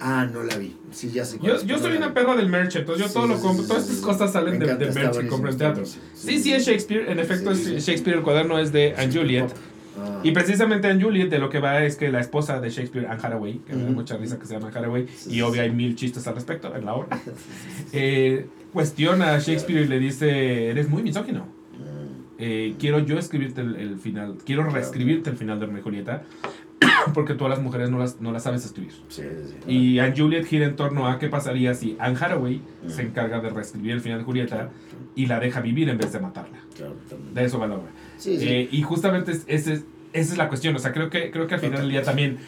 Ah, 0.00 0.28
no 0.32 0.44
la 0.44 0.56
vi. 0.56 0.76
Sí, 0.92 1.10
ya 1.10 1.24
sé 1.24 1.38
Yo, 1.42 1.54
es, 1.56 1.66
yo 1.66 1.78
soy 1.78 1.96
una 1.96 2.14
perra 2.14 2.36
del 2.36 2.48
merch, 2.48 2.76
entonces 2.76 3.02
yo 3.02 3.08
Sí, 3.08 3.14
todo 3.14 3.24
sí, 3.26 3.32
lo 3.32 3.40
compro. 3.40 3.62
sí, 3.64 3.68
Todas 3.68 3.82
estas 3.88 3.98
cosas 4.04 4.32
salen 4.32 4.58
de, 4.60 4.66
de 4.66 4.74
merch 4.76 4.96
y 4.96 4.98
buenísimo, 4.98 5.28
compro 5.30 5.50
en 5.50 5.58
teatro. 5.58 5.84
Sí, 5.84 6.40
sí 6.40 6.52
es 6.52 6.64
Shakespeare. 6.66 7.10
En 7.10 7.18
efecto 7.18 7.50
es. 7.50 7.66
Shakespeare. 7.84 8.18
El 8.18 8.22
cuaderno 8.22 8.58
es 8.60 8.70
de 8.72 8.94
Anne 8.96 9.12
Juliet. 9.12 9.48
Ah. 9.98 10.20
Y 10.22 10.30
precisamente 10.32 10.86
Anne 10.88 11.02
Juliet 11.02 11.28
de 11.28 11.38
lo 11.38 11.50
que 11.50 11.58
va 11.58 11.82
es 11.84 11.96
que 11.96 12.10
la 12.10 12.20
esposa 12.20 12.60
de 12.60 12.70
Shakespeare, 12.70 13.06
Anne 13.08 13.20
Hathaway, 13.22 13.58
que 13.58 13.74
me 13.74 13.84
da 13.84 13.90
mucha 13.90 14.16
risa 14.16 14.38
que 14.38 14.46
se 14.46 14.54
llama 14.54 14.68
Hathaway, 14.68 15.06
Sí, 15.08 15.34
y 15.36 15.40
obvio 15.42 15.62
hay 15.62 15.70
mil 15.70 15.94
chistes 15.96 16.26
al 16.26 16.34
respecto 16.34 16.74
en 16.74 16.84
la 16.84 16.94
obra, 16.94 17.18
eh, 17.92 18.46
cuestiona 18.72 19.34
a 19.34 19.38
Shakespeare 19.38 19.82
y 19.82 19.88
le 19.88 19.98
dice, 19.98 20.68
eres 20.70 20.88
muy 20.88 21.02
misógino. 21.02 21.46
Mm, 21.74 22.24
Eh, 22.40 22.74
quiero 22.78 23.00
yo 23.00 23.18
escribirte 23.18 23.60
el, 23.62 23.74
el 23.76 23.98
final, 23.98 24.36
quiero 24.46 24.62
reescribirte 24.68 25.30
el 25.30 25.36
final 25.36 25.58
de 25.58 25.66
Romeo 25.66 25.80
y 25.80 25.82
Julieta, 25.82 26.22
porque 27.14 27.34
tú 27.34 27.44
a 27.46 27.48
las 27.48 27.60
mujeres 27.60 27.90
no 27.90 27.98
las, 27.98 28.20
no 28.20 28.30
las 28.30 28.44
sabes 28.44 28.64
escribir. 28.64 28.92
sí, 29.08 29.22
sí, 29.22 29.54
sí. 29.66 29.72
Y 29.72 29.98
Anne 29.98 30.14
Juliet 30.16 30.44
gira 30.46 30.66
en 30.66 30.76
torno 30.76 31.08
a 31.08 31.18
qué 31.18 31.28
pasaría 31.28 31.74
si 31.74 31.96
Anne 31.98 32.16
Hathaway 32.20 32.60
Mm. 32.84 32.90
se 32.90 33.02
encarga 33.02 33.40
de 33.40 33.50
reescribir 33.50 33.90
el 33.92 34.00
final 34.00 34.18
de 34.20 34.24
Julieta 34.24 34.70
y 35.16 35.26
la 35.26 35.40
deja 35.40 35.60
vivir 35.60 35.88
en 35.88 35.98
vez 35.98 36.12
de 36.12 36.20
matarla. 36.20 36.58
claro. 36.76 36.94
De 37.34 37.44
eso 37.44 37.58
va 37.58 37.66
la 37.66 37.74
obra. 37.74 37.90
Sí, 38.18 38.38
sí. 38.38 38.46
Eh, 38.48 38.68
y 38.70 38.82
justamente 38.82 39.32
es- 39.32 39.44
ese 39.46 39.74
es- 39.74 39.84
esa 40.12 40.32
es 40.32 40.38
la 40.38 40.48
cuestión. 40.48 40.74
O 40.76 40.78
sea, 40.78 40.92
creo 40.92 41.08
que, 41.10 41.30
creo 41.30 41.46
que 41.46 41.54
al 41.54 41.60
final 41.60 41.80
del 41.80 41.90
día 41.90 42.02
también 42.02 42.38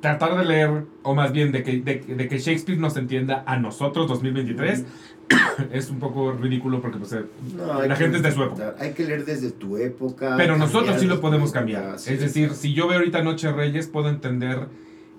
tratar 0.00 0.36
de 0.36 0.44
leer, 0.44 0.84
o 1.02 1.14
más 1.14 1.30
bien 1.32 1.52
de 1.52 1.62
que, 1.62 1.80
de, 1.80 1.96
de 2.00 2.28
que 2.28 2.38
Shakespeare 2.38 2.78
nos 2.78 2.96
entienda 2.96 3.44
a 3.46 3.56
nosotros 3.58 4.08
2023, 4.08 4.84
es 5.72 5.90
un 5.90 6.00
poco 6.00 6.32
ridículo 6.32 6.80
porque 6.80 6.98
pues, 6.98 7.12
eh, 7.12 7.24
No, 7.56 7.82
la 7.86 7.94
gente 7.96 8.16
es 8.16 8.22
de 8.24 8.32
su 8.32 8.42
época. 8.42 8.74
Hay 8.80 8.92
que 8.92 9.04
leer 9.04 9.24
desde 9.24 9.50
tu 9.52 9.76
época. 9.76 10.34
Pero 10.36 10.56
nosotros 10.56 10.96
sí 10.98 11.06
lo 11.06 11.20
podemos 11.20 11.50
época, 11.50 11.60
cambiar. 11.60 11.98
sí, 11.98 12.14
es 12.14 12.20
decir, 12.20 12.50
si 12.54 12.74
yo 12.74 12.88
veo 12.88 12.98
ahorita 12.98 13.22
Noche 13.22 13.52
Reyes, 13.52 13.86
puedo 13.86 14.08
entender 14.08 14.66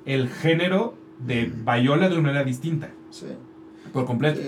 el 0.06 0.28
género 0.30 0.95
de 1.26 1.49
Viola 1.66 2.10
de 2.10 2.16
una 2.16 2.24
manera 2.24 2.43
distinta, 2.43 2.89
Sí, 3.10 3.28
por 3.94 4.06
completo. 4.06 4.41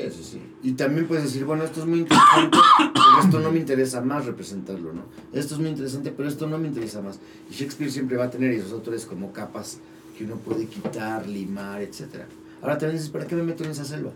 Y 0.63 0.71
también 0.73 1.07
puedes 1.07 1.25
decir, 1.25 1.45
bueno, 1.45 1.63
esto 1.63 1.81
es 1.81 1.85
muy 1.85 1.99
interesante, 1.99 2.57
pero 2.93 3.23
esto 3.23 3.39
no 3.39 3.51
me 3.51 3.59
interesa 3.59 4.01
más 4.01 4.25
representarlo, 4.25 4.91
¿no? 4.91 5.03
Esto 5.31 5.53
es 5.53 5.61
muy 5.61 5.69
interesante, 5.69 6.11
pero 6.11 6.27
esto 6.27 6.47
no 6.47 6.57
me 6.57 6.67
interesa 6.67 7.01
más. 7.01 7.19
Y 7.49 7.53
Shakespeare 7.53 7.91
siempre 7.91 8.17
va 8.17 8.25
a 8.25 8.29
tener 8.31 8.51
esos 8.51 8.71
autores 8.73 9.05
como 9.05 9.31
capas 9.31 9.77
que 10.17 10.25
uno 10.25 10.37
puede 10.37 10.65
quitar, 10.65 11.27
limar, 11.27 11.81
etc. 11.83 12.23
Ahora 12.61 12.77
también 12.79 12.97
dices, 12.97 13.11
¿para 13.11 13.27
qué 13.27 13.35
me 13.35 13.43
meto 13.43 13.63
en 13.63 13.69
esa 13.69 13.85
selva? 13.85 14.11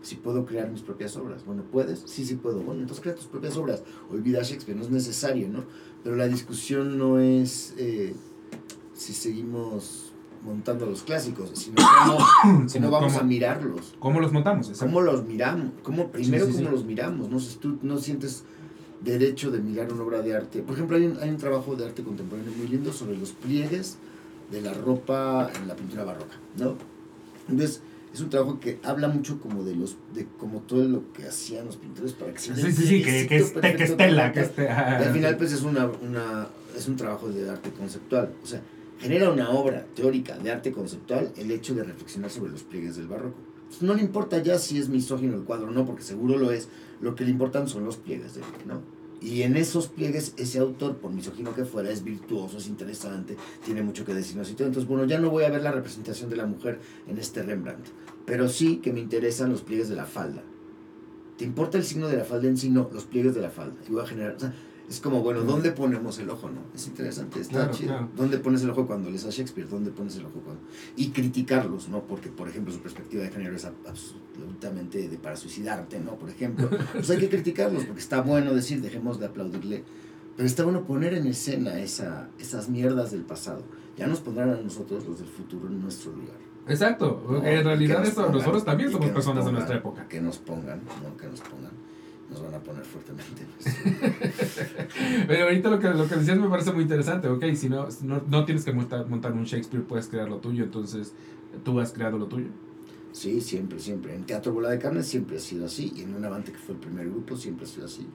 Si 0.00 0.14
puedo 0.14 0.46
crear 0.46 0.70
mis 0.70 0.80
propias 0.80 1.16
obras. 1.16 1.44
Bueno, 1.44 1.62
¿puedes? 1.70 2.02
Sí, 2.06 2.24
sí 2.24 2.36
puedo. 2.36 2.60
Bueno, 2.60 2.80
entonces 2.80 3.02
crea 3.02 3.14
tus 3.14 3.26
propias 3.26 3.56
obras. 3.58 3.82
Olvida 4.10 4.42
Shakespeare, 4.42 4.78
no 4.78 4.84
es 4.84 4.90
necesario, 4.90 5.48
¿no? 5.48 5.64
Pero 6.02 6.16
la 6.16 6.28
discusión 6.28 6.96
no 6.96 7.18
es 7.18 7.74
eh, 7.76 8.14
si 8.94 9.12
seguimos 9.12 10.05
montando 10.46 10.86
los 10.86 11.02
clásicos, 11.02 11.50
sino 11.54 11.76
cómo, 12.06 12.66
cómo 12.72 12.90
vamos 12.90 13.12
¿Cómo? 13.12 13.20
a 13.20 13.24
mirarlos. 13.24 13.94
¿Cómo 13.98 14.20
los 14.20 14.32
montamos? 14.32 14.68
Exacto. 14.68 14.86
¿Cómo 14.86 15.00
los 15.02 15.24
miramos? 15.26 15.72
¿Cómo, 15.82 16.08
primero, 16.08 16.46
Sí, 16.46 16.52
sí, 16.52 16.58
cómo 16.58 16.68
sí. 16.70 16.74
los 16.76 16.84
miramos? 16.84 17.28
No 17.28 17.40
sé, 17.40 17.58
tú 17.58 17.78
no 17.82 17.98
sientes 17.98 18.44
derecho 19.02 19.50
de 19.50 19.58
mirar 19.60 19.92
una 19.92 20.02
obra 20.02 20.22
de 20.22 20.34
arte. 20.34 20.62
Por 20.62 20.74
ejemplo, 20.74 20.96
hay 20.96 21.06
un, 21.06 21.18
hay 21.18 21.28
un 21.28 21.36
trabajo 21.36 21.76
de 21.76 21.84
arte 21.84 22.02
contemporáneo 22.02 22.52
muy 22.56 22.68
lindo 22.68 22.92
sobre 22.92 23.16
los 23.18 23.32
pliegues 23.32 23.98
de 24.50 24.62
la 24.62 24.72
ropa 24.72 25.50
en 25.54 25.68
la 25.68 25.74
pintura 25.74 26.04
barroca, 26.04 26.36
¿no? 26.56 26.76
Entonces, 27.48 27.82
es 28.14 28.20
un 28.20 28.30
trabajo 28.30 28.58
que 28.60 28.78
habla 28.82 29.08
mucho 29.08 29.38
como 29.40 29.62
de 29.62 29.74
los 29.76 29.96
de 30.14 30.26
como 30.38 30.60
todo 30.60 30.84
lo 30.84 31.12
que 31.12 31.26
hacían 31.26 31.66
los 31.66 31.76
pintores 31.76 32.14
para 32.14 32.32
que 32.32 32.38
se 32.38 32.54
Sí, 32.56 32.72
sí, 32.72 32.86
sí, 32.86 33.02
que, 33.02 33.26
que, 33.26 33.36
esté, 33.36 33.76
que 33.76 33.84
estela, 33.84 34.32
que 34.32 34.40
y 34.40 34.62
al 35.04 35.12
final 35.12 35.36
pues 35.36 35.52
es 35.52 35.62
una, 35.62 35.86
una 35.86 36.48
es 36.74 36.88
un 36.88 36.96
trabajo 36.96 37.28
de 37.28 37.50
arte 37.50 37.70
conceptual 37.72 38.32
o 38.42 38.46
sea 38.46 38.62
genera 38.98 39.30
una 39.30 39.50
obra 39.50 39.86
teórica 39.94 40.38
de 40.38 40.50
arte 40.50 40.72
conceptual 40.72 41.32
el 41.36 41.50
hecho 41.50 41.74
de 41.74 41.84
reflexionar 41.84 42.30
sobre 42.30 42.52
los 42.52 42.62
pliegues 42.62 42.96
del 42.96 43.08
barroco 43.08 43.38
no 43.80 43.94
le 43.94 44.02
importa 44.02 44.42
ya 44.42 44.58
si 44.58 44.78
es 44.78 44.88
misógino 44.88 45.34
el 45.34 45.44
cuadro 45.44 45.68
o 45.68 45.70
no 45.70 45.84
porque 45.84 46.02
seguro 46.02 46.38
lo 46.38 46.50
es 46.52 46.68
lo 47.00 47.14
que 47.14 47.24
le 47.24 47.30
importan 47.30 47.68
son 47.68 47.84
los 47.84 47.96
pliegues 47.96 48.34
de 48.34 48.40
no 48.66 48.80
y 49.20 49.42
en 49.42 49.56
esos 49.56 49.88
pliegues 49.88 50.34
ese 50.36 50.58
autor 50.58 50.96
por 50.98 51.10
misógino 51.10 51.54
que 51.54 51.64
fuera 51.64 51.90
es 51.90 52.04
virtuoso 52.04 52.58
es 52.58 52.68
interesante 52.68 53.36
tiene 53.64 53.82
mucho 53.82 54.04
que 54.04 54.14
decirnos 54.14 54.50
y 54.50 54.54
todo 54.54 54.68
entonces 54.68 54.88
bueno 54.88 55.04
ya 55.04 55.18
no 55.18 55.30
voy 55.30 55.44
a 55.44 55.50
ver 55.50 55.62
la 55.62 55.72
representación 55.72 56.30
de 56.30 56.36
la 56.36 56.46
mujer 56.46 56.80
en 57.06 57.18
este 57.18 57.42
Rembrandt 57.42 57.86
pero 58.24 58.48
sí 58.48 58.78
que 58.78 58.92
me 58.92 59.00
interesan 59.00 59.50
los 59.50 59.62
pliegues 59.62 59.88
de 59.88 59.96
la 59.96 60.06
falda 60.06 60.42
¿Te 61.36 61.44
importa 61.44 61.76
el 61.76 61.84
signo 61.84 62.08
de 62.08 62.16
la 62.16 62.24
falda 62.24 62.48
en 62.48 62.56
sí? 62.56 62.70
No, 62.70 62.88
los 62.92 63.04
pliegues 63.04 63.34
de 63.34 63.42
la 63.42 63.50
falda. 63.50 63.76
Y 63.86 63.92
voy 63.92 64.02
a 64.02 64.06
generar, 64.06 64.36
es 64.88 65.00
como, 65.00 65.20
bueno, 65.22 65.42
¿dónde 65.42 65.72
ponemos 65.72 66.18
el 66.18 66.30
ojo? 66.30 66.48
no 66.48 66.60
Es 66.74 66.86
interesante, 66.86 67.40
está 67.40 67.54
Claro, 67.54 67.72
chido. 67.72 67.88
claro. 67.88 68.08
¿Dónde 68.16 68.38
pones 68.38 68.62
el 68.62 68.70
ojo 68.70 68.86
cuando 68.86 69.10
lees 69.10 69.24
a 69.24 69.30
Shakespeare? 69.30 69.68
¿Dónde 69.68 69.90
pones 69.90 70.16
el 70.16 70.26
ojo 70.26 70.40
cuando...? 70.44 70.62
Y 70.96 71.10
criticarlos, 71.10 71.88
¿no? 71.88 72.02
Porque, 72.02 72.28
por 72.28 72.48
ejemplo, 72.48 72.72
su 72.72 72.80
perspectiva 72.80 73.22
de 73.24 73.30
género 73.30 73.56
es 73.56 73.64
ab- 73.66 73.72
absolutamente 73.86 75.08
de 75.08 75.18
para 75.18 75.36
suicidarte, 75.36 75.98
¿no? 76.00 76.12
Por 76.16 76.30
ejemplo. 76.30 76.68
Pues 76.92 77.10
hay 77.10 77.18
que 77.18 77.28
criticarlos, 77.28 77.84
porque 77.84 78.00
está 78.00 78.20
bueno 78.20 78.54
decir, 78.54 78.80
dejemos 78.80 79.18
de 79.18 79.26
aplaudirle. 79.26 79.84
Pero 80.36 80.46
está 80.46 80.64
bueno 80.64 80.84
poner 80.84 81.14
en 81.14 81.26
escena 81.26 81.78
esa, 81.80 82.28
esas 82.38 82.68
mierdas 82.68 83.10
del 83.10 83.22
pasado. 83.22 83.62
Ya 83.96 84.06
nos 84.06 84.20
pondrán 84.20 84.50
a 84.50 84.56
nosotros, 84.56 85.06
los 85.06 85.18
del 85.18 85.28
futuro, 85.28 85.66
en 85.68 85.80
nuestro 85.80 86.12
lugar. 86.12 86.36
Exacto, 86.68 87.24
No, 87.28 87.36
en 87.44 87.64
realidad 87.64 88.04
eso, 88.04 88.16
pongan, 88.16 88.32
nosotros 88.32 88.64
también 88.64 88.90
somos 88.90 89.08
personas 89.10 89.44
de 89.46 89.52
nuestra 89.52 89.76
época. 89.76 90.06
Que 90.08 90.20
nos 90.20 90.36
pongan, 90.38 90.80
no 91.02 91.16
que 91.16 91.26
nos 91.28 91.40
pongan. 91.40 91.70
Nos 92.30 92.42
van 92.42 92.54
a 92.54 92.58
poner 92.58 92.84
fuertemente. 92.84 93.46
Pero 95.28 95.44
ahorita 95.44 95.70
lo 95.70 95.78
que, 95.78 95.88
lo 95.90 96.08
que 96.08 96.16
decías 96.16 96.38
me 96.38 96.48
parece 96.48 96.72
muy 96.72 96.82
interesante, 96.82 97.28
ok, 97.28 97.44
si 97.54 97.68
no, 97.68 97.88
no, 98.02 98.22
no 98.28 98.44
tienes 98.44 98.64
que 98.64 98.72
montar, 98.72 99.06
montar 99.06 99.32
un 99.32 99.44
Shakespeare, 99.44 99.84
puedes 99.84 100.08
crear 100.08 100.28
lo 100.28 100.38
tuyo, 100.38 100.64
entonces 100.64 101.12
tú 101.64 101.78
has 101.78 101.92
creado 101.92 102.18
lo 102.18 102.26
tuyo. 102.26 102.48
Sí, 103.12 103.40
siempre, 103.40 103.78
siempre. 103.78 104.14
En 104.14 104.24
Teatro 104.24 104.52
Bola 104.52 104.70
de 104.70 104.78
Carne 104.78 105.02
siempre 105.02 105.36
ha 105.36 105.40
sido 105.40 105.66
así. 105.66 105.92
Y 105.96 106.02
en 106.02 106.14
Un 106.14 106.24
Avante, 106.24 106.52
que 106.52 106.58
fue 106.58 106.74
el 106.74 106.80
primer 106.80 107.08
grupo, 107.08 107.36
siempre 107.36 107.64
ha 107.64 107.68
sido 107.68 107.86
así. 107.86 108.06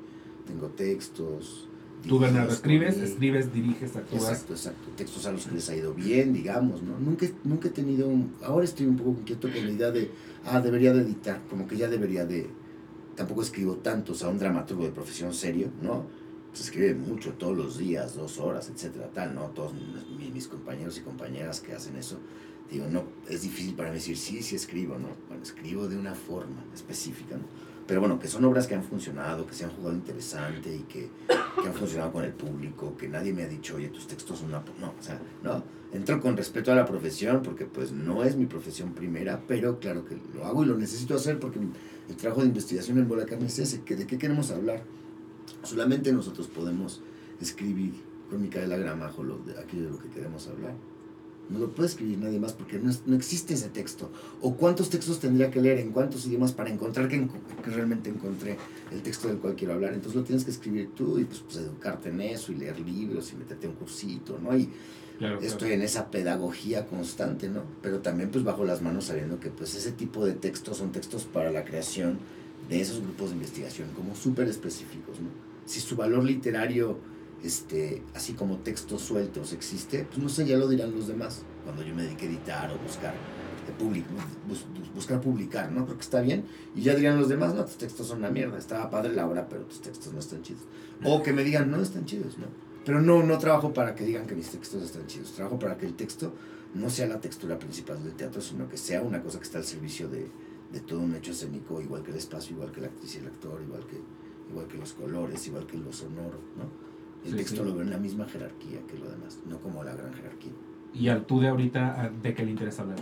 Tengo 0.45 0.67
textos, 0.67 1.67
Tú, 2.07 2.17
Bernardo, 2.17 2.51
escribes, 2.51 2.97
escribes, 2.97 3.53
diriges, 3.53 3.95
actúas. 3.95 4.23
Exacto, 4.23 4.53
exacto. 4.53 4.89
Textos 4.97 5.25
a 5.25 5.31
los 5.31 5.45
que 5.45 5.55
les 5.55 5.69
ha 5.69 5.75
ido 5.75 5.93
bien, 5.93 6.33
digamos, 6.33 6.81
¿no? 6.81 6.97
Nunca, 6.99 7.27
nunca 7.43 7.67
he 7.67 7.71
tenido 7.71 8.07
un... 8.07 8.33
Ahora 8.43 8.65
estoy 8.65 8.87
un 8.87 8.97
poco 8.97 9.11
inquieto 9.19 9.47
con 9.51 9.63
la 9.63 9.71
idea 9.71 9.91
de, 9.91 10.09
ah, 10.45 10.59
debería 10.61 10.93
de 10.93 11.01
editar, 11.01 11.41
como 11.49 11.67
que 11.67 11.77
ya 11.77 11.87
debería 11.87 12.25
de... 12.25 12.49
Tampoco 13.21 13.43
escribo 13.43 13.75
tanto, 13.75 14.13
o 14.13 14.15
sea, 14.15 14.29
un 14.29 14.39
dramaturgo 14.39 14.83
de 14.83 14.89
profesión 14.89 15.31
serio, 15.31 15.69
¿no? 15.79 16.07
Pues 16.49 16.61
escribe 16.61 16.95
mucho, 16.95 17.33
todos 17.33 17.55
los 17.55 17.77
días, 17.77 18.15
dos 18.15 18.39
horas, 18.39 18.67
etcétera, 18.73 19.11
tal, 19.13 19.35
¿no? 19.35 19.43
Todos 19.51 19.73
mis, 20.17 20.33
mis 20.33 20.47
compañeros 20.47 20.97
y 20.97 21.01
compañeras 21.01 21.61
que 21.61 21.71
hacen 21.71 21.97
eso, 21.97 22.17
digo, 22.71 22.87
no, 22.89 23.03
es 23.29 23.43
difícil 23.43 23.75
para 23.75 23.89
mí 23.89 23.97
decir, 23.97 24.17
sí, 24.17 24.41
sí 24.41 24.55
escribo, 24.55 24.97
¿no? 24.97 25.09
Bueno, 25.27 25.43
escribo 25.43 25.87
de 25.87 25.99
una 25.99 26.15
forma 26.15 26.65
específica, 26.73 27.37
¿no? 27.37 27.43
Pero 27.85 27.99
bueno, 27.99 28.17
que 28.17 28.27
son 28.27 28.43
obras 28.43 28.65
que 28.65 28.73
han 28.73 28.83
funcionado, 28.83 29.45
que 29.45 29.53
se 29.53 29.65
han 29.65 29.69
jugado 29.69 29.93
interesante 29.93 30.75
y 30.75 30.79
que, 30.79 31.11
que 31.61 31.67
han 31.67 31.75
funcionado 31.75 32.11
con 32.11 32.23
el 32.23 32.33
público, 32.33 32.97
que 32.97 33.07
nadie 33.07 33.33
me 33.33 33.43
ha 33.43 33.47
dicho, 33.47 33.75
oye, 33.75 33.89
tus 33.89 34.07
textos 34.07 34.39
son 34.39 34.47
una... 34.47 34.65
po-". 34.65 34.73
No, 34.79 34.95
o 34.99 35.03
sea, 35.03 35.21
no. 35.43 35.63
Entro 35.93 36.21
con 36.21 36.37
respeto 36.37 36.71
a 36.71 36.75
la 36.75 36.85
profesión 36.85 37.41
porque 37.43 37.65
pues 37.65 37.91
no 37.91 38.23
es 38.23 38.37
mi 38.37 38.45
profesión 38.45 38.93
primera, 38.93 39.41
pero 39.47 39.79
claro 39.79 40.05
que 40.05 40.17
lo 40.33 40.45
hago 40.45 40.63
y 40.63 40.67
lo 40.67 40.77
necesito 40.77 41.15
hacer 41.15 41.37
porque 41.39 41.59
el 42.09 42.15
trabajo 42.15 42.41
de 42.41 42.47
investigación 42.47 42.97
en 42.97 43.07
Bola 43.09 43.25
Carne 43.25 43.47
es 43.47 43.59
ese, 43.59 43.81
que 43.81 43.95
de 43.97 44.07
qué 44.07 44.17
queremos 44.17 44.51
hablar. 44.51 44.83
Solamente 45.63 46.11
nosotros 46.13 46.47
podemos 46.47 47.01
escribir 47.41 47.93
con 48.29 48.41
Micaela 48.41 48.77
Gramajo 48.77 49.23
lo 49.23 49.37
de, 49.39 49.59
aquello 49.59 49.83
de 49.85 49.89
lo 49.91 49.99
que 49.99 50.09
queremos 50.09 50.47
hablar. 50.47 50.73
No 51.49 51.59
lo 51.59 51.69
puede 51.75 51.89
escribir 51.89 52.17
nadie 52.19 52.39
más 52.39 52.53
porque 52.53 52.79
no, 52.79 52.89
es- 52.89 53.01
no 53.05 53.15
existe 53.17 53.53
ese 53.55 53.67
texto. 53.67 54.09
O 54.39 54.55
cuántos 54.55 54.89
textos 54.89 55.19
tendría 55.19 55.51
que 55.51 55.59
leer 55.61 55.79
en 55.79 55.91
cuántos 55.91 56.25
idiomas 56.25 56.53
para 56.53 56.69
encontrar 56.69 57.09
que, 57.09 57.21
enco- 57.21 57.41
que 57.61 57.69
realmente 57.71 58.09
encontré 58.09 58.57
el 58.91 59.01
texto 59.01 59.27
del 59.27 59.39
cual 59.39 59.55
quiero 59.55 59.73
hablar. 59.73 59.93
Entonces 59.93 60.15
lo 60.15 60.23
tienes 60.23 60.45
que 60.45 60.51
escribir 60.51 60.91
tú 60.95 61.19
y 61.19 61.25
pues, 61.25 61.39
pues, 61.41 61.57
educarte 61.57 62.07
en 62.07 62.21
eso 62.21 62.53
y 62.53 62.55
leer 62.55 62.79
libros 62.79 63.33
y 63.33 63.35
meterte 63.35 63.67
a 63.67 63.69
un 63.69 63.75
cursito, 63.75 64.39
¿no? 64.41 64.55
Y 64.55 64.69
Claro, 65.21 65.37
claro. 65.37 65.53
estoy 65.53 65.71
en 65.73 65.83
esa 65.83 66.09
pedagogía 66.09 66.87
constante, 66.87 67.47
¿no? 67.47 67.61
Pero 67.83 67.99
también 67.99 68.31
pues 68.31 68.43
bajo 68.43 68.65
las 68.65 68.81
manos 68.81 69.05
sabiendo 69.05 69.39
que 69.39 69.51
pues 69.51 69.75
ese 69.75 69.91
tipo 69.91 70.25
de 70.25 70.33
textos 70.33 70.77
son 70.77 70.91
textos 70.91 71.25
para 71.25 71.51
la 71.51 71.63
creación 71.63 72.17
de 72.67 72.81
esos 72.81 73.01
grupos 73.01 73.29
de 73.29 73.35
investigación 73.35 73.89
como 73.95 74.15
súper 74.15 74.47
específicos, 74.47 75.19
¿no? 75.19 75.29
Si 75.65 75.79
su 75.79 75.95
valor 75.95 76.23
literario, 76.23 76.97
este, 77.43 78.01
así 78.15 78.33
como 78.33 78.57
textos 78.57 79.03
sueltos 79.03 79.53
existe, 79.53 80.05
pues 80.05 80.17
no 80.17 80.27
sé, 80.27 80.47
ya 80.47 80.57
lo 80.57 80.67
dirán 80.67 80.91
los 80.91 81.07
demás, 81.07 81.43
cuando 81.65 81.83
yo 81.83 81.93
me 81.93 82.01
dedique 82.01 82.25
a 82.25 82.29
editar 82.29 82.71
o 82.71 82.79
buscar, 82.79 83.13
eh, 83.13 83.73
public- 83.79 84.05
bus- 84.47 84.65
bus- 84.75 84.93
buscar 84.95 85.21
publicar, 85.21 85.71
¿no? 85.71 85.85
Creo 85.85 85.97
que 85.97 86.03
está 86.03 86.21
bien, 86.21 86.45
y 86.75 86.81
ya 86.81 86.95
dirán 86.95 87.19
los 87.19 87.29
demás, 87.29 87.53
no, 87.53 87.63
tus 87.65 87.77
textos 87.77 88.07
son 88.07 88.17
una 88.19 88.31
mierda, 88.31 88.57
estaba 88.57 88.89
padre 88.89 89.13
la 89.13 89.27
obra, 89.27 89.47
pero 89.47 89.65
tus 89.65 89.81
textos 89.81 90.11
no 90.13 90.19
están 90.19 90.41
chidos. 90.41 90.63
O 91.03 91.21
que 91.21 91.31
me 91.31 91.43
digan, 91.43 91.69
no 91.69 91.79
están 91.79 92.05
chidos, 92.05 92.39
¿no? 92.39 92.45
Pero 92.85 93.01
no, 93.01 93.21
no 93.23 93.37
trabajo 93.37 93.73
para 93.73 93.93
que 93.95 94.05
digan 94.05 94.25
que 94.25 94.35
mis 94.35 94.49
textos 94.49 94.81
están 94.83 95.05
chidos. 95.07 95.31
Trabajo 95.33 95.59
para 95.59 95.77
que 95.77 95.85
el 95.85 95.93
texto 95.93 96.33
no 96.73 96.89
sea 96.89 97.07
la 97.07 97.19
textura 97.19 97.59
principal 97.59 98.03
del 98.03 98.13
teatro, 98.13 98.41
sino 98.41 98.67
que 98.67 98.77
sea 98.77 99.01
una 99.01 99.21
cosa 99.21 99.37
que 99.39 99.43
está 99.45 99.57
al 99.59 99.65
servicio 99.65 100.07
de, 100.09 100.27
de 100.71 100.79
todo 100.79 100.99
un 100.99 101.13
hecho 101.15 101.31
escénico, 101.31 101.79
igual 101.81 102.01
que 102.01 102.11
el 102.11 102.17
espacio, 102.17 102.55
igual 102.55 102.71
que 102.71 102.81
la 102.81 102.87
actriz 102.87 103.15
y 103.15 103.19
el 103.19 103.27
actor, 103.27 103.61
igual 103.61 103.85
que, 103.85 103.99
igual 104.49 104.67
que 104.67 104.77
los 104.77 104.93
colores, 104.93 105.45
igual 105.47 105.67
que 105.67 105.77
lo 105.77 105.91
sonoro, 105.93 106.39
¿no? 106.57 106.91
El 107.23 107.31
Sí, 107.31 107.37
texto 107.37 107.57
sí. 107.61 107.67
lo 107.69 107.75
veo 107.75 107.83
en 107.83 107.91
la 107.91 107.97
misma 107.97 108.25
jerarquía 108.25 108.79
que 108.87 108.97
lo 108.97 109.09
demás, 109.11 109.37
no 109.45 109.59
como 109.59 109.83
la 109.83 109.93
gran 109.93 110.13
jerarquía. 110.13 110.53
Y 110.93 111.07
al 111.09 111.25
tú 111.25 111.39
de 111.39 111.49
ahorita, 111.49 112.11
¿de 112.21 112.33
qué 112.33 112.43
le 112.43 112.51
interesa 112.51 112.81
hablar? 112.81 112.97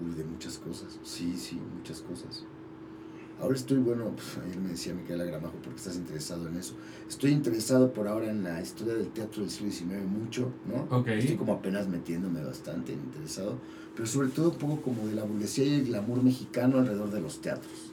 Uy, 0.00 0.14
de 0.14 0.24
muchas 0.24 0.58
cosas. 0.58 0.98
Sí, 1.02 1.34
sí, 1.36 1.58
muchas 1.76 2.02
cosas. 2.02 2.44
Ahora 3.40 3.54
estoy, 3.54 3.78
bueno, 3.78 4.10
pues, 4.14 4.38
ayer 4.44 4.58
me 4.58 4.70
decía 4.70 4.94
Micaela 4.94 5.24
Gramajo, 5.24 5.56
porque 5.62 5.76
estás 5.76 5.96
interesado 5.96 6.48
en 6.48 6.56
eso. 6.56 6.74
Estoy 7.06 7.32
interesado 7.32 7.92
por 7.92 8.08
ahora 8.08 8.30
en 8.30 8.42
la 8.42 8.62
historia 8.62 8.94
del 8.94 9.08
teatro 9.08 9.42
del 9.42 9.50
siglo 9.50 9.70
XIX 9.70 10.06
mucho, 10.06 10.52
¿no? 10.66 10.96
Ok. 10.96 11.08
Estoy 11.08 11.36
como 11.36 11.52
apenas 11.52 11.86
metiéndome 11.86 12.42
bastante 12.42 12.92
interesado, 12.92 13.58
pero 13.94 14.06
sobre 14.06 14.28
todo 14.28 14.50
un 14.50 14.56
poco 14.56 14.80
como 14.80 15.06
de 15.06 15.14
la 15.14 15.24
burguesía 15.24 15.66
y 15.66 15.74
el 15.74 15.84
glamour 15.84 16.22
mexicano 16.22 16.78
alrededor 16.78 17.10
de 17.10 17.20
los 17.20 17.42
teatros. 17.42 17.92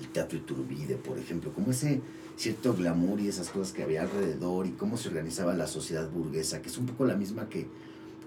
El 0.00 0.08
teatro 0.08 0.38
Iturbide, 0.38 0.94
por 0.94 1.18
ejemplo, 1.18 1.52
como 1.52 1.72
ese 1.72 2.00
cierto 2.36 2.72
glamour 2.72 3.20
y 3.20 3.26
esas 3.26 3.48
cosas 3.48 3.72
que 3.72 3.82
había 3.82 4.02
alrededor 4.02 4.68
y 4.68 4.70
cómo 4.70 4.96
se 4.96 5.08
organizaba 5.08 5.54
la 5.54 5.66
sociedad 5.66 6.08
burguesa, 6.08 6.62
que 6.62 6.68
es 6.68 6.78
un 6.78 6.86
poco 6.86 7.04
la 7.04 7.16
misma 7.16 7.48
que, 7.48 7.66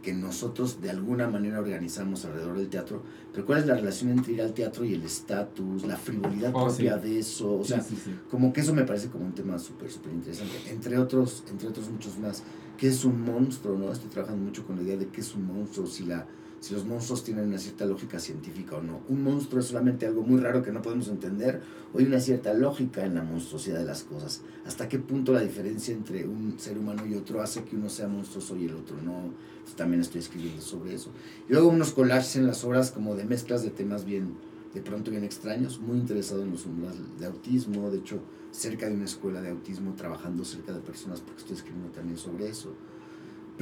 que 0.01 0.13
nosotros 0.13 0.81
de 0.81 0.89
alguna 0.89 1.27
manera 1.27 1.59
organizamos 1.59 2.25
alrededor 2.25 2.57
del 2.57 2.69
teatro, 2.69 3.03
pero 3.31 3.45
cuál 3.45 3.59
es 3.59 3.65
la 3.67 3.75
relación 3.75 4.09
entre 4.11 4.33
ir 4.33 4.41
al 4.41 4.53
teatro 4.53 4.83
y 4.83 4.93
el 4.93 5.03
estatus, 5.03 5.83
la 5.85 5.95
frivolidad 5.97 6.51
Oh, 6.55 6.65
propia 6.65 6.99
sí. 6.99 7.07
de 7.07 7.19
eso, 7.19 7.59
o 7.59 7.63
sea, 7.63 7.81
sí, 7.81 7.95
sí, 7.95 8.01
sí. 8.05 8.15
como 8.29 8.51
que 8.51 8.61
eso 8.61 8.73
me 8.73 8.83
parece 8.83 9.09
como 9.09 9.25
un 9.25 9.33
tema 9.33 9.59
súper, 9.59 9.91
súper 9.91 10.11
interesante, 10.13 10.53
entre 10.69 10.97
otros, 10.97 11.43
entre 11.49 11.67
otros 11.67 11.89
muchos 11.89 12.17
más. 12.17 12.43
¿Qué 12.77 12.87
es 12.87 13.05
un 13.05 13.21
monstruo? 13.21 13.77
no 13.77 13.91
Estoy 13.91 14.09
trabajando 14.09 14.43
mucho 14.43 14.65
con 14.65 14.75
la 14.77 14.81
idea 14.81 14.97
de 14.97 15.07
qué 15.07 15.21
es 15.21 15.35
un 15.35 15.45
monstruo, 15.45 15.85
si, 15.85 16.03
la, 16.05 16.25
si 16.61 16.75
los 16.75 16.85
monstruos 16.85 17.23
tienen 17.23 17.47
una 17.47 17.57
cierta 17.57 17.85
lógica 17.85 18.19
científica 18.19 18.77
o 18.77 18.83
no. 18.83 19.01
Un 19.09 19.23
monstruo 19.23 19.59
es 19.59 19.65
solamente 19.65 20.05
algo 20.05 20.21
muy 20.21 20.39
raro 20.39 20.61
que 20.61 20.71
no 20.71 20.83
podemos 20.83 21.07
entender, 21.07 21.59
o 21.91 21.97
hay 21.97 22.05
una 22.05 22.19
cierta 22.19 22.53
lógica 22.53 23.03
en 23.03 23.15
la 23.15 23.23
monstruosidad 23.23 23.79
de 23.79 23.85
las 23.85 24.03
cosas. 24.03 24.41
¿Hasta 24.63 24.87
qué 24.87 24.99
punto 24.99 25.33
la 25.33 25.41
diferencia 25.41 25.91
entre 25.91 26.27
un 26.27 26.59
ser 26.59 26.77
humano 26.77 27.03
y 27.07 27.15
otro 27.15 27.41
hace 27.41 27.63
que 27.63 27.75
uno 27.75 27.89
sea 27.89 28.07
monstruoso 28.07 28.55
y 28.57 28.65
el 28.65 28.75
otro 28.75 28.95
no? 29.01 29.31
Entonces, 29.53 29.75
también 29.75 30.01
estoy 30.01 30.21
escribiendo 30.21 30.61
sobre 30.61 30.93
eso. 30.93 31.09
Y 31.49 31.53
luego 31.53 31.67
unos 31.67 31.93
collages 31.93 32.35
en 32.35 32.45
las 32.45 32.63
obras 32.63 32.91
como 32.91 33.15
de 33.15 33.25
mezclas 33.25 33.63
de 33.63 33.71
temas 33.71 34.05
bien, 34.05 34.35
de 34.71 34.81
pronto 34.81 35.09
bien 35.09 35.23
extraños, 35.23 35.79
muy 35.79 35.97
interesado 35.97 36.43
en 36.43 36.51
los 36.51 36.67
umbrales 36.67 37.01
de 37.19 37.25
autismo, 37.25 37.89
de 37.89 37.97
hecho 37.97 38.21
cerca 38.51 38.87
de 38.87 38.93
una 38.93 39.05
escuela 39.05 39.41
de 39.41 39.49
autismo, 39.49 39.95
trabajando 39.95 40.45
cerca 40.45 40.73
de 40.73 40.81
personas 40.81 41.21
porque 41.21 41.41
estoy 41.41 41.55
escribiendo 41.55 41.91
también 41.91 42.19
sobre 42.19 42.49
eso. 42.49 42.75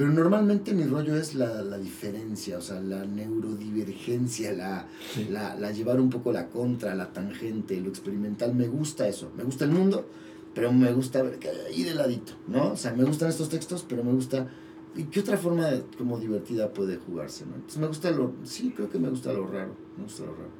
Pero 0.00 0.12
normalmente 0.12 0.72
mi 0.72 0.84
rollo 0.84 1.14
es 1.14 1.34
la, 1.34 1.60
la 1.60 1.76
diferencia, 1.76 2.56
o 2.56 2.62
sea, 2.62 2.80
la 2.80 3.04
neurodivergencia, 3.04 4.50
la, 4.52 4.86
Sí. 5.12 5.26
la, 5.30 5.54
la 5.56 5.72
llevar 5.72 6.00
un 6.00 6.08
poco 6.08 6.32
la 6.32 6.46
contra, 6.46 6.94
la 6.94 7.12
tangente, 7.12 7.78
lo 7.80 7.90
experimental. 7.90 8.54
Me 8.54 8.66
gusta 8.66 9.06
eso, 9.06 9.30
me 9.36 9.44
gusta 9.44 9.64
el 9.66 9.72
mundo, 9.72 10.08
pero 10.54 10.72
me 10.72 10.90
gusta 10.92 11.22
ahí 11.68 11.82
de 11.82 11.94
ladito, 11.94 12.32
¿no? 12.48 12.72
O 12.72 12.76
sea, 12.76 12.94
me 12.94 13.04
gustan 13.04 13.28
estos 13.28 13.48
textos, 13.50 13.84
pero 13.88 14.02
me 14.02 14.12
gusta... 14.12 14.48
¿Y 14.96 15.04
qué 15.04 15.20
otra 15.20 15.36
forma 15.36 15.66
de- 15.66 15.84
como 15.98 16.18
divertida 16.18 16.72
puede 16.72 16.96
jugarse, 16.96 17.44
no? 17.46 17.54
Entonces 17.56 17.78
me 17.78 17.86
gusta 17.86 18.10
lo... 18.10 18.32
Sí, 18.44 18.72
creo 18.74 18.88
que 18.88 18.98
me 18.98 19.10
gusta 19.10 19.32
lo 19.34 19.46
raro, 19.46 19.74
me 19.98 20.04
gusta 20.04 20.22
lo 20.24 20.32
raro. 20.32 20.50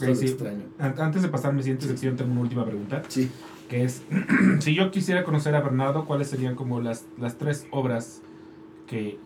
Me 0.00 0.06
lo 0.06 0.14
sí. 0.14 0.26
extraño. 0.26 0.62
Antes 0.78 1.22
de 1.22 1.28
pasar 1.28 1.50
a 1.50 1.54
mi 1.54 1.62
siguiente 1.62 1.86
sección, 1.88 2.14
tengo 2.14 2.30
una 2.30 2.42
última 2.42 2.64
pregunta, 2.64 3.02
Sí. 3.08 3.28
que 3.68 3.82
es, 3.82 4.02
si 4.60 4.74
yo 4.76 4.92
quisiera 4.92 5.24
conocer 5.24 5.56
a 5.56 5.60
Bernardo, 5.60 6.04
¿cuáles 6.06 6.28
serían 6.28 6.54
como 6.54 6.80
las, 6.80 7.04
las 7.18 7.36
tres 7.36 7.66
obras 7.72 8.22
que 8.90 9.18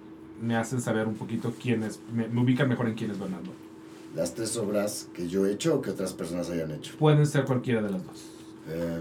me 0.42 0.56
hacen 0.56 0.82
saber 0.82 1.08
un 1.08 1.14
poquito 1.14 1.54
quién 1.60 1.82
es, 1.84 1.98
me, 2.12 2.28
me 2.28 2.42
ubican 2.42 2.68
mejor 2.68 2.86
en 2.86 2.94
quién 2.94 3.10
es 3.10 3.18
Bernardo? 3.18 3.50
Las 4.14 4.34
tres 4.34 4.54
obras 4.58 5.08
que 5.14 5.26
yo 5.26 5.46
he 5.46 5.52
hecho 5.52 5.76
o 5.76 5.80
que 5.80 5.90
otras 5.90 6.12
personas 6.12 6.50
hayan 6.50 6.70
hecho. 6.70 6.94
Pueden 6.98 7.26
ser 7.26 7.46
cualquiera 7.46 7.80
de 7.80 7.90
las 7.90 8.06
dos. 8.06 8.26
Eh, 8.68 9.00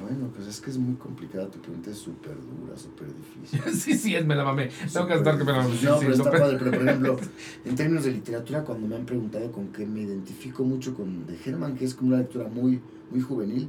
bueno, 0.00 0.28
pues 0.34 0.48
es 0.48 0.60
que 0.60 0.70
es 0.70 0.76
muy 0.76 0.96
complicada, 0.96 1.48
tu 1.48 1.60
pregunta 1.60 1.90
es 1.90 1.98
súper 1.98 2.34
dura, 2.34 2.76
súper 2.76 3.08
difícil. 3.14 3.72
sí, 3.80 3.96
sí, 3.96 4.16
es, 4.16 4.26
me 4.26 4.34
la 4.34 4.44
mamé. 4.44 4.70
Tengo 4.92 5.06
que 5.06 5.14
estar 5.14 5.38
que 5.38 5.44
me 5.44 5.52
la 5.52 5.58
mamé. 5.58 5.70
No, 5.70 5.76
sí, 5.76 5.86
pero 6.00 6.14
sí, 6.14 6.20
está 6.20 6.30
padre, 6.32 6.56
pero 6.58 6.70
por 6.72 6.82
ejemplo, 6.82 7.16
en 7.64 7.76
términos 7.76 8.04
de 8.04 8.10
literatura, 8.10 8.64
cuando 8.64 8.88
me 8.88 8.96
han 8.96 9.06
preguntado 9.06 9.52
con 9.52 9.68
qué 9.68 9.86
me 9.86 10.02
identifico 10.02 10.64
mucho 10.64 10.94
con 10.94 11.26
de 11.26 11.38
Herman, 11.44 11.76
que 11.76 11.84
es 11.84 11.94
como 11.94 12.08
una 12.08 12.18
lectura 12.18 12.48
muy, 12.48 12.80
muy 13.10 13.20
juvenil, 13.20 13.68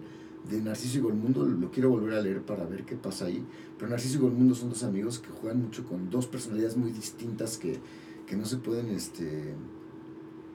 de 0.50 0.62
Narciso 0.62 0.98
y 0.98 1.02
Golmundo, 1.02 1.46
lo 1.46 1.72
quiero 1.72 1.90
volver 1.90 2.14
a 2.14 2.22
leer 2.22 2.42
para 2.42 2.66
ver 2.66 2.86
qué 2.86 2.96
pasa 2.96 3.26
ahí. 3.26 3.46
Pero 3.78 3.90
Narciso 3.90 4.18
y 4.18 4.22
Golmundo 4.22 4.56
son 4.56 4.70
dos 4.70 4.84
amigos 4.84 5.20
que 5.20 5.30
juegan 5.30 5.62
mucho 5.62 5.86
con 5.86 6.10
dos 6.10 6.28
personalidades 6.28 6.78
muy 6.78 6.92
distintas 6.92 7.58
que, 7.58 7.80
que 8.26 8.36
no 8.36 8.46
se 8.46 8.58
pueden, 8.58 8.90
este, 8.90 9.54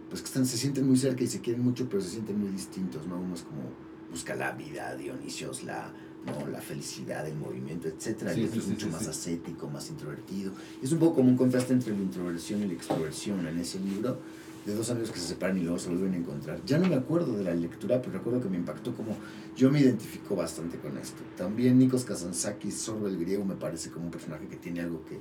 pues 0.08 0.20
que 0.22 0.26
están, 0.26 0.46
se 0.46 0.56
sienten 0.56 0.86
muy 0.86 0.96
cerca 0.96 1.24
y 1.24 1.26
se 1.26 1.40
quieren 1.40 1.62
mucho, 1.62 1.88
pero 1.88 2.02
se 2.02 2.10
sienten 2.10 2.40
muy 2.40 2.50
distintos, 2.50 3.06
¿no? 3.06 3.18
Uno 3.18 3.34
es 3.34 3.42
como 3.42 3.62
busca 4.10 4.36
la 4.36 4.52
vida, 4.52 4.94
Dionisio 4.94 5.50
es 5.50 5.64
la, 5.64 5.92
¿no? 6.24 6.46
la 6.46 6.60
felicidad, 6.60 7.26
el 7.26 7.36
movimiento, 7.36 7.88
etcétera, 7.88 8.32
Sí, 8.32 8.42
y 8.42 8.44
otro 8.44 8.60
sí, 8.60 8.66
es 8.66 8.68
mucho 8.68 8.86
sí, 8.86 8.92
más 8.92 9.08
ascético, 9.08 9.68
más 9.68 9.90
introvertido. 9.90 10.52
Es 10.80 10.92
un 10.92 11.00
poco 11.00 11.16
como 11.16 11.30
un 11.30 11.36
contraste 11.36 11.72
entre 11.72 11.92
la 11.92 12.02
introversión 12.02 12.62
y 12.62 12.66
la 12.66 12.74
extroversión 12.74 13.44
en 13.46 13.58
ese 13.58 13.80
libro, 13.80 14.18
de 14.66 14.74
dos 14.74 14.91
amigos 14.91 15.11
que 15.11 15.19
se 15.19 15.28
separan 15.28 15.59
y 15.59 15.61
luego 15.61 15.78
se 15.78 15.91
vuelven 15.91 16.15
a 16.15 16.16
encontrar. 16.16 16.61
Ya 16.65 16.78
no 16.78 16.89
me 16.89 16.95
acuerdo 16.95 17.36
de 17.36 17.45
la 17.45 17.55
lectura, 17.55 18.01
pero 18.01 18.15
recuerdo 18.15 18.41
que 18.41 18.49
me 18.49 18.57
impactó 18.57 18.95
como 18.95 19.16
yo 19.57 19.70
me 19.70 19.81
identifico 19.81 20.35
bastante 20.36 20.78
con 20.78 20.97
esto. 20.97 21.23
También 21.36 21.78
Nikos 21.78 22.05
Kazantzakis, 22.05 22.74
Sorbo 22.74 23.07
el 23.07 23.19
griego, 23.19 23.45
me 23.45 23.57
parece 23.57 23.91
como 23.91 24.07
un 24.07 24.11
personaje 24.11 24.47
que 24.47 24.57
tiene 24.57 24.81
algo 24.81 25.05
que, 25.05 25.20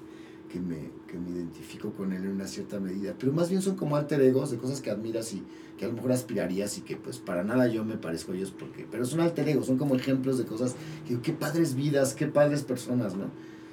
que, 0.52 0.60
me, 0.60 0.92
que 1.08 1.18
me 1.18 1.32
identifico 1.32 1.92
con 1.92 2.14
él 2.14 2.24
en 2.24 2.32
una 2.32 2.48
cierta 2.48 2.80
medida. 2.80 3.16
Pero 3.20 3.34
más 3.34 3.50
bien 3.50 3.62
son 3.62 3.76
como 3.76 3.98
alter 3.98 4.22
egos 4.22 4.52
de 4.52 4.58
cosas 4.58 4.80
que 4.80 4.92
admiras 4.92 5.34
y 5.34 5.44
que 5.78 5.86
a 5.86 5.88
lo 5.90 5.96
mejor 5.96 6.14
aspirarías 6.14 6.78
y 6.78 6.82
que 6.82 6.96
pues 6.96 7.18
para 7.18 7.44
nada 7.44 7.68
yo 7.68 7.84
me 7.84 7.98
parezco 7.98 8.32
a 8.32 8.36
ellos 8.36 8.52
porque... 8.58 8.88
Pero 8.90 9.06
son 9.06 9.20
alter 9.20 9.50
egos, 9.50 9.66
son 9.66 9.78
como 9.78 9.96
ejemplos 9.96 10.38
de 10.38 10.46
cosas 10.46 10.76
que 11.08 11.20
qué 11.20 11.34
padres 11.34 11.76
vidas, 11.76 12.14
qué 12.14 12.28
padres 12.28 12.64
personas, 12.64 13.16
¿no? 13.16 13.26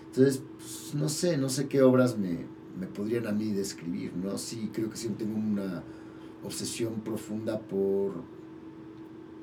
Entonces, 0.07 0.43
pues, 0.59 0.95
no 0.95 1.09
sé, 1.09 1.37
no 1.37 1.49
sé 1.49 1.69
qué 1.69 1.83
obras 1.83 2.19
me, 2.19 2.47
me 2.79 2.87
podrían 2.87 3.27
a 3.27 3.33
mí 3.33 3.53
describir, 3.53 4.15
¿no? 4.17 4.39
Sí, 4.39 4.71
creo 4.73 4.91
que 4.91 4.97
sí 4.97 5.09
tengo 5.11 5.37
una 5.37 5.83
obsesión 6.45 7.01
profunda 7.01 7.59
por 7.59 8.13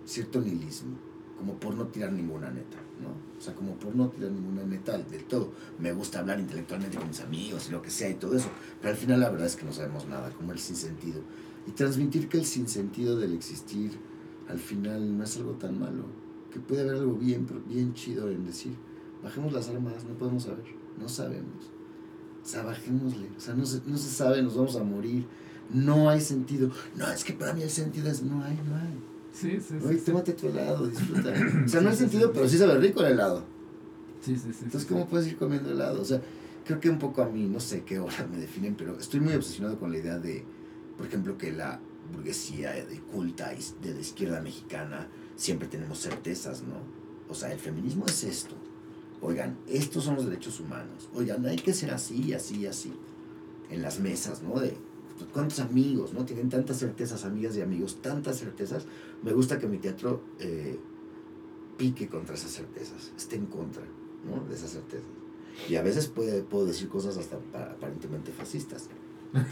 cierto 0.06 0.41
nihilismo, 0.41 0.98
como 1.38 1.56
por 1.56 1.76
no 1.76 1.88
tirar 1.88 2.12
ninguna 2.12 2.49
neta, 2.49 2.78
¿no? 3.02 3.10
O 3.38 3.41
sea, 3.41 3.54
como 3.54 3.74
por 3.76 3.95
no 3.95 4.10
tirar 4.10 4.32
ninguna 4.32 4.64
neta 4.64 4.98
del 4.98 5.26
todo. 5.26 5.52
Me 5.80 5.91
gusta 5.91 6.20
hablar 6.20 6.40
intelectualmente 6.40 6.98
con 6.98 7.08
mis 7.08 7.22
amigos 7.22 7.68
y 7.68 7.72
lo 7.72 7.82
que 7.82 7.91
sea 7.91 8.10
y 8.10 8.16
todo 8.16 8.36
eso, 8.36 8.49
pero 8.82 8.94
al 8.94 8.98
final 8.98 9.20
la 9.20 9.30
verdad 9.30 9.48
es 9.48 9.56
que 9.56 9.66
no 9.66 9.74
sabemos 9.74 10.08
nada, 10.08 10.32
como 10.32 10.52
el 10.52 10.60
sinsentido. 10.60 11.22
Y 11.68 11.72
transmitir 11.72 12.30
que 12.30 12.38
el 12.38 12.45
sinsentido 12.45 13.18
del 13.18 13.34
existir 13.34 13.99
al 14.48 14.60
final 14.60 15.18
no 15.18 15.24
es 15.24 15.38
algo 15.38 15.52
tan 15.52 15.78
malo, 15.78 16.06
que 16.52 16.60
puede 16.60 16.82
haber 16.82 16.95
algo 16.95 17.14
bien, 17.16 17.45
bien 17.68 17.94
chido 17.94 18.30
en 18.30 18.45
decir, 18.45 18.74
bajemos 19.22 19.52
las 19.52 19.68
armas, 19.68 20.06
no 20.06 20.18
podemos 20.18 20.44
saber, 20.44 20.64
no 20.98 21.10
sabemos. 21.10 21.77
O 22.48 22.49
sea, 22.49 22.64
bajémosle, 22.64 23.28
o 23.36 23.41
sea, 23.41 23.56
no 23.56 23.65
se, 23.65 23.82
no 23.86 23.98
se 23.98 24.10
sabe, 24.10 24.41
nos 24.41 24.56
vamos 24.56 24.78
a 24.78 24.84
morir, 24.84 25.26
no 25.69 26.10
hay 26.10 26.22
sentido. 26.22 26.72
No, 26.95 27.11
es 27.11 27.26
que 27.26 27.34
para 27.34 27.52
mí 27.52 27.61
el 27.61 27.69
sentido 27.69 28.10
es, 28.10 28.24
no 28.24 28.41
hay, 28.41 28.57
no 28.65 28.74
hay. 28.74 28.98
Sí, 29.34 29.60
sí, 29.60 29.76
Oye, 29.86 29.98
tómate 29.98 30.32
tu 30.32 30.48
helado, 30.48 30.88
disfruta. 30.88 31.34
O 31.65 31.68
sea, 31.68 31.82
no 31.82 31.90
hay 31.90 31.98
sentido, 31.98 32.32
pero 32.32 32.48
sí 32.48 32.57
sabe 32.57 32.78
rico 32.78 33.02
el 33.02 33.11
helado. 33.11 33.44
Sí, 34.22 34.38
sí, 34.38 34.53
sí. 34.53 34.60
Entonces, 34.64 34.88
¿cómo 34.88 35.07
puedes 35.07 35.28
ir 35.28 35.36
comiendo 35.36 35.69
helado? 35.72 36.02
O 36.02 36.06
sea, 36.06 36.22
creo 36.65 36.80
que 36.80 36.90
un 36.90 36.99
poco 36.99 37.22
a 37.22 37.28
mí, 37.28 37.49
no 37.49 37.60
sé 37.60 37.84
qué 37.84 37.99
hora 37.99 38.26
me 38.32 38.38
definen, 38.38 38.76
pero 38.76 38.98
estoy 38.98 39.19
muy 39.19 39.34
obsesionado 39.34 39.78
con 39.78 39.91
la 39.91 39.98
idea 39.98 40.18
de, 40.18 40.45
por 40.95 41.06
ejemplo, 41.06 41.38
que 41.38 41.52
la 41.52 41.82
burguesía 42.14 42.72
de 42.72 43.02
culta 43.02 43.53
y 43.53 43.60
de 43.86 43.94
la 43.94 43.99
izquierda 43.99 44.40
mexicana 44.40 45.10
siempre 45.36 45.68
tenemos 45.68 45.99
certezas, 45.99 46.64
¿no? 46.64 46.78
O 47.28 47.36
sea, 47.36 47.52
el 47.52 47.60
feminismo 47.60 48.06
es 48.06 48.24
esto. 48.24 48.56
Oigan, 49.22 49.57
estos 49.68 50.03
son 50.03 50.15
los 50.15 50.26
derechos 50.26 50.60
humanos. 50.60 51.10
Oigan, 51.15 51.45
hay 51.45 51.57
que 51.57 51.73
ser 51.73 51.91
así, 51.91 52.34
así, 52.34 52.68
así. 52.68 52.94
En 53.69 53.81
las 53.81 53.99
mesas, 53.99 54.44
¿no? 54.44 54.60
De 54.60 54.77
pues, 55.18 55.30
cuántos 55.34 55.60
amigos, 55.60 56.14
¿no? 56.14 56.26
Tienen 56.26 56.49
tantas 56.49 56.77
certezas, 56.77 57.26
amigas 57.26 57.57
y 57.57 57.61
amigos, 57.61 58.02
tantas 58.02 58.38
certezas. 58.38 58.85
Me 59.23 59.34
gusta 59.34 59.57
que 59.57 59.68
mi 59.68 59.80
teatro 59.80 60.22
eh, 60.39 60.80
pique 61.77 62.07
contra 62.07 62.35
esas 62.35 62.52
certezas, 62.52 63.11
esté 63.18 63.35
en 63.35 63.48
contra, 63.48 63.84
¿no? 64.26 64.48
De 64.48 64.56
esas 64.56 64.72
certezas. 64.72 65.07
Y 65.68 65.76
a 65.76 65.81
veces 65.81 66.07
puede, 66.07 66.44
puedo 66.44 66.65
decir 66.65 66.88
cosas 66.88 67.18
hasta 67.18 67.35
aparentemente 67.35 68.31
fascistas. 68.31 68.89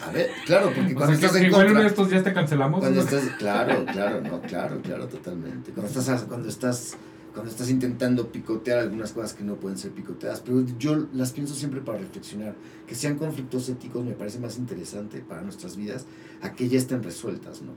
A 0.05 0.11
ver, 0.11 0.29
claro, 0.45 0.71
porque 0.73 0.93
cuando 0.95 1.13
estás 1.13 1.35
en 1.35 1.51
contra... 1.51 1.81
de 1.81 1.87
estos 1.87 2.09
días 2.09 2.23
te 2.23 2.33
cancelamos. 2.33 2.79
Cuando 2.79 3.01
estás, 3.01 3.23
claro, 3.37 3.85
claro, 3.91 4.21
no, 4.21 4.41
claro, 4.41 4.81
claro, 4.81 5.07
totalmente. 5.07 5.71
Cuando 5.71 5.99
estás, 5.99 6.23
cuando 6.23 6.47
estás 6.47 6.95
cuando 7.35 7.51
estás 7.51 7.69
intentando 7.69 8.31
picotear 8.31 8.79
algunas 8.79 9.11
cosas 9.11 9.33
que 9.33 9.43
no 9.43 9.57
pueden 9.57 9.77
ser 9.77 9.91
picoteadas, 9.91 10.39
pero 10.39 10.65
yo 10.79 11.07
las 11.13 11.33
pienso 11.33 11.53
siempre 11.53 11.81
para 11.81 11.97
reflexionar, 11.97 12.55
que 12.87 12.95
sean 12.95 13.17
conflictos 13.17 13.67
éticos 13.67 14.05
me 14.05 14.13
parece 14.13 14.39
más 14.39 14.57
interesante 14.57 15.19
para 15.19 15.41
nuestras 15.41 15.75
vidas 15.75 16.05
a 16.41 16.53
que 16.53 16.69
ya 16.69 16.77
estén 16.77 17.03
resueltas, 17.03 17.61
¿no? 17.61 17.73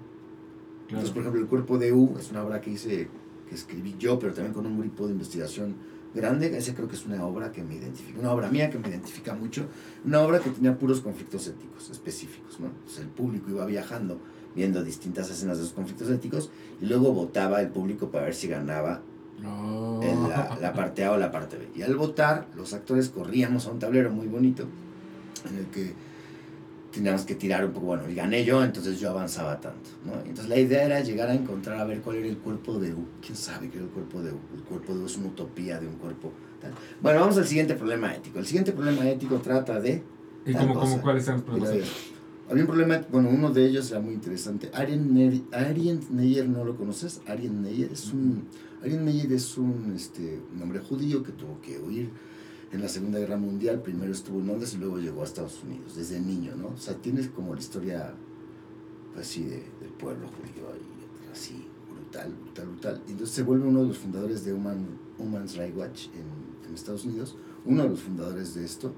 Entonces, 0.86 1.10
por 1.10 1.22
ejemplo, 1.22 1.40
El 1.40 1.48
cuerpo 1.48 1.76
de 1.76 1.92
U 1.92 2.16
es 2.18 2.30
una 2.30 2.44
obra 2.44 2.60
que 2.60 2.70
hice, 2.70 3.08
que 3.48 3.54
escribí 3.54 3.96
yo, 3.98 4.20
pero 4.20 4.32
también 4.32 4.54
con 4.54 4.64
un 4.64 4.78
grupo 4.78 5.06
de 5.06 5.12
investigación 5.12 5.74
grande, 6.14 6.56
ese 6.56 6.74
creo 6.74 6.86
que 6.86 6.94
es 6.94 7.04
una 7.04 7.26
obra 7.26 7.50
que 7.50 7.64
me 7.64 7.74
identifica, 7.74 8.20
una 8.20 8.32
obra 8.32 8.48
mía 8.50 8.70
que 8.70 8.78
me 8.78 8.88
identifica 8.88 9.34
mucho, 9.34 9.66
una 10.04 10.20
obra 10.20 10.38
que 10.38 10.50
tenía 10.50 10.78
puros 10.78 11.00
conflictos 11.00 11.48
éticos 11.48 11.90
específicos, 11.90 12.60
¿no? 12.60 12.68
Entonces 12.68 13.00
el 13.00 13.08
público 13.08 13.50
iba 13.50 13.66
viajando 13.66 14.20
viendo 14.54 14.84
distintas 14.84 15.28
escenas 15.30 15.58
de 15.58 15.64
esos 15.64 15.74
conflictos 15.74 16.08
éticos 16.10 16.50
y 16.80 16.86
luego 16.86 17.12
votaba 17.12 17.60
el 17.60 17.68
público 17.68 18.10
para 18.10 18.26
ver 18.26 18.34
si 18.34 18.48
ganaba 18.48 19.02
en 19.42 20.28
la, 20.60 20.72
parte 20.72 21.04
A 21.04 21.12
o 21.12 21.16
la 21.16 21.30
parte 21.30 21.56
B. 21.56 21.68
Y 21.76 21.82
al 21.82 21.96
votar, 21.96 22.46
los 22.56 22.72
actores 22.72 23.08
corríamos 23.08 23.66
a 23.66 23.70
un 23.70 23.78
tablero 23.78 24.10
muy 24.10 24.26
bonito 24.26 24.64
en 25.48 25.58
el 25.58 25.66
que 25.66 25.94
teníamos 26.92 27.22
que 27.22 27.34
tirar 27.34 27.64
un 27.64 27.72
poco, 27.72 27.86
bueno, 27.86 28.08
y 28.08 28.14
gané 28.14 28.44
yo, 28.44 28.64
entonces 28.64 28.98
yo 28.98 29.10
avanzaba 29.10 29.60
tanto, 29.60 29.90
¿no? 30.04 30.14
Entonces 30.20 30.48
la 30.48 30.58
idea 30.58 30.84
era 30.84 31.00
llegar 31.00 31.28
a 31.28 31.34
encontrar 31.34 31.78
a 31.78 31.84
ver 31.84 32.00
cuál 32.00 32.16
era 32.16 32.26
el 32.26 32.38
cuerpo 32.38 32.78
de 32.78 32.92
U. 32.94 33.06
¿Quién 33.24 33.36
sabe 33.36 33.68
qué 33.68 33.76
era 33.76 33.86
el 33.86 33.92
cuerpo 33.92 34.22
de 34.22 34.32
U? 34.32 34.38
El 34.54 34.62
cuerpo 34.62 34.94
de 34.94 35.00
U 35.00 35.06
es 35.06 35.16
una 35.16 35.28
utopía 35.28 35.78
de 35.78 35.86
un 35.86 35.94
cuerpo. 35.94 36.32
Tal. 36.60 36.72
Bueno, 37.00 37.20
vamos 37.20 37.36
al 37.38 37.46
siguiente 37.46 37.74
problema 37.74 38.14
ético. 38.14 38.38
El 38.38 38.46
siguiente 38.46 38.72
problema 38.72 39.08
ético 39.08 39.36
trata 39.36 39.80
de... 39.80 40.02
¿Y 40.44 40.54
cómo, 40.54 40.74
cómo, 40.74 41.00
cuáles 41.00 41.24
son 41.24 41.34
los 41.34 41.44
problemas 41.44 41.88
Había 42.50 42.62
un 42.62 42.68
problema, 42.68 43.00
bueno, 43.12 43.28
uno 43.28 43.50
de 43.50 43.66
ellos 43.66 43.90
era 43.90 44.00
muy 44.00 44.14
interesante. 44.14 44.70
Arien 44.72 45.14
Neyer, 46.10 46.48
¿no 46.48 46.64
lo 46.64 46.76
conoces? 46.76 47.20
Arien 47.26 47.62
Neyer 47.62 47.92
es 47.92 48.12
un 48.12 48.44
Ariel 48.82 49.00
Meyer 49.02 49.32
es 49.32 49.58
un, 49.58 49.92
este, 49.94 50.40
un 50.54 50.62
hombre 50.62 50.80
judío 50.80 51.22
que 51.22 51.32
tuvo 51.32 51.60
que 51.60 51.78
huir 51.78 52.10
en 52.72 52.80
la 52.80 52.88
Segunda 52.88 53.18
Guerra 53.18 53.36
Mundial. 53.36 53.82
Primero 53.82 54.12
estuvo 54.12 54.38
en 54.40 54.46
Londres 54.46 54.74
y 54.74 54.78
luego 54.78 54.98
llegó 54.98 55.22
a 55.22 55.24
Estados 55.24 55.62
Unidos, 55.64 55.96
desde 55.96 56.20
niño, 56.20 56.54
¿no? 56.56 56.68
O 56.68 56.78
sea, 56.78 56.94
tienes 56.94 57.28
como 57.28 57.54
la 57.54 57.60
historia, 57.60 58.14
pues 59.14 59.26
sí, 59.26 59.44
de, 59.44 59.64
del 59.80 59.90
pueblo 59.98 60.28
judío 60.28 60.68
ahí, 60.72 61.32
así, 61.32 61.66
brutal, 61.92 62.32
brutal, 62.34 62.66
brutal. 62.68 63.02
Y 63.08 63.12
entonces 63.12 63.34
se 63.34 63.42
vuelve 63.42 63.66
uno 63.66 63.82
de 63.82 63.88
los 63.88 63.98
fundadores 63.98 64.44
de 64.44 64.52
Human, 64.52 64.86
Human's 65.18 65.56
Rights 65.56 65.76
Watch 65.76 66.06
en, 66.14 66.68
en 66.68 66.74
Estados 66.74 67.04
Unidos, 67.04 67.36
uno 67.64 67.82
de 67.82 67.88
los 67.88 68.00
fundadores 68.00 68.54
de 68.54 68.64
esto, 68.64 68.94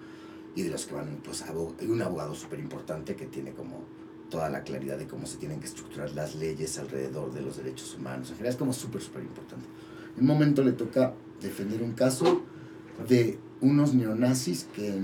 y 0.54 0.62
de 0.62 0.70
los 0.70 0.84
que 0.84 0.94
van, 0.94 1.20
pues, 1.24 1.42
hay 1.42 1.88
un 1.88 2.02
abogado 2.02 2.34
súper 2.34 2.58
importante 2.58 3.14
que 3.14 3.26
tiene 3.26 3.52
como 3.52 3.84
toda 4.30 4.48
la 4.48 4.62
claridad 4.62 4.96
de 4.96 5.06
cómo 5.06 5.26
se 5.26 5.36
tienen 5.36 5.60
que 5.60 5.66
estructurar 5.66 6.12
las 6.12 6.34
leyes 6.36 6.78
alrededor 6.78 7.32
de 7.34 7.42
los 7.42 7.58
derechos 7.58 7.96
humanos. 7.98 8.30
En 8.30 8.36
general 8.36 8.54
es 8.54 8.58
como 8.58 8.72
súper, 8.72 9.02
súper 9.02 9.22
importante. 9.22 9.66
En 10.16 10.22
un 10.22 10.26
momento 10.26 10.62
le 10.62 10.72
toca 10.72 11.14
defender 11.40 11.82
un 11.82 11.92
caso 11.92 12.42
de 13.08 13.38
unos 13.60 13.92
neonazis 13.92 14.64
que 14.74 14.98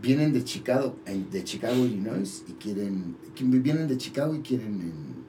vienen 0.00 0.32
de 0.32 0.44
Chicago, 0.44 0.96
de 1.30 1.44
Chicago, 1.44 1.84
Illinois, 1.84 2.44
y 2.46 2.52
quieren, 2.52 3.16
que 3.34 3.44
vienen 3.44 3.88
de 3.88 3.98
Chicago 3.98 4.34
y 4.34 4.40
quieren 4.40 4.80
en, 4.80 5.26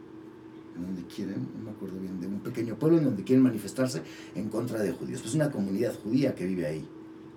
donde 0.81 1.03
quieren, 1.07 1.47
no 1.57 1.65
me 1.65 1.71
acuerdo 1.71 1.99
bien, 1.99 2.21
de 2.21 2.27
un 2.27 2.39
pequeño 2.41 2.77
pueblo 2.77 2.99
en 2.99 3.05
donde 3.05 3.23
quieren 3.23 3.41
manifestarse 3.43 4.03
en 4.35 4.47
contra 4.49 4.79
de 4.79 4.91
judíos. 4.91 5.21
Pues 5.21 5.33
una 5.33 5.49
comunidad 5.49 5.95
judía 6.03 6.35
que 6.35 6.45
vive 6.45 6.67
ahí, 6.67 6.87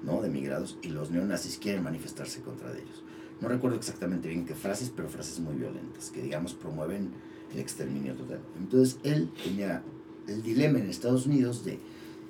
¿no? 0.02 0.20
De 0.20 0.28
migrados, 0.28 0.78
y 0.82 0.88
los 0.88 1.10
neonazis 1.10 1.56
quieren 1.56 1.82
manifestarse 1.82 2.42
contra 2.42 2.70
de 2.70 2.82
ellos 2.82 3.02
no 3.40 3.48
recuerdo 3.48 3.76
exactamente 3.76 4.28
bien 4.28 4.44
qué 4.44 4.54
frases, 4.54 4.92
pero 4.94 5.08
frases 5.08 5.40
muy 5.40 5.54
violentas, 5.54 6.10
que 6.10 6.22
digamos 6.22 6.54
promueven 6.54 7.10
el 7.52 7.60
exterminio 7.60 8.14
total. 8.14 8.40
Entonces 8.58 8.98
él 9.02 9.30
tenía 9.42 9.82
el 10.28 10.42
dilema 10.42 10.78
en 10.78 10.88
Estados 10.88 11.26
Unidos 11.26 11.64
de 11.64 11.78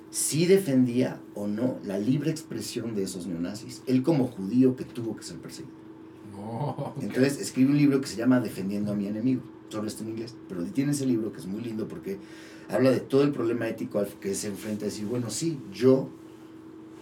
si 0.09 0.45
defendía 0.45 1.21
o 1.35 1.47
no 1.47 1.77
la 1.85 1.97
libre 1.97 2.31
expresión 2.31 2.95
de 2.95 3.03
esos 3.03 3.27
neonazis, 3.27 3.81
él 3.87 4.03
como 4.03 4.27
judío 4.27 4.75
que 4.75 4.83
tuvo 4.83 5.15
que 5.15 5.23
ser 5.23 5.37
perseguido. 5.37 5.81
Entonces 7.01 7.39
escribe 7.39 7.71
un 7.71 7.77
libro 7.77 8.01
que 8.01 8.07
se 8.07 8.17
llama 8.17 8.39
Defendiendo 8.39 8.91
a 8.91 8.95
mi 8.95 9.07
enemigo, 9.07 9.41
solo 9.69 9.87
está 9.87 10.03
en 10.03 10.09
inglés, 10.09 10.35
pero 10.49 10.63
tiene 10.65 10.91
ese 10.91 11.05
libro 11.05 11.31
que 11.31 11.39
es 11.39 11.45
muy 11.45 11.61
lindo 11.61 11.87
porque 11.87 12.17
habla 12.69 12.91
de 12.91 12.99
todo 12.99 13.23
el 13.23 13.31
problema 13.31 13.67
ético 13.67 13.99
al 13.99 14.07
que 14.07 14.33
se 14.33 14.47
enfrenta, 14.47 14.85
decir, 14.85 15.05
bueno, 15.05 15.29
sí, 15.29 15.59
yo 15.71 16.09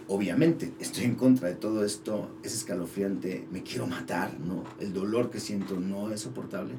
obviamente 0.10 0.74
estoy 0.80 1.06
en 1.06 1.16
contra 1.16 1.48
de 1.48 1.56
todo 1.56 1.86
esto, 1.86 2.30
es 2.44 2.54
escalofriante, 2.54 3.48
me 3.52 3.64
quiero 3.64 3.88
matar, 3.88 4.40
¿no? 4.40 4.64
El 4.80 4.92
dolor 4.92 5.30
que 5.30 5.40
siento 5.40 5.80
no 5.80 6.12
es 6.12 6.22
soportable, 6.22 6.74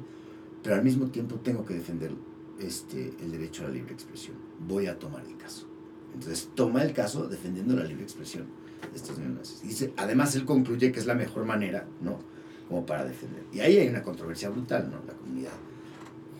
pero 0.61 0.75
al 0.75 0.83
mismo 0.83 1.07
tiempo 1.07 1.37
tengo 1.37 1.65
que 1.65 1.73
defender 1.73 2.11
este, 2.59 3.13
el 3.21 3.31
derecho 3.31 3.63
a 3.63 3.69
la 3.69 3.73
libre 3.73 3.93
expresión. 3.93 4.35
Voy 4.67 4.87
a 4.87 4.99
tomar 4.99 5.25
el 5.25 5.37
caso. 5.37 5.65
Entonces 6.13 6.49
toma 6.53 6.83
el 6.83 6.93
caso 6.93 7.27
defendiendo 7.27 7.73
la 7.75 7.85
libre 7.85 8.03
expresión 8.03 8.47
de 8.91 8.97
estos 8.97 9.17
neonazis. 9.17 9.89
Además 9.95 10.35
él 10.35 10.43
concluye 10.43 10.91
que 10.91 10.99
es 10.99 11.05
la 11.05 11.15
mejor 11.15 11.45
manera, 11.45 11.87
¿no? 12.01 12.19
Como 12.67 12.85
para 12.85 13.05
defender. 13.05 13.45
Y 13.53 13.61
ahí 13.61 13.77
hay 13.77 13.87
una 13.87 14.03
controversia 14.03 14.49
brutal, 14.49 14.91
¿no? 14.91 15.01
La 15.07 15.13
comunidad 15.13 15.53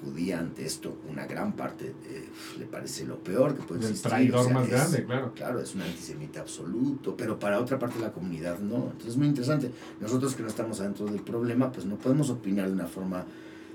judía 0.04 0.40
ante 0.40 0.66
esto, 0.66 0.98
una 1.10 1.26
gran 1.26 1.54
parte 1.54 1.94
eh, 2.06 2.30
le 2.58 2.66
parece 2.66 3.06
lo 3.06 3.20
peor 3.20 3.56
que 3.56 3.64
puede 3.64 3.82
existir. 3.82 4.06
El 4.06 4.12
traidor 4.12 4.52
más 4.52 4.68
grande, 4.68 5.06
claro. 5.06 5.34
Claro, 5.34 5.60
es 5.60 5.76
un 5.76 5.82
antisemita 5.82 6.42
absoluto, 6.42 7.16
pero 7.16 7.40
para 7.40 7.60
otra 7.60 7.78
parte 7.78 8.00
de 8.00 8.06
la 8.06 8.12
comunidad 8.12 8.60
no. 8.60 8.86
Entonces 8.86 9.10
es 9.10 9.18
muy 9.18 9.28
interesante. 9.28 9.72
Nosotros 10.00 10.36
que 10.36 10.44
no 10.44 10.50
estamos 10.50 10.80
adentro 10.80 11.06
del 11.06 11.22
problema, 11.22 11.72
pues 11.72 11.86
no 11.86 11.96
podemos 11.96 12.30
opinar 12.30 12.68
de 12.68 12.74
una 12.74 12.88
forma 12.88 13.26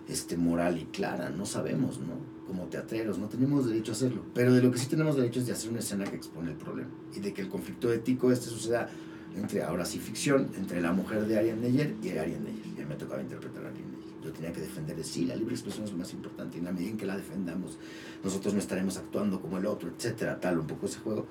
este, 0.09 0.36
moral 0.36 0.78
y 0.78 0.85
clara, 0.86 1.31
no 1.31 1.47
sabemos, 1.47 1.98
¿no? 1.98 2.15
Como 2.47 2.65
teatreros, 2.66 3.19
no 3.19 3.27
tenemos 3.27 3.66
derecho 3.66 3.93
a 3.93 3.94
hacerlo. 3.94 4.23
Pero 4.35 4.53
de 4.53 4.62
lo 4.62 4.70
que 4.70 4.78
sí 4.78 4.86
tenemos 4.86 5.16
derecho 5.16 5.40
es 5.40 5.47
de 5.47 5.53
hacer 5.53 5.70
una 5.70 5.81
escena 5.81 6.05
que 6.05 6.16
expone 6.16 6.51
el 6.51 6.57
problema 6.57 6.90
y 7.15 7.20
de 7.20 7.32
que 7.32 7.43
el 7.43 7.48
conflicto 7.48 7.93
ético 7.93 8.31
este 8.31 8.47
suceda 8.47 8.89
entre, 9.36 9.62
ahora 9.62 9.85
sí, 9.85 9.98
ficción, 9.98 10.48
entre 10.57 10.81
la 10.81 10.93
mujer 10.93 11.27
de 11.27 11.39
Ariane 11.39 11.61
Neyer 11.61 11.94
y 12.03 12.11
Ariane 12.11 12.39
Neyer. 12.39 12.82
Y 12.82 12.85
me 12.89 12.94
tocaba 12.94 13.20
interpretar 13.20 13.65
a 13.65 13.69
Ariane 13.69 13.95
yo 14.27 14.32
tenía 14.32 14.53
que 14.53 14.61
defender 14.61 15.03
sí, 15.05 15.27
la 15.27 15.36
libre 15.36 15.55
expresión 15.55 15.85
es 15.85 15.93
lo 15.93 15.98
más 15.98 16.12
importante, 16.12 16.57
y 16.57 16.61
en 16.61 16.66
la 16.66 16.73
medida 16.73 16.90
en 16.90 16.97
que 16.97 17.07
la 17.07 17.16
defendamos, 17.16 17.78
nosotros 18.23 18.55
no 18.55 18.61
estaremos 18.61 18.97
actuando 18.97 19.40
como 19.40 19.59
el 19.59 19.66
otro, 19.66 19.89
etcétera, 19.89 20.39
tal, 20.40 20.59
un 20.59 20.66
poco 20.66 20.86
ese 20.86 20.98
juego. 21.01 21.27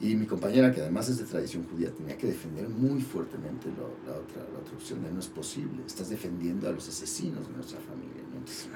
Y 0.00 0.16
mi 0.16 0.26
compañera, 0.26 0.72
que 0.72 0.80
además 0.80 1.08
es 1.08 1.18
de 1.18 1.24
tradición 1.24 1.64
judía, 1.64 1.92
tenía 1.92 2.16
que 2.16 2.26
defender 2.26 2.68
muy 2.68 3.00
fuertemente 3.00 3.68
la, 3.68 3.84
otra, 4.14 4.42
la 4.52 4.58
otra 4.58 4.74
opción 4.74 5.02
de 5.02 5.12
no 5.12 5.20
es 5.20 5.28
posible, 5.28 5.84
estás 5.86 6.08
defendiendo 6.08 6.68
a 6.68 6.72
los 6.72 6.88
asesinos 6.88 7.46
de 7.46 7.54
nuestra 7.54 7.78
familia. 7.78 8.22
¿no? 8.30 8.38
Entonces, 8.38 8.68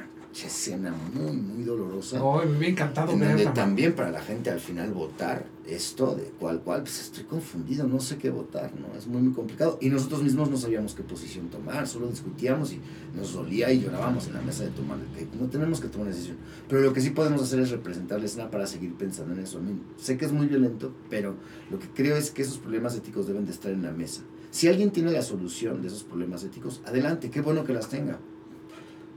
escena 0.45 0.95
muy, 1.15 1.37
muy 1.37 1.65
dolorosa. 1.65 2.23
Oh, 2.23 2.45
me 2.45 2.69
encantado 2.69 3.13
en 3.13 3.21
donde 3.21 3.47
también 3.47 3.95
para 3.95 4.11
la 4.11 4.21
gente 4.21 4.51
al 4.51 4.61
final 4.61 4.93
votar 4.93 5.47
esto 5.67 6.15
de 6.15 6.25
cuál 6.39 6.61
cuál 6.61 6.83
pues 6.83 7.01
estoy 7.01 7.25
confundido 7.25 7.89
no 7.89 7.99
sé 7.99 8.19
qué 8.19 8.31
votar 8.31 8.73
no 8.79 8.97
es 8.97 9.07
muy 9.07 9.23
muy 9.23 9.33
complicado. 9.33 9.79
Y 9.81 9.89
nosotros 9.89 10.23
mismos 10.23 10.51
no 10.51 10.57
sabíamos 10.57 10.95
qué 10.95 11.03
posición 11.03 11.49
tomar 11.49 11.89
solo 11.89 12.09
discutíamos 12.09 12.73
y 12.73 12.81
nos 13.17 13.33
dolía 13.33 13.73
y 13.73 13.81
llorábamos 13.81 14.27
en 14.27 14.35
la 14.35 14.43
mesa 14.43 14.65
de 14.65 14.71
tomar 14.71 14.99
que 15.17 15.27
no 15.41 15.49
tenemos 15.49 15.81
que 15.81 15.89
tomar 15.89 16.09
una 16.09 16.15
decisión. 16.15 16.37
Pero 16.69 16.83
lo 16.83 16.93
que 16.93 17.01
sí 17.01 17.11
podemos 17.11 17.43
hacer 17.43 17.61
es 17.61 17.71
representar 17.71 18.21
la 18.21 18.27
escena 18.27 18.51
para 18.51 18.67
seguir 18.67 18.95
pensando 18.95 19.33
en 19.33 19.41
eso. 19.41 19.59
A 19.59 19.63
mí, 19.63 19.81
sé 19.97 20.19
que 20.19 20.27
es 20.27 20.33
muy 20.33 20.47
violento 20.47 20.93
pero 21.09 21.35
lo 21.71 21.79
que 21.79 21.89
creo 21.89 22.17
es 22.17 22.31
que 22.31 22.43
esos 22.43 22.59
problemas 22.59 22.95
éticos 22.95 23.27
deben 23.27 23.47
de 23.47 23.53
estar 23.53 23.73
en 23.73 23.83
la 23.83 23.93
mesa. 23.93 24.23
Si 24.51 24.69
alguien 24.69 24.91
tiene 24.91 25.11
la 25.11 25.23
solución 25.23 25.83
de 25.83 25.89
esos 25.89 26.05
problemas 26.05 26.45
éticos 26.45 26.83
adelante 26.85 27.31
qué 27.31 27.41
bueno 27.41 27.65
que 27.65 27.73
las 27.73 27.89
tenga 27.89 28.19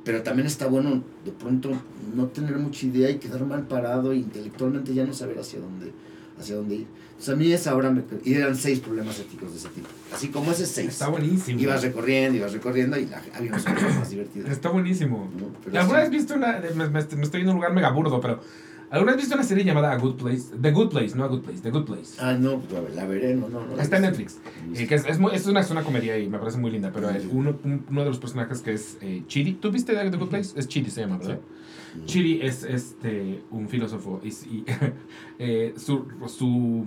pero 0.09 0.23
también 0.23 0.47
está 0.47 0.65
bueno 0.65 1.03
de 1.23 1.31
pronto 1.31 1.69
no 2.15 2.25
tener 2.29 2.57
mucha 2.57 2.87
idea 2.87 3.11
y 3.11 3.19
quedar 3.19 3.45
mal 3.45 3.67
parado 3.67 4.11
e 4.11 4.15
intelectualmente 4.15 4.91
ya 4.91 5.05
no 5.05 5.13
saber 5.13 5.37
hacia 5.37 5.59
dónde 5.59 5.91
hacia 6.39 6.55
dónde 6.55 6.75
ir. 6.77 6.87
Entonces 7.09 7.29
a 7.29 7.37
mí 7.37 7.51
esa 7.53 7.75
hora 7.75 7.91
me... 7.91 8.01
Y 8.23 8.33
eran 8.33 8.55
seis 8.55 8.79
problemas 8.79 9.19
éticos 9.19 9.51
de 9.51 9.57
ese 9.59 9.69
tipo. 9.69 9.87
Así 10.11 10.29
como 10.29 10.51
ese 10.51 10.65
seis. 10.65 10.87
Está 10.87 11.09
buenísimo. 11.09 11.59
Ibas 11.59 11.83
recorriendo, 11.83 12.37
ibas 12.39 12.53
recorriendo 12.53 12.97
y 12.97 13.05
la, 13.05 13.21
había 13.35 13.51
unos 13.51 13.63
cosas 13.65 13.95
más 13.99 14.09
divertidas. 14.09 14.49
Está 14.49 14.69
buenísimo. 14.69 15.29
¿no? 15.37 15.79
¿Alguna 15.79 15.99
sí. 15.99 16.03
vez 16.03 16.09
viste 16.09 16.33
una.? 16.33 16.59
Me, 16.75 16.87
me- 16.89 17.03
me 17.03 17.23
estoy 17.23 17.43
a 17.45 17.49
un 17.49 17.55
lugar 17.55 17.71
mega 17.73 17.91
burdo, 17.91 18.19
pero. 18.19 18.41
¿Alguna 18.91 19.11
vez 19.11 19.21
viste 19.21 19.35
una 19.35 19.43
serie 19.43 19.63
llamada 19.63 19.91
A 19.91 19.97
Good 19.97 20.15
Place? 20.15 20.45
The 20.59 20.71
Good 20.71 20.89
Place, 20.89 21.15
no 21.15 21.23
A 21.23 21.27
Good 21.27 21.41
Place, 21.41 21.61
The 21.61 21.69
Good 21.69 21.85
Place. 21.85 22.15
Ah, 22.19 22.33
no, 22.33 22.59
pues, 22.59 22.95
la 22.95 23.05
veré, 23.05 23.35
no, 23.35 23.47
no. 23.47 23.65
no 23.65 23.79
Está 23.81 23.97
en 23.97 24.03
Netflix. 24.03 24.39
visto. 24.67 24.83
Eh, 24.83 24.87
que 24.87 24.95
es, 24.95 25.05
es, 25.05 25.19
muy- 25.19 25.33
es 25.35 25.45
una, 25.45 25.59
es 25.59 25.69
una 25.69 25.83
comedia 25.83 26.17
y 26.17 26.27
me 26.27 26.39
parece 26.39 26.57
muy 26.57 26.71
linda, 26.71 26.91
pero 26.93 27.09
el- 27.09 27.27
uno, 27.31 27.55
un- 27.63 27.85
uno 27.89 28.01
de 28.03 28.07
los 28.09 28.17
personajes 28.19 28.61
que 28.61 28.73
es 28.73 28.97
eh, 29.01 29.23
Chiri. 29.27 29.53
¿Tú 29.53 29.71
viste 29.71 29.93
The 29.93 30.17
Good 30.17 30.29
Place? 30.29 30.59
Es 30.59 30.67
Chiri, 30.67 30.89
se 30.89 31.01
llama, 31.01 31.17
¿verdad? 31.17 31.39
Mm. 32.01 32.05
Chiri 32.05 32.41
es 32.41 32.63
este, 32.63 33.43
un 33.51 33.67
filósofo 33.69 34.21
y, 34.23 34.29
y, 34.29 34.65
eh, 35.39 35.73
su, 35.77 36.05
su 36.27 36.85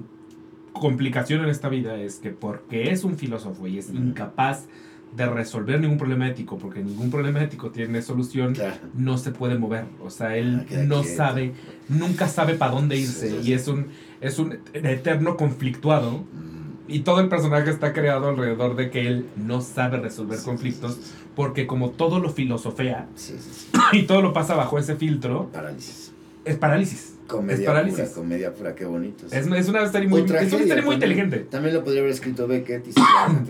complicación 0.73 1.43
en 1.45 1.51
esta 1.51 1.69
vida 1.69 1.97
es 2.01 2.17
que 2.17 2.31
porque 2.31 2.91
es 2.91 3.05
un 3.05 3.17
filósofo 3.17 3.67
y 3.67 3.79
es 3.79 3.91
incapaz 3.91 4.67
de 4.67 4.73
resolver 5.17 5.79
ningún 5.81 5.99
problema 5.99 6.29
ético, 6.29 6.59
porque 6.59 6.83
ningún 6.83 7.11
problema 7.11 7.43
ético 7.43 7.71
tiene 7.71 8.01
solución, 8.03 8.55
Claro. 8.55 8.77
no 8.95 9.19
se 9.19 9.31
puede 9.31 9.59
mover. 9.59 9.85
O 10.03 10.11
sea, 10.11 10.37
él 10.37 10.67
Ah, 10.71 10.75
no 10.87 11.03
quieto. 11.03 11.17
sabe, 11.17 11.53
nunca 11.89 12.29
sabe 12.29 12.55
para 12.55 12.73
dónde 12.73 12.97
irse 12.97 13.31
Sí, 13.31 13.39
sí, 13.43 13.51
y 13.51 13.53
es 13.53 13.69
un, 13.69 13.89
es 14.21 14.39
un 14.39 14.59
eterno 14.73 15.37
conflictuado. 15.37 16.19
Mm. 16.33 16.53
Y 16.89 17.01
todo 17.01 17.21
el 17.21 17.29
personaje 17.29 17.71
está 17.71 17.93
creado 17.93 18.29
alrededor 18.29 18.75
de 18.77 18.91
que 18.91 19.07
él 19.07 19.27
no 19.37 19.61
sabe 19.61 19.99
resolver 19.99 20.39
conflictos, 20.45 20.99
porque 21.37 21.67
como 21.67 21.91
todo 21.91 22.19
lo 22.19 22.29
filosofea 22.31 23.07
y 23.93 24.03
todo 24.03 24.21
lo 24.21 24.33
pasa 24.33 24.55
bajo 24.57 24.79
ese 24.79 24.97
filtro, 24.97 25.49
Parálisis. 25.53 26.13
es 26.45 26.57
parálisis. 26.57 27.12
Comedia 27.37 27.61
Es 27.61 27.67
parálisis. 27.67 28.01
pura, 28.01 28.15
comedia 28.15 28.55
pura, 28.55 28.75
qué 28.75 28.85
bonito. 28.85 29.27
Es, 29.27 29.47
es 29.47 29.69
una 29.69 29.87
serie 29.89 30.09
muy, 30.09 30.21
es 30.21 30.31
una 30.31 30.41
serie 30.41 30.67
muy 30.67 30.69
también. 30.69 30.93
inteligente. 30.93 31.39
También 31.51 31.75
lo 31.75 31.83
podría 31.83 32.01
haber 32.03 32.13
escrito 32.13 32.47
Beckett 32.47 32.87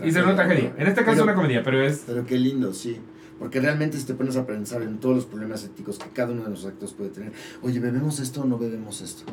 y 0.03 0.11
ser 0.11 0.23
una 0.23 0.35
tragedia. 0.37 0.73
En 0.77 0.87
este 0.87 1.01
caso 1.03 1.17
es 1.17 1.23
una 1.23 1.35
comedia, 1.35 1.61
pero 1.63 1.81
es... 1.85 2.03
Pero 2.07 2.25
qué 2.25 2.37
lindo, 2.37 2.73
sí. 2.73 2.97
Porque 3.39 3.59
realmente 3.59 3.97
si 3.97 4.05
te 4.05 4.13
pones 4.13 4.37
a 4.37 4.45
pensar 4.45 4.81
en 4.83 4.99
todos 4.99 5.15
los 5.15 5.25
problemas 5.25 5.63
éticos 5.65 5.97
que 5.99 6.09
cada 6.13 6.31
uno 6.31 6.43
de 6.43 6.49
los 6.51 6.65
actos 6.65 6.93
puede 6.93 7.09
tener. 7.09 7.33
Oye, 7.61 7.79
¿bebemos 7.79 8.19
esto 8.19 8.41
o 8.41 8.45
no 8.45 8.57
bebemos 8.57 9.01
esto? 9.01 9.23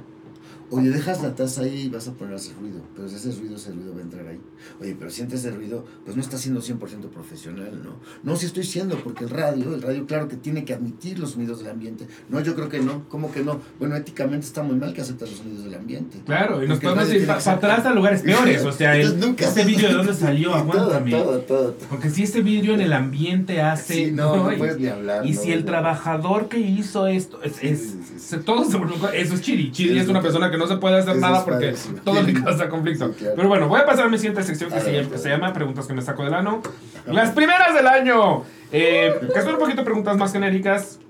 Oye, 0.70 0.90
dejas 0.90 1.22
la 1.22 1.34
taza 1.34 1.62
ahí 1.62 1.82
y 1.82 1.88
vas 1.88 2.06
a 2.08 2.12
poner 2.12 2.34
a 2.34 2.36
hacer 2.36 2.54
ruido. 2.60 2.80
Pero 2.94 3.08
si 3.08 3.16
ese 3.16 3.32
ruido, 3.38 3.56
ese 3.56 3.72
ruido 3.72 3.92
va 3.92 3.98
a 4.00 4.02
entrar 4.02 4.26
ahí. 4.26 4.40
Oye, 4.80 4.94
pero 4.98 5.10
si 5.10 5.22
ese 5.22 5.50
ruido, 5.50 5.84
pues 6.04 6.16
no 6.16 6.22
estás 6.22 6.40
siendo 6.40 6.60
100% 6.60 7.08
profesional, 7.10 7.80
¿no? 7.82 7.96
No, 8.22 8.36
sí 8.36 8.46
estoy 8.46 8.64
siendo, 8.64 8.96
porque 8.98 9.24
el 9.24 9.30
radio, 9.30 9.74
el 9.74 9.82
radio 9.82 10.06
claro 10.06 10.28
que 10.28 10.36
tiene 10.36 10.64
que 10.64 10.72
admitir 10.74 11.18
los 11.18 11.32
sonidos 11.32 11.58
del 11.58 11.70
ambiente. 11.70 12.06
No, 12.28 12.40
yo 12.40 12.54
creo 12.54 12.68
que 12.68 12.80
no. 12.80 13.02
¿Cómo 13.08 13.32
que 13.32 13.42
no? 13.42 13.60
Bueno, 13.78 13.96
éticamente 13.96 14.46
está 14.46 14.62
muy 14.62 14.76
mal 14.76 14.92
que 14.94 15.00
aceptas 15.00 15.28
los 15.30 15.38
sonidos 15.38 15.64
del 15.64 15.74
ambiente. 15.74 16.18
Claro, 16.24 16.62
y 16.62 16.68
nos 16.68 16.78
podemos 16.78 17.12
ir 17.12 17.26
para 17.26 17.38
atrás 17.52 17.84
a 17.86 17.92
lugares 17.94 18.22
peores. 18.22 18.64
O 18.64 18.72
sea, 18.72 18.96
el, 18.96 19.18
nunca- 19.18 19.46
ese 19.46 19.64
vídeo 19.64 19.88
de 19.88 19.94
dónde 20.00 20.14
salió, 20.14 20.54
aguántame. 20.54 21.10
todo, 21.10 21.38
todo, 21.40 21.70
todo. 21.72 21.88
Porque 21.88 22.10
si 22.10 22.22
ese 22.24 22.42
vidrio 22.42 22.74
en 22.74 22.80
el 22.82 22.92
ambiente 22.92 23.60
hace... 23.60 23.94
Sí, 24.06 24.12
no, 24.12 24.36
no 24.44 24.52
Y- 24.52 24.56
puedes 24.56 24.78
ni 24.78 24.86
hablar. 24.86 25.26
Y 25.26 25.32
no, 25.32 25.40
si 25.40 25.52
el 25.52 25.64
trabajador 25.64 26.48
que 26.48 26.58
hizo 26.60 27.06
esto 27.06 27.42
es, 27.42 27.62
es- 27.62 27.80
sí, 27.80 28.00
sí, 28.18 28.36
todo 28.44 28.64
se 28.64 28.78
eso 29.20 29.34
es 29.34 29.40
Chiri. 29.40 29.72
Chiri 29.72 29.98
es 29.98 30.08
una 30.08 30.22
persona 30.22 30.50
que 30.50 30.59
no 30.60 30.66
se 30.66 30.76
puede 30.76 30.98
hacer 30.98 31.16
nada 31.16 31.44
porque 31.44 31.74
todo 32.04 32.22
le 32.22 32.34
causa 32.34 32.68
conflicto. 32.68 33.08
Sí, 33.08 33.14
claro. 33.18 33.34
Pero 33.36 33.48
bueno, 33.48 33.68
voy 33.68 33.80
a 33.80 33.86
pasar 33.86 34.06
a 34.06 34.08
mi 34.08 34.18
siguiente 34.18 34.42
sección 34.42 34.70
que, 34.70 34.80
se, 34.80 34.92
llama, 35.28 35.48
se 35.48 35.54
Preguntas 35.54 35.86
que 35.86 35.94
me 35.94 36.02
saco 36.02 36.22
del 36.22 36.34
ano. 36.34 36.62
Las 37.06 37.30
primeras 37.30 37.74
del 37.74 37.86
año. 37.86 38.44
Eh, 38.70 39.14
que 39.34 39.40
son 39.42 39.54
un 39.54 39.58
poquito 39.58 39.82
preguntas 39.82 40.16
más 40.16 40.32
genéricas, 40.32 41.00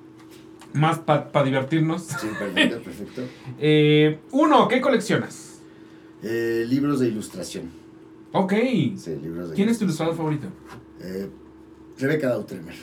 más 0.72 1.00
para 1.00 1.42
divertirnos. 1.44 2.04
Sí, 2.04 2.28
perfecto, 2.38 2.80
perfecto. 2.84 3.22
Eh, 3.58 4.20
uno, 4.30 4.68
¿qué 4.68 4.80
coleccionas? 4.80 5.60
Eh, 6.22 6.64
libros 6.68 7.00
de 7.00 7.08
ilustración. 7.08 7.70
Ok. 8.32 8.52
Sí, 8.96 9.18
libros 9.20 9.50
de 9.50 9.56
¿Quién 9.56 9.68
es 9.68 9.78
tu 9.78 9.84
ilustrador 9.84 10.16
favorito? 10.16 10.46
Eh, 11.00 11.28
Rebeca 11.98 12.28
Dautremer. 12.28 12.74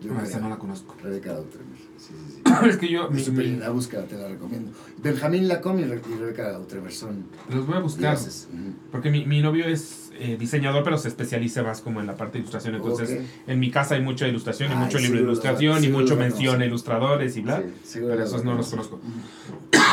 Yo 0.00 0.10
No, 0.10 0.16
creo 0.16 0.28
esa 0.28 0.40
no 0.40 0.48
la 0.48 0.58
conozco. 0.58 0.94
Rebeca 1.02 1.32
Dautremer. 1.32 1.71
Sí, 2.02 2.14
sí, 2.28 2.42
sí. 2.44 2.52
es 2.68 2.76
que 2.78 2.88
yo... 2.88 3.08
mi- 3.10 3.24
mi- 3.24 3.44
linda, 3.44 3.70
búscala, 3.70 4.04
te 4.06 4.16
la 4.16 4.28
recomiendo. 4.28 4.72
Benjamín 5.02 5.46
Lacombe 5.46 5.82
y 5.82 5.84
Re- 5.84 6.00
y 6.12 6.18
Rebeca 6.18 6.50
Dautremer 6.50 6.90
son 6.92 7.26
los 7.52 7.66
voy 7.66 7.76
a 7.76 7.80
buscar. 7.80 8.16
dioses. 8.16 8.48
Porque 8.90 9.10
mi, 9.10 9.24
mi 9.24 9.40
novio 9.40 9.66
es 9.66 10.10
eh, 10.18 10.36
diseñador, 10.38 10.82
pero 10.84 10.98
se 10.98 11.08
especializa 11.08 11.62
más 11.62 11.80
como 11.80 12.00
en 12.00 12.06
la 12.06 12.16
parte 12.16 12.34
de 12.34 12.38
ilustración. 12.40 12.74
Entonces, 12.74 13.10
Ok. 13.20 13.26
en 13.48 13.60
mi 13.60 13.70
casa 13.70 13.94
hay 13.94 14.02
mucha 14.02 14.26
ilustración 14.26 14.72
y 14.72 14.74
mucho 14.74 14.98
libro 14.98 15.18
de 15.18 15.24
ilustración 15.24 15.84
y 15.84 15.88
mucho 15.88 16.16
mención 16.16 16.60
a 16.60 16.66
ilustradores 16.66 17.36
y 17.36 17.40
bla. 17.42 17.62
Pero 17.92 18.08
lo 18.14 18.22
esos 18.24 18.44
no 18.44 18.54
los 18.54 18.68
conozco. 18.68 19.00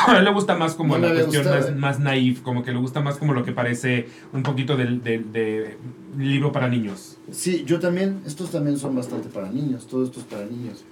A 0.08 0.18
él 0.18 0.24
le 0.24 0.32
gusta 0.34 0.56
más 0.56 0.76
como 0.76 0.98
No 0.98 1.08
la 1.08 1.14
cuestión 1.14 1.44
gustado, 1.44 1.60
más, 1.62 1.70
eh. 1.70 1.76
más 1.76 2.00
naif, 2.00 2.42
como 2.42 2.64
que 2.64 2.72
le 2.72 2.80
gusta 2.80 3.02
más 3.02 3.18
como 3.18 3.34
lo 3.34 3.44
que 3.44 3.52
parece 3.52 4.08
un 4.34 4.44
poquito 4.44 4.78
del, 4.78 5.04
del- 5.04 5.32
de 5.32 5.78
libro 6.18 6.52
para 6.52 6.68
niños. 6.70 7.18
Sí, 7.32 7.64
yo 7.66 7.80
también. 7.80 8.22
Estos 8.26 8.50
también 8.52 8.78
son 8.78 8.96
bastante 8.96 9.28
para 9.30 9.52
niños. 9.52 9.88
Todo 9.88 10.04
esto 10.06 10.20
es 10.22 10.26
para 10.26 10.46
niños. 10.46 10.84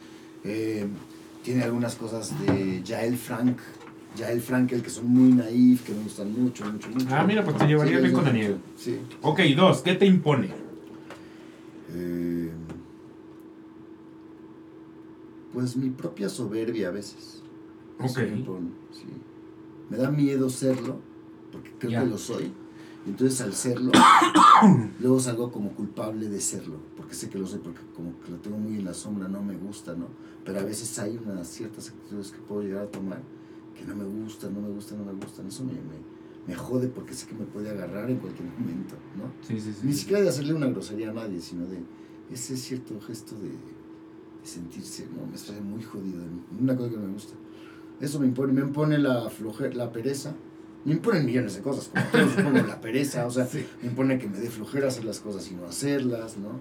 Eh, 0.50 0.88
tiene 1.44 1.64
algunas 1.64 1.96
cosas 1.96 2.34
de 2.42 2.82
Jael 2.88 3.18
Frank. 3.18 3.58
Jael 4.18 4.42
Frankel 4.42 4.82
que 4.82 4.90
son 4.90 5.08
muy 5.10 5.32
naif, 5.34 5.84
que 5.84 5.94
me 5.94 6.02
gustan 6.04 6.32
mucho, 6.32 6.66
mucho, 6.66 6.90
mucho. 6.90 7.06
Ah, 7.12 7.24
mira, 7.28 7.44
pues 7.44 7.58
te 7.58 7.68
llevaría 7.68 7.98
Sí, 7.98 8.02
bien 8.04 8.14
con 8.16 8.24
Daniel. 8.26 8.58
Sí. 8.78 8.98
Ok, 9.22 9.42
dos, 9.56 9.82
¿qué 9.82 9.94
te 9.94 10.06
impone? 10.08 10.50
Eh, 11.94 12.50
pues 15.54 15.76
mi 15.76 15.90
propia 15.90 16.30
soberbia 16.30 16.88
a 16.88 16.92
veces. 16.92 17.42
Eso 18.04 18.20
Ok. 18.22 18.28
me 18.30 18.44
pone, 18.44 18.70
sí. 18.92 19.06
Me 19.90 19.98
da 19.98 20.10
miedo 20.12 20.50
serlo, 20.50 21.00
porque 21.52 21.72
creo 21.80 21.92
Ya. 21.92 22.00
que 22.04 22.08
lo 22.08 22.18
soy. 22.18 22.52
Entonces 23.06 23.40
al 23.42 23.54
serlo, 23.54 23.92
luego 25.00 25.20
salgo 25.20 25.52
como 25.52 25.72
culpable 25.74 26.28
de 26.28 26.42
serlo, 26.42 26.78
porque 27.08 27.16
sé 27.16 27.30
que 27.30 27.40
lo 27.40 27.48
soy, 27.48 27.60
porque 27.60 27.80
como 27.96 28.20
que 28.20 28.32
lo 28.32 28.38
tengo 28.40 28.58
muy 28.58 28.76
en 28.80 28.84
la 28.84 28.94
sombra, 28.94 29.30
no 29.30 29.42
me 29.42 29.56
gusta, 29.56 29.96
¿no? 29.96 30.08
Pero 30.44 30.60
a 30.60 30.64
veces 30.64 31.00
hay 31.00 31.18
unas 31.26 31.48
ciertas 31.48 31.88
actitudes 31.88 32.32
que 32.32 32.40
puedo 32.40 32.64
llegar 32.64 32.84
a 32.84 32.88
tomar 32.92 33.22
que 33.74 33.86
no 33.86 33.96
me 33.96 34.04
gustan, 34.04 34.54
no 34.54 34.60
me 34.60 34.68
gustan, 34.68 34.98
no 34.98 35.06
me 35.06 35.14
gustan. 35.14 35.48
Eso 35.48 35.64
me, 35.64 35.72
me, 35.72 35.80
me 36.46 36.54
jode 36.54 36.90
porque 36.90 37.14
sé 37.14 37.26
que 37.28 37.36
me 37.36 37.46
puede 37.46 37.70
agarrar 37.70 38.10
en 38.12 38.18
cualquier 38.18 38.50
momento, 38.50 38.96
¿no? 39.16 39.32
Sí, 39.42 39.58
sí, 39.62 39.72
sí. 39.72 39.88
Ni 39.88 39.94
siquiera 39.94 40.22
de 40.22 40.28
hacerle 40.28 40.54
una 40.54 40.68
grosería 40.68 41.12
a 41.12 41.14
nadie, 41.14 41.40
sino 41.40 41.66
de 41.66 41.80
ese 42.30 42.58
cierto 42.58 43.00
gesto 43.00 43.36
de, 43.36 43.48
de 43.52 43.56
sentirse, 44.44 45.08
no, 45.16 45.26
me 45.28 45.36
estoy 45.38 45.62
muy 45.62 45.84
jodido. 45.84 46.22
Una 46.60 46.76
cosa 46.76 46.90
que 46.90 46.98
no 46.98 47.04
me 47.08 47.14
gusta. 47.14 47.36
Eso 48.02 48.20
me 48.20 48.26
impone, 48.28 48.52
me 48.52 48.62
impone 48.62 48.98
la 48.98 49.30
flojera, 49.30 49.74
la 49.76 49.94
pereza. 49.94 50.36
Me 50.84 50.92
imponen 50.92 51.26
millones 51.26 51.56
de 51.56 51.62
cosas, 51.62 51.88
como 51.90 52.06
todos 52.12 52.32
supongo, 52.36 52.68
la 52.68 52.82
pereza, 52.82 53.26
o 53.26 53.32
sea, 53.32 53.46
Sí. 53.52 53.66
me 53.82 53.88
impone 53.90 54.20
que 54.20 54.28
me 54.28 54.40
dé 54.40 54.50
flojera 54.50 54.90
hacer 54.90 55.06
las 55.06 55.20
cosas 55.22 55.50
y 55.50 55.56
no 55.56 55.66
hacerlas, 55.66 56.38
¿no? 56.38 56.60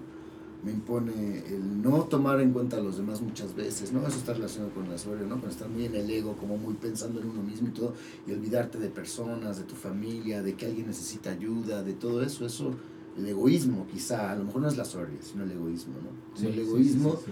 Me 0.63 0.71
impone 0.71 1.43
el 1.47 1.81
no 1.81 2.03
tomar 2.03 2.41
en 2.41 2.51
cuenta 2.51 2.77
a 2.77 2.79
los 2.79 2.97
demás 2.97 3.21
muchas 3.21 3.55
veces, 3.55 3.93
¿no? 3.93 4.05
Eso 4.07 4.17
está 4.17 4.33
relacionado 4.33 4.73
con 4.73 4.89
la 4.89 4.97
soberbia, 4.97 5.27
¿no? 5.27 5.39
Con 5.39 5.49
estar 5.49 5.69
muy 5.69 5.85
en 5.85 5.95
el 5.95 6.09
ego, 6.09 6.35
como 6.35 6.57
muy 6.57 6.73
pensando 6.73 7.21
en 7.21 7.29
uno 7.29 7.43
mismo 7.43 7.67
y 7.67 7.71
todo, 7.71 7.93
y 8.25 8.31
olvidarte 8.31 8.79
de 8.79 8.89
personas, 8.89 9.57
de 9.57 9.63
tu 9.63 9.75
familia, 9.75 10.41
de 10.41 10.55
que 10.55 10.65
alguien 10.65 10.87
necesita 10.87 11.31
ayuda, 11.31 11.83
de 11.83 11.93
todo 11.93 12.23
eso, 12.23 12.45
eso, 12.45 12.73
el 13.17 13.27
egoísmo 13.27 13.87
quizá, 13.91 14.31
a 14.31 14.35
lo 14.35 14.45
mejor 14.45 14.61
no 14.61 14.67
es 14.67 14.77
la 14.77 14.85
soberbia, 14.85 15.19
sino 15.21 15.43
el 15.43 15.51
egoísmo, 15.51 15.93
¿no? 15.93 16.39
Sí, 16.39 16.47
el 16.47 16.59
egoísmo, 16.59 17.17
sí, 17.23 17.31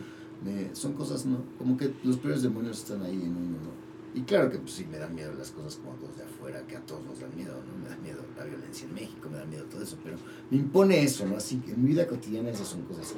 son 0.74 0.94
cosas, 0.94 1.26
¿no? 1.26 1.38
Como 1.58 1.78
que 1.78 1.94
los 2.04 2.18
peores 2.18 2.44
demonios 2.44 2.78
están 2.78 3.02
ahí 3.02 3.16
en 3.16 3.32
uno, 3.32 3.58
¿no? 3.58 3.86
Y 4.14 4.22
claro 4.22 4.50
que 4.50 4.60
pues 4.60 4.72
sí 4.72 4.86
me 4.90 4.98
dan 4.98 5.14
miedo 5.14 5.34
las 5.34 5.52
cosas 5.52 5.76
como 5.76 5.92
a 5.92 5.98
los 5.98 6.16
de 6.16 6.24
afuera, 6.24 6.66
que 6.68 6.78
a 6.78 6.80
todos 6.86 7.04
nos 7.04 7.20
dan 7.20 7.36
miedo, 7.36 7.54
violencia 8.76 8.88
en 8.88 8.94
México, 8.94 9.30
me 9.32 9.38
da 9.38 9.46
miedo 9.46 9.66
todo 9.66 9.82
eso, 9.84 9.98
pero 10.04 10.18
me 10.50 10.58
impone 10.58 11.02
eso, 11.04 11.26
¿no? 11.26 11.38
Así 11.38 11.58
que 11.58 11.72
en 11.72 11.84
mi 11.84 11.90
vida 11.90 12.08
cotidiana 12.08 12.50
esas 12.50 12.68
son 12.68 12.82
cosas, 12.84 13.14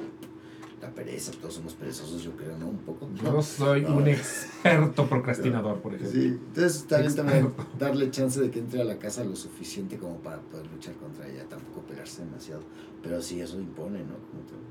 la 0.80 0.90
pereza, 0.94 1.32
todos 1.32 1.54
somos 1.54 1.74
perezosos, 1.74 2.22
yo 2.22 2.36
creo, 2.36 2.56
¿no? 2.56 2.68
Un 2.68 2.78
poco. 2.78 3.08
Yo 3.22 3.42
soy 3.42 3.82
No. 3.82 3.96
un 3.96 4.06
experto 4.08 5.08
procrastinador, 5.08 5.80
por 5.80 5.94
ejemplo. 5.94 6.20
Sí, 6.20 6.26
entonces 6.28 6.84
también, 6.86 7.14
también 7.16 7.52
darle 7.78 8.10
chance 8.10 8.40
de 8.40 8.50
que 8.50 8.60
entre 8.60 8.80
a 8.82 8.84
la 8.84 8.96
casa 8.98 9.24
lo 9.24 9.34
suficiente 9.34 9.98
como 9.98 10.18
para 10.18 10.40
poder 10.40 10.66
luchar 10.70 10.94
contra 10.94 11.26
ella, 11.28 11.44
tampoco 11.48 11.80
pelearse 11.82 12.24
demasiado, 12.24 12.62
pero 13.02 13.20
sí, 13.20 13.40
eso 13.40 13.58
impone, 13.58 13.98
¿no? 14.00 14.14
Como 14.30 14.42
todo. 14.46 14.67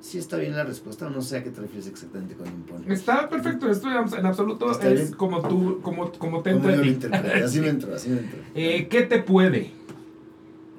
Sí 0.00 0.18
está 0.18 0.36
bien 0.36 0.54
la 0.54 0.64
respuesta, 0.64 1.08
no 1.08 1.20
sé 1.22 1.38
a 1.38 1.44
qué 1.44 1.50
te 1.50 1.60
refieres 1.60 1.88
exactamente 1.88 2.34
con 2.34 2.46
impone. 2.46 2.92
Está 2.92 3.28
perfecto, 3.28 3.68
esto 3.70 3.88
en 3.88 4.26
absoluto 4.26 4.70
Está 4.70 4.88
es 4.88 5.00
bien. 5.00 5.12
como 5.14 5.46
tú, 5.46 5.80
como, 5.82 6.12
como 6.12 6.42
te 6.42 6.52
Como 6.52 6.70
yo 6.70 6.76
lo 6.76 7.44
así 7.44 7.60
me 7.60 7.68
entro, 7.68 7.94
así 7.94 8.10
me 8.10 8.18
entro. 8.20 8.38
Eh, 8.54 8.88
¿Qué 8.88 9.02
te 9.02 9.20
puede? 9.22 9.72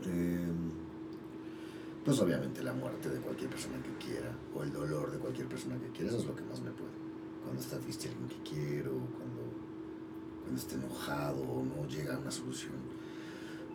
Eh, 0.05 0.47
pues 2.05 2.19
obviamente 2.19 2.63
la 2.63 2.73
muerte 2.73 3.09
de 3.09 3.19
cualquier 3.19 3.49
persona 3.49 3.75
que 3.83 4.05
quiera, 4.05 4.31
o 4.55 4.63
el 4.63 4.71
dolor 4.71 5.11
de 5.11 5.17
cualquier 5.19 5.47
persona 5.47 5.75
que 5.77 5.87
quiera, 5.89 6.09
eso 6.09 6.19
es 6.19 6.25
lo 6.25 6.35
que 6.35 6.43
más 6.43 6.61
me 6.61 6.71
puede. 6.71 6.89
Cuando 7.43 7.61
está 7.61 7.77
triste 7.79 8.09
alguien 8.09 8.27
que 8.29 8.49
quiero, 8.49 8.91
cuando, 8.91 9.41
cuando 10.41 10.59
está 10.59 10.75
enojado 10.75 11.41
o 11.41 11.63
no 11.63 11.87
llega 11.87 12.15
a 12.15 12.19
una 12.19 12.31
solución 12.31 12.73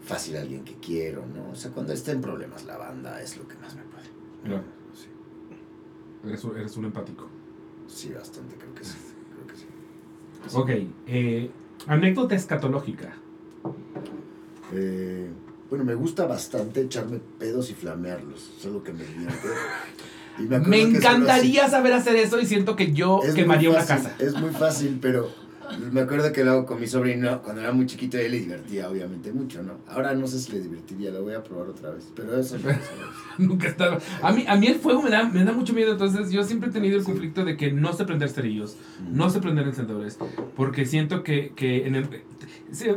fácil 0.03 0.37
a 0.37 0.41
alguien 0.43 0.65
que 0.65 0.75
quiero, 0.75 1.25
¿no? 1.27 1.51
O 1.53 1.55
sea, 1.55 1.71
cuando 1.71 1.93
está 1.93 2.13
en 2.13 2.21
problemas 2.21 2.65
la 2.65 2.77
banda 2.77 3.23
es 3.23 3.37
lo 3.37 3.49
que 3.49 3.57
más 3.57 3.75
me 3.75 3.83
puede. 3.83 4.05
Claro. 4.45 4.63
Eres, 6.27 6.45
un- 6.45 6.57
eres 6.57 6.77
un 6.77 6.85
empático. 6.87 7.29
sí, 7.87 8.13
bastante, 8.13 8.57
creo 8.57 8.75
que 8.75 8.85
sí. 8.85 8.97
Creo 9.35 9.47
que 9.47 9.57
sí. 9.57 9.67
Ok, 10.57 10.71
eh, 11.07 11.51
anécdota 11.87 12.35
escatológica. 12.35 13.15
Eh, 14.73 15.31
bueno, 15.71 15.85
me 15.85 15.95
gusta 15.95 16.27
bastante 16.27 16.83
echarme 16.83 17.21
pedos 17.39 17.71
y 17.71 17.75
flamearlos. 17.75 18.53
Eso 18.59 18.69
es 18.69 18.75
lo 18.75 18.83
que 18.83 18.93
me 18.93 19.05
divierte. 19.05 19.49
Y 20.39 20.43
me 20.69 20.83
encantaría 20.83 21.69
saber 21.69 21.93
hacer 21.93 22.17
eso 22.17 22.41
y 22.41 22.47
siento 22.47 22.75
que 22.75 22.93
yo 22.93 23.21
es 23.23 23.35
quemaría 23.35 23.69
muy 23.69 23.77
una 23.77 23.85
fácil, 23.87 24.05
casa. 24.11 24.17
Es 24.25 24.35
muy 24.41 24.51
fácil, 24.51 24.99
pero 25.01 25.31
me 25.93 26.01
acuerdo 26.01 26.33
que 26.33 26.45
lo 26.45 26.51
hago 26.53 26.67
con 26.67 26.81
mi 26.81 26.87
sobrino. 26.87 27.43
Cuando 27.43 27.61
era 27.63 27.73
muy 27.73 27.87
chiquito, 27.87 28.19
él 28.19 28.33
le 28.33 28.41
divertía, 28.41 28.89
obviamente, 28.89 29.33
mucho, 29.33 29.63
¿no? 29.63 29.75
Ahora 29.89 30.15
no 30.15 30.27
sé 30.27 30.39
si 30.41 30.53
le 30.53 30.61
divertiría, 30.61 31.11
lo 31.11 31.23
voy 31.23 31.35
a 31.35 31.43
probar 31.43 31.69
otra 31.69 31.91
vez. 31.91 32.05
Pero 32.15 32.39
eso 32.39 32.57
no 32.59 32.71
Nunca 33.39 33.69
estaba. 33.69 33.99
A 34.23 34.33
mí, 34.33 34.45
a 34.47 34.57
mí 34.57 34.67
el 34.67 34.77
fuego 34.77 35.03
me 35.03 35.11
da, 35.11 35.25
me 35.29 35.45
da 35.45 35.53
mucho 35.53 35.73
miedo, 35.73 35.93
entonces 35.93 36.31
yo 36.31 36.43
siempre 36.45 36.71
he 36.71 36.73
tenido 36.73 36.97
el 36.99 37.05
conflicto 37.05 37.45
de 37.45 37.57
que 37.57 37.73
no 37.73 37.93
sé 37.93 38.05
prender 38.05 38.29
cerillos, 38.29 38.77
no 39.11 39.29
sé 39.31 39.41
prender 39.41 39.67
encendedores, 39.67 40.19
porque 40.57 40.87
siento 40.87 41.23
que, 41.23 41.53
que 41.57 41.87
en 41.87 41.97
el, 41.97 42.09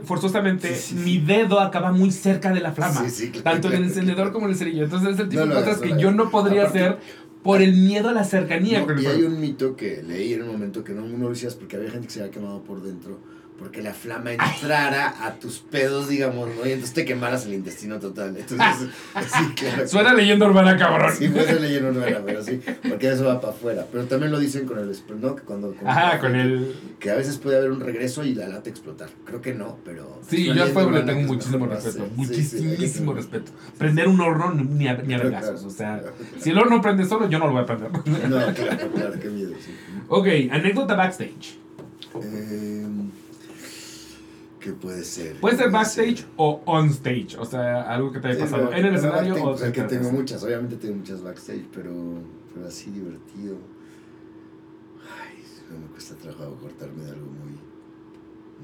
forzosamente 0.04 0.74
Sí, 0.76 0.82
sí, 0.82 0.98
sí. 0.98 1.04
mi 1.04 1.18
dedo 1.20 1.60
acaba 1.60 1.91
muy 1.91 2.12
cerca 2.12 2.52
de 2.52 2.60
la 2.62 2.72
flama, 2.72 3.02
Sí, 3.06 3.10
sí, 3.10 3.30
claro, 3.32 3.44
tanto 3.44 3.68
en 3.70 3.76
el 3.76 3.84
encendedor 3.86 4.32
como 4.32 4.45
en 4.45 4.52
el 4.54 4.58
cerillo. 4.58 4.84
Entonces 4.84 5.14
es 5.16 5.20
el 5.20 5.30
tipo 5.30 5.41
No 5.45 5.48
de 5.48 5.54
cosas 5.56 5.68
hagas, 5.78 5.82
que 5.82 5.90
no 5.94 5.99
yo 5.99 6.12
no 6.12 6.30
podría 6.30 6.64
Aparte- 6.64 6.80
hacer 6.80 6.98
por 7.48 7.61
el 7.61 7.78
miedo 7.78 8.10
a 8.10 8.11
la 8.11 8.26
cercanía 8.26 8.86
No, 8.86 9.02
y 9.02 9.06
hay 9.06 9.24
un 9.24 9.40
mito 9.40 9.78
que 9.78 10.03
leí 10.03 10.34
en 10.34 10.41
un 10.44 10.49
momento 10.49 10.84
que 10.84 10.91
no, 10.91 11.07
no 11.07 11.18
lo 11.18 11.30
decías 11.30 11.56
porque 11.56 11.78
había 11.78 11.90
gente 11.90 12.07
que 12.07 12.14
se 12.14 12.19
había 12.19 12.34
quemado 12.34 12.61
por 12.61 12.84
dentro 12.84 13.19
porque 13.57 13.81
la 13.81 13.93
flama 13.93 14.31
entrara 14.34 15.25
a 15.25 15.34
tus 15.35 15.59
pedos, 15.59 16.07
digamos, 16.09 16.47
¿no? 16.49 16.67
Y 16.67 16.73
entonces 16.73 16.93
te 16.93 17.05
quemaras 17.05 17.45
el 17.45 17.55
intestino 17.55 17.99
total. 17.99 18.35
Entonces, 18.38 18.89
sí, 19.15 19.53
claro. 19.55 19.88
Suena 19.88 20.13
leyenda 20.13 20.47
urbana, 20.47 20.77
cabrón. 20.77 21.11
Sí, 21.17 21.27
puede 21.27 21.45
ser 21.47 21.61
leyenda 21.61 21.89
urbana, 21.89 22.21
pero 22.23 22.43
sí, 22.43 22.61
porque 22.88 23.11
eso 23.11 23.25
va 23.25 23.41
para 23.41 23.53
afuera. 23.53 23.85
Pero 23.91 24.05
también 24.05 24.31
lo 24.31 24.39
dicen 24.39 24.65
con 24.65 24.77
el 24.77 24.88
¿no? 24.88 25.35
Que 25.35 25.41
cuando, 25.41 25.73
cuando- 25.73 25.89
Ajá, 25.89 26.19
con 26.19 26.35
el... 26.35 26.75
Que 26.99 27.09
a 27.09 27.15
veces 27.15 27.38
puede 27.38 27.57
haber 27.57 27.71
un 27.71 27.79
regreso 27.79 28.23
y 28.23 28.35
la 28.35 28.47
lata 28.47 28.69
explotar. 28.69 29.09
Creo 29.25 29.41
que 29.41 29.53
no, 29.55 29.77
pero... 29.84 30.21
Sí, 30.29 30.45
yo 30.45 30.63
al 30.63 30.69
fuego 30.69 30.91
le 30.91 31.01
tengo 31.01 31.21
muchísimo 31.21 31.65
respeto, 31.65 32.03
hacer. 32.03 32.35
Sí, 32.35 32.43
sí, 32.43 32.55
hay 32.57 32.61
que 32.63 32.69
muchísimo 32.69 33.13
respeto. 33.13 33.51
Prender 33.77 34.07
un 34.07 34.21
horno 34.21 34.53
ni 34.53 34.88
a, 34.88 34.95
ni 34.95 35.13
a 35.15 35.17
vergazos, 35.17 35.63
o 35.63 35.69
sea, 35.69 35.99
claro. 35.99 36.13
si 36.39 36.51
el 36.51 36.57
horno 36.59 36.81
prende 36.81 37.05
solo, 37.05 37.27
yo 37.27 37.39
no 37.39 37.47
lo 37.47 37.53
voy 37.53 37.63
a 37.63 37.65
prender. 37.65 37.91
No, 37.91 38.53
claro, 38.53 38.91
claro, 38.93 39.19
qué 39.19 39.29
miedo, 39.29 39.51
sí. 39.59 39.71
Ok, 40.09 40.27
anécdota 40.51 40.95
backstage. 40.95 41.57
Eh, 42.23 42.85
¿Qué 44.68 44.73
puede 44.73 45.02
ser? 45.06 45.39
Puede 45.39 45.56
ser 45.56 45.68
¿Qué 45.68 45.72
backstage 45.72 46.26
o 46.35 46.61
on 46.65 46.89
stage, 46.89 47.38
o 47.39 47.45
sea, 47.45 47.84
algo 47.84 48.11
que 48.11 48.19
te 48.19 48.27
haya 48.27 48.35
Sí, 48.35 48.41
pasado 48.52 48.73
en 48.73 48.85
el 48.85 48.95
escenario 48.95 49.34
backstage, 49.45 49.69
o 49.69 49.73
que 49.73 49.81
tengo 49.84 50.11
muchas, 50.11 50.44
obviamente 50.44 50.76
tengo 50.76 50.95
muchas 50.95 51.23
backstage, 51.23 51.64
pero, 51.73 51.94
pero 52.53 52.68
así 52.68 52.91
divertido. 52.91 53.56
Ay, 55.23 55.41
no 55.72 55.80
me 55.80 55.88
cuesta 55.88 56.15
trabajo 56.15 56.57
cortarme 56.61 57.02
de 57.02 57.11
algo 57.11 57.27
muy, 57.27 57.57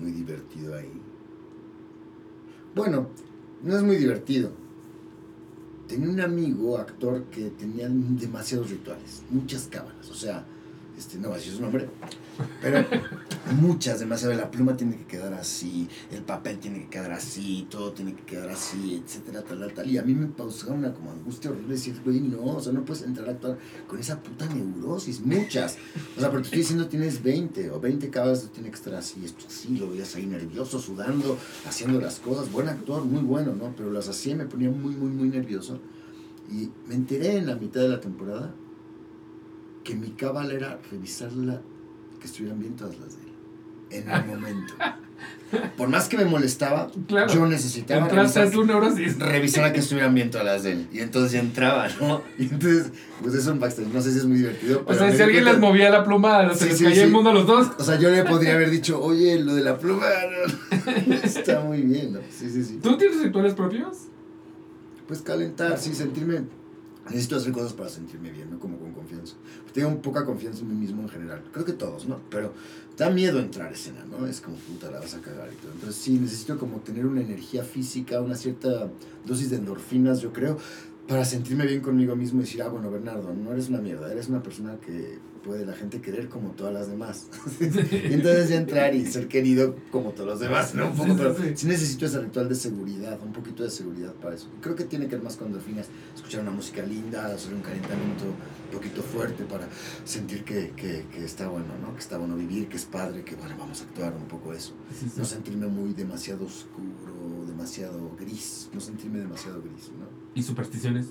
muy 0.01 0.11
divertido 0.11 0.75
ahí. 0.75 0.91
Bueno, 2.75 3.07
no 3.61 3.77
es 3.77 3.83
muy 3.83 3.95
divertido. 3.95 4.51
Tenía 5.87 6.09
un 6.09 6.19
amigo, 6.19 6.77
actor, 6.79 7.23
que 7.31 7.49
tenía 7.51 7.87
demasiados 7.87 8.71
rituales, 8.71 9.23
muchas 9.29 9.67
cábalas, 9.67 10.09
o 10.09 10.15
sea, 10.15 10.45
este, 11.03 11.17
no 11.17 11.27
voy 11.27 11.35
a 11.35 11.37
decir 11.37 11.53
su 11.53 11.61
nombre, 11.61 11.89
pero 12.61 12.85
muchas, 13.59 13.99
demasiado. 13.99 14.33
La 14.33 14.49
pluma 14.49 14.77
tiene 14.77 14.95
que 14.95 15.05
quedar 15.05 15.33
así, 15.33 15.87
el 16.11 16.21
papel 16.21 16.59
tiene 16.59 16.83
que 16.83 16.89
quedar 16.91 17.11
así, 17.11 17.67
todo 17.69 17.91
tiene 17.91 18.15
que 18.15 18.23
quedar 18.23 18.49
así, 18.49 19.03
etcétera, 19.03 19.43
tal, 19.43 19.59
tal, 19.59 19.73
tal. 19.73 19.89
Y 19.89 19.97
a 19.97 20.03
mí 20.03 20.15
me 20.15 20.31
causaba 20.31 20.73
una 20.73 20.93
como 20.93 21.11
angustia 21.11 21.51
horrible 21.51 21.73
decir, 21.73 21.99
güey, 22.05 22.21
no, 22.21 22.41
o 22.41 22.61
sea, 22.61 22.71
no 22.71 22.85
puedes 22.85 23.03
entrar 23.03 23.27
a 23.27 23.31
actuar 23.33 23.57
con 23.85 23.99
esa 23.99 24.21
puta 24.21 24.45
neurosis, 24.45 25.19
muchas. 25.19 25.77
O 26.15 26.21
sea, 26.21 26.29
pero 26.29 26.41
te 26.41 26.47
estoy 26.47 26.59
diciendo, 26.59 26.87
tienes 26.87 27.21
20 27.21 27.71
o 27.71 27.81
20 27.81 28.09
cabas, 28.09 28.49
tiene 28.53 28.69
que 28.69 28.75
estar 28.75 28.95
así, 28.95 29.25
esto 29.25 29.45
así, 29.47 29.75
lo 29.77 29.89
veías 29.89 30.15
ahí 30.15 30.25
nervioso, 30.25 30.79
sudando, 30.79 31.37
haciendo 31.67 31.99
las 31.99 32.19
cosas. 32.19 32.49
Buen 32.49 32.69
actor, 32.69 33.03
muy 33.03 33.21
bueno, 33.21 33.53
¿no? 33.53 33.73
Pero 33.75 33.91
las 33.91 34.07
hacía 34.07 34.35
me 34.35 34.45
ponía 34.45 34.69
muy, 34.69 34.95
muy, 34.95 35.09
muy 35.09 35.27
nervioso. 35.27 35.81
Y 36.49 36.69
me 36.87 36.95
enteré 36.95 37.37
en 37.37 37.47
la 37.47 37.55
mitad 37.55 37.81
de 37.81 37.89
la 37.89 37.99
temporada 37.99 38.53
que 39.83 39.95
mi 39.95 40.09
cábala 40.11 40.53
era 40.53 40.79
revisarla, 40.91 41.61
que 42.19 42.27
estuvieran 42.27 42.59
bien 42.59 42.75
todas 42.75 42.97
las 42.99 43.09
de 43.17 43.23
él. 43.23 44.03
En 44.03 44.09
el 44.11 44.25
momento. 44.25 44.73
Por 45.77 45.87
más 45.87 46.09
que 46.09 46.17
me 46.17 46.25
molestaba, 46.25 46.89
Claro. 47.07 47.31
yo 47.31 47.45
necesitaba 47.45 48.07
revisar, 48.09 48.49
revisar 49.19 49.63
a 49.65 49.71
que 49.71 49.79
estuvieran 49.81 50.13
bien 50.15 50.31
todas 50.31 50.45
las 50.47 50.63
de 50.63 50.71
él. 50.71 50.87
Y 50.91 50.99
entonces 50.99 51.31
ya 51.33 51.39
entraba, 51.39 51.87
¿no? 52.01 52.23
Y 52.39 52.43
entonces, 52.45 52.91
pues 53.21 53.35
eso 53.35 53.51
en 53.51 53.59
backstage. 53.59 53.87
No 53.89 54.01
sé 54.01 54.11
si 54.11 54.17
es 54.17 54.25
muy 54.25 54.37
divertido. 54.37 54.83
O 54.87 54.93
sea, 54.93 55.11
si 55.15 55.21
alguien 55.21 55.43
cuenta- 55.43 55.51
les 55.51 55.59
movía 55.59 55.89
la 55.91 56.03
pluma, 56.03 56.51
se 56.55 56.59
Sí, 56.63 56.65
les 56.69 56.77
sí, 56.79 56.83
caía 56.85 56.95
sí. 56.95 57.01
el 57.01 57.11
mundo 57.11 57.29
a 57.29 57.33
los 57.33 57.45
dos. 57.45 57.67
O 57.77 57.83
sea, 57.83 57.99
yo 57.99 58.09
le 58.09 58.23
podría 58.23 58.55
haber 58.55 58.69
dicho, 58.71 58.99
oye, 59.01 59.39
lo 59.39 59.53
de 59.53 59.63
la 59.63 59.77
pluma. 59.77 60.07
no". 60.31 61.13
Está 61.23 61.59
muy 61.61 61.81
bien, 61.81 62.13
¿no? 62.13 62.19
Sí, 62.35 62.49
sí, 62.49 62.63
sí. 62.63 62.79
¿Tú 62.81 62.97
tienes 62.97 63.21
rituales 63.21 63.53
propios? 63.53 63.97
Pues 65.07 65.21
calentar, 65.21 65.77
sí, 65.77 65.93
sentirme. 65.93 66.41
Necesito 67.05 67.35
hacer 67.35 67.51
cosas 67.51 67.73
para 67.73 67.89
sentirme 67.89 68.31
bien, 68.31 68.49
¿no? 68.49 68.59
Como 68.59 68.77
con 68.77 68.93
confianza. 68.93 69.35
Tengo 69.73 70.01
poca 70.01 70.23
confianza 70.23 70.61
en 70.61 70.69
mí 70.69 70.75
mismo 70.75 71.01
en 71.01 71.09
general. 71.09 71.43
Creo 71.51 71.65
que 71.65 71.73
todos, 71.73 72.07
¿no? 72.07 72.19
Pero 72.29 72.53
da 72.97 73.09
miedo 73.09 73.39
entrar 73.39 73.67
a 73.67 73.71
escena, 73.71 74.05
¿no? 74.09 74.25
Es 74.25 74.39
como 74.39 74.55
puta, 74.55 74.89
la 74.89 74.99
vas 74.99 75.13
a 75.13 75.21
cagar 75.21 75.49
y 75.51 75.55
todo. 75.57 75.73
Entonces 75.73 76.01
sí, 76.01 76.17
necesito 76.17 76.57
como 76.57 76.77
tener 76.79 77.05
una 77.05 77.21
energía 77.21 77.63
física, 77.63 78.21
una 78.21 78.35
cierta 78.35 78.89
dosis 79.25 79.49
de 79.49 79.57
endorfinas, 79.57 80.21
yo 80.21 80.31
creo, 80.31 80.57
para 81.07 81.25
sentirme 81.25 81.65
bien 81.65 81.81
conmigo 81.81 82.15
mismo 82.15 82.39
y 82.39 82.45
decir, 82.45 82.61
ah, 82.61 82.69
bueno, 82.69 82.89
Bernardo, 82.89 83.33
no 83.33 83.51
eres 83.51 83.67
una 83.67 83.79
mierda, 83.79 84.09
eres 84.11 84.29
una 84.29 84.41
persona 84.41 84.77
que 84.77 85.19
puede 85.43 85.65
la 85.65 85.73
gente 85.73 86.01
querer 86.01 86.29
como 86.29 86.51
todas 86.51 86.73
las 86.73 86.87
demás. 86.89 87.27
y 87.59 88.13
entonces 88.13 88.49
ya 88.49 88.55
entrar 88.55 88.95
y 88.95 89.05
ser 89.05 89.27
querido 89.27 89.75
como 89.91 90.11
todos 90.11 90.27
los 90.29 90.39
demás, 90.39 90.73
¿no? 90.73 90.87
Un 90.87 90.93
poco, 90.95 91.09
Sí, 91.09 91.15
pero 91.17 91.35
sí. 91.35 91.43
sí 91.55 91.67
necesito 91.67 92.05
ese 92.05 92.19
ritual 92.21 92.49
de 92.49 92.55
seguridad, 92.55 93.19
un 93.23 93.33
poquito 93.33 93.63
de 93.63 93.69
seguridad 93.69 94.13
para 94.13 94.35
eso. 94.35 94.47
Creo 94.61 94.75
que 94.75 94.85
tiene 94.85 95.07
que 95.07 95.15
ver 95.15 95.23
más 95.23 95.35
con 95.35 95.47
endorfinas, 95.47 95.87
escuchar 96.15 96.41
una 96.41 96.51
música 96.51 96.81
linda, 96.83 97.27
hacer 97.27 97.53
un 97.53 97.61
calentamiento 97.61 98.23
un 98.25 98.71
poquito 98.77 99.01
fuerte 99.03 99.43
para 99.43 99.67
sentir 100.05 100.43
que, 100.43 100.71
que, 100.75 101.05
que 101.11 101.23
está 101.25 101.47
bueno, 101.47 101.67
¿no? 101.81 101.93
Que 101.93 101.99
está 101.99 102.17
bueno 102.17 102.35
vivir, 102.35 102.67
que 102.69 102.77
es 102.77 102.85
padre, 102.85 103.23
que 103.23 103.35
bueno, 103.35 103.55
vamos 103.59 103.81
a 103.81 103.83
actuar 103.83 104.13
un 104.15 104.27
poco 104.27 104.53
eso. 104.53 104.73
Sí. 104.97 105.11
No 105.17 105.25
sentirme 105.25 105.67
muy 105.67 105.93
demasiado 105.93 106.45
oscuro, 106.45 107.45
demasiado 107.47 108.15
gris, 108.17 108.69
no 108.73 108.79
sentirme 108.79 109.19
demasiado 109.19 109.61
gris, 109.61 109.91
¿no? 109.99 110.07
¿Y 110.33 110.41
supersticiones? 110.43 111.07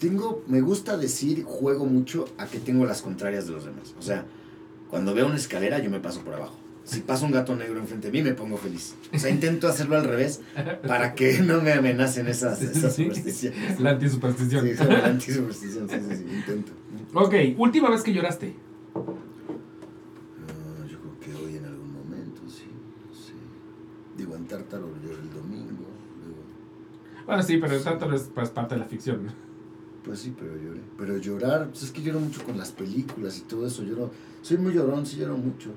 Tengo, 0.00 0.42
me 0.46 0.62
gusta 0.62 0.96
decir, 0.96 1.44
juego 1.44 1.84
mucho 1.84 2.24
a 2.38 2.46
que 2.46 2.58
tengo 2.58 2.86
las 2.86 3.02
contrarias 3.02 3.46
de 3.46 3.52
los 3.52 3.66
demás. 3.66 3.94
O 3.98 4.02
sea, 4.02 4.24
cuando 4.88 5.14
veo 5.14 5.26
una 5.26 5.36
escalera, 5.36 5.78
yo 5.78 5.90
me 5.90 6.00
paso 6.00 6.22
por 6.22 6.32
abajo. 6.32 6.56
Si 6.84 7.00
pasa 7.00 7.26
un 7.26 7.32
gato 7.32 7.54
negro 7.54 7.78
enfrente 7.78 8.10
de 8.10 8.12
mí, 8.12 8.22
me 8.22 8.32
pongo 8.32 8.56
feliz. 8.56 8.94
O 9.12 9.18
sea, 9.18 9.28
intento 9.30 9.68
hacerlo 9.68 9.96
al 9.96 10.04
revés 10.04 10.40
para 10.86 11.14
que 11.14 11.40
no 11.40 11.60
me 11.60 11.72
amenacen 11.72 12.26
esas, 12.28 12.58
supersticiones. 12.58 13.78
La 13.78 13.90
antisuperstición. 13.90 14.66
Sí, 14.66 14.84
la 14.88 15.06
antisuperstición, 15.06 15.88
sí, 15.88 15.96
sí, 16.08 16.16
sí, 16.16 16.24
intento. 16.34 16.72
Ok, 17.12 17.34
última 17.58 17.90
vez 17.90 18.02
que 18.02 18.14
lloraste. 18.14 18.56
Ah, 18.94 20.86
yo 20.90 20.98
creo 20.98 21.20
que 21.20 21.44
hoy 21.44 21.56
en 21.58 21.66
algún 21.66 21.92
momento, 21.92 22.40
sí. 22.48 22.70
sí. 23.12 23.34
Digo, 24.16 24.34
en 24.34 24.46
Tártaro 24.46 24.88
lloré 25.04 25.20
el 25.20 25.30
domingo. 25.30 25.86
Luego, 26.24 26.42
Bueno, 27.26 27.42
sí, 27.42 27.58
pero 27.58 27.78
tanto 27.80 28.12
es 28.14 28.30
pues, 28.34 28.48
parte 28.48 28.76
de 28.76 28.80
la 28.80 28.86
ficción. 28.86 29.49
Pues 30.10 30.22
sí, 30.22 30.34
pero 30.36 30.56
lloré. 30.56 30.80
Pero 30.98 31.18
llorar, 31.18 31.68
pues 31.68 31.84
es 31.84 31.92
que 31.92 32.02
lloro 32.02 32.18
mucho 32.18 32.42
con 32.42 32.58
las 32.58 32.72
películas 32.72 33.38
y 33.38 33.42
todo 33.42 33.64
eso. 33.64 33.84
Lloro, 33.84 34.10
soy 34.42 34.58
muy 34.58 34.74
llorón, 34.74 35.06
sí 35.06 35.18
lloro 35.18 35.36
mucho. 35.36 35.70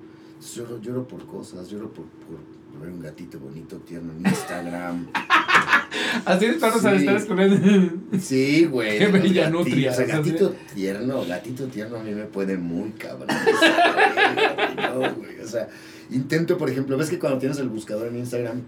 Lloro, 0.55 0.81
lloro 0.81 1.07
por 1.07 1.23
cosas, 1.27 1.69
lloro 1.69 1.93
por, 1.93 2.05
por 2.05 2.81
ver 2.81 2.89
un 2.89 2.99
gatito 2.99 3.37
bonito, 3.39 3.77
tierno 3.77 4.11
en 4.11 4.25
Instagram. 4.25 5.07
Así 6.25 6.47
de 6.47 6.53
plano, 6.53 6.73
Sí. 6.77 6.81
¿sabes? 6.81 7.01
Estás 7.03 7.25
con 7.25 7.39
él. 7.39 7.91
Sí, 8.19 8.65
güey. 8.65 8.97
Qué 8.97 9.07
bella 9.09 9.51
nutria, 9.51 9.91
O 9.91 9.93
sea, 9.93 10.05
o 10.05 10.07
sea, 10.07 10.17
gatito 10.17 10.55
tierno, 10.73 11.23
gatito 11.27 11.67
tierno 11.67 11.97
a 11.97 12.03
mí 12.03 12.15
me 12.15 12.23
puede 12.25 12.57
muy 12.57 12.89
cabrón. 12.93 13.27
no, 14.77 15.13
güey. 15.13 15.41
O 15.43 15.47
sea, 15.47 15.69
intento, 16.09 16.57
por 16.57 16.71
ejemplo, 16.71 16.97
ves 16.97 17.11
que 17.11 17.19
cuando 17.19 17.37
tienes 17.37 17.59
el 17.59 17.69
buscador 17.69 18.07
en 18.07 18.17
Instagram, 18.17 18.63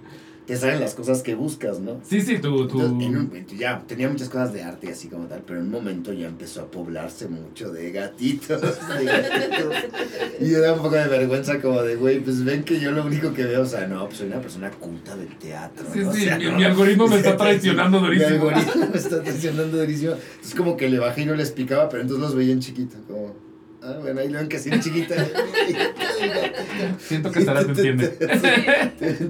te 0.45 0.55
salen 0.55 0.79
las 0.79 0.93
cosas 0.93 1.23
que 1.23 1.35
buscas, 1.35 1.79
¿no? 1.79 1.99
Sí, 2.07 2.21
sí, 2.21 2.37
tú... 2.39 2.67
tú... 2.67 2.81
Entonces, 2.81 3.07
en 3.07 3.17
un 3.17 3.25
momento 3.25 3.55
ya 3.55 3.83
tenía 3.87 4.09
muchas 4.09 4.29
cosas 4.29 4.53
de 4.53 4.63
arte 4.63 4.87
y 4.87 4.89
así 4.91 5.07
como 5.07 5.25
tal, 5.25 5.41
pero 5.45 5.59
en 5.59 5.65
un 5.65 5.71
momento 5.71 6.13
ya 6.13 6.27
empezó 6.27 6.61
a 6.61 6.65
poblarse 6.71 7.27
mucho 7.27 7.71
de 7.71 7.91
gatitos, 7.91 8.61
de 8.61 9.05
gatitos. 9.05 9.75
Y 10.39 10.45
me 10.45 10.59
da 10.59 10.73
un 10.73 10.81
poco 10.81 10.95
de 10.95 11.07
vergüenza 11.07 11.61
como 11.61 11.81
de, 11.81 11.95
güey, 11.95 12.19
pues 12.19 12.43
ven 12.43 12.63
que 12.63 12.79
yo 12.79 12.91
lo 12.91 13.05
único 13.05 13.33
que 13.33 13.45
veo, 13.45 13.61
o 13.61 13.65
sea, 13.65 13.87
no, 13.87 14.05
pues 14.05 14.17
soy 14.17 14.27
una 14.27 14.41
persona 14.41 14.69
culta 14.71 15.15
del 15.15 15.33
teatro. 15.37 15.85
Sí, 15.93 15.99
¿no? 15.99 16.09
O 16.09 16.13
sí, 16.13 16.25
sea, 16.25 16.37
mi, 16.37 16.45
no. 16.45 16.57
mi 16.57 16.63
algoritmo 16.63 17.07
me 17.07 17.15
está 17.17 17.37
traicionando 17.37 17.99
durísimo. 17.99 18.29
Mi 18.29 18.35
algoritmo 18.35 18.87
me 18.91 18.97
está 18.97 19.23
traicionando 19.23 19.77
durísimo. 19.77 20.13
Entonces 20.13 20.55
como 20.55 20.75
que 20.75 20.89
le 20.89 20.99
bajé 20.99 21.21
y 21.21 21.25
no 21.25 21.35
les 21.35 21.51
picaba, 21.51 21.89
pero 21.89 22.01
entonces 22.01 22.21
los 22.21 22.35
veía 22.35 22.53
en 22.53 22.59
chiquito, 22.59 22.97
como... 23.07 23.44
Ah, 23.87 23.97
bueno, 24.01 24.19
ahí 24.21 24.29
lo 24.29 24.39
ven 24.39 24.47
que 24.49 24.57
así 24.57 24.71
chiquita. 24.79 25.13
Siento 26.99 27.31
que 27.31 27.45
Sara 27.45 27.63
te 27.63 27.69
entiende. 27.69 28.07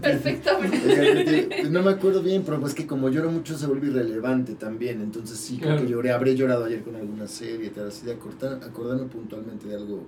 Perfectamente. 0.02 1.64
No 1.70 1.82
me 1.84 1.92
acuerdo 1.92 2.22
bien, 2.24 2.44
pero 2.46 2.60
pues 2.62 2.74
que 2.74 2.88
como 2.88 3.10
lloro 3.10 3.32
mucho 3.32 3.58
se 3.58 3.68
vuelve 3.68 3.88
irrelevante 3.88 4.54
también. 4.56 5.02
Entonces 5.02 5.38
sí, 5.38 5.58
creo 5.58 5.78
que 5.82 5.88
lloré. 5.88 6.12
Habré 6.12 6.36
llorado 6.36 6.66
ayer 6.66 6.84
con 6.84 6.96
alguna 6.96 7.28
serie, 7.28 7.70
tal, 7.70 7.88
así 7.90 8.06
de 8.06 8.14
acordar, 8.14 8.62
acordarme 8.64 9.06
puntualmente 9.08 9.68
de 9.68 9.76
algo 9.76 10.06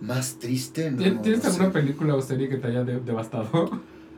más 0.00 0.38
triste. 0.38 0.90
No, 0.90 0.98
¿Tien- 1.02 1.20
¿Tienes 1.22 1.42
no 1.42 1.48
alguna 1.50 1.66
sé. 1.66 1.72
película 1.72 2.14
o 2.14 2.22
serie 2.22 2.48
que 2.48 2.56
te 2.56 2.68
haya 2.68 2.84
de- 2.84 3.00
devastado? 3.00 3.70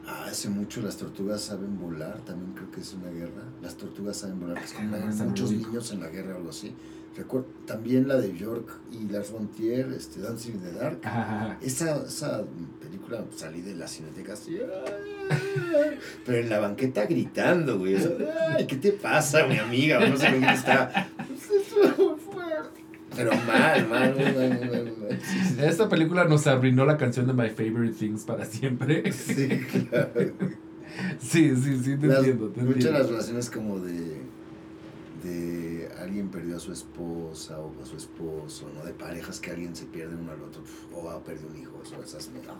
Ah, 0.06 0.26
hace 0.30 0.48
mucho 0.48 0.80
las 0.82 0.96
tortugas 0.96 1.40
saben 1.42 1.78
volar, 1.78 2.18
también 2.24 2.52
creo 2.54 2.70
que 2.70 2.80
es 2.80 2.94
una 2.94 3.10
guerra. 3.10 3.42
Las 3.62 3.76
tortugas 3.76 4.16
saben 4.16 4.40
volar, 4.40 4.56
que 4.58 4.64
es 4.64 4.72
como 4.72 4.88
una 4.88 4.96
Ah, 4.98 5.10
no 5.18 5.24
muchos 5.24 5.50
niños 5.52 5.92
en 5.92 6.00
la 6.00 6.08
guerra 6.08 6.34
o 6.34 6.36
algo 6.38 6.50
así. 6.50 6.72
Recuerdo, 7.18 7.48
también 7.66 8.06
la 8.06 8.16
de 8.16 8.32
York 8.36 8.70
y 8.92 9.12
Lars 9.12 9.32
von 9.32 9.48
Trier, 9.50 9.92
este, 9.92 10.20
Dancing 10.20 10.52
in 10.52 10.60
the 10.60 10.72
Dark. 10.72 11.00
Ajá. 11.02 11.58
Esa, 11.60 12.04
esa 12.06 12.44
película 12.80 13.24
salí 13.34 13.60
de 13.60 13.74
la 13.74 13.88
cineteca 13.88 14.34
así, 14.34 14.56
pero 16.24 16.38
en 16.38 16.48
la 16.48 16.60
banqueta 16.60 17.06
gritando, 17.06 17.76
güey. 17.78 17.96
Ay, 18.56 18.66
¿qué 18.68 18.76
te 18.76 18.92
pasa, 18.92 19.46
mi 19.48 19.58
amiga? 19.58 19.98
No 20.08 20.16
sé 20.16 20.28
quién 20.30 20.44
está. 20.44 21.08
Pues. 21.26 21.60
Pero 23.16 23.32
mal, 23.46 23.88
mal, 23.88 24.14
mal, 24.14 25.18
Esta 25.60 25.88
película 25.88 26.24
nos 26.24 26.46
arruinó 26.46 26.84
la 26.86 26.96
canción 26.96 27.26
de 27.26 27.32
My 27.32 27.50
Favorite 27.50 27.96
Things 27.98 28.22
para 28.24 28.44
siempre. 28.44 29.10
sí, 29.12 29.48
claro. 29.88 30.08
Sí, 31.18 31.54
sí, 31.56 31.80
sí, 31.82 31.96
te 31.96 32.06
Las- 32.06 32.18
entiendo. 32.18 32.48
Te 32.50 32.60
muchas 32.60 32.76
entiendo. 32.76 32.98
las 33.00 33.08
relaciones 33.08 33.50
como 33.50 33.80
de 33.80 34.20
de 35.22 35.88
alguien 36.00 36.28
perdió 36.28 36.56
a 36.56 36.60
su 36.60 36.72
esposa 36.72 37.58
o 37.58 37.72
a 37.82 37.86
su 37.86 37.96
esposo, 37.96 38.70
¿no? 38.74 38.84
De 38.84 38.92
parejas 38.92 39.40
que 39.40 39.50
alguien 39.50 39.74
se 39.74 39.86
pierde 39.86 40.14
uno 40.16 40.32
al 40.32 40.42
otro, 40.42 40.62
o 40.94 41.10
ha 41.10 41.22
perdido 41.22 41.48
un 41.50 41.58
hijo, 41.60 41.80
eso, 41.84 42.00
esas 42.02 42.28
me, 42.30 42.40
ah, 42.48 42.54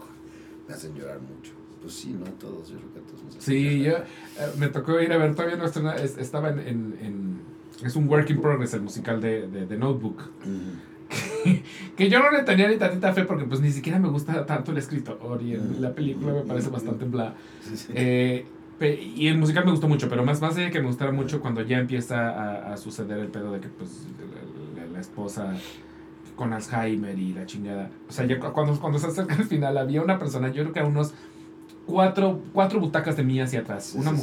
me 0.69 0.75
hacen 0.75 0.95
llorar 0.95 1.21
mucho. 1.21 1.53
Pues 1.81 1.95
sí, 1.95 2.09
¿no? 2.19 2.25
Todos, 2.33 2.71
yo 2.71 2.77
creo 2.79 2.93
que 2.95 3.01
todos 3.01 3.23
nos 3.25 3.37
hacen 3.37 3.41
Sí, 3.55 3.83
yo 3.85 3.93
eh, 3.99 4.05
me 4.59 4.69
tocó 4.69 5.01
ir 5.01 5.13
a 5.13 5.17
ver, 5.19 5.35
todavía 5.35 5.57
no 5.57 5.65
es- 5.67 6.19
estaba 6.19 6.49
en, 6.51 6.59
en, 6.59 6.97
en- 7.01 7.41
Es 7.85 7.95
un 7.95 8.09
work 8.09 8.29
in 8.31 8.41
progress, 8.41 8.75
el 8.75 8.81
musical 8.83 9.21
de, 9.21 9.47
de, 9.47 9.67
de 9.67 9.77
Notebook. 9.79 10.23
Que 11.97 12.11
yo 12.11 12.19
no 12.21 12.31
le 12.31 12.43
tenía 12.43 12.69
ni 12.69 12.77
tantita 12.77 13.13
fe 13.15 13.25
porque 13.25 13.45
pues 13.45 13.61
ni 13.61 13.71
siquiera 13.71 13.99
me 13.99 14.09
gusta 14.09 14.45
tanto 14.45 14.73
el 14.73 14.79
escritor 14.79 15.41
y 15.43 15.53
el- 15.55 15.81
la 15.81 15.95
película 15.95 16.33
me 16.33 16.43
parece 16.43 16.69
bastante 16.69 17.05
bla. 17.07 17.35
Sí, 17.67 17.77
sí. 17.77 17.93
Eh, 17.95 18.45
y 18.81 19.27
el 19.29 19.39
musical 19.39 19.65
me 19.65 19.73
gustó 19.73 19.89
mucho, 19.89 20.09
pero 20.09 20.25
más, 20.25 20.41
más 20.41 20.55
de 20.55 20.71
que 20.71 20.81
me 20.81 20.87
gustara 20.87 21.11
mucho 21.13 21.41
cuando 21.41 21.63
ya 21.63 21.79
empieza 21.79 22.29
a, 22.31 22.73
a 22.73 22.77
suceder 22.77 23.19
el 23.19 23.29
pedo 23.29 23.53
de 23.53 23.61
que 23.61 23.69
pues 23.69 23.91
la, 24.77 24.83
la- 24.83 24.89
la 24.93 25.01
esposa 25.01 25.53
con 26.37 26.53
Alzheimer 26.53 27.19
y 27.19 27.33
la 27.33 27.45
chingada. 27.47 27.91
O 28.09 28.13
sea, 28.13 28.25
ya 28.27 28.39
cu- 28.39 28.53
cuando, 28.53 28.79
cuando 28.81 28.99
se 29.01 29.09
acerca 29.09 29.35
al 29.35 29.45
final 29.45 29.77
había 29.79 30.01
una 30.03 30.19
persona, 30.19 30.49
yo 30.49 30.63
creo 30.63 30.73
que 30.73 30.81
a 30.81 30.85
unos 30.85 31.13
cuatro, 31.87 32.41
cuatro 32.53 32.79
butacas 32.81 33.17
de 33.17 33.25
mí 33.25 33.41
hacia 33.41 33.61
atrás, 33.61 33.95
una 33.97 34.11
sí, 34.11 34.17
sí. 34.17 34.23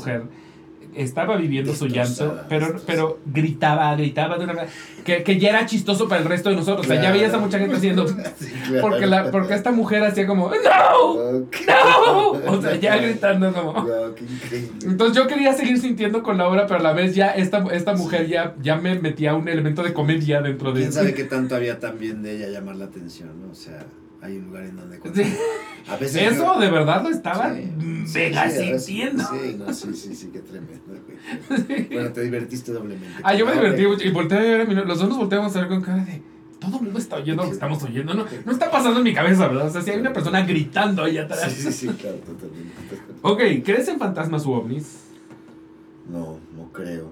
Estaba 0.95 1.37
viviendo 1.37 1.73
su 1.75 1.87
llanto, 1.87 2.41
pero, 2.49 2.75
pero 2.85 3.19
gritaba, 3.25 3.95
gritaba 3.95 4.37
de 4.37 4.43
una 4.45 4.53
manera 4.53 4.71
que, 5.03 5.23
que 5.23 5.39
ya 5.39 5.49
era 5.49 5.65
chistoso 5.65 6.07
para 6.07 6.21
el 6.21 6.27
resto 6.27 6.49
de 6.49 6.55
nosotros. 6.55 6.85
O 6.85 6.89
sea, 6.89 7.01
ya 7.01 7.11
veías 7.11 7.33
a 7.33 7.37
mucha 7.37 7.59
gente 7.59 7.75
haciendo... 7.75 8.05
Sí, 8.37 8.51
claro. 8.67 8.81
Porque, 8.81 9.05
la, 9.05 9.31
porque 9.31 9.53
esta 9.53 9.71
mujer 9.71 10.03
hacía 10.03 10.27
como, 10.27 10.49
¡No! 10.49 11.41
¡No! 11.41 12.29
O 12.31 12.61
sea, 12.61 12.75
ya 12.75 12.97
gritando 12.97 13.53
como... 13.53 13.73
Wow, 13.73 14.15
qué 14.15 14.23
increíble. 14.23 14.87
Entonces 14.87 15.15
yo 15.15 15.27
quería 15.27 15.53
seguir 15.53 15.79
sintiendo 15.79 16.23
con 16.23 16.37
la 16.37 16.47
obra, 16.47 16.67
pero 16.67 16.79
a 16.79 16.83
la 16.83 16.93
vez 16.93 17.15
ya 17.15 17.29
esta, 17.29 17.63
esta 17.71 17.93
mujer 17.93 18.27
ya, 18.27 18.55
ya 18.61 18.75
me 18.75 18.99
metía 18.99 19.35
un 19.35 19.47
elemento 19.47 19.83
de 19.83 19.93
comedia 19.93 20.41
dentro 20.41 20.71
de 20.71 20.81
¿Quién 20.81 20.93
sabe 20.93 21.13
qué 21.15 21.23
tanto 21.23 21.55
había 21.55 21.79
también 21.79 22.21
de 22.23 22.35
ella 22.35 22.49
llamar 22.49 22.75
la 22.75 22.85
atención, 22.85 23.29
no? 23.41 23.51
O 23.51 23.55
sea, 23.55 23.85
hay 24.25 24.37
un 24.37 24.45
lugar 24.47 24.63
en 24.65 24.75
donde... 24.75 24.99
Sí. 25.13 25.35
A 25.87 25.97
veces 25.97 26.21
Eso 26.33 26.53
yo- 26.55 26.59
de 26.59 26.69
verdad 26.71 27.03
lo 27.03 27.09
estaba 27.09 27.53
Sí, 27.55 28.19
mega 28.19 28.49
sí, 28.49 28.77
sintiendo. 28.79 29.23
Sí, 29.23 29.55
no, 29.57 29.73
sí, 29.73 29.93
sí, 29.95 30.15
sí, 30.15 30.29
qué 30.31 30.39
tremendo. 30.39 30.83
güey. 30.87 31.87
Bueno, 31.93 32.11
te 32.11 32.21
divertiste 32.21 32.71
doblemente. 32.71 33.19
Ah, 33.23 33.33
yo 33.35 33.45
me 33.45 33.51
Ah, 33.51 33.55
divertí 33.55 33.85
mucho 33.87 34.05
y 34.07 34.11
volteé 34.11 34.37
a 34.37 34.41
ver 34.41 34.61
a 34.61 34.65
mi. 34.65 34.75
Los 34.75 34.99
dos 34.99 35.09
nos 35.09 35.17
volteamos 35.17 35.55
a 35.55 35.59
ver 35.61 35.69
con 35.69 35.81
cara 35.81 36.03
de. 36.05 36.21
Todo 36.59 36.77
el 36.77 36.83
mundo 36.83 36.99
está 36.99 37.17
oyendo 37.17 37.43
lo 37.43 37.49
que 37.49 37.53
estamos 37.55 37.81
oyendo. 37.83 38.13
No, 38.13 38.25
no 38.45 38.51
está 38.51 38.69
pasando 38.71 38.97
en 38.99 39.03
mi 39.03 39.13
cabeza, 39.13 39.47
¿verdad? 39.47 39.67
O 39.67 39.69
sea, 39.71 39.81
si 39.81 39.91
hay 39.91 39.99
una 39.99 40.13
persona 40.13 40.45
gritando 40.45 41.03
ahí 41.03 41.17
atrás. 41.17 41.51
Sí, 41.51 41.61
sí, 41.63 41.71
sí, 41.71 41.87
claro, 41.89 42.17
totalmente. 42.17 42.73
totalmente. 42.89 43.59
Ok, 43.59 43.63
¿crees 43.65 43.87
en 43.87 43.99
fantasmas 43.99 44.45
u 44.45 44.51
ovnis? 44.53 44.99
No, 46.09 46.39
no 46.55 46.71
creo. 46.71 47.11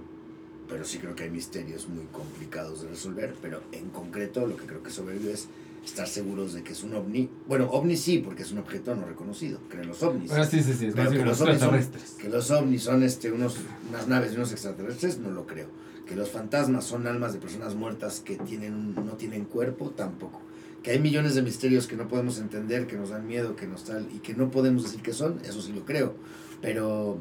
Pero 0.70 0.86
sí 0.86 0.98
creo 1.00 1.16
que 1.16 1.24
hay 1.24 1.30
misterios 1.30 1.88
muy 1.90 2.06
complicados 2.12 2.82
de 2.84 2.88
resolver. 2.90 3.36
Pero 3.42 3.62
en 3.72 3.90
concreto, 3.90 4.46
lo 4.48 4.56
que 4.58 4.66
creo 4.66 4.82
que 4.82 4.90
soberbio 4.92 5.32
es 5.32 5.48
estar 5.86 6.08
seguros 6.08 6.54
de 6.54 6.64
que 6.64 6.74
es 6.74 6.84
un 6.84 6.94
ovni. 6.94 7.30
Bueno, 7.48 7.70
ovni 7.70 7.98
sí, 7.98 8.20
porque 8.20 8.44
es 8.44 8.52
un 8.52 8.60
objeto 8.60 8.96
no 8.96 9.06
reconocido. 9.06 9.60
Creen 9.70 9.88
los 9.88 10.02
ovnis. 10.04 10.32
Ah, 10.32 10.46
sí, 10.46 10.62
sí, 10.64 10.74
sí. 10.74 10.92
Pero 10.94 11.12
que 11.12 11.26
los 11.26 11.42
ovnis 11.42 11.60
son-. 11.60 12.18
Que 12.20 12.30
los 12.30 12.52
ovnis 12.52 12.84
son 12.84 13.04
este, 13.04 13.32
unos, 13.32 13.58
unas 13.90 14.08
naves 14.08 14.32
de 14.32 14.38
unos 14.38 14.52
extraterrestres, 14.52 15.20
no 15.20 15.32
lo 15.32 15.46
creo. 15.46 15.68
Que 16.08 16.16
los 16.16 16.30
fantasmas 16.30 16.86
son 16.86 17.08
almas 17.08 17.34
de 17.34 17.40
personas 17.40 17.76
muertas 17.76 18.20
que 18.20 18.36
tienen 18.36 18.96
no 18.96 19.14
tienen 19.14 19.46
cuerpo, 19.46 19.90
tampoco. 19.92 20.42
Que 20.82 20.92
hay 20.92 21.00
millones 21.00 21.36
de 21.36 21.42
misterios 21.42 21.88
que 21.88 21.96
no 21.96 22.08
podemos 22.08 22.40
entender, 22.40 22.88
que 22.88 22.98
nos 22.98 23.10
dan 23.10 23.26
miedo, 23.26 23.56
que 23.56 23.68
nos 23.68 23.86
tal, 23.86 24.08
y 24.14 24.20
que 24.20 24.34
no 24.34 24.52
podemos 24.52 24.84
decir 24.84 25.02
que 25.02 25.14
son, 25.14 25.40
eso 25.46 25.62
sí 25.62 25.72
lo 25.72 25.86
creo. 25.86 26.14
Pero, 26.62 27.20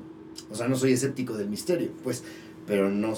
o 0.51 0.55
sea, 0.55 0.67
no 0.67 0.77
soy 0.77 0.93
escéptico 0.93 1.37
del 1.37 1.49
misterio, 1.49 1.93
pues, 2.03 2.25
pero 2.67 2.91
no, 2.91 3.15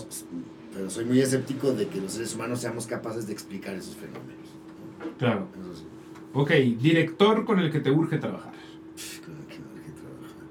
pero 0.75 0.91
soy 0.91 1.07
muy 1.07 1.21
escéptico 1.21 1.73
de 1.73 1.87
que 1.89 2.01
los 2.01 2.13
seres 2.13 2.35
humanos 2.35 2.61
seamos 2.61 2.87
capaces 2.87 3.27
de 3.27 3.33
explicar 3.33 3.75
esos 3.75 3.97
fenómenos. 3.97 4.44
Claro. 5.19 5.49
Eso 5.61 5.75
sí. 5.75 5.85
Ok, 6.33 6.51
director 6.81 7.45
con 7.45 7.61
el 7.61 7.71
que 7.71 7.81
te 7.81 7.91
urge 7.91 8.19
trabajar. 8.19 8.53
Con 9.25 9.37
el 9.37 9.47
que 9.47 9.55
hay 9.55 9.61
que 9.87 9.93
trabajar. 9.93 10.45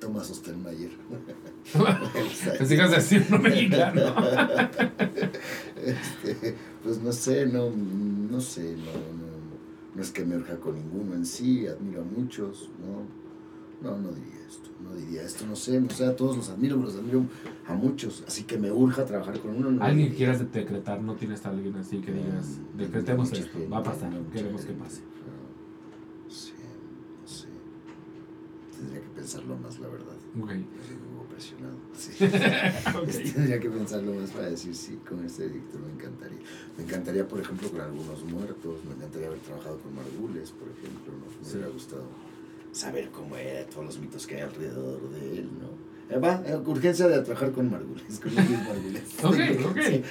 Thomas 0.00 0.30
Ostermayer. 0.30 0.92
Decir 2.90 3.26
no 3.30 3.38
mexicano. 3.38 4.14
Este, 5.84 6.54
pues 6.82 6.98
no 7.02 7.12
sé, 7.12 7.44
no, 7.44 7.70
no 7.70 8.40
sé, 8.40 8.74
no, 8.74 8.92
no, 8.92 9.94
no 9.94 10.02
es 10.02 10.10
que 10.10 10.24
me 10.24 10.36
urja 10.36 10.56
con 10.56 10.76
ninguno 10.76 11.14
en 11.14 11.26
sí, 11.26 11.66
admiro 11.66 12.00
a 12.00 12.04
muchos, 12.04 12.70
no, 12.80 13.04
no, 13.86 13.98
no 13.98 14.12
diría 14.12 14.43
no 14.84 14.94
diría 14.94 15.22
esto, 15.22 15.46
no 15.46 15.56
sé, 15.56 15.80
no 15.80 15.90
sé, 15.90 16.04
a 16.06 16.14
todos 16.14 16.36
los 16.36 16.48
admiro, 16.50 16.76
los 16.76 16.94
admiro 16.96 17.24
a 17.66 17.74
muchos, 17.74 18.22
así 18.26 18.44
que 18.44 18.58
me 18.58 18.70
urja 18.70 19.04
trabajar 19.04 19.40
con 19.40 19.56
uno. 19.56 19.70
No 19.70 19.82
Alguien 19.84 20.12
quieras 20.14 20.40
decretar, 20.52 21.00
no 21.02 21.14
tienes 21.14 21.44
a 21.46 21.50
alguien 21.50 21.74
así 21.76 21.98
que 22.00 22.12
digas, 22.12 22.58
Mm, 22.74 22.78
decretemos 22.78 23.32
esto, 23.32 23.52
gente, 23.52 23.68
va 23.68 23.78
a 23.78 23.82
pasar, 23.82 24.12
queremos 24.32 24.60
que 24.62 24.66
gente, 24.68 24.82
pase. 24.84 25.00
No 26.24 26.30
sé, 26.30 26.52
no 27.22 27.28
sé, 27.28 27.48
tendría 28.78 29.00
que 29.00 29.08
pensarlo 29.08 29.56
más, 29.56 29.78
la 29.80 29.88
verdad. 29.88 30.14
Ok. 30.40 30.50
Estoy 30.50 30.96
presionado. 31.30 31.76
Sí. 31.96 32.12
Tendría 33.34 33.60
que 33.60 33.70
pensarlo 33.70 34.14
más 34.14 34.30
para 34.30 34.50
decir 34.50 34.74
sí, 34.74 34.98
con 35.08 35.24
este 35.24 35.48
director 35.48 35.80
me 35.80 35.92
encantaría. 35.92 36.38
Me 36.76 36.84
encantaría, 36.84 37.26
por 37.26 37.40
ejemplo, 37.40 37.70
con 37.70 37.80
algunos 37.80 38.22
muertos, 38.24 38.84
me 38.84 38.94
encantaría 38.94 39.28
haber 39.28 39.40
trabajado 39.40 39.78
con 39.78 39.94
Margules, 39.94 40.50
por 40.52 40.68
ejemplo, 40.68 41.12
¿no? 41.12 41.26
me 41.26 41.44
Sí. 41.44 41.52
hubiera 41.56 41.68
gustado 41.72 42.04
saber 42.74 43.08
cómo 43.10 43.36
era, 43.36 43.64
todos 43.66 43.86
los 43.86 43.98
mitos 43.98 44.26
que 44.26 44.34
hay 44.36 44.40
alrededor 44.42 45.00
de 45.10 45.38
él, 45.38 45.48
¿no? 45.60 45.84
Eh, 46.14 46.18
va, 46.18 46.42
eh, 46.44 46.54
urgencia 46.66 47.08
de 47.08 47.18
trabajar 47.22 47.52
con 47.52 47.70
Margules, 47.70 48.20
con 48.20 48.34
Luis 48.34 48.50
Margules. 48.50 49.02
Ok, 49.22 49.70
ok. 49.70 49.78
Sí. 49.86 50.02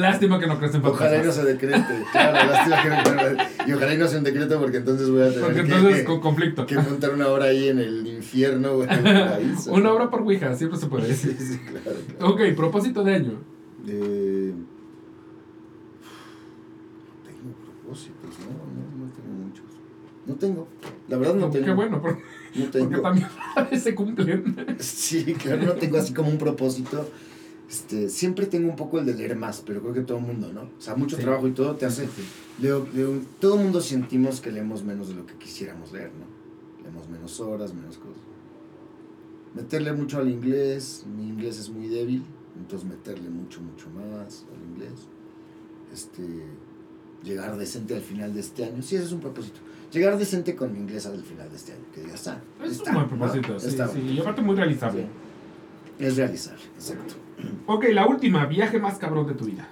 Lástima 0.00 0.40
que 0.40 0.46
no 0.48 0.58
crees 0.58 0.74
en 0.74 0.84
Ojalá 0.84 1.22
y 1.22 1.26
no 1.26 1.30
se 1.32 1.44
decrete, 1.44 2.04
claro, 2.10 2.50
lástima 2.52 2.82
que 2.82 2.88
no, 2.88 3.66
y 3.68 3.72
ojalá 3.72 3.94
y 3.94 3.98
no 3.98 4.08
sea 4.08 4.18
un 4.18 4.24
decreto 4.24 4.58
porque 4.58 4.78
entonces 4.78 5.08
voy 5.10 5.20
a 5.22 5.28
tener 5.28 5.40
Porque 5.40 5.54
que, 5.62 5.74
entonces 5.74 6.04
con 6.04 6.20
conflicto. 6.20 6.66
que 6.66 6.74
montar 6.76 7.12
una 7.14 7.28
hora 7.28 7.44
ahí 7.46 7.68
en 7.68 7.78
el 7.78 8.04
infierno 8.08 8.72
o 8.72 8.82
en 8.84 8.90
el 8.90 9.02
paraíso. 9.02 9.72
Una 9.74 9.92
obra 9.92 10.10
por 10.10 10.22
Ouija, 10.22 10.54
siempre 10.56 10.78
se 10.78 10.86
puede 10.88 11.14
Sí, 11.14 11.28
decir. 11.28 11.36
sí, 11.38 11.58
claro, 11.58 11.98
claro. 12.18 12.34
Ok, 12.34 12.40
propósito 12.56 13.04
de 13.04 13.14
año. 13.14 13.32
Eh, 13.86 14.52
no 16.02 17.30
tengo 17.30 17.54
propósitos, 17.64 18.38
no, 18.40 18.46
no, 18.50 19.06
no 19.06 19.12
tengo 19.12 19.32
muchos. 19.46 19.64
No 20.28 20.34
tengo, 20.34 20.68
la 21.08 21.16
verdad 21.16 21.34
no 21.34 21.50
tengo. 21.50 21.64
Qué 21.66 21.72
bueno, 21.72 22.00
porque, 22.02 22.22
No 22.54 22.64
porque 22.66 22.78
tengo. 22.78 23.00
también 23.02 23.26
a 23.56 23.62
veces 23.64 23.82
se 23.82 23.94
cumplen. 23.94 24.76
Sí, 24.78 25.24
claro, 25.34 25.62
no 25.64 25.72
tengo 25.72 25.98
así 25.98 26.12
como 26.14 26.28
un 26.28 26.38
propósito. 26.38 27.08
Este, 27.68 28.08
siempre 28.08 28.46
tengo 28.46 28.68
un 28.70 28.76
poco 28.76 28.98
el 28.98 29.06
de 29.06 29.14
leer 29.14 29.36
más, 29.36 29.62
pero 29.66 29.80
creo 29.82 29.92
que 29.94 30.00
todo 30.02 30.18
el 30.18 30.24
mundo, 30.24 30.52
¿no? 30.52 30.62
O 30.62 30.80
sea, 30.80 30.94
mucho 30.94 31.16
Sí. 31.16 31.22
trabajo 31.22 31.48
y 31.48 31.52
todo 31.52 31.74
te 31.76 31.84
hace... 31.86 32.08
Leo, 32.60 32.86
leo- 32.94 33.20
todo 33.40 33.56
el 33.56 33.62
mundo 33.64 33.80
sentimos 33.80 34.40
que 34.40 34.50
leemos 34.52 34.84
menos 34.84 35.08
de 35.08 35.14
lo 35.14 35.26
que 35.26 35.34
quisiéramos 35.34 35.92
leer, 35.92 36.10
¿no? 36.18 36.82
Leemos 36.82 37.08
menos 37.10 37.40
horas, 37.40 37.74
menos 37.74 37.98
cosas. 37.98 38.16
Meterle 39.54 39.92
mucho 39.92 40.18
al 40.18 40.30
inglés, 40.30 41.04
mi 41.16 41.28
inglés 41.28 41.58
es 41.58 41.68
muy 41.70 41.88
débil, 41.88 42.22
entonces 42.58 42.88
meterle 42.88 43.28
mucho, 43.30 43.60
mucho 43.60 43.88
más 43.90 44.44
al 44.54 44.70
inglés. 44.70 45.06
Este, 45.92 46.22
llegar 47.24 47.56
decente 47.56 47.94
al 47.96 48.02
final 48.02 48.32
de 48.34 48.40
este 48.40 48.64
año, 48.64 48.82
sí, 48.82 48.96
ese 48.96 49.06
es 49.06 49.12
un 49.12 49.20
propósito. 49.20 49.60
Llegar 49.92 50.18
decente 50.18 50.54
con 50.54 50.72
mi 50.72 50.80
inglés 50.80 51.06
al 51.06 51.22
final 51.22 51.48
de 51.48 51.56
este 51.56 51.72
año, 51.72 51.84
que 51.94 52.02
ya 52.02 52.14
está. 52.14 52.42
Es 52.62 52.72
está, 52.72 52.90
un 52.90 52.96
buen 52.96 53.08
propósito, 53.08 53.52
¿no? 53.54 53.60
sí, 53.60 53.68
Está 53.68 53.88
sí. 53.88 54.00
Y 54.00 54.20
aparte 54.20 54.42
muy 54.42 54.54
realizable. 54.54 55.02
Sí. 55.02 56.04
Es 56.04 56.16
realizar, 56.16 56.56
exacto. 56.74 57.14
Ok, 57.66 57.86
la 57.92 58.06
última, 58.06 58.46
viaje 58.46 58.78
más 58.78 58.98
cabrón 58.98 59.26
de 59.26 59.34
tu 59.34 59.46
vida. 59.46 59.68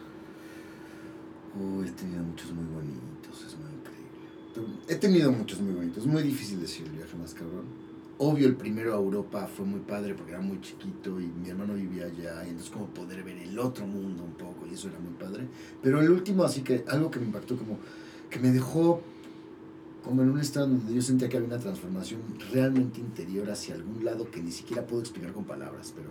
Uy, 1.59 1.87
he 1.87 1.93
tenido 1.93 2.23
muchos 2.23 2.53
muy 2.53 2.65
bonitos, 2.65 3.45
es 3.47 3.57
muy 3.57 3.71
increíble. 3.71 4.83
He 4.89 4.97
tenido 4.97 5.33
muchos 5.33 5.61
muy 5.61 5.75
bonitos, 5.75 5.99
es 5.99 6.07
muy 6.07 6.23
difícil 6.23 6.61
decir 6.61 6.87
el 6.87 6.93
viaje 6.93 7.17
más 7.17 7.35
cabrón. 7.35 7.65
Obvio, 8.19 8.47
el 8.47 8.57
primero 8.57 8.95
a 8.95 8.97
Europa 8.97 9.47
fue 9.47 9.67
muy 9.67 9.81
padre 9.81 10.15
porque 10.15 10.33
era 10.33 10.41
muy 10.41 10.61
chiquito 10.63 11.21
y 11.21 11.27
mi 11.27 11.51
hermano 11.51 11.75
vivía 11.75 12.07
allá, 12.07 12.45
y 12.47 12.49
entonces 12.49 12.71
como 12.71 12.87
poder 12.87 13.23
ver 13.23 13.37
el 13.37 13.59
otro 13.59 13.87
mundo 13.87 14.25
un 14.25 14.33
poco, 14.33 14.67
y 14.71 14.75
eso 14.75 14.89
era 14.89 14.99
muy 14.99 15.13
padre. 15.13 15.47
Pero 15.83 16.01
el 16.01 16.11
último, 16.11 16.43
así 16.43 16.63
que 16.63 16.85
algo 16.89 17.11
que 17.11 17.21
me 17.21 17.27
impactó, 17.27 17.57
como 17.57 17.79
que 18.31 18.39
me 18.39 18.51
dejó 18.51 19.03
como 20.07 20.23
en 20.23 20.31
un 20.31 20.39
estado 20.39 20.69
donde 20.69 20.95
yo 20.95 21.03
sentía 21.03 21.29
que 21.29 21.37
había 21.37 21.49
una 21.49 21.59
transformación 21.59 22.21
realmente 22.53 23.01
interior 23.01 23.51
hacia 23.51 23.75
algún 23.75 24.05
lado 24.05 24.31
que 24.31 24.41
ni 24.41 24.53
siquiera 24.53 24.87
puedo 24.87 25.03
explicar 25.03 25.33
con 25.33 25.43
palabras, 25.45 25.93
pero 25.97 26.11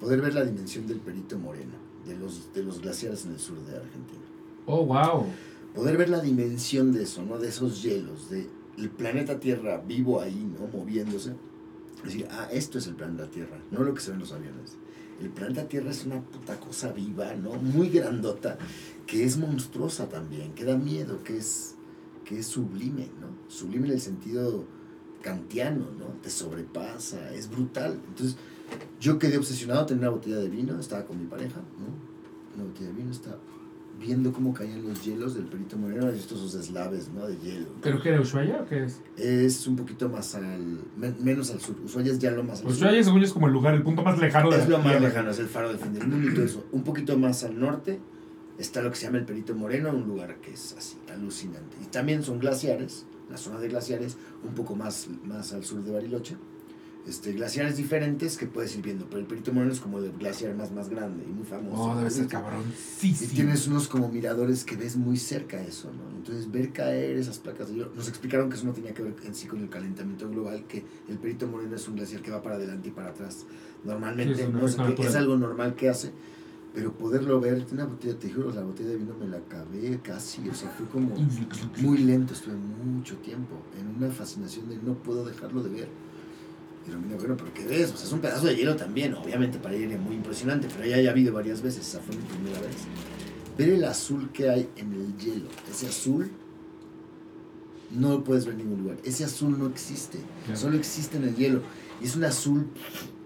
poder 0.00 0.20
ver 0.20 0.34
la 0.34 0.44
dimensión 0.44 0.88
del 0.88 0.98
Perito 0.98 1.38
Moreno, 1.38 1.74
de 2.04 2.16
los, 2.16 2.52
de 2.52 2.64
los 2.64 2.80
glaciares 2.82 3.24
en 3.26 3.32
el 3.32 3.38
sur 3.38 3.64
de 3.64 3.76
Argentina 3.76 4.22
Oh, 4.66 4.84
wow. 4.84 5.24
poder 5.72 5.96
ver 5.96 6.10
la 6.10 6.20
dimensión 6.20 6.92
de 6.92 7.04
eso, 7.04 7.22
¿no? 7.22 7.38
De 7.38 7.48
esos 7.48 7.80
hielos, 7.80 8.28
de 8.28 8.50
el 8.76 8.90
planeta 8.90 9.38
Tierra 9.38 9.78
vivo 9.86 10.20
ahí, 10.20 10.52
¿no? 10.58 10.66
Moviéndose. 10.66 11.34
Decir, 12.04 12.26
ah, 12.32 12.48
esto 12.52 12.78
es 12.78 12.88
el 12.88 12.96
planeta 12.96 13.30
Tierra, 13.30 13.58
no 13.70 13.84
lo 13.84 13.94
que 13.94 14.00
se 14.00 14.10
ven 14.10 14.18
los 14.18 14.32
aviones. 14.32 14.76
El 15.20 15.30
planeta 15.30 15.68
Tierra 15.68 15.90
es 15.90 16.04
una 16.04 16.20
puta 16.22 16.58
cosa 16.58 16.90
viva, 16.92 17.34
¿no? 17.34 17.54
Muy 17.54 17.88
grandota, 17.88 18.58
que 19.06 19.24
es 19.24 19.36
monstruosa 19.36 20.08
también, 20.08 20.54
que 20.54 20.64
da 20.64 20.76
miedo, 20.76 21.22
que 21.22 21.36
es, 21.36 21.76
que 22.28 22.38
es 22.40 22.46
sublime, 22.46 23.08
¿no? 23.20 23.28
Sublime 23.48 23.86
en 23.86 23.94
el 23.94 24.00
sentido 24.00 24.64
kantiano, 25.22 25.86
¿no? 25.98 26.06
Te 26.22 26.30
sobrepasa, 26.30 27.32
es 27.34 27.50
brutal. 27.50 27.98
Entonces, 28.08 28.36
yo 29.00 29.18
quedé 29.18 29.38
obsesionado 29.38 29.80
a 29.80 29.86
tener 29.86 30.02
una 30.02 30.10
botella 30.10 30.36
de 30.36 30.48
vino, 30.48 30.78
estaba 30.78 31.04
con 31.06 31.18
mi 31.18 31.26
pareja, 31.26 31.60
¿no? 31.78 31.86
Una 32.56 32.70
botella 32.70 32.88
de 32.90 32.92
vino, 32.96 33.10
estaba 33.10 33.38
viendo 33.98 34.32
cómo 34.32 34.54
caían 34.54 34.86
los 34.86 35.04
hielos 35.04 35.34
del 35.34 35.44
Perito 35.46 35.76
Moreno, 35.76 36.06
has 36.06 36.12
visto 36.14 36.34
esos 36.36 36.52
deslaves, 36.52 37.08
¿no? 37.12 37.26
De 37.26 37.36
hielo. 37.38 37.66
¿Pero 37.82 38.00
qué 38.00 38.10
era 38.10 38.20
Ushuaia 38.20 38.62
o 38.62 38.66
qué 38.66 38.84
es? 38.84 39.00
Es 39.16 39.66
un 39.66 39.74
poquito 39.74 40.08
más 40.08 40.34
al, 40.36 40.80
men- 40.96 41.16
menos 41.20 41.50
al 41.50 41.60
sur, 41.60 41.74
Ushuaia 41.84 42.12
es 42.12 42.18
ya 42.20 42.30
lo 42.30 42.44
más 42.44 42.58
al 42.60 42.66
sur. 42.66 42.72
Ushuaia 42.72 43.02
según 43.02 43.20
yo 43.20 43.26
es 43.26 43.32
como 43.32 43.46
el 43.48 43.52
lugar, 43.54 43.74
el 43.74 43.82
punto 43.82 44.02
más 44.02 44.18
lejano 44.18 44.50
de 44.50 44.56
Es 44.58 44.64
la 44.68 44.68
lo 44.68 44.78
más 44.84 44.92
Tierra. 44.92 45.08
lejano, 45.08 45.30
es 45.30 45.38
el 45.40 45.48
faro 45.48 45.68
del 45.70 45.78
fin 45.78 45.94
del 45.94 46.06
mundo 46.06 46.30
y 46.30 46.34
todo 46.34 46.44
eso. 46.44 46.64
Un 46.72 46.84
poquito 46.84 47.18
más 47.18 47.42
al 47.42 47.58
norte 47.58 47.98
está 48.58 48.82
lo 48.82 48.90
que 48.90 48.96
se 48.96 49.06
llama 49.06 49.18
el 49.18 49.24
Perito 49.24 49.54
Moreno, 49.54 49.90
un 49.90 50.06
lugar 50.06 50.36
que 50.40 50.52
es 50.52 50.74
así, 50.76 50.96
alucinante. 51.12 51.76
Y 51.82 51.86
también 51.86 52.22
son 52.22 52.38
glaciares, 52.38 53.06
la 53.30 53.36
zona 53.36 53.58
de 53.60 53.68
glaciares, 53.68 54.16
un 54.44 54.54
poco 54.54 54.74
más, 54.74 55.08
más 55.24 55.52
al 55.52 55.64
sur 55.64 55.82
de 55.84 55.92
Bariloche. 55.92 56.36
Este, 57.06 57.32
glaciares 57.32 57.78
diferentes 57.78 58.36
que 58.36 58.44
puedes 58.46 58.76
ir 58.76 58.82
viendo, 58.82 59.06
pero 59.06 59.20
el 59.20 59.26
Perito 59.26 59.50
Moreno 59.50 59.72
es 59.72 59.80
como 59.80 59.98
el 59.98 60.12
glaciar 60.12 60.54
más, 60.54 60.72
más 60.72 60.90
grande 60.90 61.24
y 61.26 61.32
muy 61.32 61.46
famoso. 61.46 61.82
Oh, 61.84 61.96
debe 61.96 62.10
ser 62.10 62.24
Y 62.26 62.28
cabrón. 62.28 62.64
Sí, 62.76 63.14
sí. 63.14 63.28
tienes 63.28 63.66
unos 63.66 63.88
como 63.88 64.08
miradores 64.10 64.62
que 64.64 64.76
ves 64.76 64.96
muy 64.96 65.16
cerca 65.16 65.58
eso, 65.62 65.90
¿no? 65.90 66.14
Entonces 66.18 66.50
ver 66.52 66.70
caer 66.70 67.16
esas 67.16 67.38
placas 67.38 67.68
de 67.68 67.76
hielo. 67.76 67.92
Nos 67.96 68.08
explicaron 68.08 68.50
que 68.50 68.56
eso 68.56 68.66
no 68.66 68.72
tenía 68.74 68.92
que 68.92 69.02
ver 69.02 69.14
en 69.24 69.34
sí 69.34 69.46
con 69.46 69.60
el 69.62 69.70
calentamiento 69.70 70.28
global, 70.28 70.64
que 70.68 70.84
el 71.08 71.16
Perito 71.18 71.46
Moreno 71.46 71.76
es 71.76 71.88
un 71.88 71.96
glaciar 71.96 72.20
que 72.20 72.30
va 72.30 72.42
para 72.42 72.56
adelante 72.56 72.88
y 72.88 72.92
para 72.92 73.08
atrás. 73.10 73.46
Normalmente 73.84 74.34
Sí, 74.34 74.42
una- 74.42 74.58
no 74.60 74.66
es 74.66 74.76
natural. 74.76 75.08
es 75.08 75.14
algo 75.14 75.36
normal 75.38 75.76
que 75.76 75.88
hace, 75.88 76.12
pero 76.78 76.92
poderlo 76.92 77.40
ver, 77.40 77.66
una 77.72 77.86
botella, 77.86 78.16
te 78.16 78.30
juro, 78.30 78.52
la 78.52 78.62
botella 78.62 78.90
de 78.90 78.98
vino 78.98 79.12
me 79.18 79.26
la 79.26 79.38
acabé 79.38 79.98
casi, 80.00 80.48
o 80.48 80.54
sea, 80.54 80.70
fue 80.70 80.86
como 80.86 81.12
muy 81.78 81.98
lento, 81.98 82.34
estuve 82.34 82.54
mucho 82.54 83.16
tiempo 83.16 83.56
en 83.76 83.96
una 83.96 84.14
fascinación 84.14 84.68
de 84.68 84.76
no 84.76 84.94
puedo 84.94 85.24
dejarlo 85.24 85.60
de 85.64 85.70
ver. 85.70 85.88
Y 86.86 86.92
lo 86.92 87.00
mismo, 87.00 87.16
bueno, 87.16 87.36
pero 87.36 87.52
¿qué 87.52 87.66
ves? 87.66 87.92
O 87.92 87.96
sea, 87.96 88.06
es 88.06 88.12
un 88.12 88.20
pedazo 88.20 88.46
de 88.46 88.54
hielo 88.54 88.76
también, 88.76 89.12
obviamente 89.14 89.58
para 89.58 89.74
ir 89.74 89.90
es 89.90 90.00
muy 90.00 90.14
impresionante, 90.14 90.68
pero 90.72 90.88
ya, 90.88 91.08
ha 91.08 91.10
habido 91.10 91.34
varias 91.34 91.62
veces, 91.62 91.84
esa 91.84 91.98
fue 91.98 92.14
mi 92.14 92.22
primera 92.22 92.60
vez. 92.60 92.76
Ver 93.58 93.70
el 93.70 93.82
azul 93.82 94.30
que 94.30 94.48
hay 94.48 94.68
en 94.76 94.92
el 94.92 95.16
hielo, 95.16 95.48
ese 95.68 95.88
azul 95.88 96.30
no 97.90 98.10
lo 98.10 98.22
puedes 98.22 98.44
ver 98.44 98.54
en 98.54 98.58
ningún 98.58 98.84
lugar, 98.84 98.98
ese 99.02 99.24
azul 99.24 99.58
no 99.58 99.66
existe, 99.66 100.20
solo 100.54 100.76
existe 100.76 101.16
en 101.16 101.24
el 101.24 101.34
hielo. 101.34 101.60
Y 102.00 102.04
es 102.04 102.14
un 102.14 102.22
azul 102.22 102.68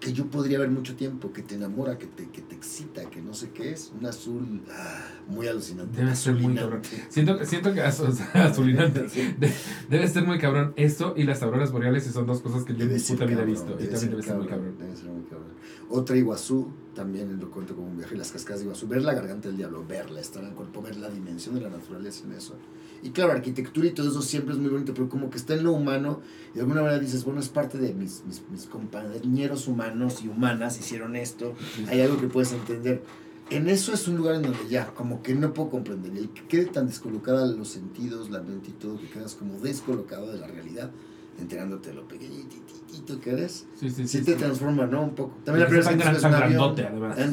que 0.02 0.12
yo 0.12 0.26
podría 0.26 0.58
ver 0.58 0.68
mucho 0.68 0.96
tiempo, 0.96 1.32
que 1.32 1.42
te 1.42 1.54
enamora, 1.54 1.96
que 1.96 2.06
te, 2.06 2.28
que 2.28 2.42
te 2.42 2.56
excita, 2.56 3.08
que 3.08 3.22
no 3.22 3.34
sé 3.34 3.50
qué 3.50 3.70
es, 3.70 3.92
un 3.96 4.04
azul 4.04 4.60
ah, 4.72 4.98
muy 5.28 5.46
alucinante. 5.46 5.96
Debe 5.96 6.16
ser 6.16 6.34
muy 6.34 6.58
azulinante. 6.58 7.04
Siento, 7.08 7.38
que- 7.38 7.46
siento 7.46 7.72
que 7.72 7.80
sea, 7.92 8.44
azulinante. 8.46 9.08
Sí. 9.08 9.32
De- 9.38 9.52
debe 9.88 10.08
ser 10.08 10.24
muy 10.26 10.38
cabrón. 10.38 10.72
Esto 10.74 11.14
y 11.16 11.22
las 11.22 11.40
auroras 11.44 11.70
boreales 11.70 12.04
y 12.08 12.10
son 12.10 12.26
dos 12.26 12.40
cosas 12.40 12.64
que 12.64 12.72
yo 12.72 12.80
Debe 12.86 12.98
puta 13.00 13.24
vida 13.26 13.42
he 13.42 13.46
cabrón, 13.46 13.46
visto. 13.46 13.70
Y 13.78 13.86
debe 13.86 13.92
también 13.92 14.00
ser 14.00 14.10
debe 14.10 14.22
ser 14.24 14.36
muy 14.36 14.46
cabrón. 14.48 14.74
Debe 14.80 14.96
ser 14.96 15.06
muy 15.10 15.22
cabrón. 15.24 15.48
Otra 15.88 16.16
Iguazú, 16.16 16.72
también 16.96 17.38
lo 17.38 17.50
cuento 17.52 17.76
como 17.76 17.86
un 17.86 17.96
viaje, 17.98 18.16
las 18.16 18.32
cascadas 18.32 18.60
de 18.60 18.64
Iguazú, 18.66 18.88
ver 18.88 19.02
la 19.02 19.14
garganta 19.14 19.46
del 19.48 19.56
diablo, 19.58 19.84
verla, 19.86 20.20
estar 20.20 20.42
en 20.42 20.48
el 20.48 20.54
cuerpo, 20.56 20.82
ver 20.82 20.96
la 20.96 21.10
dimensión 21.10 21.54
de 21.54 21.60
la 21.60 21.70
naturaleza 21.70 22.24
en 22.24 22.32
eso. 22.32 22.56
Y 23.02 23.10
claro, 23.10 23.32
arquitectura 23.32 23.88
y 23.88 23.90
todo 23.90 24.08
eso 24.10 24.22
siempre 24.22 24.54
es 24.54 24.60
muy 24.60 24.70
bonito, 24.70 24.94
pero 24.94 25.08
como 25.08 25.28
que 25.28 25.36
está 25.36 25.54
en 25.54 25.64
lo 25.64 25.72
humano, 25.72 26.20
y 26.52 26.54
de 26.54 26.60
alguna 26.60 26.82
manera 26.82 27.00
dices, 27.00 27.24
bueno, 27.24 27.40
es 27.40 27.48
parte 27.48 27.78
de 27.78 27.92
mis, 27.94 28.22
mis, 28.26 28.42
mis 28.50 28.66
compañeros 28.66 29.66
humanos 29.66 30.22
y 30.22 30.28
humanas 30.28 30.78
hicieron 30.78 31.16
esto, 31.16 31.54
hay 31.88 32.00
algo 32.00 32.20
que 32.20 32.28
puedes 32.28 32.52
entender. 32.52 33.02
En 33.50 33.68
eso 33.68 33.92
es 33.92 34.08
un 34.08 34.16
lugar 34.16 34.36
en 34.36 34.42
donde 34.42 34.68
ya, 34.70 34.86
como 34.94 35.22
que 35.22 35.34
no 35.34 35.52
puedo 35.52 35.68
comprender. 35.68 36.12
Y 36.14 36.18
el 36.18 36.28
que 36.30 36.42
quede 36.46 36.66
tan 36.66 36.86
descolocada 36.86 37.44
los 37.46 37.68
sentidos, 37.68 38.30
la 38.30 38.40
mente 38.40 38.70
y 38.70 38.72
todo, 38.72 38.98
que 38.98 39.08
quedas 39.08 39.34
como 39.34 39.58
descolocado 39.58 40.32
de 40.32 40.38
la 40.38 40.46
realidad, 40.46 40.90
enterándote 41.38 41.90
de 41.90 41.96
lo 41.96 42.08
pequeñitito 42.08 43.20
que 43.20 43.30
eres, 43.30 43.66
Sí, 43.78 43.90
sí, 43.90 44.06
sí, 44.06 44.18
sí. 44.18 44.24
te 44.24 44.34
transforma, 44.34 44.86
¿no? 44.86 45.02
Un 45.02 45.14
poco. 45.14 45.36
También 45.44 45.64
la 45.64 45.68
primera 45.68 45.90
vez 45.90 45.98
que 45.98 46.08
subes 46.08 46.24
un 46.24 46.34
avión, 46.34 46.74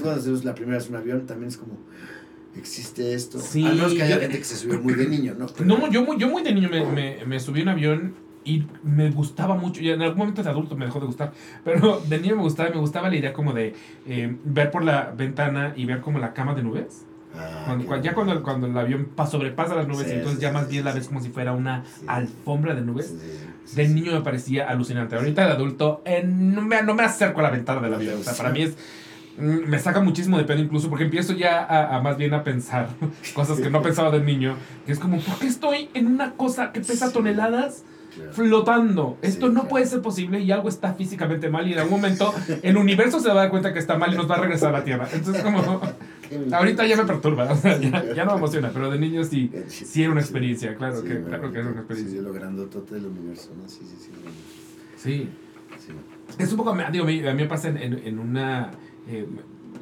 cuando 0.02 0.44
la 0.44 0.56
primera 0.56 0.78
vez 0.78 0.90
un 0.90 0.96
avión, 0.96 1.26
también 1.26 1.50
es 1.50 1.58
como, 1.58 1.74
existe 2.58 3.14
esto. 3.14 3.40
Sí, 3.40 3.66
a 3.66 3.70
menos 3.70 3.94
que 3.94 4.04
haya 4.04 4.16
yo- 4.16 4.22
gente 4.22 4.38
que 4.40 4.44
se 4.44 4.56
subió 4.58 4.80
muy 4.82 4.94
de 4.94 5.08
niño, 5.08 5.36
¿no? 5.38 5.48
Pero- 5.48 5.66
No, 5.66 5.90
yo 5.92 6.04
muy, 6.04 6.18
yo 6.18 6.28
muy 6.30 6.42
de 6.44 6.54
niño 6.54 6.70
me, 6.70 6.86
me, 6.86 7.26
me 7.26 7.40
subí 7.40 7.60
a 7.62 7.64
un 7.64 7.70
avión 7.70 8.14
y 8.46 8.64
me 8.84 9.12
gustaba 9.12 9.56
mucho. 9.56 9.82
Y 9.82 9.90
en 9.90 10.02
algún 10.02 10.18
momento 10.18 10.42
de 10.44 10.50
adulto 10.50 10.76
me 10.76 10.86
dejó 10.86 11.00
de 11.00 11.06
gustar. 11.06 11.34
Pero 11.64 12.02
de 12.08 12.20
niño 12.20 12.36
me 12.36 12.42
gustaba, 12.42 12.70
me 12.70 12.78
gustaba 12.78 13.10
la 13.10 13.16
idea 13.16 13.34
como 13.34 13.54
de 13.54 13.76
eh, 14.08 14.36
ver 14.44 14.72
por 14.72 14.84
la 14.84 15.12
ventana 15.16 15.74
y 15.76 15.86
ver 15.86 16.02
como 16.02 16.20
la 16.20 16.34
cama 16.34 16.54
de 16.56 16.64
nubes. 16.64 17.06
Ah, 17.36 17.64
Cuando- 17.68 17.86
cuando- 17.86 18.04
ya 18.06 18.14
cuando, 18.16 18.42
cuando 18.42 18.66
el 18.68 18.76
avión 18.78 19.10
pa- 19.16 19.28
sobrepasa 19.28 19.76
las 19.76 19.88
nubes 19.88 20.08
Sí, 20.08 20.14
entonces 20.14 20.40
sí, 20.40 20.42
ya 20.42 20.52
más 20.52 20.68
bien 20.68 20.84
la 20.84 20.94
ves 20.94 21.08
como 21.10 21.22
si 21.22 21.30
fuera 21.30 21.52
una 21.54 21.84
alfombra 22.08 22.74
de 22.74 22.82
nubes. 22.82 23.14
De 23.76 23.88
niño 23.88 24.14
me 24.14 24.22
parecía 24.22 24.68
alucinante. 24.68 25.16
Ahorita 25.16 25.46
de 25.46 25.52
adulto 25.52 26.02
eh, 26.06 26.24
no, 26.26 26.64
me, 26.64 26.82
no 26.82 26.96
me 26.96 27.04
acerco 27.04 27.42
a 27.42 27.44
la 27.44 27.52
ventana 27.52 27.82
del 27.82 27.94
avión. 27.94 28.16
O 28.20 28.24
sea, 28.24 28.34
para 28.34 28.50
mí 28.50 28.64
es... 28.64 28.74
Me 29.40 29.80
saca 29.80 30.02
muchísimo 30.02 30.38
de 30.38 30.44
pena 30.44 30.62
incluso 30.62 30.90
porque 30.90 31.06
empiezo 31.06 31.34
ya 31.34 31.64
a, 31.64 31.96
a 31.98 32.02
más 32.02 32.18
bien 32.18 32.34
a 32.34 32.44
pensar 32.44 32.90
cosas 33.34 33.60
que 33.60 33.70
no 33.70 33.82
pensaba 33.82 34.12
de 34.12 34.22
niño. 34.22 34.56
Que 34.86 34.92
es 34.92 35.00
como, 35.00 35.20
¿por 35.20 35.38
qué 35.40 35.48
estoy 35.48 35.90
en 35.94 36.08
una 36.08 36.34
cosa 36.34 36.72
que 36.72 36.82
pesa 36.82 37.12
toneladas 37.12 37.84
Claro. 38.16 38.34
flotando? 38.34 39.18
Esto 39.22 39.46
Sí, 39.48 39.54
no 39.54 39.60
claro. 39.62 39.70
puede 39.70 39.86
ser 39.86 40.02
posible 40.02 40.40
y 40.40 40.52
algo 40.52 40.68
está 40.68 40.94
físicamente 40.96 41.48
mal 41.48 41.68
y 41.68 41.74
en 41.74 41.80
algún 41.80 42.02
momento 42.02 42.34
el 42.64 42.76
universo 42.76 43.20
se 43.20 43.28
va 43.28 43.34
a 43.34 43.38
dar 43.38 43.50
cuenta 43.52 43.72
que 43.72 43.78
está 43.78 44.00
mal 44.00 44.12
y 44.12 44.18
nos 44.18 44.30
va 44.30 44.36
a 44.36 44.40
regresar 44.42 44.74
a 44.74 44.80
la 44.80 44.84
Tierra. 44.84 45.08
Entonces 45.14 45.44
como, 45.44 45.80
ahorita 46.52 46.88
ya 46.88 46.98
me 46.98 47.06
perturba, 47.06 47.52
o 47.52 47.56
sea, 47.56 47.78
ya, 47.80 48.04
ya 48.16 48.26
no 48.26 48.32
me 48.32 48.38
emociona, 48.40 48.72
pero 48.74 48.90
de 48.90 48.98
niño 48.98 49.24
sí, 49.24 49.52
Sí, 49.68 49.86
sí 49.86 50.02
era 50.02 50.12
una 50.12 50.22
experiencia, 50.22 50.76
claro 50.76 51.02
Sí, 51.02 51.08
que, 51.08 51.22
claro 51.22 51.52
que 51.52 51.60
era 51.60 51.68
una 51.70 51.80
experiencia. 51.82 52.18
Sí, 52.20 52.26
lo 52.26 52.34
grandotote 52.34 52.96
del 52.96 53.06
universo, 53.06 53.52
¿no? 53.56 53.70
Sí, 53.70 53.82
sí, 53.88 53.96
sí. 54.00 54.12
Sí. 54.98 55.30
Es 56.40 56.52
un 56.52 56.58
poco, 56.58 56.76
digo, 56.92 57.06
a 57.06 57.08
mí, 57.08 57.22
me 57.22 57.46
pasa 57.46 57.70
en, 57.70 57.78
en 57.78 58.20
una 58.20 58.72
eh, 59.10 59.26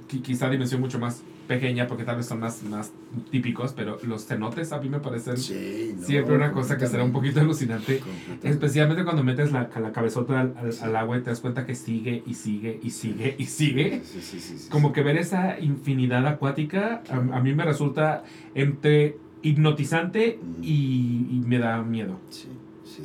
qui- 0.10 0.22
quizá 0.22 0.50
dimensión 0.50 0.82
mucho 0.82 1.00
más 1.00 1.22
pequeña, 1.48 1.88
porque 1.88 2.04
tal 2.04 2.18
vez 2.18 2.26
son 2.26 2.40
más, 2.42 2.62
más 2.64 2.92
típicos, 3.32 3.72
pero 3.74 3.98
los 4.04 4.26
cenotes 4.28 4.74
a 4.74 4.80
mí 4.82 4.90
me 4.90 5.00
parecen 5.00 5.38
Sí, 5.38 5.96
no, 5.98 6.06
siempre 6.06 6.36
una 6.36 6.52
cosa 6.52 6.78
que 6.78 6.88
será 6.88 7.04
un 7.06 7.14
poquito 7.14 7.40
alucinante. 7.40 8.02
Especialmente 8.44 9.06
cuando 9.06 9.24
metes 9.24 9.54
la, 9.54 9.70
la 9.82 9.92
cabezota 9.94 10.42
al, 10.42 10.54
al- 10.58 10.74
al 10.82 10.96
agua 10.98 11.18
y 11.18 11.22
te 11.22 11.30
das 11.30 11.40
cuenta 11.40 11.66
que 11.66 11.74
sigue 11.76 12.22
y 12.26 12.34
sigue 12.34 12.80
y 12.84 12.90
sigue 12.90 13.36
y 13.38 13.46
sigue. 13.46 14.02
Sí, 14.04 14.68
Como 14.70 14.92
que 14.92 15.04
ver 15.04 15.16
esa 15.18 15.58
infinidad 15.60 16.28
acuática 16.28 17.02
a, 17.10 17.16
a 17.16 17.42
mí 17.42 17.54
me 17.54 17.64
resulta 17.64 18.24
entre 18.54 19.16
hipnotizante 19.42 20.40
y, 20.62 21.28
y 21.32 21.42
me 21.46 21.60
da 21.60 21.82
miedo. 21.82 22.18
Sí, 22.30 22.50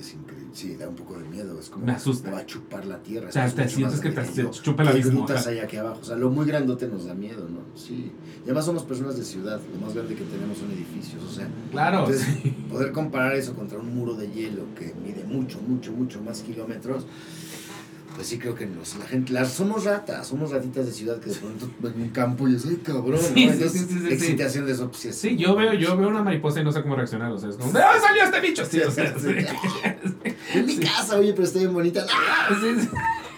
sí. 0.03 0.17
Sí, 0.53 0.77
da 0.77 0.89
un 0.89 0.95
poco 0.95 1.19
de 1.19 1.25
miedo. 1.29 1.59
Es 1.59 1.71
como 1.71 1.87
Me 1.87 1.93
asusta. 1.93 2.29
me 2.29 2.35
va 2.35 2.41
a 2.43 2.47
chupar 2.47 2.85
la 2.87 2.99
tierra. 3.03 3.29
O 3.29 3.33
sea, 3.33 3.49
te 3.49 3.69
sientes 3.69 4.01
que 4.01 4.11
te 4.11 4.51
chupa 4.51 4.83
Hay 4.83 4.89
abismo. 4.91 5.13
grutas 5.21 5.47
ahí 5.47 5.59
aquí 5.59 5.77
abajo. 5.79 6.01
O 6.03 6.05
sea, 6.05 6.17
lo 6.17 6.31
muy 6.31 6.45
grandote 6.47 6.87
nos 6.89 7.07
da 7.07 7.15
miedo, 7.15 7.49
¿no? 7.49 7.61
Sí. 7.75 8.13
Y 8.41 8.45
además 8.45 8.67
somos 8.67 8.83
personas 8.85 9.17
de 9.17 9.25
ciudad. 9.25 9.61
Lo 9.75 9.87
más 9.87 9.95
grande 9.95 10.15
que 10.15 10.25
tenemos 10.25 10.59
son 10.59 10.71
edificios. 10.73 11.23
O 11.25 11.31
sea, 11.33 11.49
Claro, 11.71 12.01
entonces, 12.01 12.27
sí. 12.43 12.51
poder 12.69 12.93
comparar 12.93 13.35
eso 13.35 13.55
contra 13.55 13.79
un 13.79 13.95
muro 13.95 14.15
de 14.15 14.31
hielo 14.31 14.65
que 14.79 14.93
mide 15.05 15.25
mucho, 15.25 15.59
mucho, 15.67 15.93
mucho 15.93 16.21
más 16.21 16.43
kilómetros. 16.43 17.07
Pues 18.15 18.27
sí, 18.27 18.39
creo 18.39 18.55
que 18.55 18.67
la 18.67 19.07
gente, 19.07 19.33
las, 19.33 19.53
somos 19.53 19.85
ratas, 19.85 20.27
somos 20.27 20.51
ratitas 20.51 20.87
de 20.87 20.93
ciudad 20.93 21.19
que 21.19 21.31
de 21.31 21.37
pronto 21.37 21.71
en 21.89 22.03
un 22.03 22.09
campo 22.11 22.47
y 22.49 22.55
¡ay, 22.55 22.81
cabrón! 22.85 23.19
Sí, 23.21 23.47
¿no? 23.47 23.53
Entonces, 23.53 23.87
sí, 23.89 23.99
sí, 24.01 24.13
excitación 24.13 24.67
de 24.67 24.73
eso, 24.73 24.91
pues 24.91 25.15
sí 25.15 25.37
yo 25.37 25.57
veo, 25.57 25.75
yo 25.75 25.97
veo 25.97 26.09
una 26.09 26.23
mariposa 26.23 26.61
y 26.61 26.65
no 26.65 26.73
sé 26.73 26.83
cómo 26.83 26.97
reaccionar. 26.97 27.33
O 27.33 27.39
sea, 27.39 27.51
es 27.51 27.57
como, 27.57 27.73
¡ah, 27.79 27.95
salió 28.01 28.25
este 28.25 28.41
bicho! 28.41 28.65
Sí, 28.67 28.81
o 28.81 28.91
sea, 28.91 29.15
sí. 29.19 29.29
En 30.55 30.67
mi 30.67 30.77
casa, 30.77 31.17
oye, 31.17 31.33
pero 31.33 31.45
está 31.45 31.61
bien 31.61 31.73
bonita. 31.73 32.07
¡Ah! 32.11 32.49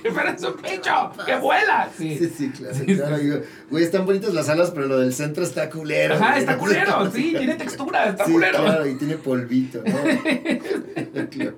Pero 0.14 0.28
es 0.28 0.42
un 0.44 0.54
bicho 0.62 1.10
que 1.24 1.36
vuela. 1.36 1.88
Sí, 1.96 2.16
Sí. 2.18 2.28
sí, 2.36 2.50
claro, 2.50 2.74
Sí, 2.74 2.84
claro. 2.96 3.16
sí. 3.16 3.30
Güey, 3.70 3.84
están 3.84 4.04
bonitas 4.04 4.34
las 4.34 4.48
alas, 4.50 4.70
pero 4.72 4.86
lo 4.86 4.98
del 4.98 5.12
centro 5.14 5.42
está 5.42 5.70
culero. 5.70 6.14
Ajá, 6.14 6.28
güey. 6.32 6.40
está 6.40 6.58
culero. 6.58 7.10
Sí, 7.10 7.34
tiene 7.38 7.54
textura, 7.54 8.08
está 8.10 8.26
Sí, 8.26 8.32
culero. 8.32 8.58
claro, 8.62 8.86
y 8.86 8.94
tiene 8.96 9.16
polvito, 9.16 9.82
¿no? 9.84 9.94
Claro. 11.30 11.54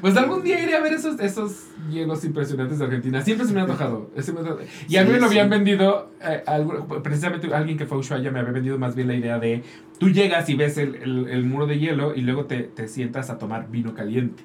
Pues 0.00 0.16
algún 0.16 0.42
día 0.42 0.60
iré 0.62 0.76
a 0.76 0.80
ver 0.80 0.92
esos, 0.92 1.18
esos 1.20 1.64
hielos 1.90 2.24
impresionantes 2.24 2.78
de 2.78 2.84
Argentina. 2.84 3.22
Siempre 3.22 3.46
se 3.46 3.52
me 3.52 3.60
ha 3.60 3.62
antojado. 3.64 4.10
Y 4.88 4.96
a 4.96 5.02
mí 5.02 5.08
Sí, 5.08 5.12
me 5.14 5.18
lo 5.20 5.26
habían 5.26 5.46
sí. 5.46 5.50
vendido, 5.50 6.10
eh, 6.22 6.42
algo- 6.46 7.02
precisamente 7.02 7.52
alguien 7.54 7.76
que 7.78 7.86
fue 7.86 7.96
a 7.96 8.00
Ushuaia 8.00 8.30
me 8.30 8.38
había 8.40 8.52
vendido 8.52 8.78
más 8.78 8.94
bien 8.94 9.08
la 9.08 9.14
idea 9.14 9.38
de, 9.38 9.62
tú 9.98 10.10
llegas 10.10 10.48
y 10.50 10.54
ves 10.54 10.76
el, 10.78 10.94
el- 10.96 11.28
el 11.28 11.44
muro 11.44 11.66
de 11.66 11.78
hielo 11.78 12.14
y 12.14 12.20
luego 12.20 12.44
te, 12.44 12.62
te 12.64 12.86
sientas 12.88 13.30
a 13.30 13.38
tomar 13.38 13.70
vino 13.70 13.94
caliente. 13.94 14.44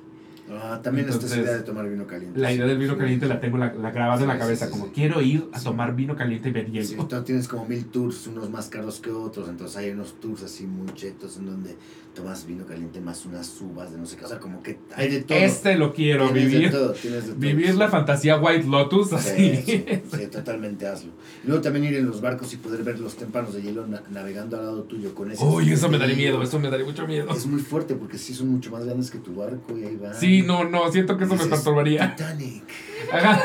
Ah, 0.53 0.79
también 0.83 1.07
esta 1.07 1.15
Entonces, 1.21 1.39
idea 1.43 1.53
de 1.57 1.63
tomar 1.63 1.87
vino 1.89 2.05
caliente. 2.07 2.39
La 2.39 2.51
idea 2.51 2.65
del 2.65 2.77
vino 2.77 2.97
caliente 2.97 3.25
la 3.27 3.39
tengo 3.39 3.57
la, 3.57 3.73
la 3.73 3.91
grabada 3.91 4.21
en 4.21 4.27
la 4.27 4.37
cabeza, 4.37 4.65
sí, 4.67 4.73
sí, 4.73 4.79
como 4.79 4.91
quiero 4.93 5.21
ir 5.21 5.45
a 5.53 5.59
tomar 5.61 5.95
vino 5.95 6.15
caliente 6.15 6.49
y 6.49 6.51
ver 6.51 6.71
hielo. 6.71 6.85
Sí, 6.87 6.95
tú 7.07 7.21
tienes 7.23 7.47
como 7.47 7.65
mil 7.65 7.85
tours, 7.85 8.27
unos 8.27 8.49
más 8.49 8.67
caros 8.67 8.99
que 8.99 9.11
otros, 9.11 9.47
entonces 9.49 9.77
hay 9.77 9.91
unos 9.91 10.19
tours 10.19 10.43
así 10.43 10.65
muy 10.65 10.93
chetos 10.93 11.37
en 11.37 11.45
donde 11.45 11.75
tomas 12.13 12.45
vino 12.45 12.65
caliente 12.65 12.99
más 12.99 13.25
unas 13.25 13.61
uvas 13.61 13.89
de 13.93 13.97
no 13.97 14.05
sé 14.05 14.17
qué, 14.17 14.25
o 14.25 14.27
sea, 14.27 14.37
como 14.39 14.61
que 14.61 14.77
hay 14.95 15.09
de 15.09 15.21
todo. 15.23 15.37
Este 15.37 15.75
lo 15.77 15.93
quiero, 15.93 16.25
Tienes 16.31 16.51
de 16.51 16.57
vivir, 16.57 16.71
todo, 16.71 16.91
de 16.91 16.99
todo, 17.21 17.35
vivir 17.37 17.75
la 17.75 17.87
fantasía 17.87 18.37
White 18.37 18.67
Lotus 18.67 19.13
así. 19.13 19.55
Sí, 19.65 20.27
totalmente 20.29 20.85
hazlo. 20.87 21.11
Y 21.43 21.47
luego 21.47 21.61
también 21.61 21.85
ir 21.85 21.95
en 21.95 22.05
los 22.05 22.19
barcos 22.19 22.51
y 22.53 22.57
poder 22.57 22.83
ver 22.83 22.99
los 22.99 23.15
témpanos 23.15 23.53
de 23.53 23.61
hielo 23.61 23.87
na- 23.87 24.03
navegando 24.11 24.57
al 24.57 24.63
lado 24.65 24.83
tuyo 24.83 25.15
con 25.15 25.31
ese. 25.31 25.43
Uy, 25.43 25.71
eso 25.71 25.87
me 25.87 25.97
daría 25.97 26.15
miedo, 26.17 26.41
eso 26.43 26.59
me 26.59 26.69
daría 26.69 26.85
mucho 26.85 27.07
miedo. 27.07 27.29
Es 27.33 27.45
muy 27.45 27.61
fuerte 27.61 27.95
porque 27.95 28.17
sí 28.17 28.33
son 28.33 28.49
mucho 28.49 28.71
más 28.71 28.83
grandes 28.83 29.09
que 29.09 29.17
tu 29.19 29.33
barco 29.35 29.77
y 29.77 29.85
ahí 29.85 29.95
van. 29.95 30.13
Sí, 30.13 30.40
no, 30.45 30.63
no, 30.63 30.91
siento 30.91 31.17
que 31.17 31.25
eso 31.25 31.35
me 31.35 31.45
perturbaría. 31.45 32.15
Titanic. 32.15 32.63
Ajá. 33.13 33.41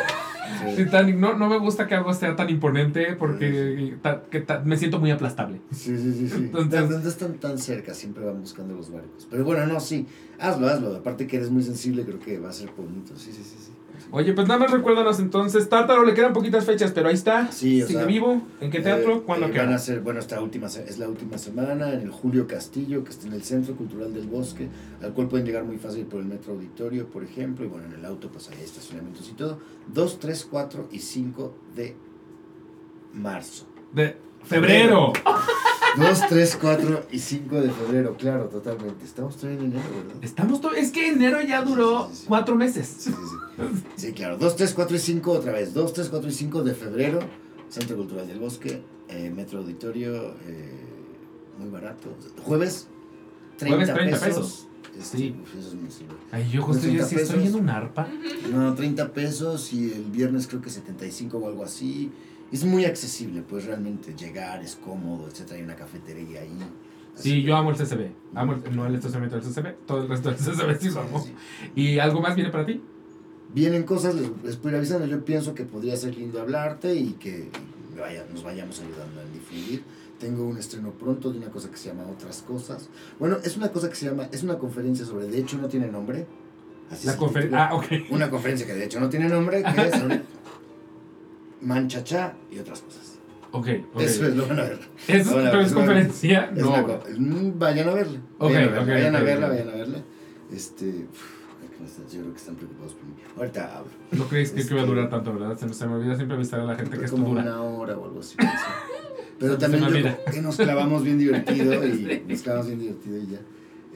Sí. 0.64 0.84
Titanic, 0.84 1.16
no, 1.16 1.34
no 1.36 1.48
me 1.48 1.58
gusta 1.58 1.86
que 1.86 1.94
algo 1.96 2.14
sea 2.14 2.34
tan 2.36 2.48
imponente 2.48 3.14
porque 3.16 3.96
ta- 4.00 4.22
que 4.30 4.40
ta- 4.40 4.60
me 4.64 4.76
siento 4.76 4.98
muy 5.00 5.10
aplastable. 5.10 5.60
Sí, 5.72 5.96
sí, 5.98 6.12
sí, 6.12 6.28
sí. 6.28 6.50
Entonces- 6.56 7.04
están 7.04 7.34
tan 7.34 7.58
cerca, 7.58 7.92
siempre 7.94 8.24
van 8.24 8.40
buscando 8.40 8.74
los 8.74 8.90
barcos. 8.90 9.26
Pero 9.30 9.44
bueno, 9.44 9.66
no, 9.66 9.80
sí. 9.80 10.06
Hazlo, 10.38 10.68
hazlo. 10.68 10.94
Aparte 10.96 11.26
que 11.26 11.36
eres 11.36 11.50
muy 11.50 11.62
sensible, 11.62 12.04
creo 12.04 12.20
que 12.20 12.38
va 12.38 12.50
a 12.50 12.52
ser 12.52 12.70
bonito. 12.76 13.16
Sí, 13.16 13.32
sí, 13.32 13.42
sí. 13.42 13.56
sí. 13.66 13.72
Oye, 14.10 14.32
pues 14.32 14.46
nada 14.48 14.60
más 14.60 14.70
recuérdanos 14.70 15.18
entonces, 15.18 15.68
Tártaro, 15.68 16.04
le 16.04 16.14
quedan 16.14 16.32
poquitas 16.32 16.64
fechas, 16.64 16.92
pero 16.92 17.08
ahí 17.08 17.14
está. 17.14 17.50
Sí, 17.50 17.82
o 17.82 17.86
Sigue 17.86 17.98
sea, 17.98 18.06
vivo. 18.06 18.42
¿En 18.60 18.70
qué 18.70 18.80
teatro? 18.80 19.16
Eh, 19.16 19.22
¿Cuándo 19.24 19.46
eh, 19.46 19.50
queda? 19.50 19.64
Van 19.64 19.74
a 19.74 19.78
ser, 19.78 20.00
bueno, 20.00 20.20
esta 20.20 20.40
última, 20.40 20.66
es 20.66 20.98
la 20.98 21.08
última 21.08 21.38
semana 21.38 21.92
en 21.92 22.00
el 22.00 22.10
Julio 22.10 22.46
Castillo, 22.46 23.04
que 23.04 23.10
está 23.10 23.26
en 23.26 23.34
el 23.34 23.42
Centro 23.42 23.74
Cultural 23.76 24.12
del 24.12 24.26
Bosque, 24.26 24.68
al 25.02 25.12
cual 25.12 25.28
pueden 25.28 25.46
llegar 25.46 25.64
muy 25.64 25.78
fácil 25.78 26.06
por 26.06 26.20
el 26.20 26.26
Metro 26.26 26.52
Auditorio, 26.52 27.06
por 27.08 27.24
ejemplo, 27.24 27.64
y 27.64 27.68
bueno, 27.68 27.86
en 27.86 27.92
el 27.92 28.04
auto 28.04 28.30
pues 28.30 28.48
hay 28.50 28.62
estacionamientos 28.62 29.28
y 29.28 29.34
todo. 29.34 29.58
2, 29.92 30.18
3, 30.18 30.48
4 30.50 30.88
y 30.92 30.98
5 30.98 31.54
de 31.74 31.96
marzo. 33.12 33.66
De 33.92 34.16
febrero. 34.46 35.12
2, 35.96 36.22
3, 36.28 36.58
4 36.60 37.06
y 37.10 37.18
5 37.18 37.60
de 37.62 37.70
febrero, 37.70 38.16
claro, 38.18 38.44
totalmente. 38.48 39.04
Estamos 39.04 39.36
todavía 39.36 39.60
en 39.60 39.66
enero, 39.72 39.88
¿verdad? 39.96 40.16
Estamos 40.22 40.60
to- 40.60 40.74
es 40.74 40.90
que 40.90 41.08
enero 41.08 41.40
ya 41.40 41.62
duró 41.62 42.08
Sí, 42.10 42.14
sí, 42.16 42.20
sí. 42.20 42.24
cuatro 42.28 42.54
meses. 42.54 42.86
Sí, 42.98 43.10
sí, 43.10 43.16
sí. 43.16 43.82
Sí, 43.96 44.12
claro. 44.12 44.36
2, 44.36 44.56
3, 44.56 44.74
4 44.74 44.96
y 44.96 45.00
5 45.00 45.32
otra 45.32 45.52
vez. 45.52 45.72
2, 45.72 45.92
3, 45.94 46.08
4 46.10 46.28
y 46.28 46.32
5 46.32 46.62
de 46.62 46.74
febrero. 46.74 47.20
Centro 47.70 47.96
Cultural 47.96 48.26
del 48.26 48.38
Bosque. 48.38 48.82
eh, 49.08 49.32
Metro 49.34 49.60
Auditorio. 49.60 50.34
eh, 50.46 50.72
muy 51.58 51.70
barato. 51.70 52.10
Jueves. 52.44 52.88
30, 53.56 53.76
Jueves, 53.86 53.94
30 53.94 54.18
pesos. 54.26 54.36
pesos. 54.36 54.66
Este, 54.98 55.16
Sí. 55.18 55.34
eso 55.58 55.68
es 55.68 55.74
muy. 55.74 55.88
Ay, 56.32 56.48
yo 56.50 56.60
justo 56.62 56.82
30 56.82 57.02
yo 57.02 57.08
sí 57.08 57.14
estoy 57.16 57.38
viendo 57.40 57.58
un 57.58 57.70
arpa. 57.70 58.06
No, 58.52 58.74
30 58.74 59.12
pesos 59.12 59.72
y 59.72 59.92
el 59.92 60.04
viernes 60.04 60.46
creo 60.46 60.60
que 60.60 60.68
75 60.70 61.38
o 61.38 61.48
algo 61.48 61.64
así. 61.64 62.10
Es 62.52 62.64
muy 62.64 62.84
accesible, 62.84 63.42
pues 63.42 63.64
realmente 63.64 64.14
llegar 64.14 64.62
es 64.62 64.76
cómodo, 64.76 65.26
etcétera. 65.28 65.56
Hay 65.56 65.62
una 65.64 65.74
cafetería 65.76 66.40
ahí. 66.42 66.56
Sí, 67.14 67.42
yo 67.42 67.56
amo 67.56 67.70
el 67.70 67.76
CCB. 67.76 68.10
Amo 68.34 68.52
el, 68.54 68.76
no 68.76 68.86
el 68.86 68.94
estacionamiento 68.94 69.36
del 69.40 69.44
CCB, 69.52 69.86
todo 69.86 70.02
el 70.02 70.08
resto 70.08 70.30
del 70.30 70.38
CCB 70.38 70.78
sí 70.80 70.90
lo 70.90 71.00
amo. 71.00 71.20
sí. 71.24 71.32
¿Y 71.74 71.98
algo 71.98 72.20
más 72.20 72.34
viene 72.36 72.50
para 72.50 72.64
ti? 72.66 72.80
Vienen 73.54 73.84
cosas, 73.84 74.14
les, 74.14 74.30
les 74.44 74.56
puedo 74.56 74.70
ir 74.74 74.76
avisando. 74.78 75.06
Yo 75.06 75.24
pienso 75.24 75.54
que 75.54 75.64
podría 75.64 75.96
ser 75.96 76.16
lindo 76.16 76.40
hablarte 76.40 76.94
y 76.94 77.12
que 77.12 77.48
vaya- 77.98 78.26
nos 78.32 78.42
vayamos 78.44 78.80
ayudando 78.80 79.20
a 79.20 79.24
difundir. 79.32 79.82
Tengo 80.20 80.44
un 80.46 80.56
estreno 80.56 80.90
pronto 80.92 81.30
de 81.32 81.38
una 81.38 81.48
cosa 81.48 81.70
que 81.70 81.76
se 81.76 81.88
llama 81.88 82.04
Otras 82.06 82.42
Cosas. 82.42 82.88
Bueno, 83.18 83.36
es 83.44 83.56
una 83.56 83.70
cosa 83.70 83.88
que 83.88 83.94
se 83.96 84.06
llama, 84.06 84.28
es 84.32 84.42
una 84.42 84.58
conferencia 84.58 85.04
sobre, 85.04 85.26
de 85.26 85.38
hecho 85.38 85.58
no 85.58 85.68
tiene 85.68 85.88
nombre. 85.88 86.26
Así 86.90 87.06
La 87.06 87.16
conferencia. 87.16 87.66
Ah, 87.66 87.74
ok. 87.74 87.84
Una 88.10 88.30
conferencia 88.30 88.66
que 88.66 88.74
de 88.74 88.84
hecho 88.84 89.00
no 89.00 89.08
tiene 89.08 89.28
nombre, 89.28 89.62
que 89.62 89.80
es 89.88 89.94
Manchachá 91.60 92.34
y 92.50 92.58
otras 92.58 92.80
cosas. 92.82 93.18
Ok, 93.52 93.68
ok. 93.94 94.00
Eso 94.00 94.26
es, 94.26 94.36
lo 94.36 94.46
van 94.46 94.58
a 94.60 94.62
ver. 94.64 94.78
Eso, 95.08 95.30
Ahora, 95.30 95.50
pero 95.50 95.62
es 95.62 95.68
es 95.68 95.74
conferencia. 95.74 96.50
Es 96.54 96.62
No. 96.62 96.68
una 96.74 96.82
co- 96.84 97.02
mm, 97.16 97.58
vayan 97.58 97.88
a 97.88 97.94
verla. 97.94 98.18
Ok, 98.38 98.52
vayan 98.52 98.62
a 98.62 98.66
verla, 98.68 98.82
ok, 98.82 98.88
vayan 98.88 99.16
a 99.16 99.20
verla, 99.20 99.48
vayan 99.48 99.68
a 99.68 99.72
verla. 99.72 99.98
Este, 100.52 101.06
yo 102.12 102.20
creo 102.20 102.32
que 102.32 102.38
están 102.38 102.56
preocupados 102.56 102.94
por 102.94 103.04
mí. 103.04 103.14
Ahorita 103.36 103.76
hablo. 103.78 103.90
No 104.12 104.24
crees 104.28 104.50
que, 104.50 104.62
que 104.62 104.68
iba 104.68 104.80
a 104.80 104.84
Este- 104.84 104.94
durar 104.94 105.10
tanto, 105.10 105.32
¿verdad? 105.32 105.58
Se 105.58 105.66
me, 105.66 105.72
se 105.74 105.86
me 105.86 105.94
olvida 105.94 106.16
siempre 106.16 106.36
avisar 106.36 106.60
a 106.60 106.64
la 106.64 106.74
gente 106.76 106.98
que 106.98 107.04
esto 107.04 107.16
como 107.16 107.28
dura. 107.30 107.42
una 107.42 107.62
hora 107.62 107.96
o 107.98 108.04
algo 108.04 108.20
así. 108.20 108.36
Pero 109.38 109.58
también 109.58 109.84
yo 109.88 110.32
que 110.32 110.40
nos 110.42 110.56
clavamos 110.56 111.02
bien 111.04 111.18
divertido 111.18 111.74
y 111.86 112.24
nos 112.28 112.42
clavamos 112.42 112.66
bien 112.68 112.78
divertido 112.80 113.18
y 113.18 113.26
ya. 113.26 113.38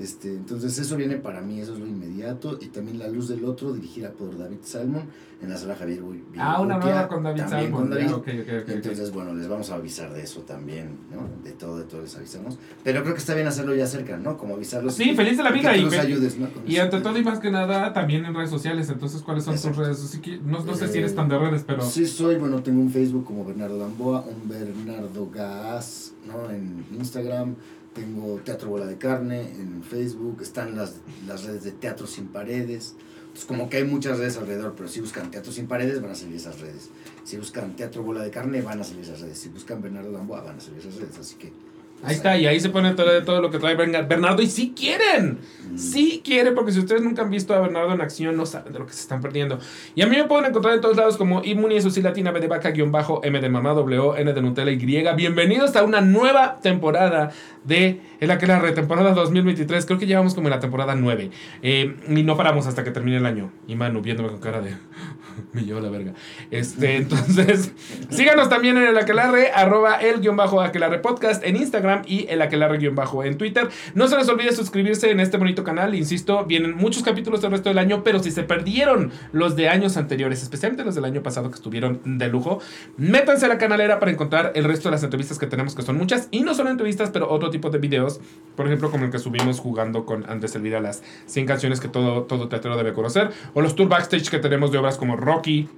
Este, 0.01 0.29
entonces 0.29 0.79
eso 0.79 0.97
viene 0.97 1.17
para 1.17 1.43
mí, 1.43 1.61
eso 1.61 1.75
es 1.75 1.79
lo 1.81 1.87
inmediato. 1.87 2.59
Y 2.61 2.67
también 2.69 2.99
La 2.99 3.07
Luz 3.09 3.29
del 3.29 3.45
Otro, 3.45 3.73
dirigida 3.75 4.11
por 4.13 4.37
David 4.39 4.59
Salmon, 4.63 5.03
en 5.43 5.49
la 5.51 5.57
sala 5.59 5.75
Javier 5.77 6.01
Boy- 6.01 6.23
Ah, 6.39 6.61
una 6.61 6.79
nueva 6.79 7.07
con 7.07 7.23
David 7.23 7.43
Salmon. 7.49 7.71
con 7.73 7.91
David. 7.91 8.07
Ya, 8.09 8.15
ok, 8.17 8.29
ok, 8.29 8.29
ok, 8.29 8.63
ok. 8.63 8.69
Entonces, 8.71 9.13
bueno, 9.13 9.35
les 9.35 9.47
vamos 9.49 9.71
a 9.71 9.75
avisar 9.75 10.13
de 10.13 10.23
eso 10.23 10.41
también, 10.41 10.97
¿no? 11.13 11.29
De 11.45 11.53
todo, 11.53 11.79
de 11.79 11.85
todo 11.85 12.01
les 12.03 12.17
avisamos. 12.17 12.59
Pero 12.83 13.03
creo 13.03 13.13
que 13.15 13.21
está 13.21 13.35
bien 13.35 13.47
hacerlo 13.47 13.75
ya 13.75 13.87
cerca, 13.87 14.17
¿no? 14.17 14.39
Como 14.39 14.55
avisarlos. 14.55 14.95
Sí, 14.95 15.11
y- 15.11 15.15
feliz 15.15 15.37
de 15.37 15.45
la 15.45 15.51
vida, 15.51 15.73
Que 15.73 15.79
y 15.79 15.85
nos 15.85 15.95
ayudes, 15.95 16.39
¿no? 16.39 16.51
Con 16.51 16.63
Y 16.67 16.75
eso. 16.77 16.83
ante 16.85 17.01
todo 17.01 17.19
y 17.19 17.23
más 17.25 17.39
que 17.39 17.51
nada, 17.51 17.93
también 17.93 18.25
en 18.25 18.35
redes 18.35 18.51
sociales. 18.51 18.89
Entonces, 18.89 19.21
¿cuáles 19.21 19.45
son 19.45 19.55
tus 19.55 19.77
redes? 19.77 20.19
No, 20.45 20.65
no 20.65 20.75
sé 20.75 20.89
si 20.89 20.97
Eh, 20.97 21.01
eres 21.01 21.15
tan 21.15 21.29
de 21.29 21.39
redes, 21.39 21.63
pero. 21.67 21.83
Sí 21.83 22.07
soy, 22.07 22.37
bueno, 22.37 22.63
tengo 22.63 22.81
un 22.81 22.91
Facebook 22.91 23.25
como 23.27 23.45
Bernardo 23.45 23.79
Gamboa, 23.79 24.25
un 24.27 24.49
Bernardo 24.49 25.29
Gas, 25.31 26.13
¿no? 26.27 26.51
En 26.51 26.85
Instagram, 26.99 27.55
tengo 28.01 28.41
Teatro 28.45 28.71
Bola 28.71 28.87
de 28.87 28.97
Carne 28.97 29.43
en 29.43 29.83
Facebook, 29.83 30.41
están 30.41 30.77
las, 30.77 30.97
las 31.27 31.45
redes 31.45 31.65
de 31.65 31.73
Teatro 31.73 32.07
Sin 32.07 32.29
Paredes. 32.29 32.95
Entonces, 33.21 33.45
como 33.45 33.69
que 33.69 33.77
hay 33.77 33.85
muchas 33.85 34.19
redes 34.19 34.39
alrededor, 34.39 34.75
pero 34.77 34.89
si 34.89 35.01
buscan 35.01 35.31
Teatro 35.31 35.53
Sin 35.53 35.67
Paredes, 35.67 36.01
van 36.01 36.11
a 36.11 36.15
salir 36.15 36.37
esas 36.37 36.61
redes. 36.61 36.89
Si 37.25 37.37
buscan 37.37 37.77
Teatro 37.77 38.03
Bola 38.03 38.23
de 38.23 38.31
Carne, 38.31 38.63
van 38.63 38.81
a 38.81 38.85
salir 38.85 39.03
esas 39.03 39.21
redes. 39.21 39.39
Si 39.39 39.51
buscan 39.51 39.83
Bernardo 39.83 40.13
Gamboa, 40.13 40.43
van 40.43 40.57
a 40.57 40.61
salir 40.61 40.81
esas 40.81 40.97
redes. 40.97 41.19
Así 41.19 41.37
que... 41.37 41.53
Ahí 42.03 42.15
está, 42.15 42.37
y 42.39 42.47
ahí 42.47 42.59
se 42.59 42.71
pone 42.71 42.93
todo, 42.95 43.23
todo 43.25 43.43
lo 43.43 43.51
que 43.51 43.59
trae 43.59 43.77
Bernard- 43.77 44.09
Bernardo. 44.09 44.41
Y 44.43 44.47
si 44.47 44.71
quieren, 44.73 45.39
sí 45.77 46.23
quieren, 46.25 46.55
porque 46.55 46.73
si 46.73 46.79
ustedes 46.79 47.03
nunca 47.03 47.21
han 47.23 47.31
visto 47.31 47.55
a 47.55 47.61
Bernardo 47.61 47.93
en 47.93 48.01
acción, 48.01 48.37
no 48.37 48.47
saben 48.47 48.73
de 48.73 48.79
lo 48.79 48.87
que 48.87 48.93
se 48.95 49.01
están 49.03 49.21
perdiendo. 49.21 49.59
Y 49.95 50.01
a 50.03 50.07
mí 50.07 50.17
me 50.17 50.25
pueden 50.25 50.47
encontrar 50.47 50.75
en 50.75 50.81
todos 50.81 50.97
lados 50.97 51.19
como 51.19 51.43
Inmuni, 51.45 51.77
eso 51.77 51.91
sí, 51.91 52.01
latina, 52.01 52.31
B 52.31 52.41
de 52.41 52.49
vaca, 52.49 52.71
guion 52.71 52.91
bajo, 52.91 53.21
M 53.23 53.39
de 53.39 53.49
mamá, 53.51 53.75
W, 53.75 54.15
N 54.17 54.33
de 54.33 54.43
Nutella, 54.43 54.71
Y. 54.71 54.79
Bienvenidos 55.15 55.77
a 55.77 55.83
una 55.83 56.01
nueva 56.01 56.59
temporada 56.63 57.33
de 57.65 58.01
El 58.21 58.31
Aquelarre, 58.31 58.73
temporada 58.73 59.13
2023. 59.15 59.87
Creo 59.87 59.99
que 59.99 60.07
llevamos 60.07 60.35
como 60.35 60.49
en 60.49 60.51
la 60.51 60.61
temporada 60.61 60.95
9. 60.95 61.31
Eh, 61.63 61.97
y 62.07 62.23
no 62.23 62.37
paramos 62.37 62.67
hasta 62.67 62.85
que 62.85 62.91
termine 62.91 63.17
el 63.17 63.25
año. 63.25 63.51
Y 63.67 63.77
Manu 63.77 64.03
viéndome 64.03 64.29
con 64.29 64.41
cara 64.41 64.61
de. 64.61 64.75
me 65.53 65.63
llevo 65.63 65.81
la 65.81 65.89
verga. 65.89 66.13
Este, 66.51 66.97
entonces, 66.99 67.73
síganos 68.11 68.51
también 68.51 68.77
en 68.77 68.85
el 68.85 68.99
Aquelarre, 68.99 69.51
arroba 69.53 69.97
el 69.97 70.21
guion 70.21 70.37
bajo 70.37 70.61
Aquelarre 70.61 70.99
Podcast 70.99 71.43
en 71.45 71.57
Instagram 71.57 72.03
y 72.07 72.27
el 72.29 72.43
aquelarre-bajo 72.43 73.25
en 73.25 73.39
Twitter. 73.39 73.69
No 73.95 74.07
se 74.09 74.17
les 74.17 74.29
olvide 74.29 74.53
suscribirse 74.53 75.11
en 75.11 75.21
este 75.21 75.39
bonito 75.39 75.65
canal. 75.65 75.95
Insisto, 75.95 76.45
vienen 76.45 76.77
muchos 76.77 77.03
capítulos 77.03 77.41
del 77.41 77.53
resto 77.53 77.71
del 77.71 77.79
año, 77.79 78.05
pero 78.05 78.23
si 78.23 78.31
se 78.31 78.43
perdieron 78.43 79.13
los 79.33 79.57
de 79.57 79.69
años 79.71 79.97
anteriores, 79.97 80.43
especialmente 80.43 80.85
los 80.85 80.95
del 80.95 81.07
año 81.07 81.23
pasado 81.23 81.49
que 81.49 81.55
estuvieron 81.55 82.01
de 82.05 82.29
lujo, 82.29 82.61
métanse 82.99 83.47
a 83.47 83.49
la 83.49 83.57
canalera 83.57 83.99
para 83.99 84.13
encontrar 84.13 84.53
el 84.55 84.65
resto 84.65 84.89
de 84.89 84.93
las 84.93 85.03
entrevistas 85.03 85.39
que 85.39 85.47
tenemos, 85.47 85.75
que 85.75 85.83
son 85.83 85.97
muchas. 85.97 86.29
Y 86.31 86.41
no 86.41 86.55
solo 86.55 86.71
entrevistas, 86.71 87.11
pero 87.11 87.31
otro 87.31 87.49
tipo 87.51 87.71
de 87.71 87.79
videos. 87.79 88.10
Por 88.57 88.67
ejemplo, 88.67 88.91
como 88.91 89.05
el 89.05 89.11
que 89.11 89.19
subimos 89.19 89.61
jugando 89.61 90.05
con 90.05 90.29
Andrés 90.29 90.55
Elvira 90.55 90.81
las 90.81 91.03
100 91.27 91.47
canciones 91.47 91.81
que 91.81 91.89
todo, 91.89 92.25
todo 92.25 92.49
teatro 92.49 92.77
debe 92.77 92.93
conocer. 92.93 93.31
O 93.55 93.63
los 93.63 93.75
tour 93.77 93.89
backstage 93.89 94.29
que 94.29 94.39
tenemos 94.39 94.73
de 94.73 94.79
obras 94.79 94.99
como 94.99 95.17
Rocky, 95.17 95.69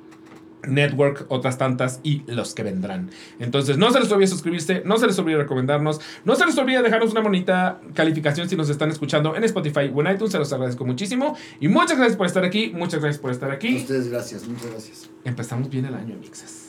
Network, 0.67 1.27
otras 1.29 1.59
tantas 1.59 2.01
y 2.03 2.23
los 2.27 2.55
que 2.55 2.63
vendrán. 2.63 3.11
Entonces, 3.39 3.79
no 3.79 3.91
se 3.91 4.01
les 4.01 4.11
olvide 4.11 4.27
suscribirse, 4.27 4.83
no 4.85 4.97
se 4.97 5.07
les 5.07 5.19
olvide 5.19 5.37
recomendarnos, 5.37 6.01
no 6.25 6.35
se 6.35 6.47
les 6.47 6.57
olvide 6.59 6.83
dejarnos 6.83 7.13
una 7.13 7.21
bonita 7.21 7.81
calificación 7.95 8.49
si 8.49 8.57
nos 8.57 8.69
están 8.69 8.91
escuchando 8.91 9.37
en 9.37 9.45
Spotify 9.45 9.91
o 9.95 10.01
en 10.01 10.15
iTunes, 10.15 10.33
se 10.33 10.39
los 10.39 10.53
agradezco 10.53 10.85
muchísimo. 10.85 11.37
Y 11.61 11.69
muchas 11.69 11.99
gracias 11.99 12.17
por 12.17 12.27
estar 12.27 12.45
aquí, 12.45 12.73
muchas 12.75 13.01
gracias 13.01 13.21
por 13.21 13.31
estar 13.31 13.51
aquí. 13.51 13.77
A 13.77 13.81
ustedes 13.81 14.09
gracias, 14.09 14.47
muchas 14.47 14.71
gracias. 14.71 15.11
Empezamos 15.25 15.69
bien 15.69 15.87
el 15.87 15.95
año, 15.95 16.17
mixes. 16.21 16.62